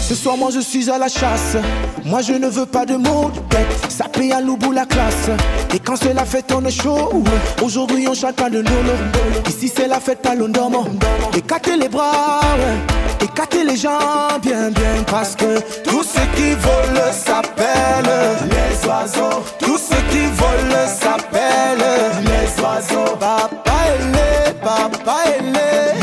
Ce 0.05 0.15
soir, 0.15 0.35
moi 0.35 0.49
je 0.53 0.59
suis 0.59 0.89
à 0.89 0.97
la 0.97 1.07
chasse. 1.07 1.55
Moi 2.03 2.21
je 2.21 2.33
ne 2.33 2.47
veux 2.47 2.65
pas 2.65 2.85
de 2.85 2.97
mots 2.97 3.31
de 3.33 3.39
tête. 3.49 3.67
Ça 3.89 4.05
paye 4.09 4.33
à 4.33 4.41
l'oubou 4.41 4.71
la 4.73 4.85
classe. 4.85 5.29
Et 5.73 5.79
quand 5.79 5.95
c'est 5.95 6.13
la 6.13 6.25
fête, 6.25 6.51
on 6.53 6.63
est 6.65 6.71
chaud. 6.71 7.23
Aujourd'hui, 7.63 8.05
on 8.09 8.13
chacun 8.13 8.49
de 8.49 8.61
nous. 8.61 9.49
Ici, 9.49 9.71
c'est 9.73 9.87
la 9.87 9.99
fête 10.01 10.25
à 10.25 10.35
l'ondomo. 10.35 10.85
Écartez 11.35 11.77
les 11.77 11.87
bras, 11.87 12.41
ouais. 12.57 13.25
Écartez 13.25 13.63
les 13.63 13.77
jambes, 13.77 14.41
bien, 14.41 14.69
bien. 14.71 15.03
Parce 15.09 15.35
que 15.35 15.59
tous 15.83 16.03
ceux 16.03 16.27
qui 16.35 16.51
volent 16.51 17.11
s'appellent 17.13 18.11
les 18.51 18.87
oiseaux. 18.87 19.41
Tous 19.59 19.77
ceux 19.77 20.03
qui 20.11 20.25
volent 20.35 20.85
s'appellent 20.85 22.21
les 22.25 22.61
oiseaux. 22.61 23.15
Papa 23.17 23.77
et 23.87 24.03
les, 24.11 24.53
papa 24.59 25.17
et 25.27 25.41
les. 25.41 26.02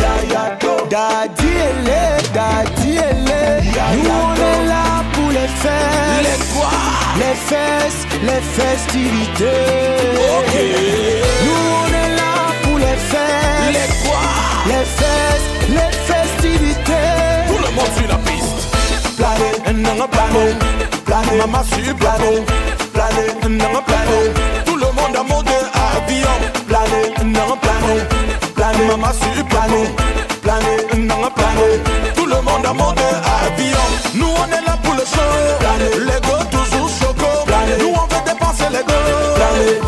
Daddy 0.90 1.46
et 1.46 1.84
les, 1.86 2.18
daddy 2.34 2.96
et 2.96 3.14
les. 3.14 3.62
Nous 4.02 4.10
on 4.10 4.34
est 4.34 4.66
là 4.66 5.04
pour 5.12 5.30
les 5.30 5.46
fesses. 5.62 6.26
Les 6.26 6.38
quoi? 6.52 6.70
Les 7.16 7.36
fesses, 7.36 8.02
les 8.24 8.40
festivités. 8.40 9.44
Nous 11.44 11.62
on 11.78 11.88
est 11.94 12.16
là 12.16 12.32
pour 12.64 12.78
les 12.78 12.98
fesses. 13.10 13.70
Les 13.70 13.88
quoi? 14.04 14.18
Les 14.66 14.84
fesses, 14.98 15.48
les 15.68 15.92
festivités. 16.10 17.12
Tout 17.46 17.62
le 17.64 17.70
monde 17.76 17.92
sur 17.96 18.08
la 18.08 18.18
piste. 18.28 18.60
Planer, 19.16 19.52
non 19.96 20.08
planer. 20.08 20.56
Planer, 21.04 21.38
maman 21.38 21.62
sur 21.62 21.94
planer. 21.94 22.44
Planer, 22.92 23.48
non 23.48 23.80
planer. 23.86 24.24
Tout 24.66 24.76
le 24.76 24.86
monde 24.86 25.16
en 25.16 25.24
mode 25.32 25.54
avion. 25.94 26.34
Planer, 26.66 27.14
non 27.26 27.56
planer. 27.62 28.00
Planer, 28.60 28.84
maman 28.88 29.12
sur 29.14 29.44
planer. 29.46 29.88
Planer, 30.42 30.76
non 30.98 31.30
planer. 31.34 31.80
Tout 32.14 32.26
le 32.26 32.42
monde 32.42 32.66
en 32.68 32.74
mode 32.74 33.00
avion. 33.00 33.80
Nous 34.14 34.26
on 34.26 34.48
est 34.48 34.66
là 34.66 34.76
pour 34.82 34.92
le 34.92 35.00
show. 35.00 35.30
Les 35.96 36.20
go 36.20 36.36
toujours 36.50 36.90
choco. 36.90 37.30
Nous 37.78 37.88
on 37.88 38.06
veut 38.14 38.22
dépenser 38.26 38.68
les 38.70 38.84
go. 38.84 38.92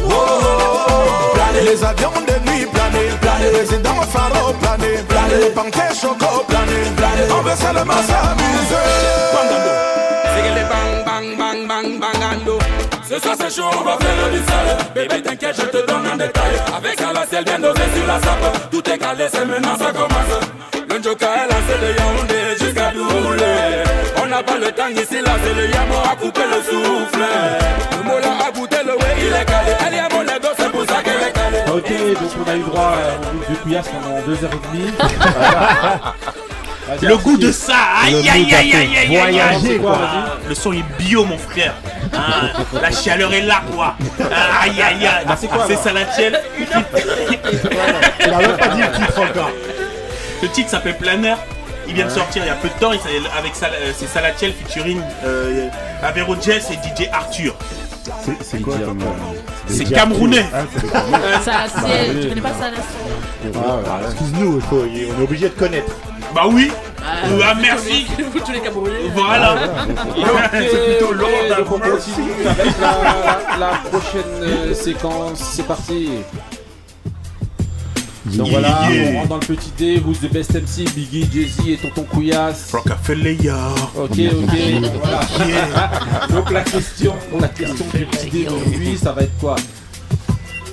Oh, 0.06 0.10
oh, 0.10 0.88
oh. 0.88 1.36
Les 1.52 1.84
avions 1.84 2.12
de 2.26 2.50
nuit 2.50 2.64
planer. 2.64 3.10
Les 3.42 3.58
résidents 3.58 4.00
pharaons 4.10 4.54
planer. 4.54 5.04
Les 5.38 5.50
banquets 5.50 5.94
choco 5.94 6.42
planer. 6.48 6.94
On 7.30 7.42
veut 7.42 7.54
seulement 7.54 7.92
s'amuser. 7.92 8.88
C'est 10.34 10.54
les 10.54 10.64
bang 10.64 11.01
Ce 13.12 13.18
soir 13.18 13.36
c'est 13.38 13.54
chaud, 13.54 13.68
on 13.78 13.84
va 13.84 13.98
faire 13.98 14.30
du 14.30 14.38
sale. 14.38 14.78
Bébé 14.94 15.20
t'inquiète, 15.20 15.54
je 15.54 15.66
te 15.66 15.86
donne 15.86 16.06
un 16.14 16.16
détail. 16.16 16.54
Avec 16.74 16.98
un 16.98 17.12
lacet 17.12 17.42
bien 17.44 17.58
dosé 17.58 17.82
sur 17.94 18.06
la 18.06 18.18
sape. 18.18 18.70
Tout 18.70 18.88
est 18.88 18.96
calé, 18.96 19.26
c'est 19.30 19.44
maintenant 19.44 19.76
ça 19.76 19.92
commence. 19.92 20.40
Le 20.88 21.02
Joker 21.02 21.28
est 21.28 21.48
lancé 21.52 21.76
de 21.82 21.88
Yaoundé 21.98 22.56
jusqu'à 22.58 22.90
Doulé. 22.92 23.84
On 24.16 24.26
n'a 24.28 24.42
pas 24.42 24.56
le 24.56 24.72
temps 24.72 24.88
ici, 24.88 25.20
là 25.20 25.32
c'est 25.44 25.52
le 25.52 25.68
Yamo 25.68 25.98
à 26.10 26.16
couper 26.16 26.40
le 26.40 26.62
souffle. 26.62 27.26
Le 27.98 28.02
Mola 28.02 28.32
a 28.48 28.50
goûté 28.50 28.78
le 28.82 28.92
way, 28.92 29.14
il 29.18 29.26
est 29.26 29.44
calé. 29.44 29.72
Elle 29.86 29.94
y 29.94 29.98
a 29.98 30.08
mon 30.08 30.22
ego, 30.22 30.48
c'est 30.56 30.72
pour 30.72 30.86
ça 30.86 31.02
qu'elle 31.02 31.28
est 31.28 31.32
calée. 31.32 31.64
Ok, 31.70 31.90
donc 32.18 32.30
on 32.46 32.50
a 32.50 32.56
eu 32.56 32.60
droit 32.60 32.82
à 32.82 33.10
un 33.12 33.18
groupe 33.20 33.50
de 33.50 33.56
couillasse 33.56 33.88
pendant 33.88 34.20
2h30. 34.20 34.52
Le 37.00 37.16
goût 37.16 37.36
de 37.36 37.50
ça, 37.52 37.74
aïe 38.04 38.28
aïe 38.28 38.54
aïe 38.54 38.74
aïe 38.74 38.96
aïe 38.96 39.16
aïe. 39.18 39.40
Aïe 39.40 39.60
Le 40.48 40.54
son 40.54 40.72
est 40.72 40.84
bio 40.98 41.24
mon 41.24 41.38
frère. 41.38 41.74
Ah, 42.14 42.50
La 42.80 42.90
chaleur 42.90 43.32
est 43.32 43.42
là 43.42 43.62
quoi. 43.74 43.94
Ah, 44.20 44.62
Aïe 44.64 44.82
aïe 44.82 45.06
aïe. 45.06 45.24
Bah, 45.26 45.36
c'est 45.38 45.48
C'est 45.48 45.72
alors 45.74 45.82
Salatiel. 45.82 46.40
Il 46.58 48.32
a 48.32 48.38
même 48.38 48.56
pas 48.56 48.68
dit 48.68 48.80
le 48.82 48.90
titre 48.92 49.20
encore. 49.20 49.50
Le 50.42 50.48
titre 50.48 50.70
s'appelle 50.70 50.96
Planner 50.98 51.34
il 51.88 51.94
vient 51.94 52.06
de 52.06 52.10
sortir 52.10 52.42
il 52.44 52.46
y 52.46 52.50
a 52.50 52.54
peu 52.54 52.68
de 52.68 52.74
temps, 52.74 52.90
avec 52.90 53.52
euh, 53.64 53.92
c'est 53.96 54.06
Salatiel 54.08 54.52
featuring 54.52 55.00
euh, 55.24 55.68
Avero 56.02 56.36
Jess 56.40 56.70
et 56.70 56.74
DJ 56.74 57.08
Arthur. 57.12 57.54
C'est 58.40 58.62
quoi 58.62 58.74
C'est 59.66 59.84
camerounais. 59.84 60.46
Ah. 60.54 60.60
Ça, 61.44 61.52
Bah. 61.74 61.88
Tu 62.22 62.28
connais 62.28 62.40
pas 62.40 62.52
ça 62.54 62.70
là 62.70 62.76
Ah, 63.66 64.00
Excuse-nous, 64.06 64.56
il 64.56 64.62
faut- 64.62 64.84
on 64.84 65.20
est 65.20 65.24
obligé 65.24 65.48
de 65.48 65.54
connaître. 65.54 65.92
Bah 66.34 66.44
oui 66.50 66.70
Ah, 67.04 67.12
Ah, 67.44 67.54
merci 67.60 68.06
Vous 68.32 68.40
tous 68.40 68.52
les 68.52 68.60
Camerounais. 68.60 68.90
Voilà 69.14 69.54
Ok, 69.54 70.50
plutôt 70.50 71.12
ok, 71.12 71.18
Lord 71.20 71.58
donc 71.58 71.72
on 71.72 71.78
continue 71.78 72.46
avec 72.46 72.80
la, 72.80 73.58
la 73.58 73.66
prochaine 73.90 74.22
euh, 74.42 74.74
séquence. 74.74 75.38
C'est 75.54 75.66
parti. 75.66 76.08
Donc 78.24 78.46
Yeah, 78.46 78.60
voilà, 78.60 78.88
yeah. 78.92 79.10
on 79.10 79.16
rentre 79.18 79.28
dans 79.28 79.36
le 79.36 79.46
petit 79.46 79.72
D. 79.76 80.00
Who's 80.06 80.20
the 80.20 80.32
best 80.32 80.54
MC 80.54 80.84
Biggie, 80.94 81.28
Jay-Z 81.32 81.68
et 81.68 81.76
Tonton 81.76 82.04
Couillasse. 82.04 82.70
Rockefeller. 82.72 83.36
Ok, 83.96 84.10
ok. 84.10 84.56
voilà. 85.02 85.90
Donc 86.30 86.50
la 86.52 86.62
question, 86.62 87.14
la 87.40 87.48
question 87.48 87.84
du 87.92 88.06
petit 88.06 88.30
D 88.30 88.44
d'aujourd'hui, 88.44 88.96
ça 88.96 89.12
va 89.12 89.22
être 89.22 89.36
quoi? 89.40 89.56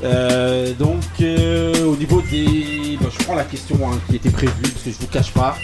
Euh, 0.03 0.73
donc 0.73 1.03
euh, 1.21 1.85
au 1.85 1.95
niveau 1.95 2.21
des, 2.21 2.97
bah, 3.01 3.09
je 3.11 3.23
prends 3.25 3.35
la 3.35 3.43
question 3.43 3.77
hein, 3.83 3.99
qui 4.09 4.15
était 4.15 4.29
prévue 4.29 4.53
parce 4.61 4.83
que 4.85 4.91
je 4.91 4.97
vous 4.97 5.07
cache 5.07 5.31
pas 5.33 5.57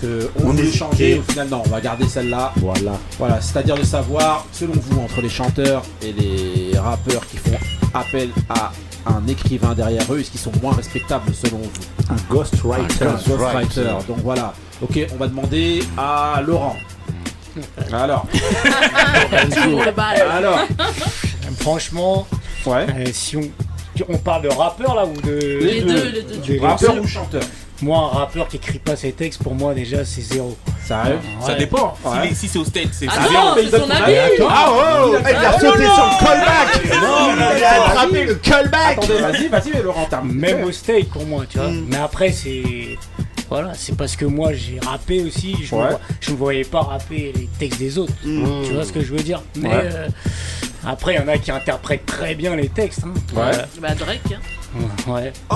que 0.00 0.30
on, 0.42 0.50
On 0.50 0.56
est. 0.56 1.18
Au 1.18 1.22
final 1.22 1.48
non, 1.48 1.62
on 1.66 1.68
va 1.68 1.80
garder 1.80 2.06
celle-là. 2.06 2.52
Voilà. 2.56 2.92
Voilà, 3.18 3.40
c'est-à-dire 3.40 3.76
de 3.76 3.82
savoir, 3.84 4.46
selon 4.52 4.74
vous, 4.74 5.00
entre 5.00 5.20
les 5.20 5.28
chanteurs 5.28 5.82
et 6.02 6.12
les 6.12 6.78
rappeurs 6.78 7.26
qui 7.26 7.36
font 7.38 7.56
appel 7.94 8.28
à 8.48 8.72
un 9.06 9.26
écrivain 9.28 9.74
derrière 9.74 10.04
eux, 10.12 10.20
est-ce 10.20 10.30
qu'ils 10.30 10.40
sont 10.40 10.52
moins 10.62 10.72
respectables 10.72 11.34
selon 11.34 11.58
vous? 11.58 12.12
Un 12.12 12.16
ghostwriter. 12.34 13.04
Un 13.06 13.12
ghostwriter. 13.12 13.90
Donc 14.08 14.18
voilà. 14.22 14.54
Ok, 14.82 14.98
on 15.12 15.16
va 15.16 15.26
demander 15.28 15.82
à 15.96 16.42
Laurent. 16.44 16.76
Alors. 17.92 18.26
Alors. 20.32 20.66
Franchement, 21.60 22.26
ouais. 22.66 22.86
euh, 22.96 23.04
si 23.12 23.36
on, 23.36 23.42
on 24.08 24.18
parle 24.18 24.42
de 24.42 24.48
rappeur 24.48 24.94
là 24.94 25.04
ou 25.06 25.20
de. 25.20 25.32
Les 25.62 25.80
deux, 25.82 26.08
les 26.10 26.22
deux. 26.22 26.54
de- 26.58 26.60
Rappeur 26.60 26.96
ou 27.00 27.06
chanteur 27.06 27.42
Moi, 27.82 27.98
un 27.98 28.18
rappeur 28.18 28.48
qui 28.48 28.56
écrit 28.56 28.78
pas 28.78 28.96
ses 28.96 29.12
textes, 29.12 29.42
pour 29.42 29.54
moi 29.54 29.74
déjà 29.74 30.04
c'est 30.04 30.20
zéro. 30.22 30.56
Sérieux 30.86 31.18
Ça 31.40 31.54
dépend. 31.54 31.94
Si 32.02 32.08
Ouais. 32.08 32.28
les- 32.28 32.34
Si 32.34 32.48
c'est 32.48 32.58
au 32.58 32.64
c'est 32.64 32.82
Ah 32.84 32.88
c'est 32.92 33.06
zéro. 33.06 33.48
c'est 33.56 33.78
son 33.78 33.90
avis. 33.90 34.14
Ah 34.48 34.70
oh 34.70 35.14
Il 35.18 35.36
a 35.36 35.52
sauté 35.58 35.84
sur 35.84 36.04
le 36.04 36.24
callback 36.24 37.00
Non, 37.02 37.56
Il 37.56 37.64
a 37.64 37.84
attrapé 37.84 38.24
le 38.24 38.34
callback 38.34 38.98
Attendez, 38.98 39.18
vas-y, 39.20 39.48
vas-y, 39.48 39.70
mais 39.74 39.82
Laurent. 39.82 40.08
Même 40.24 40.64
au 40.64 40.72
steak 40.72 41.10
pour 41.10 41.24
moi, 41.26 41.44
tu 41.48 41.58
vois. 41.58 41.68
Mm. 41.68 41.86
Mais 41.88 41.96
après, 41.96 42.32
c'est. 42.32 42.98
Voilà, 43.50 43.72
c'est 43.74 43.96
parce 43.96 44.16
que 44.16 44.24
moi 44.24 44.52
j'ai 44.52 44.80
rappé 44.80 45.22
aussi, 45.22 45.56
je, 45.64 45.74
Ouais. 45.74 45.90
me 46.30 46.34
voyais 46.36 46.64
pas 46.64 46.80
rapper 46.82 47.32
les 47.36 47.48
textes 47.58 47.78
des 47.78 47.98
autres. 47.98 48.12
Tu 48.22 48.72
vois 48.72 48.84
ce 48.84 48.92
que 48.92 49.02
je 49.02 49.12
veux 49.12 49.22
dire? 49.22 49.42
Mais 49.56 49.68
Ouais. 49.68 49.74
euh, 49.82 50.08
après, 50.86 51.14
il 51.14 51.20
y 51.20 51.22
en 51.22 51.28
a 51.28 51.38
qui 51.38 51.50
interprètent 51.50 52.06
très 52.06 52.34
bien 52.34 52.56
les 52.56 52.68
textes. 52.68 53.02
hein. 53.04 53.14
Ouais. 53.34 53.52
Bah 53.80 53.94
Drake. 53.94 54.20
Hein. 54.32 54.38
Ouais. 55.06 55.32
oh. 55.50 55.54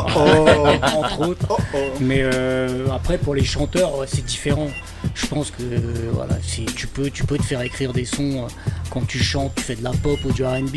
Entre 0.82 1.20
autres. 1.28 1.56
Mais 2.01 2.20
euh, 2.23 2.86
après, 2.94 3.19
pour 3.19 3.35
les 3.35 3.44
chanteurs, 3.44 3.90
c'est 4.06 4.24
différent. 4.24 4.69
Je 5.15 5.27
pense 5.27 5.51
que 5.51 5.62
euh, 5.62 6.10
voilà, 6.12 6.36
tu 6.77 6.86
peux, 6.86 7.10
tu 7.10 7.24
peux 7.24 7.36
te 7.36 7.43
faire 7.43 7.60
écrire 7.62 7.93
des 7.93 8.05
sons 8.05 8.44
euh, 8.44 8.48
quand 8.90 9.05
tu 9.06 9.19
chantes, 9.19 9.55
tu 9.56 9.62
fais 9.65 9.74
de 9.74 9.82
la 9.82 9.90
pop 9.90 10.19
ou 10.24 10.31
du 10.32 10.44
R&B. 10.44 10.77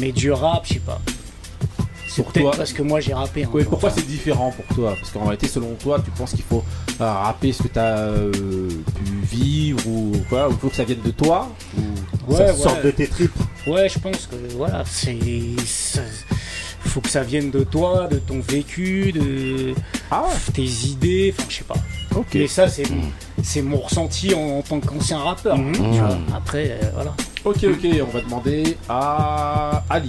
Mais 0.00 0.10
du 0.10 0.32
rap, 0.32 0.64
je 0.66 0.74
sais 0.74 0.80
pas. 0.80 1.00
Pour 2.22 2.32
toi. 2.32 2.50
parce 2.56 2.72
que 2.72 2.82
moi 2.82 3.00
j'ai 3.00 3.14
rappé. 3.14 3.44
hein. 3.44 3.50
Ouais, 3.52 3.64
pourquoi 3.64 3.90
c'est 3.90 4.06
différent 4.06 4.52
pour 4.52 4.76
toi 4.76 4.94
Parce 4.98 5.10
qu'en 5.10 5.22
réalité, 5.24 5.48
selon 5.48 5.74
toi, 5.74 6.00
tu 6.04 6.10
penses 6.10 6.30
qu'il 6.32 6.42
faut 6.44 6.64
euh, 7.00 7.04
rapper 7.12 7.52
ce 7.52 7.62
que 7.62 7.68
tu 7.68 7.78
as 7.78 8.08
pu 8.96 9.14
vivre 9.36 9.86
ou 9.86 10.12
quoi 10.28 10.48
Ou 10.48 10.52
faut 10.52 10.68
que 10.68 10.76
ça 10.76 10.84
vienne 10.84 11.02
de 11.04 11.10
toi 11.12 11.48
ou... 11.76 11.80
Ouais, 12.32 12.36
Ça 12.38 12.44
ouais. 12.46 12.52
sort 12.54 12.76
de 12.84 12.90
tes 12.90 13.06
tripes. 13.06 13.30
Ouais, 13.66 13.88
je 13.88 13.98
pense 13.98 14.26
que 14.26 14.36
voilà, 14.56 14.82
c'est. 14.86 15.18
Faut 16.80 17.00
que 17.00 17.08
ça 17.10 17.22
vienne 17.22 17.50
de 17.50 17.64
toi, 17.64 18.06
de 18.10 18.16
ton 18.18 18.40
vécu, 18.40 19.12
de 19.12 19.74
tes 20.54 20.62
idées, 20.86 21.34
enfin 21.36 21.46
je 21.48 21.56
sais 21.56 21.64
pas. 21.64 21.74
Ok. 22.16 22.26
Mais 22.34 22.46
ça, 22.46 22.68
c'est 22.68 22.84
c'est 23.42 23.62
mon 23.62 23.78
ressenti 23.78 24.34
en, 24.34 24.58
en 24.58 24.62
tant 24.62 24.80
qu'ancien 24.80 25.18
rappeur. 25.18 25.56
Mhm. 25.58 25.72
tu 25.74 25.80
vois. 25.80 26.18
Après, 26.34 26.78
euh, 26.82 26.90
voilà. 26.94 27.14
Ok, 27.44 27.64
ok, 27.64 27.86
on 28.02 28.10
va 28.16 28.20
demander 28.22 28.76
à 28.88 29.84
Ali. 29.90 30.08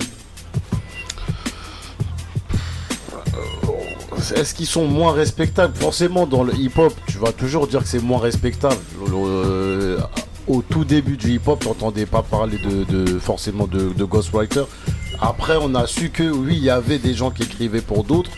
Est-ce 4.36 4.54
qu'ils 4.54 4.66
sont 4.68 4.86
moins 4.86 5.14
respectables 5.14 5.76
Forcément, 5.76 6.26
dans 6.28 6.44
le 6.44 6.54
hip-hop, 6.56 6.94
tu 7.08 7.18
vas 7.18 7.32
toujours 7.32 7.68
dire 7.68 7.82
que 7.82 7.88
c'est 7.88 8.02
moins 8.04 8.20
respectable. 8.20 8.76
Le- 9.08 9.12
le- 9.12 9.98
au 10.48 10.62
tout 10.62 10.84
début 10.84 11.16
du 11.18 11.32
hip-hop, 11.34 11.60
tu 11.60 11.68
n'entendais 11.68 12.06
pas 12.06 12.22
parler 12.24 12.58
de, 12.58 12.84
de- 12.84 13.20
forcément 13.20 13.68
de, 13.68 13.90
de 13.94 14.04
ghostwriter. 14.04 14.64
Après, 15.22 15.58
on 15.62 15.76
a 15.76 15.86
su 15.86 16.10
que 16.10 16.24
oui, 16.24 16.56
il 16.58 16.64
y 16.64 16.70
avait 16.70 16.98
des 16.98 17.14
gens 17.14 17.30
qui 17.30 17.44
écrivaient 17.44 17.82
pour 17.82 18.04
d'autres. 18.04 18.32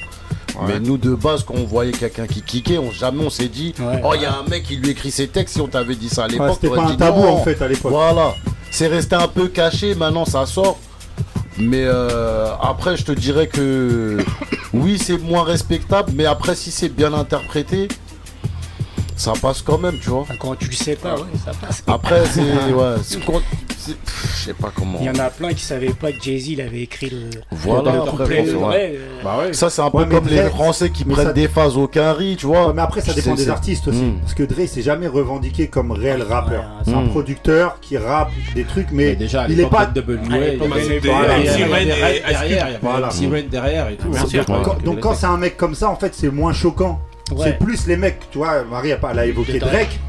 Mais 0.68 0.80
nous, 0.80 0.98
de 0.98 1.16
base, 1.16 1.44
quand 1.44 1.56
on 1.56 1.64
voyait 1.64 1.94
quelqu'un 1.94 2.28
qui 2.28 2.42
kickait, 2.42 2.78
on, 2.78 2.92
jamais 2.92 3.24
on 3.26 3.30
s'est 3.30 3.48
dit 3.48 3.74
Ouais. 3.80 4.02
Oh, 4.04 4.12
il 4.16 4.22
y 4.22 4.26
a 4.26 4.36
un 4.38 4.44
mec 4.50 4.64
qui 4.64 4.76
lui 4.76 4.90
écrit 4.92 5.10
ses 5.10 5.28
textes. 5.28 5.56
Si 5.56 5.62
on 5.62 5.68
t'avait 5.68 5.96
dit 5.96 6.10
ça 6.10 6.26
à 6.26 6.28
l'époque, 6.28 6.58
c'était 6.62 6.76
pas 6.76 6.84
un 6.84 6.92
dit 6.92 6.98
tabou, 6.98 7.22
non. 7.22 7.38
en 7.38 7.44
fait, 7.44 7.60
à 7.62 7.68
l'époque. 7.68 7.92
Voilà. 7.92 8.34
c'est 8.70 8.88
resté 8.88 9.16
un 9.16 9.28
peu 9.30 9.48
caché, 9.48 9.96
maintenant 9.96 10.26
ça 10.26 10.46
sort. 10.46 10.78
Mais 11.58 11.84
euh, 11.86 12.52
après, 12.62 12.98
je 12.98 13.06
te 13.06 13.12
dirais 13.12 13.48
que 13.48 14.18
oui, 14.74 14.98
c'est 14.98 15.18
moins 15.18 15.44
respectable, 15.44 16.12
mais 16.16 16.26
après, 16.26 16.56
si 16.56 16.72
c'est 16.72 16.90
bien 16.90 17.14
interprété, 17.14 17.88
ça 19.16 19.34
passe 19.40 19.62
quand 19.62 19.78
même, 19.78 20.00
tu 20.00 20.10
vois. 20.10 20.26
Quand 20.40 20.56
tu 20.56 20.68
le 20.68 20.76
sais 20.76 20.96
pas, 20.96 21.16
ouais, 21.16 21.28
ça 21.44 21.52
passe. 21.54 21.84
Après, 21.88 22.26
c'est. 22.26 22.42
Ouais, 22.74 22.96
Je 23.88 24.44
sais 24.46 24.54
pas 24.54 24.72
comment. 24.76 24.98
Il 25.02 25.06
y 25.06 25.10
en 25.10 25.16
a 25.24 25.30
plein 25.30 25.54
qui 25.54 25.64
savaient 25.64 25.94
pas 25.94 26.12
que 26.12 26.22
Jay-Z 26.22 26.60
avait 26.60 26.82
écrit 26.82 27.10
le. 27.10 27.30
Voilà, 27.52 27.92
le 27.94 28.00
après, 28.00 28.12
couplet, 28.12 28.44
c'est 28.46 28.52
le 28.52 28.58
vrai. 28.58 29.00
vrai, 29.24 29.50
euh, 29.50 29.54
Ça, 29.54 29.70
c'est 29.70 29.82
un 29.82 29.90
peu 29.90 30.00
Ouais, 30.00 30.08
comme 30.08 30.28
les 30.28 30.44
Français 30.50 30.90
qui 30.90 31.04
prennent 31.06 31.28
ça- 31.28 31.34
des 31.34 31.48
phases 31.48 31.78
au 31.78 31.88
carry, 31.88 32.36
tu 32.38 32.46
vois. 32.46 32.68
Ouais, 32.68 32.74
mais 32.76 32.82
après, 32.82 33.02
ça 33.02 33.14
dépend 33.14 33.36
des 33.36 33.50
artistes 33.50 33.88
aussi. 33.88 34.02
Mm. 34.02 34.20
Parce 34.22 34.34
que 34.34 34.44
Dre 34.44 34.68
s'est 34.68 34.82
jamais 34.82 35.08
revendiqué 35.08 35.68
comme 35.68 35.92
réel 35.92 36.22
rappeur. 36.24 36.64
C'est 36.86 36.94
un 36.94 37.02
Mm. 37.02 37.10
producteur 37.10 37.78
qui 37.82 37.98
rappe 37.98 38.32
des 38.56 38.64
trucs, 38.64 38.92
mais, 38.92 39.06
Mais 39.06 39.16
déjà, 39.16 39.46
il 39.50 39.60
est 39.60 39.66
pas. 39.70 39.86
de 39.86 40.02
derrière, 40.02 40.58
derrière, 43.50 43.90
et 43.90 43.96
tout. 43.96 44.08
Ouais. 44.10 44.84
Donc 44.84 45.00
quand 45.00 45.14
c'est 45.16 45.26
un 45.26 45.38
mec 45.38 45.58
comme 45.58 45.76
ça, 45.76 45.90
en 45.90 45.96
fait, 45.96 46.14
c'est 46.16 46.30
moins 46.30 46.54
choquant. 46.54 47.00
Ouais. 47.32 47.38
C'est 47.46 47.60
plus 47.60 47.88
les 47.88 47.96
mecs, 47.98 48.20
tu 48.32 48.40
vois, 48.40 48.64
Marie 48.70 48.90
elle 48.92 49.20
a 49.20 49.26
évoqué 49.26 49.60
Drake. 49.60 50.00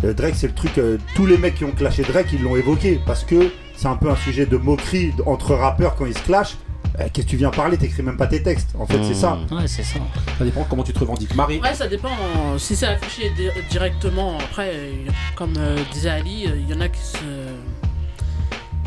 Drake. 0.00 0.04
Euh, 0.04 0.14
Drake, 0.14 0.34
c'est 0.36 0.46
le 0.48 0.54
truc, 0.54 0.78
euh, 0.78 0.98
tous 1.14 1.26
les 1.26 1.38
mecs 1.38 1.54
qui 1.56 1.64
ont 1.64 1.72
clashé 1.72 2.02
Drake, 2.02 2.28
ils 2.32 2.42
l'ont 2.42 2.56
évoqué. 2.56 3.00
Parce 3.06 3.24
que 3.24 3.50
c'est 3.76 3.88
un 3.88 3.96
peu 3.96 4.10
un 4.10 4.16
sujet 4.16 4.46
de 4.46 4.56
moquerie 4.56 5.12
entre 5.26 5.54
rappeurs 5.54 5.94
quand 5.96 6.06
ils 6.06 6.16
se 6.16 6.22
clashent. 6.22 6.56
Euh, 7.00 7.04
Qu'est-ce 7.12 7.26
que 7.26 7.30
tu 7.30 7.36
viens 7.36 7.50
parler? 7.50 7.76
T'écris 7.76 8.02
même 8.02 8.16
pas 8.16 8.26
tes 8.26 8.42
textes. 8.42 8.70
En 8.78 8.86
fait, 8.86 8.98
c'est 9.04 9.14
ça. 9.14 9.38
Ouais, 9.52 9.66
c'est 9.68 9.84
ça. 9.84 10.00
Ça 10.38 10.44
dépend 10.44 10.64
comment 10.68 10.82
tu 10.82 10.92
te 10.92 10.98
revendiques. 10.98 11.34
Marie, 11.36 11.60
Ouais, 11.60 11.74
ça 11.74 11.86
dépend. 11.86 12.08
euh, 12.10 12.58
Si 12.58 12.74
c'est 12.74 12.86
affiché 12.86 13.30
di- 13.36 13.50
directement, 13.70 14.36
après, 14.38 14.70
euh, 14.74 14.92
comme 15.36 15.54
euh, 15.58 15.76
disait 15.92 16.10
Ali, 16.10 16.46
euh, 16.46 16.56
il 16.58 16.68
y 16.68 16.76
en 16.76 16.80
a 16.80 16.88
qui 16.88 17.00
se 17.00 17.18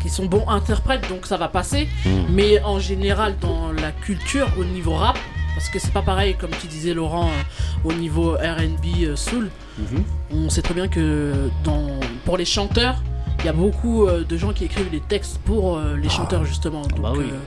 qui 0.02 0.08
sont 0.10 0.26
bons 0.26 0.44
interprètes, 0.48 1.08
donc 1.08 1.26
ça 1.26 1.36
va 1.36 1.46
passer. 1.46 1.88
Mm. 2.04 2.10
Mais 2.30 2.60
en 2.64 2.80
général, 2.80 3.36
dans 3.40 3.70
la 3.70 3.92
culture, 3.92 4.48
au 4.58 4.64
niveau 4.64 4.94
rap, 4.94 5.16
parce 5.54 5.68
que 5.68 5.78
c'est 5.78 5.92
pas 5.92 6.02
pareil, 6.02 6.34
comme 6.36 6.50
tu 6.60 6.66
disais 6.66 6.92
Laurent, 6.92 7.28
euh, 7.28 7.88
au 7.88 7.92
niveau 7.92 8.32
R&B 8.32 9.04
euh, 9.04 9.14
soul, 9.16 9.48
Mhm. 9.78 10.04
on 10.34 10.50
sait 10.50 10.62
très 10.62 10.74
bien 10.74 10.88
que 10.88 11.48
dans, 11.64 11.88
pour 12.24 12.36
les 12.36 12.44
chanteurs, 12.44 13.02
il 13.40 13.46
y 13.46 13.48
a 13.48 13.52
beaucoup 13.52 14.06
euh, 14.06 14.22
de 14.24 14.36
gens 14.36 14.52
qui 14.52 14.64
écrivent 14.64 14.90
les 14.92 15.00
textes 15.00 15.38
pour 15.44 15.76
euh, 15.78 15.96
les 15.96 16.08
chanteurs 16.08 16.44
justement. 16.44 16.82
Donc, 16.82 17.00
bah 17.00 17.12
oui. 17.16 17.24
euh, 17.32 17.38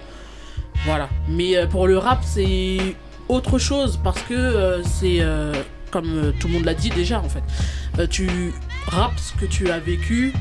voilà. 0.85 1.07
Mais 1.29 1.55
euh, 1.55 1.67
pour 1.67 1.87
le 1.87 1.97
rap, 1.97 2.19
c'est 2.23 2.77
autre 3.29 3.57
chose 3.59 3.99
parce 4.03 4.21
que 4.23 4.33
euh, 4.33 4.83
c'est 4.83 5.17
euh, 5.21 5.53
comme 5.91 6.09
euh, 6.17 6.31
tout 6.39 6.47
le 6.47 6.53
monde 6.55 6.65
l'a 6.65 6.73
dit 6.73 6.89
déjà 6.89 7.19
en 7.19 7.29
fait. 7.29 7.43
Euh, 7.99 8.07
tu 8.07 8.53
rappes 8.87 9.17
ce 9.17 9.33
que 9.33 9.45
tu 9.45 9.69
as 9.69 9.79
vécu 9.79 10.33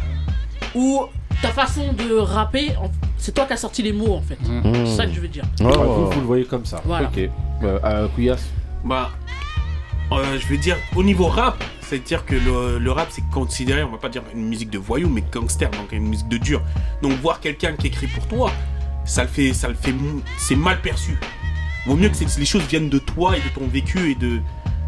ou 0.74 1.02
ta 1.42 1.48
façon 1.48 1.92
de 1.92 2.14
rapper, 2.14 2.70
en- 2.76 2.90
c'est 3.18 3.32
toi 3.32 3.44
qui 3.44 3.52
as 3.52 3.56
sorti 3.58 3.82
les 3.82 3.92
mots 3.92 4.14
en 4.14 4.22
fait. 4.22 4.38
Mhm. 4.48 4.86
C'est 4.86 4.96
ça 4.96 5.06
que 5.06 5.12
je 5.12 5.20
veux 5.20 5.28
dire. 5.28 5.44
Ouais, 5.60 5.66
vous, 5.76 6.10
vous 6.10 6.20
le 6.20 6.26
voyez 6.26 6.44
comme 6.44 6.64
ça. 6.64 6.80
Voilà. 6.84 7.08
Ok. 7.08 7.18
Euh, 7.62 7.78
euh, 7.84 8.08
Couillasse 8.08 8.48
Bah, 8.84 9.10
euh, 10.12 10.38
je 10.38 10.46
vais 10.48 10.58
dire, 10.58 10.76
au 10.96 11.02
niveau 11.02 11.26
rap, 11.28 11.62
c'est-à-dire 11.96 12.24
que 12.26 12.34
le, 12.34 12.78
le 12.78 12.92
rap, 12.92 13.08
c'est 13.10 13.24
considéré, 13.30 13.82
on 13.82 13.90
va 13.90 13.98
pas 13.98 14.08
dire 14.08 14.22
une 14.34 14.46
musique 14.48 14.70
de 14.70 14.78
voyou, 14.78 15.08
mais 15.08 15.22
gangster, 15.32 15.70
donc 15.70 15.92
une 15.92 16.06
musique 16.08 16.28
de 16.28 16.38
dur. 16.38 16.62
Donc 17.02 17.12
voir 17.20 17.40
quelqu'un 17.40 17.72
qui 17.74 17.86
écrit 17.88 18.06
pour 18.08 18.26
toi, 18.26 18.50
ça 19.04 19.22
le 19.22 19.28
fait, 19.28 19.52
ça 19.52 19.68
le 19.68 19.74
fait, 19.74 19.94
c'est 20.38 20.56
mal 20.56 20.80
perçu. 20.80 21.18
Vaut 21.86 21.96
mieux 21.96 22.08
que 22.08 22.16
c'est- 22.16 22.38
les 22.38 22.46
choses 22.46 22.62
viennent 22.68 22.88
de 22.88 22.98
toi 22.98 23.36
et 23.36 23.40
de 23.40 23.48
ton 23.54 23.66
vécu 23.66 24.10
et 24.12 24.14
de, 24.14 24.40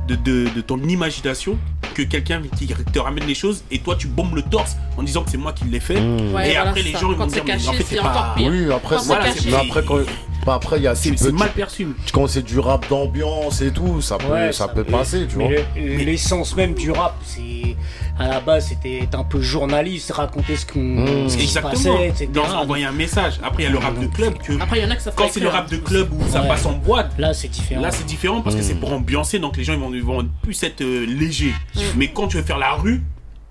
de, 0.09 0.15
de, 0.15 0.49
de 0.55 0.61
ton 0.61 0.79
imagination 0.83 1.59
que 1.95 2.03
quelqu'un 2.03 2.43
qui 2.57 2.67
te 2.67 2.99
ramène 2.99 3.25
les 3.27 3.35
choses 3.35 3.65
et 3.71 3.79
toi 3.79 3.97
tu 3.97 4.07
bombes 4.07 4.35
le 4.35 4.43
torse 4.43 4.77
en 4.97 5.03
disant 5.03 5.23
que 5.25 5.31
c'est 5.31 5.37
moi 5.39 5.53
qui 5.53 5.65
l'ai 5.65 5.81
fait. 5.81 6.01
Mmh. 6.01 6.35
Ouais, 6.35 6.51
et 6.51 6.55
voilà, 6.55 6.71
après 6.71 6.83
les 6.83 6.93
ça. 6.93 6.99
gens 7.01 7.11
ils 7.13 7.17
Quand 7.17 7.25
vont 7.25 7.29
c'est 7.31 7.35
dire 7.37 7.45
mais 7.47 7.53
caché, 7.53 7.69
en 7.69 7.73
fait 7.73 7.85
c'est 7.85 7.99
encore 8.01 8.13
pas. 8.13 8.35
pire. 8.37 8.51
Oui, 8.51 8.73
après, 8.73 8.97
caché. 8.97 9.51
mais 9.51 9.57
après, 9.57 9.85
quand, 9.85 9.99
bah, 10.47 10.55
après, 10.55 10.77
il 10.79 10.85
y 10.85 10.87
a 10.87 10.95
C'est 10.95 11.11
mal 11.33 11.49
tu- 11.49 11.55
perçu. 11.57 11.89
Quand 12.13 12.27
c'est 12.29 12.43
du 12.43 12.59
rap 12.59 12.89
d'ambiance 12.89 13.61
et 13.61 13.71
tout, 13.73 14.01
ça 14.01 14.17
peut, 14.17 14.33
Ouais, 14.33 14.53
ça 14.53 14.67
ça 14.67 14.69
peut 14.69 14.85
passer, 14.85 15.27
tu 15.29 15.35
vois. 15.37 15.49
Mais 15.49 15.65
le- 15.77 16.05
l'essence 16.05 16.55
même 16.57 16.73
du 16.75 16.91
rap, 16.93 17.17
c'est 17.25 17.77
à 18.19 18.29
la 18.29 18.41
base 18.41 18.69
c'était 18.69 19.07
un 19.15 19.25
peu 19.25 19.41
journaliste, 19.43 20.11
raconter 20.13 20.57
ce 20.57 20.65
qu'on 20.65 20.79
Mmh. 20.81 21.29
ce 21.29 21.37
qui 21.37 21.47
se 21.49 21.59
passait, 21.59 22.09
etc. 22.09 22.29
Dans 22.33 22.45
envoyer 22.55 22.87
un 22.87 22.93
message. 22.93 23.35
Après, 23.43 23.65
il 23.65 23.67
y 23.67 23.69
a 23.69 23.73
le 23.73 23.79
rap 23.79 23.99
de 24.01 24.07
club 24.07 24.39
que. 24.39 24.53
Après, 24.63 24.79
il 24.79 24.85
y 24.85 24.87
en 24.87 24.91
a 24.91 24.97
que 24.97 25.03
ça 25.03 25.11
fait 25.11 25.17
Quand 25.19 25.29
c'est 25.31 25.41
le 25.41 25.49
rap 25.49 25.71
de 25.71 25.77
club 25.77 26.09
où 26.13 26.27
ça 26.31 26.41
passe 26.43 26.65
en 26.65 26.73
boîte, 26.73 27.13
Là 27.19 27.35
c'est 27.35 27.49
différent. 27.49 27.83
là 27.83 27.91
c'est 27.91 28.07
différent 28.07 28.41
parce 28.41 28.57
que 28.57 28.63
c'est 28.63 28.75
pour 28.77 28.93
ambiancer, 28.93 29.39
donc 29.39 29.57
les 29.57 29.65
gens 29.65 29.75
ils 29.75 29.81
vont, 29.81 29.93
ils 29.93 30.03
vont 30.03 30.27
plus 30.43 30.63
être 30.63 30.81
euh, 30.83 31.05
légers. 31.07 31.53
Mais 31.97 32.09
quand 32.09 32.29
tu 32.29 32.37
veux 32.39 32.43
faire 32.43 32.59
la 32.59 32.73
rue, 32.75 33.03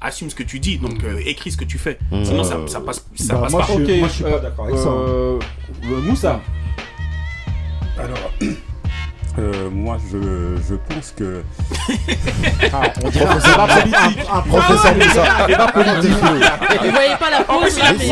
assume 0.01 0.29
ce 0.29 0.35
que 0.35 0.43
tu 0.43 0.59
dis, 0.59 0.77
donc 0.77 1.03
euh, 1.03 1.19
écris 1.25 1.51
ce 1.51 1.57
que 1.57 1.65
tu 1.65 1.77
fais. 1.77 1.97
Sinon 2.23 2.43
ça, 2.43 2.57
ça 2.67 2.79
passe, 2.79 3.05
ça 3.15 3.33
Bah, 3.35 3.41
passe 3.41 3.51
moi, 3.51 3.61
pas. 3.61 3.67
je- 3.73 3.99
moi, 3.99 4.07
je 4.07 4.13
suis 4.13 4.23
pas 4.23 4.29
euh, 4.31 4.39
d'accord 4.39 4.65
avec 4.65 4.77
ça. 4.77 4.87
euh, 4.89 5.39
euh, 5.85 6.01
Moussa. 6.01 6.41
Alors, 7.97 8.31
euh, 9.39 9.69
moi, 9.71 9.97
je, 10.11 10.17
je 10.69 10.75
pense 10.75 11.11
que. 11.15 11.43
Ah, 12.73 12.81
on 13.03 13.09
dirait 13.09 13.25
un. 13.25 14.37
Un 14.37 14.41
professeur 14.41 14.95
Moussa. 14.95 15.47
Débat 15.47 15.67
politique. 15.67 16.11
Vous 16.11 16.91
voyez 16.91 17.15
pas 17.17 17.29
la 17.29 17.43
pause 17.43 17.79
là, 17.79 17.93
mais, 17.97 18.09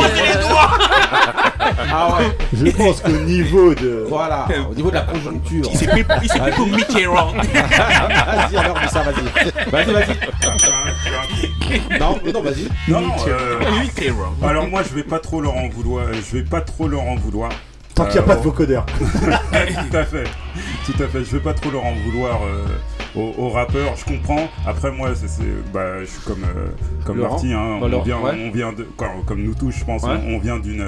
Ah 1.92 2.18
ouais. 2.18 2.38
Je 2.54 2.72
pense 2.72 3.02
qu'au 3.02 3.12
niveau 3.12 3.74
de. 3.74 4.06
Voilà. 4.08 4.48
Au 4.70 4.74
niveau 4.74 4.90
de 4.90 4.96
la 4.96 5.02
conjoncture. 5.02 5.66
Il 5.72 5.78
s'est 5.78 5.88
pris, 5.88 6.06
il 6.22 6.30
s'est 6.30 6.40
pris 6.40 6.52
pour. 6.52 6.68
Vas-y 6.68 7.06
alors 8.58 8.80
Moussa, 8.82 9.04
vas-y. 9.04 9.72
Vas-y, 9.72 9.94
vas-y. 9.94 12.00
Non, 12.00 12.20
non, 12.34 12.42
vas-y. 12.42 12.68
Non, 12.88 13.02
non, 13.02 13.16
euh, 13.28 13.60
alors 14.44 14.68
moi, 14.68 14.82
je 14.88 14.94
vais 14.96 15.04
pas 15.04 15.20
trop 15.20 15.42
leur 15.42 15.56
en 15.56 15.68
vouloir. 15.70 16.06
Je 16.14 16.38
vais 16.38 16.44
pas 16.44 16.62
trop 16.62 16.88
leur 16.88 17.02
en 17.02 17.16
vouloir. 17.16 17.50
Tant 17.96 18.06
qu'il 18.06 18.14
n'y 18.14 18.20
a 18.20 18.22
Euh, 18.24 18.26
pas 18.26 18.36
de 18.38 18.42
vocodeur. 18.42 18.86
tout 19.00 19.98
à 19.98 20.04
fait, 20.04 20.24
tout 20.86 21.04
à 21.04 21.08
fait. 21.08 21.24
Je 21.24 21.32
vais 21.38 21.44
pas 21.44 21.54
trop 21.54 21.70
leur 21.72 21.86
en 21.86 21.94
vouloir 21.94 22.42
euh, 22.44 22.66
aux, 23.20 23.34
aux 23.38 23.50
rappeurs. 23.50 23.96
Je 23.96 24.06
comprends. 24.06 24.50
Après 24.66 24.92
moi, 24.92 25.10
c'est, 25.16 25.28
c'est- 25.28 25.44
bah, 25.72 26.00
je 26.02 26.06
suis 26.06 26.22
comme 26.26 26.44
euh, 26.44 26.68
comme 27.06 27.18
Laurent 27.18 27.32
Marty. 27.34 27.54
Hein, 27.54 27.78
Bah, 27.80 27.86
on 27.86 27.88
Laurent, 27.90 28.04
vient, 28.04 28.20
ouais. 28.20 28.32
on 28.48 28.52
vient 28.52 28.74
de, 28.74 28.84
comme, 28.98 29.24
comme 29.26 29.44
nous 29.44 29.54
tous, 29.54 29.72
je 29.72 29.86
pense. 29.86 30.02
Ouais. 30.04 30.10
On, 30.28 30.36
on 30.36 30.40
vient 30.40 30.58
d'une 30.60 30.82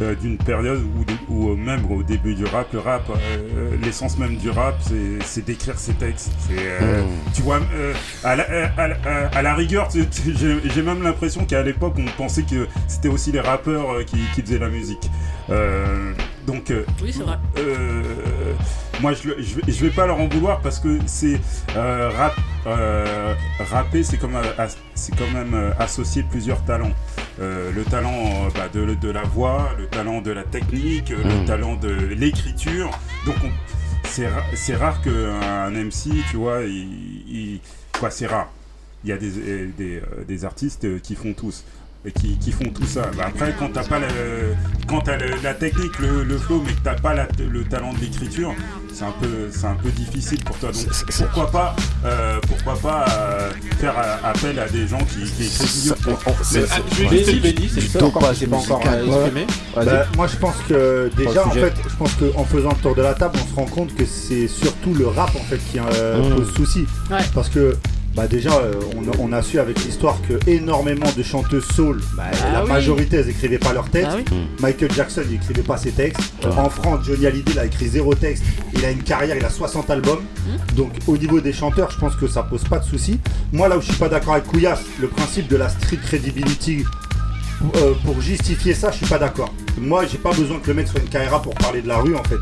euh, 0.00 0.14
d'une 0.22 0.38
période 0.38 0.80
où, 1.28 1.34
où, 1.34 1.50
euh, 1.50 1.56
même 1.56 1.82
au 1.92 2.02
début 2.02 2.34
du 2.34 2.46
rap, 2.46 2.72
le 2.72 2.78
rap, 2.78 3.02
euh, 3.10 3.76
l'essence 3.82 4.16
même 4.16 4.36
du 4.36 4.48
rap, 4.48 4.76
c'est, 4.80 5.18
c'est 5.26 5.44
d'écrire 5.44 5.78
ses 5.78 5.92
textes. 5.92 6.32
C'est, 6.48 6.54
euh, 6.58 7.02
Tu 7.34 7.42
vois, 7.42 7.60
euh, 7.74 7.92
à, 8.24 8.34
la, 8.34 8.44
à 8.78 8.88
la- 8.88 8.96
à 9.34 9.42
la 9.42 9.54
rigueur, 9.54 9.88
tu- 9.88 10.06
tu- 10.08 10.34
j'ai, 10.34 10.56
j'ai 10.70 10.82
même 10.82 11.02
l'impression 11.02 11.44
qu'à 11.44 11.62
l'époque, 11.62 11.96
on 11.98 12.06
pensait 12.16 12.44
que 12.44 12.66
c'était 12.88 13.08
aussi 13.10 13.30
les 13.30 13.40
rappeurs 13.40 13.90
euh, 13.92 14.02
qui, 14.04 14.16
qui 14.34 14.40
faisaient 14.40 14.58
la 14.58 14.70
musique. 14.70 15.10
Euh, 15.50 16.12
donc, 16.46 16.70
euh, 16.70 16.84
Oui, 17.02 17.12
c'est 17.12 17.22
vrai. 17.22 17.38
euh, 17.58 18.02
moi, 19.00 19.12
je, 19.14 19.28
le- 19.28 19.42
je, 19.42 19.56
vais, 19.56 19.62
je 19.72 19.84
vais 19.84 19.90
pas 19.90 20.06
leur 20.06 20.20
en 20.20 20.28
vouloir 20.28 20.60
parce 20.60 20.78
que 20.78 20.98
c'est 21.06 21.40
euh, 21.76 22.10
rap, 22.16 22.34
euh, 22.66 23.34
rapper, 23.70 24.02
c'est 24.02 24.16
comme 24.16 24.36
c'est 24.94 25.14
quand 25.16 25.30
même 25.32 25.72
associer 25.78 26.22
plusieurs 26.22 26.64
talents. 26.64 26.92
Euh, 27.40 27.70
le 27.72 27.84
talent 27.84 28.48
bah, 28.54 28.68
de, 28.72 28.94
de 28.94 29.10
la 29.10 29.22
voix, 29.22 29.70
le 29.78 29.86
talent 29.86 30.20
de 30.20 30.30
la 30.30 30.44
technique, 30.44 31.10
le 31.10 31.44
talent 31.46 31.74
de 31.76 31.88
l'écriture. 31.90 32.90
Donc, 33.26 33.36
on- 33.44 33.50
c'est 34.08 34.28
ra- 34.28 34.42
c'est 34.54 34.76
rare 34.76 35.00
qu'un 35.02 35.70
MC, 35.70 36.10
tu 36.30 36.36
vois, 36.36 36.62
il, 36.62 37.24
il- 37.28 37.60
quoi, 37.98 38.10
c'est 38.10 38.26
rare. 38.26 38.48
Il 39.04 39.08
y 39.10 39.12
a 39.12 39.16
des, 39.16 39.66
des, 39.78 40.02
des 40.28 40.44
artistes 40.44 41.00
qui 41.00 41.14
font 41.14 41.32
tous. 41.32 41.64
Et 42.06 42.12
Qui, 42.12 42.38
qui 42.38 42.50
font 42.50 42.64
tout 42.74 42.86
ça. 42.86 43.10
Bah, 43.16 43.24
après, 43.28 43.54
quand 43.58 43.68
t'as 43.74 43.84
pas 43.84 43.98
la, 43.98 44.06
quand 44.88 45.00
t'as 45.02 45.18
le- 45.18 45.34
la 45.42 45.52
technique, 45.52 45.98
le, 45.98 46.24
le 46.24 46.38
flow, 46.38 46.62
mais 46.66 46.72
que 46.72 46.80
t'as 46.82 46.94
pas 46.94 47.12
la- 47.12 47.28
le 47.38 47.62
talent 47.64 47.92
de 47.92 47.98
l'écriture, 48.00 48.54
c'est 48.92 49.04
un 49.04 49.12
peu, 49.20 49.48
c'est 49.50 49.66
un 49.66 49.74
peu 49.74 49.90
difficile 49.90 50.42
pour 50.42 50.56
toi. 50.58 50.70
Donc, 50.72 50.86
pourquoi 51.18 51.50
pas, 51.50 51.76
euh, 52.06 52.40
pourquoi 52.48 52.74
pas 52.78 53.04
euh, 53.10 53.50
faire 53.78 53.94
appel 54.24 54.58
à 54.58 54.68
des 54.68 54.88
gens 54.88 54.98
qui, 54.98 55.30
qui 55.30 55.44
écrivent 55.44 55.86
mieux. 56.06 56.16
c'est- 56.42 56.64
ah, 56.70 56.78
ouais. 57.10 57.40
Béni, 57.40 57.68
c'est 57.68 58.02
encore, 58.02 58.22
pas 58.22 58.56
encore 58.56 58.82
euh, 58.86 59.06
exprimé. 59.06 59.46
Vas-y. 59.76 59.84
Bah, 59.86 60.06
moi 60.16 60.26
je 60.26 60.36
pense 60.36 60.56
que 60.68 61.10
déjà 61.16 61.42
Pas 61.42 61.46
en 61.48 61.50
fait 61.50 61.74
je 61.88 61.96
pense 61.96 62.12
qu'en 62.14 62.44
faisant 62.44 62.70
le 62.70 62.76
tour 62.82 62.94
de 62.94 63.02
la 63.02 63.14
table 63.14 63.38
on 63.44 63.48
se 63.50 63.54
rend 63.54 63.66
compte 63.66 63.94
que 63.94 64.04
c'est 64.06 64.48
surtout 64.48 64.94
le 64.94 65.06
rap 65.06 65.30
en 65.36 65.40
fait 65.40 65.58
qui 65.70 65.78
euh, 65.78 66.18
Mmh. 66.22 66.32
Mm. 66.32 66.36
pose 66.36 66.54
souci 66.54 66.86
Ouais. 67.10 67.18
parce 67.34 67.48
que 67.48 67.76
bah 68.14 68.26
déjà 68.26 68.52
euh, 68.54 68.72
on, 68.96 69.28
on 69.28 69.32
a 69.32 69.40
su 69.40 69.58
avec 69.60 69.84
l'histoire 69.84 70.18
que 70.28 70.34
énormément 70.50 71.06
de 71.16 71.22
chanteuses 71.22 71.66
soul 71.74 72.00
bah, 72.16 72.24
la 72.52 72.64
oui. 72.64 72.68
majorité 72.68 73.18
elles 73.18 73.28
écrivaient 73.28 73.58
pas 73.58 73.72
leurs 73.72 73.88
textes 73.88 74.10
Ah 74.12 74.16
oui. 74.32 74.38
Michael 74.60 74.90
Jackson 74.92 75.22
il 75.28 75.36
écrivait 75.36 75.62
pas 75.62 75.76
ses 75.76 75.92
textes 75.92 76.20
en 76.56 76.68
France 76.68 77.04
Johnny 77.06 77.26
Hallyday 77.26 77.52
il 77.52 77.58
a 77.60 77.66
écrit 77.66 77.86
zéro 77.86 78.14
texte 78.14 78.42
il 78.74 78.84
a 78.84 78.90
une 78.90 79.02
carrière 79.02 79.36
il 79.36 79.44
a 79.44 79.50
60 79.50 79.88
albums 79.90 80.22
donc 80.74 80.90
au 81.06 81.16
niveau 81.16 81.40
des 81.40 81.52
chanteurs 81.52 81.90
je 81.92 81.98
pense 81.98 82.16
que 82.16 82.26
ça 82.26 82.42
pose 82.42 82.64
pas 82.64 82.80
de 82.80 82.84
souci 82.84 83.20
moi 83.52 83.68
là 83.68 83.78
où 83.78 83.80
je 83.80 83.86
suis 83.86 83.96
pas 83.96 84.08
d'accord 84.08 84.34
avec 84.34 84.46
Couillasse 84.46 84.82
le 85.00 85.06
principe 85.06 85.46
de 85.48 85.56
la 85.56 85.68
street 85.68 85.98
credibility 86.04 86.84
euh, 87.76 87.92
pour 88.06 88.18
justifier 88.22 88.72
ça, 88.72 88.90
je 88.90 88.96
suis 88.96 89.06
pas 89.06 89.18
d'accord. 89.18 89.52
Moi, 89.78 90.06
j'ai 90.10 90.16
pas 90.16 90.32
besoin 90.32 90.58
que 90.60 90.68
le 90.68 90.72
mec 90.72 90.88
soit 90.88 90.98
une 91.00 91.10
KRA 91.10 91.42
pour 91.42 91.54
parler 91.54 91.82
de 91.82 91.88
la 91.88 91.98
rue 91.98 92.16
en 92.16 92.24
fait. 92.24 92.38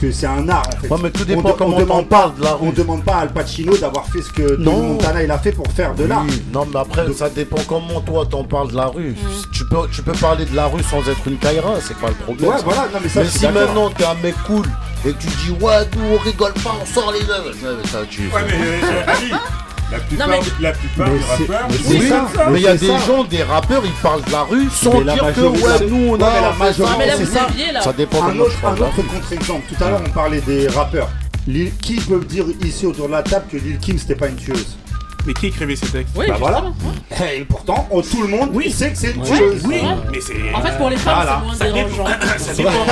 Parce 0.00 0.12
que 0.12 0.12
c'est 0.20 0.26
un 0.26 0.48
art 0.48 0.62
en 0.68 0.80
fait. 0.80 0.88
Ouais, 0.88 1.00
mais 1.02 1.10
tout 1.10 1.24
On 1.28 1.42
de- 1.42 1.62
on 1.74 1.78
demande 1.80 2.08
parles 2.08 2.34
de 2.36 2.44
la 2.44 2.56
On 2.60 2.70
demande 2.70 3.02
pas 3.04 3.16
à 3.16 3.20
Al 3.22 3.32
Pacino 3.32 3.76
d'avoir 3.76 4.06
fait 4.06 4.22
ce 4.22 4.30
que 4.30 4.54
Non. 4.56 4.80
Montana 4.94 5.24
il 5.24 5.30
a 5.30 5.38
fait 5.38 5.50
pour 5.50 5.66
faire 5.72 5.92
de 5.94 6.04
l'art. 6.04 6.22
Oui, 6.28 6.40
non, 6.52 6.66
mais 6.72 6.78
après, 6.78 7.12
ça 7.12 7.28
dépend 7.28 7.56
comment 7.66 8.00
toi 8.00 8.24
t'en 8.30 8.44
parles 8.44 8.70
de 8.70 8.76
la 8.76 8.86
rue. 8.86 9.16
Tu, 9.52 9.64
peux, 9.66 9.88
tu 9.90 10.02
peux 10.02 10.12
parler 10.12 10.44
de 10.44 10.54
la 10.54 10.66
rue 10.66 10.82
sans 10.84 11.00
être 11.08 11.26
une 11.26 11.36
caïra, 11.38 11.74
c'est 11.82 11.96
pas 11.96 12.08
le 12.08 12.14
problème. 12.14 12.48
Ouais, 12.50 12.58
ça. 12.58 12.62
voilà, 12.64 12.82
non, 12.92 13.00
mais 13.02 13.08
ça, 13.08 13.24
si 13.24 13.44
maintenant 13.48 13.90
t'es 13.90 14.04
un 14.04 14.14
mec 14.22 14.34
cool 14.46 14.66
et 15.04 15.12
que 15.12 15.18
tu 15.20 15.26
dis, 15.26 15.50
ouais, 15.60 15.88
nous 15.96 16.14
on 16.14 16.18
rigole 16.18 16.52
pas, 16.54 16.76
on 16.80 16.86
sort 16.86 17.12
les 17.12 17.28
œuvres. 17.28 17.50
Ouais, 17.50 17.88
ça, 17.90 17.98
tu... 18.08 18.20
Ouais, 18.28 18.42
mais 18.46 18.54
euh, 18.54 19.02
Ali, 19.12 19.32
la 19.90 19.98
plupart, 20.00 20.28
Non, 20.28 20.34
mais- 20.34 20.62
la 20.62 20.72
plupart 20.72 21.08
Mais 21.08 21.18
des 21.18 21.24
c'est- 21.24 21.30
rappeurs, 21.30 22.28
ça. 22.30 22.34
ça. 22.44 22.50
Mais 22.50 22.58
il 22.60 22.62
y 22.64 22.68
a 22.68 22.76
des 22.76 22.86
ça. 22.86 22.98
gens, 23.06 23.24
des 23.24 23.42
rappeurs, 23.42 23.82
ils 23.84 23.90
parlent 24.02 24.22
de 24.24 24.32
la 24.32 24.42
rue 24.42 24.68
sans 24.70 24.98
Mais 24.98 25.04
la 25.04 25.12
dire 25.14 25.22
que, 25.22 25.26
majorité- 25.40 25.64
ouais, 25.64 25.86
nous 25.88 25.96
on 26.10 26.16
Ouais, 26.18 26.24
a. 26.24 26.40
la 26.40 26.52
majorité, 26.52 26.94
mais 26.98 27.10
c'est 27.16 27.26
ça. 27.26 27.46
Ça 27.82 27.92
dépend 27.92 28.22
un 28.24 28.34
de 28.34 28.40
autre, 28.40 28.56
un 28.64 28.72
autre 28.72 29.02
contre-exemple. 29.02 29.62
Tout 29.68 29.84
à 29.84 29.90
l'heure, 29.90 30.02
on 30.06 30.10
parlait 30.10 30.40
des 30.40 30.68
rappeurs. 30.68 31.08
Lil- 31.46 31.72
qui 31.80 31.94
peut 31.94 32.20
dire 32.28 32.44
ici 32.62 32.84
autour 32.84 33.06
de 33.06 33.12
la 33.12 33.22
table 33.22 33.46
que 33.50 33.56
Lil 33.56 33.78
Kim 33.78 33.98
c'était 33.98 34.14
pas 34.14 34.26
une 34.28 34.36
tueuse 34.36 34.76
Mais 35.28 35.34
qui 35.34 35.48
écrivait 35.48 35.76
ces 35.76 35.86
textes 35.88 36.14
bah 36.16 36.24
voilà. 36.38 36.62
Et 37.36 37.44
pourtant, 37.44 37.86
oh, 37.90 38.00
tout 38.00 38.22
le 38.22 38.28
monde 38.28 38.50
sait 38.70 38.90
que 38.92 38.96
c'est 38.96 39.10
une 39.10 39.20
Oui, 39.20 39.28
tueuse. 39.28 39.62
oui, 39.66 39.82
mais 40.10 40.20
c'est. 40.22 40.54
En 40.54 40.62
fait, 40.62 40.74
pour 40.78 40.88
les 40.88 40.96
femmes, 40.96 41.16
Voilà. 41.16 41.42
c'est 41.52 41.64
moins 41.70 41.74
dérangeant. 41.74 42.04
Ça 42.38 42.54
dépend. 42.54 42.70
Regarde, 42.70 42.88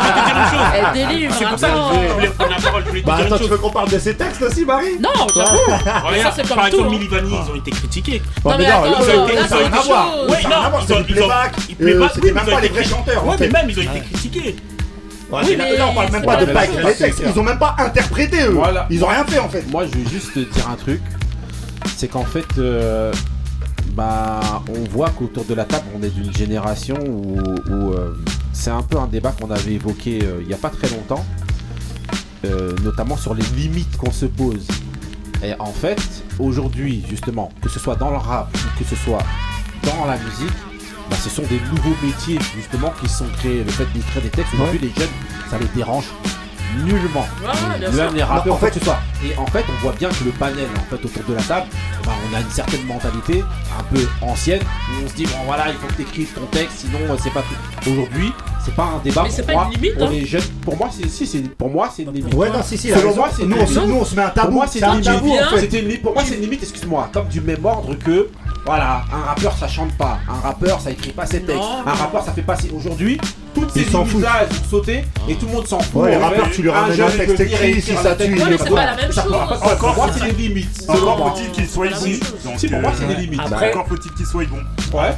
je 0.00 0.06
vais 0.06 0.20
te 0.20 0.26
dire 0.26 0.36
une 0.36 0.48
chose. 0.48 0.66
Elle 0.74 0.92
délivre, 1.08 1.34
C'est 1.38 1.44
pour 1.44 1.58
ça 1.58 1.66
attends. 1.66 1.90
que 1.90 2.08
je 2.08 2.12
voulais 2.14 2.28
prendre 2.28 2.50
la 2.50 2.62
parole. 2.62 2.82
Je 2.84 2.88
voulais 2.88 3.02
te 3.02 3.06
Bah 3.06 3.16
dire 3.16 3.20
une 3.20 3.26
attends, 3.26 3.36
tu 3.36 3.42
chose. 3.42 3.50
veux 3.50 3.58
qu'on 3.58 3.70
parle 3.70 3.90
de 3.90 3.98
ces 3.98 4.14
textes 4.14 4.40
aussi, 4.42 4.64
Marie 4.64 4.98
Non, 4.98 5.10
j'avoue. 5.34 5.34
Ça, 5.36 6.00
Regarde, 6.00 6.32
c'est 6.34 6.48
comme 6.48 6.56
par 6.56 6.70
tout, 6.70 6.76
exemple, 6.76 6.86
hein. 6.86 6.90
Milli 6.98 7.08
Vanilli, 7.08 7.36
ils 7.46 7.52
ont 7.52 7.56
été 7.56 7.70
critiqués. 7.72 8.22
Non, 8.42 8.52
mais 8.56 8.64
attends, 8.66 8.84
ils 8.86 8.88
ont 8.88 8.92
là, 8.96 9.02
été- 9.02 9.16
là, 9.16 9.22
ils 9.26 9.44
ont 9.44 9.46
c'est 9.48 9.54
rien 9.56 9.66
à 9.66 9.76
autre 9.76 9.86
voir. 9.86 10.06
chose. 10.06 10.14
Ils 10.16 10.20
ont 10.22 10.30
Oui, 10.30 10.36
rien 10.38 10.46
à 10.46 10.62
non, 10.62 10.70
voir, 10.70 10.82
ils 10.88 10.92
ont- 10.92 10.96
ils 10.96 11.00
ont- 11.00 11.04
playback. 11.04 11.52
ils 11.68 11.72
Euh, 11.72 11.76
playback, 11.84 12.10
C'était 12.14 12.26
oui, 12.28 12.32
même 12.32 12.44
pas 12.46 12.50
les 12.50 12.56
ont 12.56 12.72
vrais 12.72 12.80
été- 12.80 12.88
chanteurs. 12.88 13.22
en 13.24 13.28
Ouais, 13.28 13.36
fait. 13.36 13.46
mais 13.48 13.52
même, 13.60 13.70
ils 13.70 13.78
ont 13.78 13.82
été 13.82 14.00
critiqués. 14.00 14.56
Ouais, 15.28 15.40
Oui, 15.44 15.54
mais 15.58 15.64
mais 15.70 15.76
là, 15.76 15.86
on 15.90 15.94
parle 15.94 16.10
même 16.12 16.20
c'est 16.20 16.26
pas 16.26 16.36
pas 16.36 16.44
de 16.46 16.86
Les 16.86 16.94
textes, 16.94 17.22
Ils 17.34 17.38
ont 17.38 17.42
même 17.42 17.58
pas 17.58 17.74
interprété 17.78 18.42
eux. 18.44 18.50
Voilà. 18.54 18.86
Ils 18.90 19.02
ont 19.04 19.08
rien 19.08 19.24
fait 19.24 19.40
en 19.40 19.48
fait. 19.48 19.64
Moi, 19.70 19.84
je 19.92 19.98
vais 19.98 20.08
juste 20.08 20.32
te 20.32 20.38
dire 20.38 20.68
un 20.70 20.76
truc. 20.76 21.00
C'est 21.96 22.08
qu'en 22.08 22.24
fait, 22.24 22.46
euh, 22.58 23.12
bah, 23.92 24.62
on 24.68 24.84
voit 24.90 25.10
qu'autour 25.10 25.44
de 25.44 25.54
la 25.54 25.64
table, 25.64 25.86
on 25.98 26.02
est 26.02 26.10
d'une 26.10 26.32
génération 26.34 26.96
où, 27.06 27.38
où, 27.40 27.92
euh, 27.92 28.14
c'est 28.52 28.70
un 28.70 28.82
peu 28.82 28.98
un 28.98 29.06
débat 29.06 29.32
qu'on 29.32 29.50
avait 29.50 29.72
évoqué 29.72 30.20
euh, 30.22 30.38
il 30.42 30.48
n'y 30.48 30.54
a 30.54 30.58
pas 30.58 30.70
très 30.70 30.88
longtemps, 30.90 31.24
notamment 32.84 33.16
sur 33.16 33.34
les 33.34 33.44
limites 33.56 33.96
qu'on 33.96 34.12
se 34.12 34.26
pose. 34.26 34.66
Et 35.42 35.52
en 35.58 35.72
fait, 35.72 36.00
aujourd'hui, 36.38 37.04
justement, 37.08 37.50
que 37.60 37.68
ce 37.68 37.80
soit 37.80 37.96
dans 37.96 38.10
le 38.10 38.16
rap 38.16 38.48
ou 38.54 38.78
que 38.78 38.88
ce 38.88 38.94
soit 38.94 39.22
dans 39.82 40.06
la 40.06 40.16
musique, 40.16 40.56
bah, 41.10 41.16
ce 41.22 41.28
sont 41.28 41.42
des 41.42 41.60
nouveaux 41.72 41.96
métiers 42.04 42.38
justement 42.54 42.92
qui 43.00 43.08
sont 43.08 43.26
créés. 43.38 43.64
Le 43.64 43.70
fait 43.70 43.86
d'écrire 43.92 44.22
des 44.22 44.30
textes, 44.30 44.54
aujourd'hui, 44.54 44.78
les 44.78 44.90
jeunes, 44.90 45.10
ça 45.50 45.58
les 45.58 45.68
dérange 45.74 46.06
nullement. 46.84 47.26
Bien 47.78 47.90
Même 47.90 48.14
les 48.14 48.22
rappeurs, 48.22 48.46
Non, 48.46 48.54
en 48.54 48.58
fait, 48.58 48.74
ce 48.74 48.80
soit. 48.84 48.98
Et 49.24 49.36
en 49.38 49.46
fait, 49.46 49.64
on 49.68 49.82
voit 49.82 49.92
bien 49.98 50.08
que 50.08 50.24
le 50.24 50.30
panel, 50.30 50.66
en 50.76 50.90
fait, 50.96 51.04
autour 51.04 51.22
de 51.28 51.34
la 51.34 51.42
table, 51.42 51.66
bah, 52.04 52.12
on 52.30 52.36
a 52.36 52.40
une 52.40 52.50
certaine 52.50 52.84
mentalité 52.86 53.42
un 53.78 53.82
peu 53.94 54.06
ancienne 54.22 54.60
où 54.62 55.04
on 55.04 55.08
se 55.08 55.14
dit, 55.14 55.24
bon 55.26 55.32
voilà, 55.46 55.68
il 55.68 55.74
faut 55.74 55.86
que 55.88 55.94
tu 55.94 56.02
écrives 56.02 56.32
ton 56.34 56.46
texte, 56.46 56.78
sinon 56.78 56.98
euh, 57.10 57.16
c'est 57.22 57.32
pas 57.32 57.42
tout. 57.42 57.90
Aujourd'hui, 57.90 58.32
c'est 58.64 58.74
pas 58.74 58.84
un 58.84 58.98
débat 59.02 59.22
Mais 59.22 59.28
pour 59.28 59.36
c'est 59.36 59.46
pas 59.46 59.52
moi. 59.52 59.68
une 59.72 59.80
limite, 59.80 59.98
pour 59.98 60.06
hein. 60.08 60.10
les 60.12 60.26
jeunes, 60.26 60.42
pour 60.62 60.76
moi, 60.76 60.88
c'est 60.92 61.08
si, 61.08 61.26
c'est 61.26 61.40
pour 61.56 61.70
moi, 61.70 61.90
c'est 61.94 62.02
une 62.02 62.12
limite. 62.12 62.34
Ouais, 62.34 62.50
non, 62.50 62.62
si, 62.62 62.76
si, 62.76 62.88
Selon 62.90 63.14
moi, 63.14 63.28
c'est 63.34 63.42
une 63.42 63.48
Nous, 63.50 63.56
on 63.56 63.86
nous, 63.86 63.94
on 63.96 64.04
se 64.04 64.14
met 64.14 64.22
un 64.22 64.28
tabou. 64.30 64.46
Pour 64.48 64.54
moi, 64.56 64.66
c'est 64.66 64.78
C'est 64.80 64.84
un 64.84 64.96
une 64.96 65.02
tabou, 65.02 65.26
limite. 65.26 65.42
en 65.42 65.50
fait. 65.50 65.60
C'était 65.60 65.78
une 65.80 65.86
limite. 65.86 66.02
Pour 66.02 66.12
moi, 66.14 66.22
c'est 66.26 66.34
une 66.34 66.40
limite, 66.42 66.62
excuse-moi, 66.62 67.08
comme 67.12 67.28
du 67.28 67.40
même 67.40 67.64
ordre 67.64 67.94
que. 67.94 68.28
Voilà, 68.64 69.04
un 69.12 69.26
rappeur 69.26 69.56
ça 69.56 69.68
chante 69.68 69.92
pas, 69.92 70.18
un 70.28 70.40
rappeur 70.40 70.80
ça 70.80 70.90
écrit 70.90 71.12
pas 71.12 71.24
ses 71.24 71.40
textes, 71.40 71.60
Non, 71.62 71.86
un 71.86 71.92
rappeur 71.94 72.24
ça 72.24 72.32
fait 72.32 72.42
pas 72.42 72.56
ses. 72.56 72.70
Aujourd'hui, 72.70 73.16
toutes 73.56 73.70
ces 73.70 73.80
elles 73.80 73.90
sont 73.90 74.06
sautées 74.70 75.04
et 75.28 75.34
tout 75.34 75.46
le 75.46 75.52
monde 75.52 75.66
s'en 75.66 75.80
fout. 75.80 76.02
Ouais, 76.02 76.10
les 76.10 76.16
rappeurs, 76.18 76.50
tu 76.50 76.60
lui 76.62 76.68
ramènes 76.68 76.94
jeune, 76.94 77.06
un 77.06 77.10
texte 77.10 77.40
écrit, 77.40 77.80
si 77.80 77.96
ça 77.96 78.14
tue, 78.14 78.24
il 78.26 78.38
fait. 78.38 78.70
pas 78.70 78.84
la 78.86 78.96
même 78.96 79.12
Ça 79.12 79.22
chose. 79.22 79.32
pourra 79.32 79.48
pas- 79.48 79.56
Pour 79.56 79.72
Encore 79.72 79.96
moi, 79.96 80.10
c'est 80.12 80.24
des 80.26 80.42
limites. 80.42 80.84
Encore 80.88 81.18
moi. 81.18 81.34
faut-il 81.34 81.50
qu'il 81.52 81.66
soit. 81.66 81.88
Donc, 81.88 82.58
Si, 82.58 82.68
pour 82.68 82.80
moi, 82.80 82.92
c'est 82.94 83.06
des 83.06 83.22
limites. 83.22 83.40
Encore 83.40 83.86
faut-il 83.88 84.12
qu'il 84.12 84.26
soit 84.26 84.44
bon. 84.44 84.58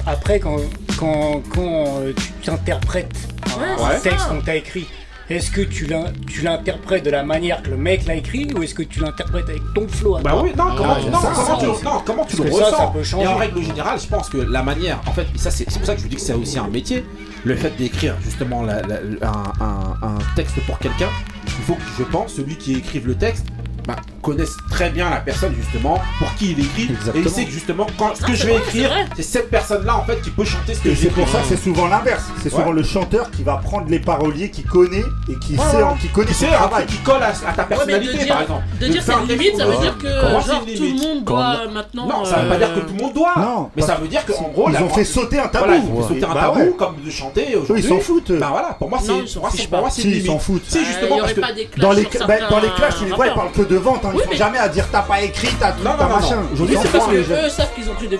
Après, 0.06 0.39
quand, 0.39 0.56
quand, 0.98 1.43
quand 1.52 1.85
euh, 2.01 2.12
tu 2.16 2.32
t'interprètes 2.44 3.16
un, 3.47 3.98
texte 3.98 4.28
qu'on 4.28 4.40
t'a 4.40 4.55
écrit, 4.55 4.86
est-ce 5.30 5.50
que 5.50 5.60
tu 5.60 5.84
l'in- 5.86 6.12
tu 6.26 6.42
l'interprètes 6.42 7.05
de 7.05 7.10
la 7.10 7.22
manière 7.22 7.62
que 7.62 7.70
le 7.70 7.76
mec 7.76 8.06
l'a 8.06 8.14
écrit 8.14 8.48
ou 8.56 8.62
est-ce 8.62 8.74
que 8.74 8.82
tu 8.82 9.00
l'interprètes 9.00 9.48
avec 9.48 9.62
ton 9.74 9.86
flow 9.88 10.16
à 10.16 10.20
Bah 10.22 10.30
toi 10.30 10.42
oui, 10.42 10.50
non, 10.56 10.64
comment, 10.76 10.94
Ah, 10.96 11.00
tu, 11.02 11.10
non, 11.10 11.20
ça, 11.20 11.32
comment, 11.34 11.46
ça, 11.60 11.66
tu, 11.78 11.84
non, 11.84 12.02
comment 12.05 12.24
tu 12.24 12.36
le 12.36 12.42
Parce 12.44 12.55
que 12.55 12.59
ça, 12.60 12.64
ressens 12.70 12.78
ça 12.78 12.86
peut 12.92 13.02
changer. 13.02 13.24
Et 13.24 13.28
en 13.28 13.36
règle 13.36 13.62
générale, 13.62 14.00
je 14.00 14.06
pense 14.06 14.28
que 14.28 14.38
la 14.38 14.62
manière, 14.62 15.00
en 15.06 15.12
fait, 15.12 15.26
et 15.34 15.38
ça 15.38 15.50
c'est 15.50 15.68
c'est 15.70 15.78
pour 15.78 15.86
ça 15.86 15.92
que 15.94 15.98
je 16.00 16.05
vous 16.05 16.09
dis 16.10 16.16
que 16.16 16.22
c'est 16.22 16.32
aussi 16.34 16.59
un 16.59 16.68
métier, 16.68 17.05
le 17.44 17.55
fait 17.56 17.76
d'écrire 17.76 18.14
justement 18.22 18.62
la- 18.62 18.80
la- 18.82 19.00
un, 19.22 19.64
un- 19.64 20.09
un 20.09 20.18
texte 20.34 20.60
pour 20.66 20.78
quelqu'un, 20.78 21.09
il 21.46 21.50
faut 21.64 21.74
que 21.74 21.82
je 21.98 22.05
pense, 22.05 22.34
celui 22.34 22.56
qui 22.56 22.74
écrive 22.74 23.06
le 23.06 23.14
texte, 23.14 23.46
bah, 23.89 23.97
connaisse 24.23 24.55
très 24.70 24.90
bien 24.90 25.09
la 25.09 25.16
personne 25.16 25.55
justement 25.59 25.98
pour 26.19 26.35
qui 26.35 26.52
il 26.52 26.60
écrit 26.60 26.82
et 27.15 27.19
il 27.20 27.28
sait 27.31 27.44
que 27.47 27.51
justement 27.51 27.86
quand 27.98 28.15
ce 28.15 28.20
Non, 28.23 28.28
que 28.28 28.35
c'est 28.36 28.43
je 28.43 28.47
vais 28.47 28.52
vrai, 28.52 28.62
c'est 28.70 28.77
écrire 28.77 28.90
vrai. 28.90 29.06
c'est 29.16 29.23
cette 29.23 29.51
personne 29.51 29.86
là 29.86 29.97
en 29.97 30.05
fait 30.05 30.20
qui 30.20 30.28
peut 30.31 30.44
chanter 30.44 30.74
ce 30.74 30.81
que 30.81 30.94
c'est 30.94 31.09
pour 31.09 31.27
ça 31.28 31.39
que 31.39 31.47
c'est 31.48 31.56
souvent 31.56 31.89
l'inverse. 31.89 32.24
C'est 32.43 32.52
Ouais. 32.52 32.59
souvent 32.60 32.73
le 32.73 32.82
chanteur 32.82 33.31
qui 33.31 33.43
va 33.43 33.56
prendre 33.56 33.86
les 33.89 33.98
paroliers, 34.01 34.51
qui 34.51 34.62
connaît 34.62 35.05
et 35.31 35.35
qui 35.39 35.56
Ouais, 35.56 35.65
sait, 35.70 35.77
ouais. 35.78 35.85
qui 36.01 36.09
connaît 36.09 36.32
sais, 36.32 36.48
un 36.48 36.52
travail. 36.52 36.85
qui 36.86 36.97
colle 36.98 37.23
à, 37.23 37.28
à 37.48 37.52
ta 37.55 37.65
personnalité 37.65 38.12
de 38.12 38.19
dire, 38.19 38.28
par 38.28 38.43
exemple 38.43 38.62
de 38.81 38.86
dire 38.89 39.02
c'est 39.02 39.12
un 39.15 39.20
une 39.23 39.28
limite, 39.28 39.56
ça 39.56 39.66
veut 39.66 39.78
dire 39.78 39.97
que 39.98 40.06
c'est 40.09 40.20
genre 40.51 40.62
une 40.69 40.74
tout 40.77 40.82
le 40.85 40.93
monde 41.09 41.24
doit 41.24 41.56
maintenant. 41.73 42.06
Non, 42.06 42.24
ça 42.27 42.40
veut 42.43 42.48
pas 42.48 42.55
euh, 42.55 42.59
dire 42.59 42.74
que 42.74 42.81
tout 42.81 42.94
le 42.94 43.02
monde 43.02 43.15
doit. 43.15 43.32
Non, 43.39 43.70
mais 43.74 43.82
ça 43.82 43.94
veut 43.94 44.09
dire 44.09 44.24
qu'en 44.27 44.48
gros, 44.48 44.69
Ils 44.70 44.77
ont 44.82 44.89
fait 44.90 45.05
sauter 45.05 45.39
un 45.39 45.48
tabou. 45.48 45.65
Voilà, 45.66 45.82
ils 45.82 45.90
ont 45.90 46.02
fait 46.02 46.15
sauter 46.15 46.24
un 46.27 46.35
Bah 46.35 46.52
tabou 46.55 46.73
comme 46.74 46.97
de 47.05 47.10
chanter 47.10 47.56
aujourd'hui. 47.56 47.85
ils 47.85 47.89
s'en 47.89 48.01
foutent. 48.01 48.32
Bah 48.32 48.48
voilà, 48.51 48.69
pour 48.78 48.90
moi 48.90 48.98
c'est 49.02 49.12
pour 49.32 49.43
moi, 49.81 49.90
c'est- 49.90 50.02
c'est 50.02 50.09
ils 50.09 50.27
s'en 50.27 50.39
foutent. 50.39 50.65
Si 50.69 50.78
Euh, 50.78 50.85
justement 50.85 51.16
il 51.16 51.20
parce 51.20 51.23
aurait 51.23 51.35
que 51.35 51.40
pas 51.40 51.52
des 51.52 51.65
clashs 51.66 51.82
Dans 51.82 51.93
les, 51.93 52.02
bah, 52.27 52.35
dans 52.51 52.59
les 52.60 52.69
clashs, 52.70 52.98
tu 52.98 53.05
les 53.06 53.12
vois, 53.12 53.27
ils 53.28 53.35
parlent 53.35 53.52
que 53.52 53.62
de 53.62 53.77
vente. 53.78 54.05
Hein. 54.05 54.10
Ils 54.12 54.16
Oui, 54.18 54.22
font 54.24 54.30
mais- 54.30 54.36
jamais 54.36 54.59
à 54.59 54.68
dire 54.68 54.86
t'as 54.90 55.02
pas 55.02 55.20
écrit, 55.22 55.48
t'as 55.59 55.72
tout, 55.72 55.82
t'as 55.84 56.09
machin. 56.09 56.38
Aujourd'hui, 56.52 56.76
c'est 56.82 56.88
parce 56.92 57.05
pas 57.06 57.10
que 57.10 57.16
les 57.16 57.24
jeunes. 57.24 57.44
eux 57.44 57.48
savent 57.48 57.72
qu'ils 57.74 57.90
ont 57.90 57.94
pris 57.94 58.09
des 58.09 58.16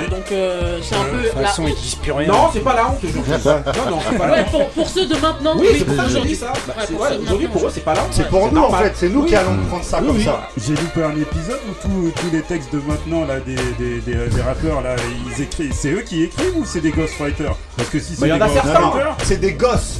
mais- 0.00 0.08
donc 0.08 0.32
euh, 0.32 0.78
c'est 0.82 0.94
un 0.94 1.04
De 1.04 1.08
peu 1.10 1.28
toute 1.28 1.40
la 1.40 1.48
façon, 1.48 1.64
ils 1.68 1.74
disent 1.74 1.94
plus 1.96 2.12
rien. 2.12 2.28
Non, 2.28 2.50
c'est 2.52 2.60
pas 2.60 2.74
la 2.74 2.86
honte 2.88 2.98
aujourd'hui. 3.04 3.32
Non, 3.32 3.90
non, 3.90 3.98
c'est 4.10 4.18
pas 4.18 4.26
la 4.26 4.32
Ouais, 4.32 4.40
honte. 4.40 4.50
pour, 4.50 4.68
pour 4.70 4.88
ceux 4.88 5.06
de 5.06 5.16
maintenant, 5.16 5.54
Oui, 5.58 5.66
c'est 5.78 5.84
pour 5.84 5.96
ça 5.96 6.02
que 6.02 6.08
je 6.08 6.14
aujourd'hui. 6.14 6.32
dis 6.34 6.40
ça. 6.40 6.52
De 6.52 7.22
Aujourd'hui, 7.22 7.48
pour 7.48 7.66
eux, 7.66 7.70
c'est 7.72 7.84
pas 7.84 7.94
la 7.94 8.02
honte. 8.02 8.08
C'est 8.12 8.28
pour 8.28 8.52
nous 8.52 8.62
en 8.62 8.72
fait, 8.72 8.92
c'est 8.94 9.08
nous 9.08 9.24
qui 9.24 9.36
allons 9.36 9.56
prendre 9.68 9.84
ça 9.84 9.98
comme 10.00 10.20
ça. 10.20 10.48
J'ai 10.56 10.74
loupé 10.74 11.02
un 11.02 11.16
épisode 11.20 11.60
où 11.86 12.10
tous 12.10 12.30
les 12.32 12.42
textes 12.42 12.72
de 12.72 12.80
maintenant 12.86 13.24
là 13.26 13.40
des, 13.40 13.54
des, 13.54 14.00
des, 14.00 14.14
des 14.28 14.42
rappeurs 14.42 14.80
là 14.82 14.96
ils 15.36 15.42
écrivent 15.42 15.72
c'est 15.74 15.90
eux 15.92 16.02
qui 16.02 16.24
écrivent 16.24 16.56
ou 16.56 16.64
c'est 16.64 16.80
des 16.80 16.90
ghostwriters 16.90 17.54
Parce 17.76 17.88
que 17.88 17.98
si 17.98 18.14
c'est 18.14 18.20
des 18.38 18.42
a 18.42 18.48
certains. 18.48 18.80
ghostwriters 18.80 19.16
C'est 19.22 19.40
des 19.40 19.52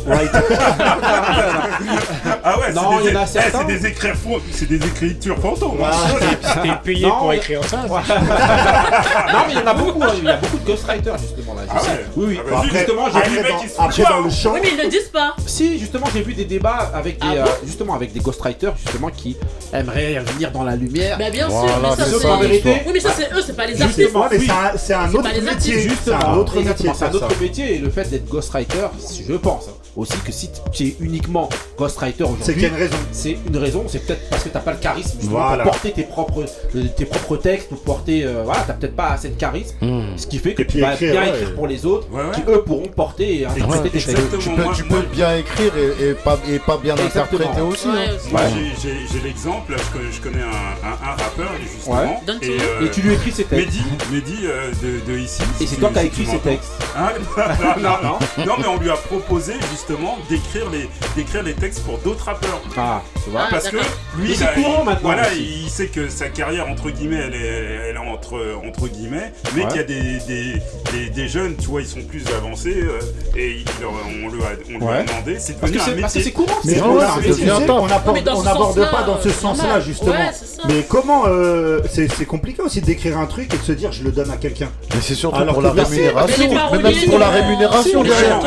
right. 0.06 0.30
ah 2.44 2.58
ouais 2.60 2.72
Non, 2.72 2.98
c'est 3.02 3.08
y 3.08 3.10
des, 3.12 3.16
en 3.16 3.20
a 3.20 3.24
eh, 3.24 3.26
c'est 4.52 4.68
des 4.68 4.78
écritures 4.94 5.38
fantômes. 5.38 5.78
hein. 5.82 5.90
T'es 6.62 6.70
payé 6.92 7.06
Non, 7.06 7.18
pour 7.18 7.28
mais- 7.30 7.36
écrire 7.36 7.64
ça. 7.64 7.78
Ouais. 7.88 8.00
non, 8.08 9.38
mais 9.46 9.52
il 9.52 9.58
y 9.58 9.62
en 9.62 9.66
a 9.66 9.74
beaucoup. 9.74 10.02
hein. 10.02 10.08
Il 10.18 10.24
y 10.24 10.28
a 10.28 10.36
beaucoup 10.36 10.58
de 10.58 10.64
ghostwriters 10.66 11.18
justement 11.18 11.54
là. 11.54 11.62
Ah. 11.70 11.80
Oui, 12.16 12.24
oui. 12.28 12.40
Ah 12.40 12.50
bah, 12.50 12.56
Après, 12.64 12.78
justement, 12.78 13.06
j'ai 13.12 13.30
vu. 13.30 13.36
dans- 13.36 13.84
après, 13.84 14.02
le 14.24 14.30
chant, 14.30 14.52
Oui, 14.54 14.60
mais 14.62 14.68
ils 14.76 14.82
le 14.84 14.88
disent 14.88 15.08
pas. 15.12 15.34
Si, 15.46 15.78
justement, 15.78 16.06
j'ai 16.14 16.22
vu 16.22 16.34
des 16.34 16.44
débats 16.44 16.90
avec 16.94 17.20
des, 17.20 17.26
Ah 17.28 17.32
euh, 17.34 17.44
bon 17.44 17.50
justement 17.66 17.94
avec 17.94 18.12
des 18.12 18.20
ghostwriters 18.20 18.74
justement 18.76 19.10
qui 19.10 19.36
aimeraient 19.72 20.20
venir 20.20 20.50
dans 20.52 20.62
la 20.64 20.76
lumière. 20.76 21.18
Bah 21.18 21.30
bien 21.30 21.48
sûr, 21.48 21.66
mais 21.82 21.96
ça 21.96 22.04
c'est 22.06 22.40
vérité. 22.40 22.82
Oui, 22.86 22.92
mais 22.94 23.00
ça 23.00 23.10
c'est 23.16 23.32
eux, 23.32 23.42
c'est 23.44 23.56
pas 23.56 23.66
les 23.66 23.80
artistes. 23.80 24.14
Ouais, 24.14 24.26
mais 24.30 24.38
oui. 24.38 24.48
c'est 24.76 24.94
un- 24.94 25.12
autre 25.12 25.22
métier. 25.42 25.88
C'est 26.04 26.12
un 26.12 26.34
autre 26.34 26.60
métier. 26.60 26.90
c'est 26.94 27.04
un 27.04 27.12
autre 27.12 27.40
métier 27.40 27.74
et 27.76 27.78
le 27.78 27.90
fait 27.90 28.08
d'être 28.10 28.28
ghostwriter, 28.28 28.86
je 29.28 29.34
pense 29.34 29.68
aussi 29.96 30.16
que 30.18 30.32
si 30.32 30.50
tu 30.72 30.84
es 30.84 30.96
uniquement 31.00 31.48
ghostwriter 31.78 32.24
C'est 32.42 32.52
qu'il 32.54 32.62
y 32.62 32.66
aujourd'hui, 32.66 32.66
a 32.66 32.68
une 32.68 32.74
raison. 32.74 32.96
c'est 33.12 33.36
une 33.48 33.56
raison, 33.56 33.84
c'est 33.88 33.98
peut-être 34.06 34.28
parce 34.30 34.42
que 34.44 34.48
t'as 34.48 34.60
pas 34.60 34.72
le 34.72 34.78
charisme 34.78 35.18
justement, 35.20 35.40
Voilà. 35.46 35.62
pour 35.62 35.72
porter 35.72 35.92
tes 35.92 36.02
propres, 36.02 36.44
euh, 36.76 36.84
tes 36.96 37.04
propres 37.04 37.36
textes 37.36 37.68
ou 37.72 37.76
porter, 37.76 38.24
euh, 38.24 38.42
voilà, 38.44 38.64
t'as 38.66 38.72
peut-être 38.74 38.96
pas 38.96 39.08
assez 39.10 39.28
de 39.28 39.34
charisme, 39.38 39.74
Hmm. 39.80 40.16
ce 40.16 40.26
qui 40.26 40.38
fait 40.38 40.54
que 40.54 40.62
Et 40.62 40.66
tu 40.66 40.80
vas 40.80 40.94
écrire, 40.94 41.12
bien 41.12 41.22
ouais. 41.22 41.28
écrire 41.30 41.54
pour 41.54 41.66
les 41.66 41.86
autres, 41.86 42.08
Ouais, 42.10 42.22
ouais. 42.22 42.30
qui 42.34 42.42
eux 42.48 42.62
pourront 42.62 42.88
porter 42.88 43.40
et 43.40 43.46
interpréter 43.46 43.90
tes 43.90 43.98
textes. 44.00 44.16
Tu 44.40 44.50
peux, 44.50 44.62
moi- 44.62 44.72
tu 44.74 44.84
moi- 44.84 45.00
peux 45.00 45.06
bien 45.14 45.36
écrire 45.36 45.72
et, 45.76 46.10
et 46.10 46.14
pas, 46.14 46.38
et 46.50 46.58
pas 46.58 46.76
bien 46.78 46.94
Exactement. 46.96 47.40
interpréter 47.42 47.60
aussi. 47.60 47.88
Ouais, 47.88 47.94
hein. 48.08 48.12
aussi. 48.16 48.30
Moi, 48.30 48.40
Ouais. 48.40 48.48
j'ai- 48.82 49.20
l'exemple, 49.24 49.74
je 49.76 49.92
connais, 49.98 50.12
je 50.12 50.20
connais 50.20 50.42
un, 50.42 50.88
un- 50.88 51.12
un 51.12 51.16
rappeur 51.16 51.50
justement. 51.62 52.20
Et, 52.42 52.50
euh, 52.50 52.86
Et 52.86 52.90
tu 52.90 53.00
lui 53.02 53.14
écris 53.14 53.30
ses 53.32 53.44
textes. 53.44 53.66
Mehdi, 53.66 53.82
Mehdi 54.12 54.36
euh, 54.44 54.70
de, 54.82 55.12
de 55.12 55.18
ici. 55.18 55.42
Et 55.60 55.66
c'est 55.66 55.76
toi 55.76 55.90
qui 55.92 55.98
as 55.98 56.04
écrit 56.04 56.26
m'entends. 56.26 56.38
textes. 56.40 56.72
Hein? 56.96 57.08
Non, 57.80 57.90
non, 58.02 58.18
non, 58.46 58.52
mais 58.58 58.66
on 58.66 58.78
lui 58.78 58.90
a 58.90 58.94
proposé 58.96 59.54
justement 59.70 59.83
d'écrire 60.28 60.70
les, 60.70 60.88
d'écrire 61.16 61.42
les 61.42 61.54
textes 61.54 61.84
pour 61.84 61.98
d'autres 61.98 62.24
rappeurs. 62.24 62.60
Ah, 62.76 63.02
tu 63.22 63.30
vois 63.30 63.46
Parce 63.50 63.68
que 63.68 63.76
lui, 64.18 64.34
là, 64.36 64.46
courant, 64.54 64.84
maintenant, 64.84 65.00
voilà, 65.02 65.32
il 65.34 65.68
sait 65.68 65.88
que 65.88 66.08
sa 66.08 66.28
carrière, 66.28 66.68
entre 66.68 66.90
guillemets, 66.90 67.20
elle 67.26 67.34
est, 67.34 67.88
elle 67.90 67.96
est 67.96 67.98
entre, 67.98 68.58
entre 68.66 68.88
guillemets, 68.88 69.32
mais 69.54 69.66
qu'il 69.66 69.76
y 69.76 69.80
a 69.80 69.84
des, 69.84 70.18
des, 70.26 71.10
des, 71.10 71.28
jeunes, 71.28 71.56
tu 71.56 71.68
vois, 71.68 71.82
ils 71.82 71.86
sont 71.86 72.02
plus 72.02 72.24
avancés 72.36 72.76
euh, 72.76 72.98
et 73.36 73.64
on, 73.82 73.86
a, 73.86 74.26
on 74.26 74.30
lui 74.30 74.42
a 74.42 74.56
demandé. 74.56 75.36
C'est 75.38 75.58
parce, 75.58 75.72
que 75.72 75.78
c'est 76.08 76.32
courant, 76.32 76.58
mais 76.64 76.80
on 76.80 76.96
n'aborde 77.86 78.90
pas 78.90 79.02
dans 79.02 79.20
ce 79.20 79.30
sens-là, 79.30 79.80
justement. 79.80 80.14
Mais 80.68 80.84
comment. 80.88 81.24
Euh, 81.26 81.80
c'est 81.88 82.26
compliqué 82.26 82.62
aussi 82.62 82.80
d'écrire 82.80 83.18
un 83.18 83.26
truc 83.26 83.52
et 83.52 83.56
de 83.56 83.62
se 83.62 83.72
dire, 83.72 83.92
je 83.92 84.02
le 84.04 84.10
donne 84.10 84.30
à 84.30 84.36
quelqu'un. 84.36 84.68
Mais 84.94 85.00
c'est 85.00 85.14
surtout 85.14 85.44
pour 85.44 85.62
la 85.62 85.72
rémunération. 85.72 86.50
Même 86.82 86.94
pour 87.06 87.18
la 87.18 87.28
rémunération 87.28 88.02
derrière. 88.02 88.40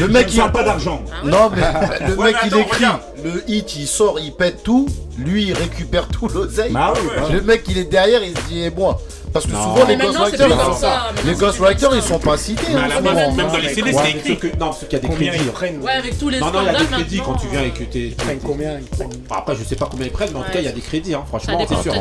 Le 0.00 0.08
mec, 0.08 0.28
pas 0.54 0.62
d'argent. 0.64 1.02
Ah 1.12 1.26
non, 1.26 1.50
mais 1.54 1.62
le 2.08 2.14
Ouais, 2.14 2.26
mec, 2.32 2.36
mais 2.42 2.48
il 2.50 2.58
écrit, 2.60 2.76
regarde. 2.76 3.00
le 3.24 3.44
hit, 3.50 3.76
il 3.76 3.86
sort, 3.86 4.18
il 4.20 4.32
pète 4.32 4.62
tout, 4.62 4.86
lui, 5.18 5.44
il 5.48 5.52
récupère 5.52 6.08
tout 6.08 6.28
l'oseille. 6.28 6.72
Bah. 6.72 6.92
bah 6.94 7.22
le 7.30 7.40
mec, 7.42 7.64
il 7.68 7.78
est 7.78 7.84
derrière, 7.84 8.22
il 8.22 8.36
se 8.36 8.42
dit, 8.48 8.62
et 8.62 8.70
moi. 8.70 8.98
Parce 9.32 9.46
que 9.46 9.50
Non. 9.50 9.64
souvent, 9.74 9.84
les 9.88 9.96
ghostwriters, 9.96 10.46
ils- 10.48 11.26
les 11.26 11.34
ghostwriters, 11.34 11.96
ils 11.96 12.02
sont 12.02 12.20
pas 12.20 12.36
cités. 12.36 12.62
Hein, 12.72 12.76
à 12.76 12.84
hein, 12.84 12.88
la 12.88 12.96
souvent, 12.98 13.32
même 13.32 13.46
dans 13.48 13.56
les 13.58 13.74
CD, 13.74 13.92
c'est 13.92 14.10
écrit. 14.10 14.38
que- 14.38 14.56
non, 14.58 14.70
ce 14.72 14.84
qu'il 14.84 14.92
y 14.92 14.96
a 14.96 14.98
des 15.00 15.08
Combien 15.08 15.30
crédits. 15.30 15.44
ils 15.44 15.48
hein. 15.48 15.52
prennent 15.52 15.80
Ouais, 15.82 15.90
euh, 15.92 15.98
avec 15.98 16.18
tous 16.20 16.28
les 16.28 16.38
Non, 16.38 16.52
non, 16.52 16.60
il 16.60 16.66
y 16.66 16.68
a 16.68 16.78
des 16.78 16.84
crédits 16.86 17.20
quand 17.24 17.34
tu 17.34 17.48
viens 17.48 17.62
et 17.62 17.70
que 17.70 17.82
t'es. 17.82 17.98
Ils 17.98 18.14
prennent 18.14 18.38
combien 18.38 18.78
Ils 18.78 18.84
prennent- 18.84 19.10
Après, 19.30 19.56
je 19.56 19.64
sais 19.64 19.74
pas 19.74 19.88
combien 19.90 20.06
ils 20.06 20.12
prennent, 20.12 20.30
mais 20.32 20.38
en 20.38 20.42
tout 20.44 20.52
cas, 20.52 20.60
il 20.60 20.64
y 20.64 20.68
a 20.68 20.70
hein. 20.70 20.74
des 20.76 20.80
crédits, 20.80 21.14
hein, 21.14 21.24
franchement, 21.26 21.58
c'est 21.68 21.82
sûr. 21.82 21.94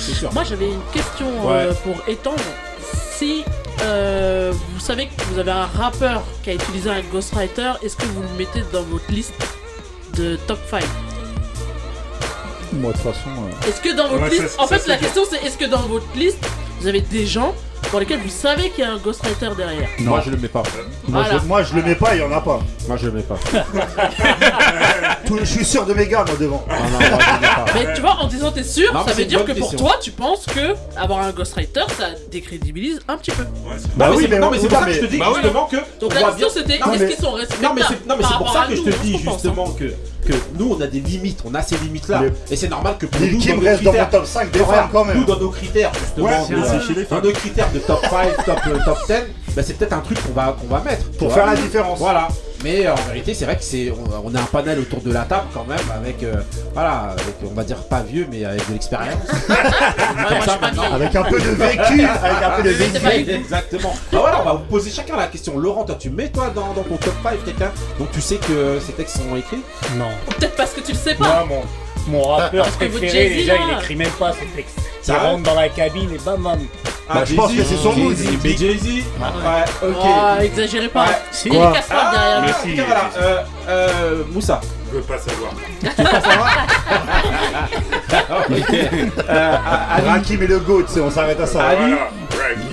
C'est 0.00 0.12
sûr. 0.14 0.32
Moi 0.32 0.42
j'avais 0.42 0.66
une 0.66 0.82
question 0.92 1.26
euh, 1.48 1.72
pour 1.84 1.94
étendre 2.08 2.36
si 3.20 3.44
euh, 3.82 4.50
vous 4.72 4.80
savez 4.80 5.08
que 5.08 5.22
vous 5.24 5.38
avez 5.38 5.50
un 5.50 5.66
rappeur 5.66 6.22
qui 6.42 6.50
a 6.50 6.54
utilisé 6.54 6.88
un 6.88 7.02
ghostwriter, 7.12 7.72
est-ce 7.82 7.94
que 7.94 8.06
vous 8.06 8.22
le 8.22 8.38
mettez 8.38 8.62
dans 8.72 8.82
votre 8.84 9.10
liste 9.12 9.34
de 10.16 10.36
top 10.46 10.58
5 10.70 10.82
Moi, 12.72 12.92
de 12.92 12.96
toute 12.96 13.12
façon. 13.12 13.28
Euh... 13.28 13.68
Est-ce 13.68 13.82
que 13.82 13.94
dans 13.94 14.08
votre 14.08 14.24
liste. 14.30 14.56
en 14.58 14.66
fait, 14.66 14.86
la 14.86 14.96
question, 14.96 15.24
c'est 15.30 15.44
est-ce 15.44 15.58
que 15.58 15.66
dans 15.66 15.82
votre 15.82 16.06
liste, 16.16 16.42
vous 16.80 16.86
avez 16.86 17.02
des 17.02 17.26
gens 17.26 17.54
dans 17.92 17.98
lesquels 17.98 18.20
vous 18.20 18.28
savez 18.28 18.70
qu'il 18.70 18.84
y 18.84 18.86
a 18.86 18.92
un 18.92 18.98
ghostwriter 18.98 19.50
derrière. 19.56 19.88
Non. 20.00 20.10
Moi 20.10 20.22
je 20.24 20.30
le 20.30 20.36
mets 20.36 20.48
pas. 20.48 20.62
Moi, 21.08 21.62
je, 21.62 21.74
le 21.74 21.82
mets 21.82 21.94
pas, 21.94 22.14
il 22.14 22.20
y 22.20 22.22
en 22.22 22.32
a 22.32 22.40
pas. 22.40 22.60
Moi 22.86 22.96
je 22.96 23.06
le 23.06 23.12
mets 23.12 23.22
pas. 23.22 23.36
Je 25.38 25.44
suis 25.44 25.64
sûr 25.64 25.86
de 25.86 25.94
mes 25.94 26.08
gars, 26.08 26.24
moi, 26.26 26.34
devant. 26.40 26.64
Mais 27.74 27.94
tu 27.94 28.00
vois, 28.00 28.16
en 28.20 28.26
disant 28.26 28.50
t'es 28.50 28.64
sûr, 28.64 28.92
ça 29.06 29.12
veut 29.12 29.24
dire 29.24 29.44
que 29.44 29.52
pour 29.52 29.74
toi, 29.76 29.94
tu 30.00 30.10
penses 30.10 30.44
que 30.46 30.74
avoir 30.96 31.20
un 31.20 31.30
ghostwriter, 31.30 31.84
ça 31.96 32.06
décrédibilise 32.30 33.00
un 33.06 33.16
petit 33.16 33.30
peu. 33.30 33.44
Bah 33.96 34.10
oui, 34.10 34.26
mais 34.28 34.34
c'est- 34.34 34.40
non, 34.40 34.50
mais 34.50 34.58
c'est 34.58 34.68
pour 34.68 34.78
ça 34.78 34.86
que 34.86 34.92
je 34.92 35.00
te 35.00 35.06
dis 35.06 35.20
justement 35.34 35.66
que. 35.66 35.76
Donc 36.00 36.14
la 36.14 36.22
question 36.22 36.48
c'était 36.50 36.74
est-ce 36.74 37.04
qu'ils 37.04 37.24
sont 37.24 37.36
non, 37.62 37.74
mais 37.74 37.82
c'est 37.82 38.38
pour 38.38 38.52
ça 38.52 38.66
que 38.68 38.76
je 38.76 38.82
te 38.82 38.90
dis 39.02 39.18
justement 39.18 39.70
que 39.70 39.92
que 40.20 40.32
nous 40.58 40.76
on 40.76 40.80
a 40.80 40.86
des 40.86 41.00
limites, 41.00 41.40
on 41.44 41.54
a 41.54 41.62
ces 41.62 41.76
limites 41.76 42.08
là. 42.08 42.22
Et 42.50 42.56
c'est 42.56 42.68
normal 42.68 42.96
que 42.98 43.06
pour 43.06 43.20
nous, 43.20 43.38
dans 43.82 43.92
nos 43.92 44.04
top 44.10 44.26
5 44.26 44.50
des 44.50 44.58
femmes, 44.60 44.88
quand 44.92 45.04
même. 45.04 45.18
Nous 45.18 45.24
dans 45.24 45.38
nos 45.38 45.50
critères 45.50 45.92
justement, 45.94 46.26
ouais, 46.26 47.04
dans, 47.10 47.20
nos 47.20 47.32
critères 47.32 47.72
de 47.72 47.78
top 47.80 48.00
5, 48.08 48.44
top, 48.44 48.58
euh, 48.66 48.78
top 48.84 48.98
10, 49.06 49.14
bah, 49.54 49.62
c'est 49.64 49.74
peut-être 49.76 49.92
un 49.92 50.00
truc 50.00 50.22
qu'on 50.22 50.32
va, 50.32 50.56
qu'on 50.60 50.66
va 50.66 50.80
mettre. 50.80 51.10
Pour 51.12 51.32
faire 51.32 51.46
la 51.46 51.56
différence. 51.56 51.98
Voilà. 51.98 52.28
Mais 52.62 52.86
euh, 52.86 52.92
en 52.92 53.08
vérité, 53.08 53.32
c'est 53.32 53.46
vrai 53.46 53.56
que 53.56 53.62
c'est, 53.62 53.90
on, 53.90 54.34
a 54.34 54.38
un 54.38 54.44
panel 54.44 54.78
autour 54.80 55.00
de 55.00 55.12
la 55.12 55.22
table 55.22 55.46
quand 55.54 55.64
même, 55.64 55.78
avec, 55.94 56.22
euh, 56.22 56.34
voilà, 56.74 57.16
on 57.42 57.54
va 57.54 57.64
dire 57.64 57.82
pas 57.84 58.02
vieux, 58.02 58.26
mais 58.30 58.44
avec 58.44 58.66
de 58.68 58.74
l'expérience. 58.74 59.22
avec 60.92 61.16
un 61.16 61.22
peu 61.22 61.40
de 61.40 61.48
vécu, 61.50 62.04
avec 62.22 62.42
un 62.42 62.50
peu 62.50 62.62
de 62.62 62.68
vécu. 62.68 63.30
Exactement. 63.30 63.94
Bah, 64.12 64.18
voilà, 64.20 64.42
on 64.42 64.44
va 64.44 64.52
vous 64.52 64.66
poser 64.66 64.90
chacun 64.90 65.16
la 65.16 65.28
question. 65.28 65.58
Laurent, 65.58 65.84
toi, 65.84 65.96
tu 65.98 66.10
mets 66.10 66.28
toi 66.28 66.50
dans, 66.54 66.74
ton 66.74 66.96
top 66.96 67.14
5 67.22 67.44
quelqu'un 67.44 67.70
dont 67.98 68.06
tu 68.12 68.20
sais 68.20 68.36
que 68.36 68.78
ces 68.84 68.92
textes 68.92 69.16
sont 69.16 69.36
écrits? 69.36 69.62
Non. 69.96 70.10
Peut-être 70.38 70.56
parce 70.56 70.72
que 70.72 70.80
tu 70.80 70.92
le 70.92 70.98
sais 70.98 71.14
pas. 71.14 71.40
Non, 71.40 71.46
mon, 71.46 72.18
mon 72.18 72.22
rappeur 72.24 72.66
préféré, 72.66 73.30
déjà, 73.30 73.54
il 73.56 73.78
écrit 73.78 73.96
même 73.96 74.10
pas 74.18 74.32
ces 74.32 74.46
textes. 74.54 74.78
Ça 75.00 75.18
rentre 75.18 75.44
dans 75.44 75.54
la 75.54 75.70
cabine 75.70 76.10
et 76.12 76.18
bam, 76.18 76.42
bam. 76.42 76.58
Ah, 77.12 77.14
bah, 77.14 77.24
je 77.24 77.34
pense 77.34 77.52
que 77.52 77.64
c'est 77.64 77.76
son 77.76 77.92
mood. 77.92 78.16
Mais 78.44 78.56
Jay-Z. 78.56 78.86
Ouais, 78.86 79.64
ok. 79.82 79.96
Oh, 79.98 80.42
exagérez 80.42 80.88
pas. 80.88 81.06
Il 81.44 81.52
y 81.52 81.56
a 81.56 81.66
des 81.66 81.72
casseroles 81.72 82.10
derrière. 82.12 82.42
Merci. 82.42 82.80
Euh, 83.18 83.42
euh, 83.68 84.22
Moussa. 84.30 84.60
Je 84.92 84.96
veux 84.96 85.02
pas 85.02 85.18
savoir. 85.18 85.50
Tu 85.80 85.86
veux 85.86 86.04
pas 86.04 86.20
savoir 86.20 86.66
euh, 88.50 89.06
euh 89.28 89.56
Rakim 90.06 90.42
et 90.42 90.46
le 90.46 90.58
goat, 90.60 90.84
on 91.00 91.10
s'arrête 91.10 91.40
à 91.40 91.46
ça. 91.46 91.70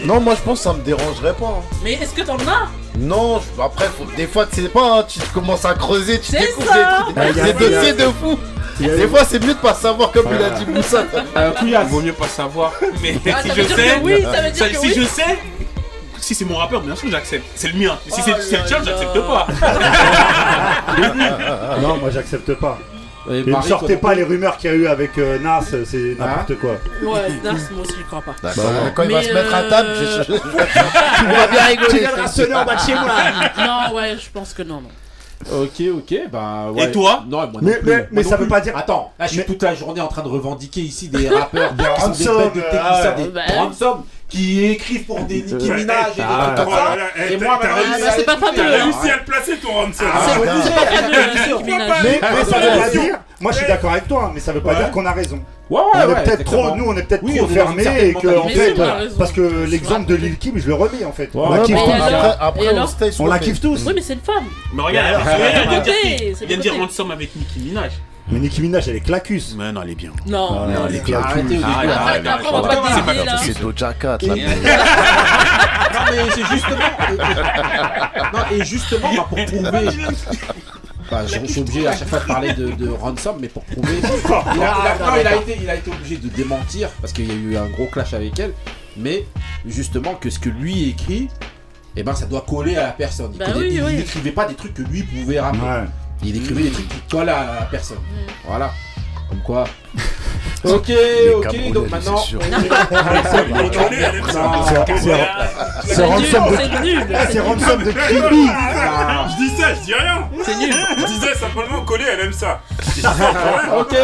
Non, 0.05 0.19
moi 0.19 0.35
je 0.35 0.41
pense 0.41 0.59
que 0.59 0.63
ça 0.63 0.73
me 0.73 0.81
dérangerait 0.81 1.33
pas. 1.33 1.59
Hein. 1.59 1.63
Mais 1.83 1.93
est-ce 1.93 2.13
que 2.13 2.21
t'en 2.21 2.37
as? 2.37 2.69
Non, 2.99 3.41
après, 3.61 3.89
des 4.15 4.27
fois, 4.27 4.45
tu 4.45 4.61
sais 4.61 4.69
pas, 4.69 4.99
hein, 4.99 5.05
tu 5.07 5.19
commences 5.33 5.65
à 5.65 5.73
creuser, 5.73 6.19
tu 6.19 6.31
découvres 6.31 6.73
des, 7.15 7.53
dossiers 7.53 7.93
bah, 7.93 8.05
de 8.05 8.11
fou. 8.11 8.39
Des 8.79 9.07
fois, 9.07 9.23
c'est 9.23 9.43
mieux 9.43 9.53
de 9.53 9.59
pas 9.59 9.73
savoir, 9.73 10.11
comme 10.11 10.27
il 10.31 10.43
a 10.43 10.49
dit 10.51 10.65
Moussa. 10.65 11.03
Vaut 11.89 12.01
mieux 12.01 12.13
pas 12.13 12.27
savoir. 12.27 12.73
Mais 13.01 13.13
si 13.13 13.49
je 13.55 13.63
sais, 13.63 14.73
si 14.73 14.93
je 14.93 15.05
sais, 15.05 15.39
si 16.19 16.35
c'est 16.35 16.45
mon 16.45 16.55
rappeur, 16.55 16.81
bien 16.81 16.95
sûr, 16.95 17.09
j'accepte. 17.09 17.45
C'est 17.55 17.71
le 17.71 17.79
mien. 17.79 17.97
Si 18.07 18.21
c'est 18.21 18.31
le 18.31 18.65
tien, 18.65 18.79
j'accepte 18.83 19.19
pas. 19.19 19.47
non, 21.81 21.97
moi, 21.97 22.09
j'accepte 22.11 22.53
pas. 22.55 22.77
Et, 23.29 23.43
ne 23.43 23.61
sortez 23.61 23.97
pas 23.97 24.13
les 24.13 24.23
rumeurs 24.23 24.57
qu'il 24.57 24.69
y 24.69 24.73
a 24.73 24.75
eu 24.75 24.87
avec 24.87 25.17
euh, 25.17 25.39
Nas, 25.39 25.61
c'est 25.61 26.15
n'importe 26.17 26.51
hein 26.51 26.55
quoi. 26.59 26.71
Ouais, 27.03 27.29
Nas, 27.43 27.53
moi 27.71 27.81
aussi, 27.81 27.95
je 27.99 28.05
crois 28.05 28.21
pas. 28.21 28.35
Bah, 28.41 28.51
quand 28.95 29.03
il 29.03 29.11
va 29.11 29.23
se 29.23 29.33
mettre 29.33 29.53
à 29.53 29.59
euh, 29.59 29.69
table, 29.69 29.89
je... 29.95 30.23
tu 30.33 31.25
vas 31.25 31.47
bien 31.47 31.65
rigoler. 31.65 31.89
Tu 31.89 31.97
viendras 31.99 32.27
sonner 32.27 32.55
en 32.55 32.65
bas 32.65 32.75
de 32.75 32.79
chez 32.79 32.93
moi. 32.93 33.11
Non, 33.57 33.95
ouais, 33.95 34.17
je 34.17 34.29
pense 34.31 34.53
que 34.53 34.63
non, 34.63 34.81
non. 34.81 34.89
Ok, 35.45 35.81
ok, 35.95 36.29
bah 36.31 36.71
ouais. 36.73 36.85
Et 36.85 36.91
toi 36.91 37.23
Non, 37.27 37.37
moi 37.37 37.49
non 37.53 37.59
Mais, 37.61 37.77
plus, 37.77 38.07
mais, 38.11 38.23
ça 38.23 38.35
plus. 38.35 38.43
veut 38.43 38.49
pas 38.49 38.59
dire. 38.59 38.75
Attends, 38.75 39.13
là 39.19 39.27
je 39.27 39.33
suis 39.33 39.45
toute 39.45 39.61
la 39.63 39.75
journée 39.75 40.01
en 40.01 40.07
train 40.07 40.23
de 40.23 40.27
revendiquer 40.27 40.81
ici 40.81 41.09
des 41.09 41.29
rappeurs, 41.29 41.73
des 41.73 41.85
ransom, 41.85 42.51
des, 42.53 42.59
de 42.59 42.65
ah, 42.73 43.11
des 43.11 43.27
bah, 43.27 43.43
qui 44.29 44.65
écrivent 44.65 45.05
pour 45.05 45.21
des 45.21 45.43
Nicki 45.43 45.71
Minaj 45.71 46.13
et 46.13 46.15
des 46.15 46.23
ah, 46.27 46.53
trucs 46.55 46.65
comme 46.65 46.75
ça. 46.75 46.95
Eh, 47.17 47.33
et 47.33 47.37
moi, 47.37 47.59
c'est 48.15 48.25
pas 48.25 48.37
fameux. 48.37 48.55
T'as 48.55 48.63
hein. 48.63 48.83
réussi 48.83 49.09
à 49.09 49.17
le 49.17 49.23
placer 49.23 49.57
ton 49.57 49.71
ransom. 49.71 50.07
Ah, 50.11 50.19
c'est 50.33 50.45
bah, 50.45 50.75
pas 50.75 50.85
fameux. 50.85 51.67
Mais 52.03 52.19
ça 52.43 52.59
veut 52.59 52.79
pas 52.79 52.89
dire. 52.89 53.19
Moi, 53.39 53.51
je 53.51 53.57
suis 53.57 53.67
d'accord 53.67 53.91
avec 53.91 54.07
toi, 54.07 54.31
mais 54.33 54.39
ça 54.39 54.51
veut 54.51 54.61
pas 54.61 54.75
dire 54.75 54.91
qu'on 54.91 55.05
a 55.05 55.11
raison. 55.11 55.39
Ouais, 55.69 55.81
ouais, 55.81 56.03
on 56.07 56.11
est 56.11 56.23
peut-être 56.23 56.43
trop, 56.45 56.75
nous, 56.75 56.85
on 56.85 56.95
est 56.95 57.03
peut-être 57.03 57.25
trop 57.25 57.47
fermés 57.47 57.83
et 58.01 58.13
que, 58.13 58.37
en 58.37 58.47
fait, 58.47 58.75
parce 59.17 59.31
que 59.31 59.65
l'exemple 59.65 60.05
de 60.07 60.15
Lil 60.15 60.37
Kim, 60.37 60.57
je 60.57 60.67
le 60.67 60.73
remets 60.73 61.05
en 61.05 61.11
fait. 61.11 61.29
on 61.33 61.49
la 61.49 61.59
kiffe 61.59 61.75
tous. 62.99 63.19
On, 63.19 63.27
la 63.27 63.39
kiffe 63.39 63.61
tous. 63.61 63.85
Oui, 63.85 63.93
mais 63.95 64.01
c'est 64.01 64.13
une 64.13 64.21
femme. 64.21 64.45
Mais 64.73 64.81
regarde, 64.81 65.23
il 66.03 66.47
vient 66.47 66.57
de 66.57 66.61
dire 66.61 66.75
ransom 66.75 67.11
avec 67.11 67.35
Nicki 67.35 67.59
Minaj. 67.59 67.91
Mais 68.29 68.39
Nicki 68.39 68.61
Minaj, 68.61 68.89
elle 68.89 68.97
est 68.97 69.01
clacus. 69.01 69.55
Mais 69.57 69.71
non, 69.71 69.81
elle 69.83 69.91
est 69.91 69.95
bien. 69.95 70.11
Non, 70.25 70.67
elle 70.87 70.95
est 70.95 71.03
clacus. 71.03 71.61
Ah, 71.63 73.37
c'est 73.41 73.59
Doja 73.59 73.93
Cat, 73.93 74.17
non, 75.97 76.03
mais 76.11 76.31
c'est 76.33 76.45
justement. 76.45 76.77
Non, 78.33 78.39
et 78.51 78.65
justement, 78.65 79.09
bah, 79.15 79.25
pour 79.29 79.45
prouver. 79.45 79.89
Je 81.27 81.45
suis 81.51 81.61
obligé 81.61 81.87
à 81.87 81.95
chaque 81.95 82.07
fois 82.07 82.19
de 82.19 82.25
parler 82.25 82.53
de, 82.53 82.89
ransom, 82.89 83.37
mais 83.39 83.47
pour 83.47 83.63
prouver. 83.63 83.97
Il 84.55 84.63
a, 84.63 84.97
non, 84.99 85.13
il 85.19 85.69
a 85.69 85.75
été, 85.75 85.91
obligé 85.91 86.17
de 86.17 86.29
démentir 86.29 86.89
parce 87.01 87.13
qu'il 87.13 87.27
y 87.27 87.31
a 87.31 87.33
eu 87.33 87.57
un 87.57 87.67
gros 87.67 87.85
clash 87.85 88.13
avec 88.13 88.37
elle, 88.39 88.53
mais 88.95 89.25
justement 89.65 90.15
que 90.15 90.29
ce 90.29 90.39
que 90.39 90.49
lui 90.49 90.89
écrit, 90.89 91.29
eh 91.95 92.03
ben 92.03 92.13
ça 92.13 92.25
doit 92.25 92.45
coller 92.47 92.75
à 92.75 92.83
la 92.83 92.91
personne. 92.91 93.31
Il 93.33 93.39
bah 93.39 93.91
n'écrivait 93.91 94.31
pas 94.31 94.45
des 94.45 94.55
trucs 94.55 94.73
que 94.73 94.83
lui 94.83 95.03
pouvait 95.03 95.39
ramener. 95.39 95.87
Il 96.23 96.35
écrivait 96.35 96.63
des 96.63 96.71
trucs 96.71 96.89
qui 96.89 97.01
collent 97.09 97.29
à 97.29 97.59
la 97.59 97.67
personne. 97.69 97.99
Voilà. 98.45 98.71
Comme 99.29 99.39
quoi. 99.39 99.65
Ok, 100.63 100.91
ok, 101.35 101.71
donc 101.71 101.89
maintenant. 101.91 102.17
C'est 105.85 106.03
ransom 106.03 106.51
de 106.51 106.57
C'est 107.29 107.39
ransom 107.39 107.83
de 107.83 107.91
Creepy 107.91 108.47
Je 109.29 109.37
dis 109.37 109.49
ça, 109.55 109.73
je 109.75 109.85
dis 109.85 109.93
rien. 109.93 110.27
C'est 110.43 110.57
nul. 110.57 110.73
Je 110.97 111.05
disais 111.05 111.35
simplement 111.35 111.85
coller, 111.85 112.05
elle 112.11 112.25
aime 112.25 112.33
ça. 112.33 112.61
Ok, 113.77 113.95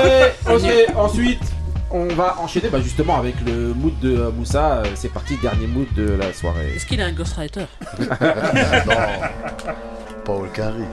ok, 0.50 0.96
ensuite 0.96 1.42
on 1.90 2.06
va 2.08 2.38
enchaîner 2.40 2.70
bah, 2.70 2.80
justement 2.82 3.18
avec 3.18 3.36
le 3.46 3.74
mood 3.74 3.98
de 4.00 4.32
Moussa. 4.36 4.84
C'est 4.96 5.12
parti, 5.12 5.38
dernier 5.42 5.68
mood 5.68 5.88
de 5.96 6.14
la 6.14 6.34
soirée. 6.34 6.74
Est-ce 6.76 6.86
qu'il 6.86 7.02
a 7.02 7.06
un 7.06 7.12
ghostwriter? 7.12 7.66
Non, 8.00 8.96
Paul 10.26 10.50
Carré. 10.52 10.84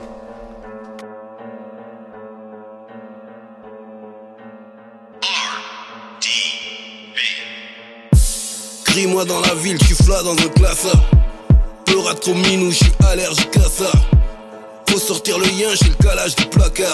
Gris 8.91 9.07
moi 9.07 9.23
dans 9.23 9.39
la 9.39 9.55
ville, 9.55 9.77
tu 9.77 9.95
flas 9.95 10.21
dans 10.21 10.33
un 10.33 10.49
classeur. 10.49 11.01
À 12.09 12.13
trop 12.15 12.33
minou, 12.33 12.71
je 12.71 12.77
suis 12.77 12.91
allergique 13.09 13.55
à 13.57 13.69
ça. 13.69 13.91
Faut 14.89 14.99
sortir 14.99 15.37
le 15.37 15.45
lien, 15.45 15.69
j'ai 15.79 15.87
le 15.87 15.95
calage 16.03 16.35
du 16.35 16.45
placard. 16.45 16.91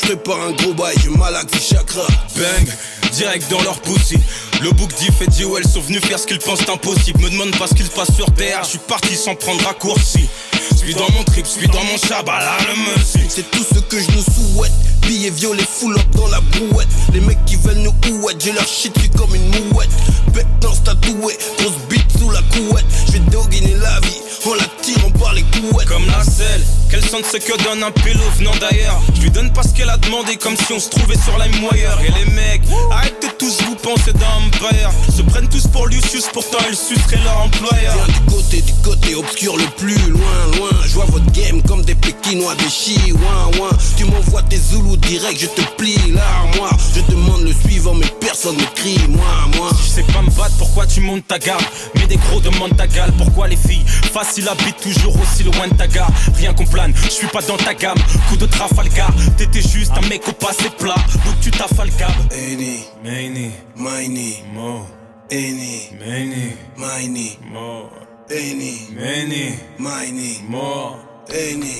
Je 0.00 0.06
prépare 0.06 0.40
un 0.40 0.52
gros 0.52 0.74
bail, 0.74 0.96
je 1.04 1.10
malaxe 1.10 1.52
du 1.52 1.58
chakra. 1.60 2.06
Bang, 2.34 2.66
direct 3.12 3.48
dans 3.50 3.62
leur 3.62 3.78
pussy 3.82 4.16
le 4.62 4.70
bouc 4.72 4.92
d'If 4.94 5.20
et 5.20 5.26
Dieu, 5.26 5.48
elles 5.58 5.68
sont 5.68 5.80
venus 5.80 6.00
faire 6.04 6.18
ce 6.18 6.26
qu'ils 6.26 6.38
pensent 6.38 6.68
impossible. 6.68 7.20
Me 7.20 7.30
demande 7.30 7.56
pas 7.56 7.66
ce 7.66 7.74
qu'ils 7.74 7.88
passent 7.88 8.14
sur 8.14 8.30
terre, 8.32 8.60
je 8.64 8.70
suis 8.70 8.78
parti 8.78 9.14
sans 9.14 9.34
prendre 9.34 9.64
raccourci. 9.64 10.28
Suis 10.76 10.94
dans 10.94 11.10
mon 11.12 11.24
trip, 11.24 11.46
suis 11.46 11.68
dans 11.68 11.84
mon 11.84 11.96
shabbat, 11.96 12.40
là 12.40 12.56
le 12.68 12.76
monsieur. 12.76 13.26
C'est 13.28 13.50
tout 13.50 13.64
ce 13.64 13.80
que 13.80 14.00
je 14.00 14.10
nous 14.12 14.22
souhaite. 14.22 14.72
Billets 15.02 15.30
violets, 15.30 15.66
full 15.68 15.96
up 15.96 16.06
dans 16.14 16.28
la 16.28 16.40
brouette. 16.40 16.88
Les 17.12 17.20
mecs 17.20 17.44
qui 17.44 17.56
veulent 17.56 17.78
nous 17.78 17.92
ouette, 18.22 18.42
j'ai 18.42 18.52
leur 18.52 18.66
shit 18.66 18.94
comme 19.16 19.34
une 19.34 19.48
mouette. 19.72 19.90
Bête 20.32 20.46
dans 20.60 20.74
tatouée, 20.74 21.36
grosse 21.58 21.78
bite 21.88 22.18
sous 22.18 22.30
la 22.30 22.40
couette. 22.42 22.86
Je 23.06 23.12
vais 23.12 23.18
doguiner 23.30 23.74
la 23.74 24.00
vie 24.00 24.20
en 24.46 24.54
la 24.54 24.64
tirant 24.82 25.10
par 25.10 25.34
les 25.34 25.42
couettes. 25.42 25.88
Comme 25.88 26.06
la 26.06 26.24
selle, 26.24 26.64
qu'elle 26.90 27.04
sente 27.04 27.26
ce 27.26 27.36
que 27.36 27.62
donne 27.62 27.82
un 27.82 27.90
pélo 27.90 28.24
venant 28.38 28.56
d'ailleurs. 28.60 29.00
Je 29.14 29.22
lui 29.22 29.30
donne 29.30 29.52
pas 29.52 29.62
ce 29.62 29.74
qu'elle 29.74 29.90
a 29.90 29.98
demandé, 29.98 30.36
comme 30.36 30.56
si 30.56 30.72
on 30.72 30.80
se 30.80 30.88
trouvait 30.88 31.18
sur 31.18 31.36
la 31.38 31.48
moyeur. 31.60 32.00
Et 32.00 32.10
les 32.24 32.30
mecs, 32.32 32.62
arrêtez 32.90 33.28
tous 33.38 33.58
vous 33.66 33.76
pensez 33.76 34.12
d'un 34.12 34.45
Empire. 34.46 34.90
Se 35.14 35.22
prennent 35.22 35.48
tous 35.48 35.66
pour 35.68 35.86
Lucius, 35.86 36.26
pourtant 36.32 36.58
ils 36.68 36.76
suceraient 36.76 37.22
leur 37.24 37.40
employeur. 37.42 37.94
Viens 37.94 38.14
du 38.14 38.20
côté, 38.34 38.62
du 38.62 38.72
côté 38.82 39.14
obscur 39.14 39.56
le 39.56 39.66
plus 39.76 39.98
loin, 40.10 40.56
loin. 40.56 40.70
Je 40.84 40.94
vois 40.94 41.06
votre 41.06 41.30
game 41.32 41.62
comme 41.62 41.82
des 41.82 41.94
pékinois, 41.94 42.54
des 42.56 42.68
chi, 42.68 43.12
ouin, 43.12 43.58
ouin. 43.58 43.70
Tu 43.96 44.04
m'envoies 44.04 44.42
tes 44.42 44.58
zoulous 44.58 44.96
direct, 44.98 45.38
je 45.40 45.46
te 45.46 45.62
plie 45.76 45.98
l'armoire. 46.12 46.76
Je 46.94 47.00
demande 47.12 47.42
le 47.42 47.52
suivant, 47.52 47.94
mais 47.94 48.06
personne 48.20 48.56
ne 48.56 48.64
crie, 48.74 48.98
moi, 49.08 49.24
moi. 49.56 49.70
Je 49.82 49.88
sais 49.88 50.12
pas 50.12 50.22
me 50.22 50.30
battre, 50.30 50.56
pourquoi 50.58 50.86
tu 50.86 51.00
montes 51.00 51.26
ta 51.26 51.38
garde? 51.38 51.64
Mais 51.94 52.06
des 52.06 52.16
gros 52.16 52.40
demandent 52.40 52.76
ta 52.76 52.86
gale, 52.86 53.12
pourquoi 53.16 53.48
les 53.48 53.56
filles 53.56 53.84
Facile 54.12 54.48
habitent 54.48 54.80
toujours 54.80 55.14
aussi 55.20 55.42
loin 55.44 55.68
de 55.68 55.74
ta 55.74 55.86
gare? 55.86 56.10
Rien 56.36 56.52
qu'on 56.54 56.66
plane, 56.66 56.92
je 57.04 57.10
suis 57.10 57.26
pas 57.28 57.42
dans 57.42 57.56
ta 57.56 57.74
gamme 57.74 57.98
Coup 58.28 58.36
de 58.36 58.46
Trafalgar, 58.46 59.10
t'étais 59.36 59.62
juste 59.62 59.92
un 59.96 60.06
mec 60.08 60.22
au 60.28 60.32
passé 60.32 60.70
plat 60.78 60.94
Donc 61.24 61.34
tu 61.40 61.50
t'affalgabes 61.50 62.10
Eni, 62.32 62.84
Maini, 63.04 63.50
Maini, 63.76 64.35
Any. 64.36 64.52
More. 64.52 64.86
Any. 65.30 65.96
Many. 65.98 66.56
Many. 66.76 67.38
More. 67.42 67.90
Any. 68.30 68.88
Many. 68.92 69.58
Many. 69.78 70.42
More. 70.48 71.05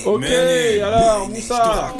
Ok, 0.05 0.23
alors, 0.83 1.29
Moussa. 1.29 1.93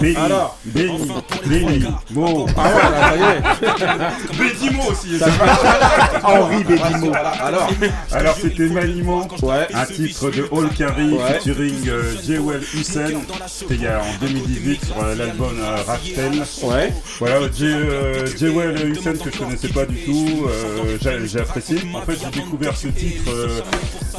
Béni, 0.00 0.16
Alors. 0.16 0.58
Béni, 0.64 1.10
Béni, 1.46 1.84
Mo. 2.10 2.46
Ah 2.56 2.62
ouais, 2.68 2.74
là, 2.74 3.00
ça 3.10 3.16
y 3.16 3.22
est. 3.22 4.38
Bédimo 4.38 4.82
aussi. 4.90 5.18
Ça 5.18 5.26
va. 5.26 6.20
Henri 6.24 6.64
Bédimo. 6.64 7.12
Alors. 7.14 7.68
Alors 8.12 8.36
c'était 8.40 8.66
Manimo, 8.66 9.26
Ouais. 9.42 9.66
un 9.74 9.86
titre 9.86 10.30
de 10.30 10.46
Hall 10.50 10.68
Carry 10.76 11.12
Ouais. 11.12 11.34
featuring 11.40 11.88
euh, 11.88 12.14
Jewel 12.26 12.62
Hussein. 12.74 13.08
C'était 13.46 13.74
il 13.74 13.82
y 13.82 13.86
a 13.86 14.00
en 14.00 14.14
2018 14.20 14.84
sur 14.86 15.02
euh, 15.02 15.14
l'album 15.14 15.58
euh, 15.60 15.76
Raftel. 15.86 16.32
Ouais. 16.62 16.92
Voilà, 17.18 17.40
Jewel 17.52 18.90
Hussein 18.90 19.12
que 19.14 19.30
je 19.32 19.38
connaissais 19.38 19.68
pas 19.68 19.86
du 19.86 19.96
tout, 20.04 20.46
euh, 20.48 20.98
j'ai 21.24 21.40
apprécié. 21.40 21.78
En 21.94 22.02
fait, 22.02 22.18
j'ai 22.22 22.40
découvert 22.40 22.76
ce 22.76 22.88
titre 22.88 23.30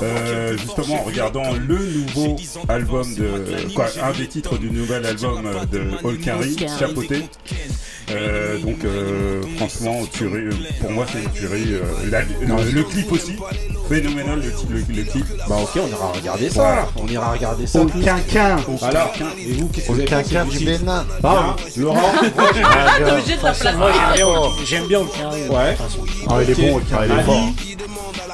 euh, 0.04 0.58
justement 0.58 1.02
en 1.02 1.04
regardant 1.04 1.52
le 1.54 1.78
nouveau 1.78 2.36
album 2.70 3.14
de, 3.16 3.74
quoi, 3.74 3.86
un 4.04 4.12
des 4.18 4.28
titres 4.28 4.58
du 4.58 4.70
nouvel 4.72 5.06
album 5.06 5.46
euh, 5.46 5.66
de 5.66 6.16
Carry. 6.18 6.56
Chapeauté. 6.80 7.26
Euh, 8.10 8.58
donc 8.60 8.84
euh, 8.84 9.42
franchement, 9.58 10.02
tuerie, 10.12 10.50
pour 10.82 10.92
moi 10.92 11.06
c'est 11.12 11.20
une 11.24 11.30
tuerie. 11.32 11.74
euh, 11.76 11.82
la- 12.10 12.22
le, 12.24 12.72
le 12.72 12.84
clip 12.84 13.10
aussi, 13.12 13.36
phénoménal 13.88 14.40
le, 14.42 14.76
le- 14.76 14.96
le 14.98 15.04
clip. 15.04 15.26
Bah 15.48 15.56
ok, 15.62 15.70
on 15.82 15.88
ira 15.88 16.12
regarder 16.12 16.50
ça. 16.50 16.62
Voilà. 16.62 16.88
On 16.98 17.08
ira 17.08 17.32
regarder 17.32 17.68
ça. 17.68 17.80
Au 17.80 17.86
quinquin. 17.86 18.58
Alors, 18.82 19.14
et 19.40 19.54
vous, 19.54 19.68
qu'est-ce 19.68 19.86
que 19.88 19.92
Au 19.92 19.96
vous 19.96 20.02
avez 20.02 20.50
du 20.50 20.66
Bénin. 20.66 21.06
Ah, 21.24 21.56
Laurent. 21.78 22.12
Moi 23.78 23.92
j'aime 24.66 24.88
bien, 24.88 25.02
carré. 25.18 25.48
Ouais. 25.48 25.78
Ah, 26.30 26.40
il 26.44 26.50
est 26.50 26.56
bon, 26.56 26.76
au 26.78 26.82
il 27.06 27.12
est 27.12 27.24
fort. 27.24 27.50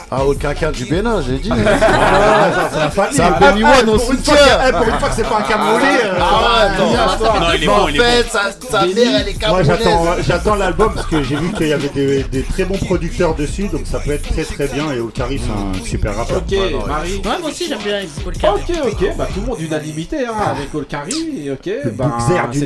Ah, 0.09 0.23
au 0.25 0.33
quinquin 0.33 0.71
du 0.71 0.85
Bénin, 0.85 1.21
j'ai 1.21 1.37
dit. 1.37 1.51
Ah, 1.79 2.69
c'est 2.71 2.79
la 2.79 2.89
famille. 2.89 3.15
C'est 3.15 3.21
un 3.23 3.33
Ah, 3.35 3.39
Béninois, 3.51 3.71
eh, 3.81 3.85
non 3.85 3.97
pour 3.97 4.11
une 4.13 4.23
fois 4.23 4.35
que- 4.35 4.71
Pour 4.71 4.87
une 4.87 4.99
fois 4.99 5.09
que 5.09 5.15
c'est 5.15 5.23
pas 5.27 5.37
un 5.37 5.41
Camerounais. 5.41 5.85
euh, 6.05 6.13
Ah 6.19 6.23
ouais, 6.41 6.95
attends. 6.95 7.39
Non, 7.39 7.47
il 7.53 7.55
est 7.55 7.59
Mais 7.59 7.65
bon, 7.67 7.73
en 7.73 7.87
il 7.89 7.95
est 7.95 7.99
bon. 7.99 8.03
fait, 8.05 8.25
sa, 8.71 8.85
mère, 8.85 8.95
elle 9.21 9.27
est 9.27 9.47
Moi 9.47 9.63
j'attends, 9.63 9.83
camerounaise. 9.83 10.25
j'attends 10.27 10.55
l'album 10.55 10.93
parce 10.95 11.07
que 11.07 11.23
j'ai 11.23 11.35
vu 11.35 11.51
qu'il 11.53 11.67
y 11.67 11.73
avait 11.73 11.89
des, 11.89 12.43
très 12.43 12.63
bons 12.65 12.77
producteurs 12.77 13.35
dessus 13.35 13.67
donc 13.67 13.81
ça 13.85 13.99
peut 13.99 14.11
être 14.11 14.27
très 14.31 14.43
très 14.45 14.67
bien 14.67 14.91
et 14.91 14.99
Olcari 14.99 15.39
c'est 15.43 15.51
un 15.51 15.73
super 15.85 16.15
rappeur. 16.15 16.37
Ok, 16.37 16.55
Marie. 16.87 17.15
Ouais, 17.17 17.39
moi 17.41 17.49
aussi 17.49 17.67
j'aime 17.67 17.79
bien 17.79 17.99
Carré. 18.39 18.61
Ok, 18.69 18.75
ok, 18.93 19.15
bah 19.17 19.27
tout 19.33 19.41
le 19.41 19.47
monde 19.47 19.59
unanimité 19.61 20.25
hein, 20.25 20.33
avec 20.51 20.73
Olkari, 20.73 21.49
ok. 21.51 21.69
Bah, 21.93 22.17
Regarde, 22.29 22.55
il 22.55 22.61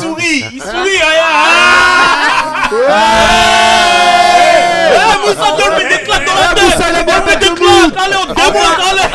sourit, 0.00 0.44
il 0.52 0.60
sourit, 0.60 1.00
regarde. 2.70 4.33
Eh, 4.94 5.28
Moussa, 5.28 5.48
des 5.78 6.04
claques 6.04 6.26
dans 6.26 6.34
la 6.34 6.48
tête. 6.54 6.78
Donne 7.06 7.22
mais 7.26 7.36
des 7.36 7.46
claques. 7.54 7.96
Allez, 8.04 8.16
on 8.16 8.26
démonte, 8.32 8.80
allez. 8.90 9.08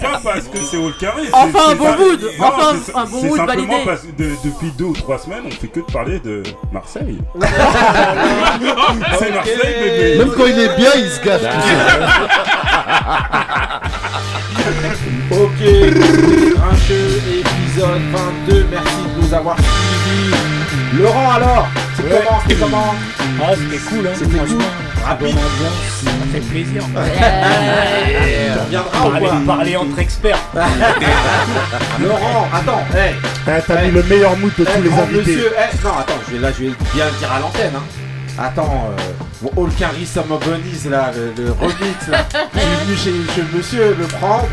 Pas 0.00 0.20
parce 0.24 0.46
que 0.46 0.58
c'est 0.70 0.76
Hall 0.76 0.94
Carry. 1.00 1.24
c'est- 1.26 1.32
Enfin, 1.34 1.70
un 1.70 1.74
bon 1.74 1.92
mood. 1.96 2.20
Enfin, 2.40 2.68
c'est- 2.84 2.96
un 2.96 3.04
bon 3.04 3.18
c'est 3.20 3.26
mood 3.28 3.36
simplement 3.38 3.66
validé. 3.66 3.84
parce 3.86 4.00
que 4.02 4.06
de- 4.22 4.36
depuis 4.44 4.70
deux 4.78 4.84
ou 4.84 4.92
trois 4.94 5.18
semaines, 5.18 5.42
on 5.46 5.50
fait 5.50 5.68
que 5.68 5.80
de 5.80 5.84
parler 5.92 6.18
de 6.20 6.42
Marseille. 6.72 7.18
c'est 9.18 9.30
Marseille, 9.32 9.74
bébé. 9.82 10.16
Même 10.18 10.32
quand 10.36 10.46
il 10.46 10.58
est 10.58 10.76
bien, 10.76 10.90
il 10.96 11.10
se 11.10 11.20
gâche 11.24 11.42
tout 11.42 11.68
seul. 11.68 12.08
Ok, 15.30 15.60
Grincheux, 15.60 17.20
épisode 17.38 18.02
22, 18.12 18.66
merci 18.70 18.94
de 19.16 19.20
nous 19.26 19.34
avoir 19.34 19.56
suivis. 19.56 20.57
Laurent 20.94 21.30
alors, 21.32 21.68
c'est 21.96 22.02
Ouais. 22.04 22.22
comment, 22.24 22.40
c'était 22.48 22.60
comment 22.60 22.94
Ah, 23.42 23.52
c'était 23.56 23.82
cool, 23.84 24.06
hein. 24.06 24.10
C'était 24.16 24.38
cool. 24.38 24.58
Rapide. 25.04 25.36
Ça 26.04 26.10
fait 26.32 26.40
plaisir. 26.40 26.82
Tu 26.84 28.58
reviendras 28.60 28.98
ou 28.98 29.10
Parler, 29.10 29.26
quoi 29.26 29.40
parler 29.56 29.76
entre 29.76 29.98
experts. 29.98 30.38
Laurent, 32.02 32.48
attends, 32.52 32.84
hey, 32.96 33.14
Eh, 33.46 33.60
T'as 33.66 33.82
mis 33.82 33.90
le 33.90 34.02
meilleur 34.04 34.36
mood 34.36 34.50
de 34.58 34.64
tous 34.64 34.82
les 34.82 34.92
invités. 34.92 35.18
monsieur, 35.36 35.52
hey, 35.58 35.78
non 35.84 35.90
attends, 35.98 36.14
je 36.28 36.34
vais, 36.34 36.40
là 36.40 36.48
je 36.56 36.64
vais 36.64 36.70
bien 36.94 37.04
le 37.06 37.18
dire 37.18 37.32
à 37.32 37.40
l'antenne. 37.40 37.72
Hein. 37.76 37.82
Attends, 38.40 38.90
euh, 38.96 39.02
bon, 39.42 39.50
Olkari 39.62 40.06
Summer 40.06 40.38
Bunnies 40.38 40.88
là, 40.90 41.10
le, 41.14 41.42
le 41.44 41.52
remix 41.52 42.08
là, 42.08 42.18
je 42.54 42.60
suis 42.60 42.68
venu 42.84 42.96
chez, 43.26 43.34
chez 43.34 43.40
le 43.50 43.56
monsieur 43.58 43.96
le 43.98 44.06
prendre. 44.06 44.46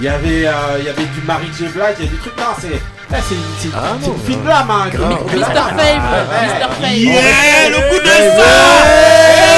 Il 0.00 0.04
y 0.04 0.08
avait, 0.08 0.46
euh, 0.46 0.78
il 0.78 0.86
y 0.86 0.88
avait 0.88 1.04
du 1.04 1.20
Mary 1.26 1.48
J. 1.58 1.64
Blige, 1.64 1.96
il 1.98 2.04
y 2.06 2.08
a 2.08 2.10
du 2.10 2.16
truc, 2.16 2.32
non, 2.38 2.44
c'est, 2.58 2.68
eh, 2.68 2.80
c'est 3.10 3.34
une, 3.34 3.72
Ah 3.74 3.98
fine 4.26 4.44
lame, 4.46 4.70
hein, 4.70 4.86
Mr. 4.86 4.96
Fame, 4.96 6.02
Mr. 6.40 6.70
Fame. 6.80 6.94
Yeah, 6.94 7.68
le 7.68 7.76
coup 7.90 8.00
de 8.02 8.08
Ouais, 8.08 8.30
sang. 8.34 9.49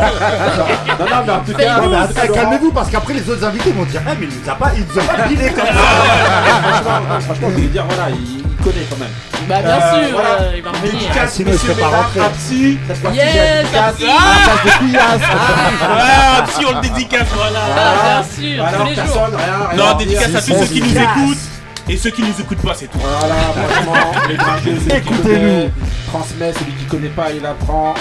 Non, 0.00 1.06
non, 1.06 1.22
mais 1.26 1.32
en 1.32 1.40
tout 1.40 1.52
cas, 1.54 1.80
Ouais, 1.80 1.88
mais 1.88 1.96
attends, 1.96 2.32
calmez-vous 2.34 2.72
parce 2.72 2.90
qu'après 2.90 3.14
les 3.14 3.28
autres 3.30 3.44
invités 3.44 3.72
vont 3.72 3.84
dire 3.84 4.00
Ah 4.06 4.10
mais 4.18 4.26
il 4.26 4.32
nous 4.42 4.50
a 4.50 4.54
pas, 4.54 4.72
il 4.76 4.84
nous 4.84 4.98
a 5.00 5.04
pas 5.04 5.28
dealé 5.28 5.50
comme 5.50 5.66
ça 5.66 5.72
franchement, 5.72 7.20
franchement, 7.20 7.48
je 7.56 7.60
veux 7.62 7.68
dire, 7.68 7.84
voilà, 7.88 8.10
il, 8.10 8.38
il 8.40 8.64
connaît 8.64 8.86
quand 8.90 8.98
même. 8.98 9.08
Bah 9.48 9.62
bien 9.62 9.70
Euh, 9.74 9.80
sûr, 10.08 10.12
voilà. 10.12 10.28
euh, 10.30 10.52
il 10.56 10.62
va 10.62 10.70
revenir. 10.70 10.92
Dédicace, 10.92 11.32
sinon 11.32 11.48
il 11.48 11.52
monsieur 11.54 11.68
serait 11.72 11.80
pas 11.82 11.88
rentré. 11.88 12.20
Apsi, 12.20 12.78
Yes, 12.88 13.34
dédicace 13.64 13.84
Apsi. 13.88 14.04
de 14.04 14.92
Pias. 14.92 15.18
Ah, 15.82 16.44
si 16.58 16.64
on 16.66 16.72
le 16.74 16.80
dédicace, 16.80 17.26
voilà. 17.34 17.60
Ah, 17.76 18.22
bien 18.22 18.22
sûr, 18.22 18.64
tous 18.78 18.84
les 18.84 18.94
jours. 18.94 19.04
personne, 19.04 19.36
rien, 19.36 19.68
rien 19.70 19.76
Non, 19.92 19.96
dédicace 19.98 20.34
à 20.34 20.42
tous 20.42 20.54
ceux 20.58 20.66
qui 20.66 20.82
nous 20.82 20.96
écoutent 20.96 21.38
et 21.88 21.96
ceux 21.96 22.10
qui 22.10 22.22
nous 22.22 22.40
écoutent 22.40 22.62
pas, 22.62 22.74
c'est 22.76 22.86
tout. 22.86 22.98
Voilà, 23.00 23.34
franchement, 23.68 24.12
Écoutez-nous. 24.94 25.22
connaît, 25.22 25.70
transmet, 26.08 26.52
celui 26.52 26.72
qui 26.74 26.84
connaît 26.84 27.08
pas, 27.08 27.26
il 27.36 27.44
apprend. 27.44 27.94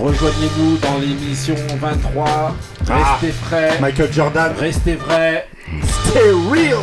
Rejoignez-nous 0.00 0.78
dans 0.78 0.96
l'émission 0.98 1.54
23. 1.78 2.56
Ah. 2.88 3.18
Restez 3.20 3.32
frais, 3.32 3.78
Michael 3.80 4.10
Jordan, 4.10 4.52
restez 4.58 4.94
vrais. 4.94 5.46
stay 6.08 6.30
real 6.50 6.80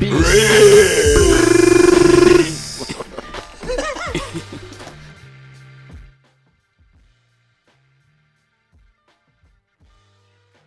Peace. 0.00 1.59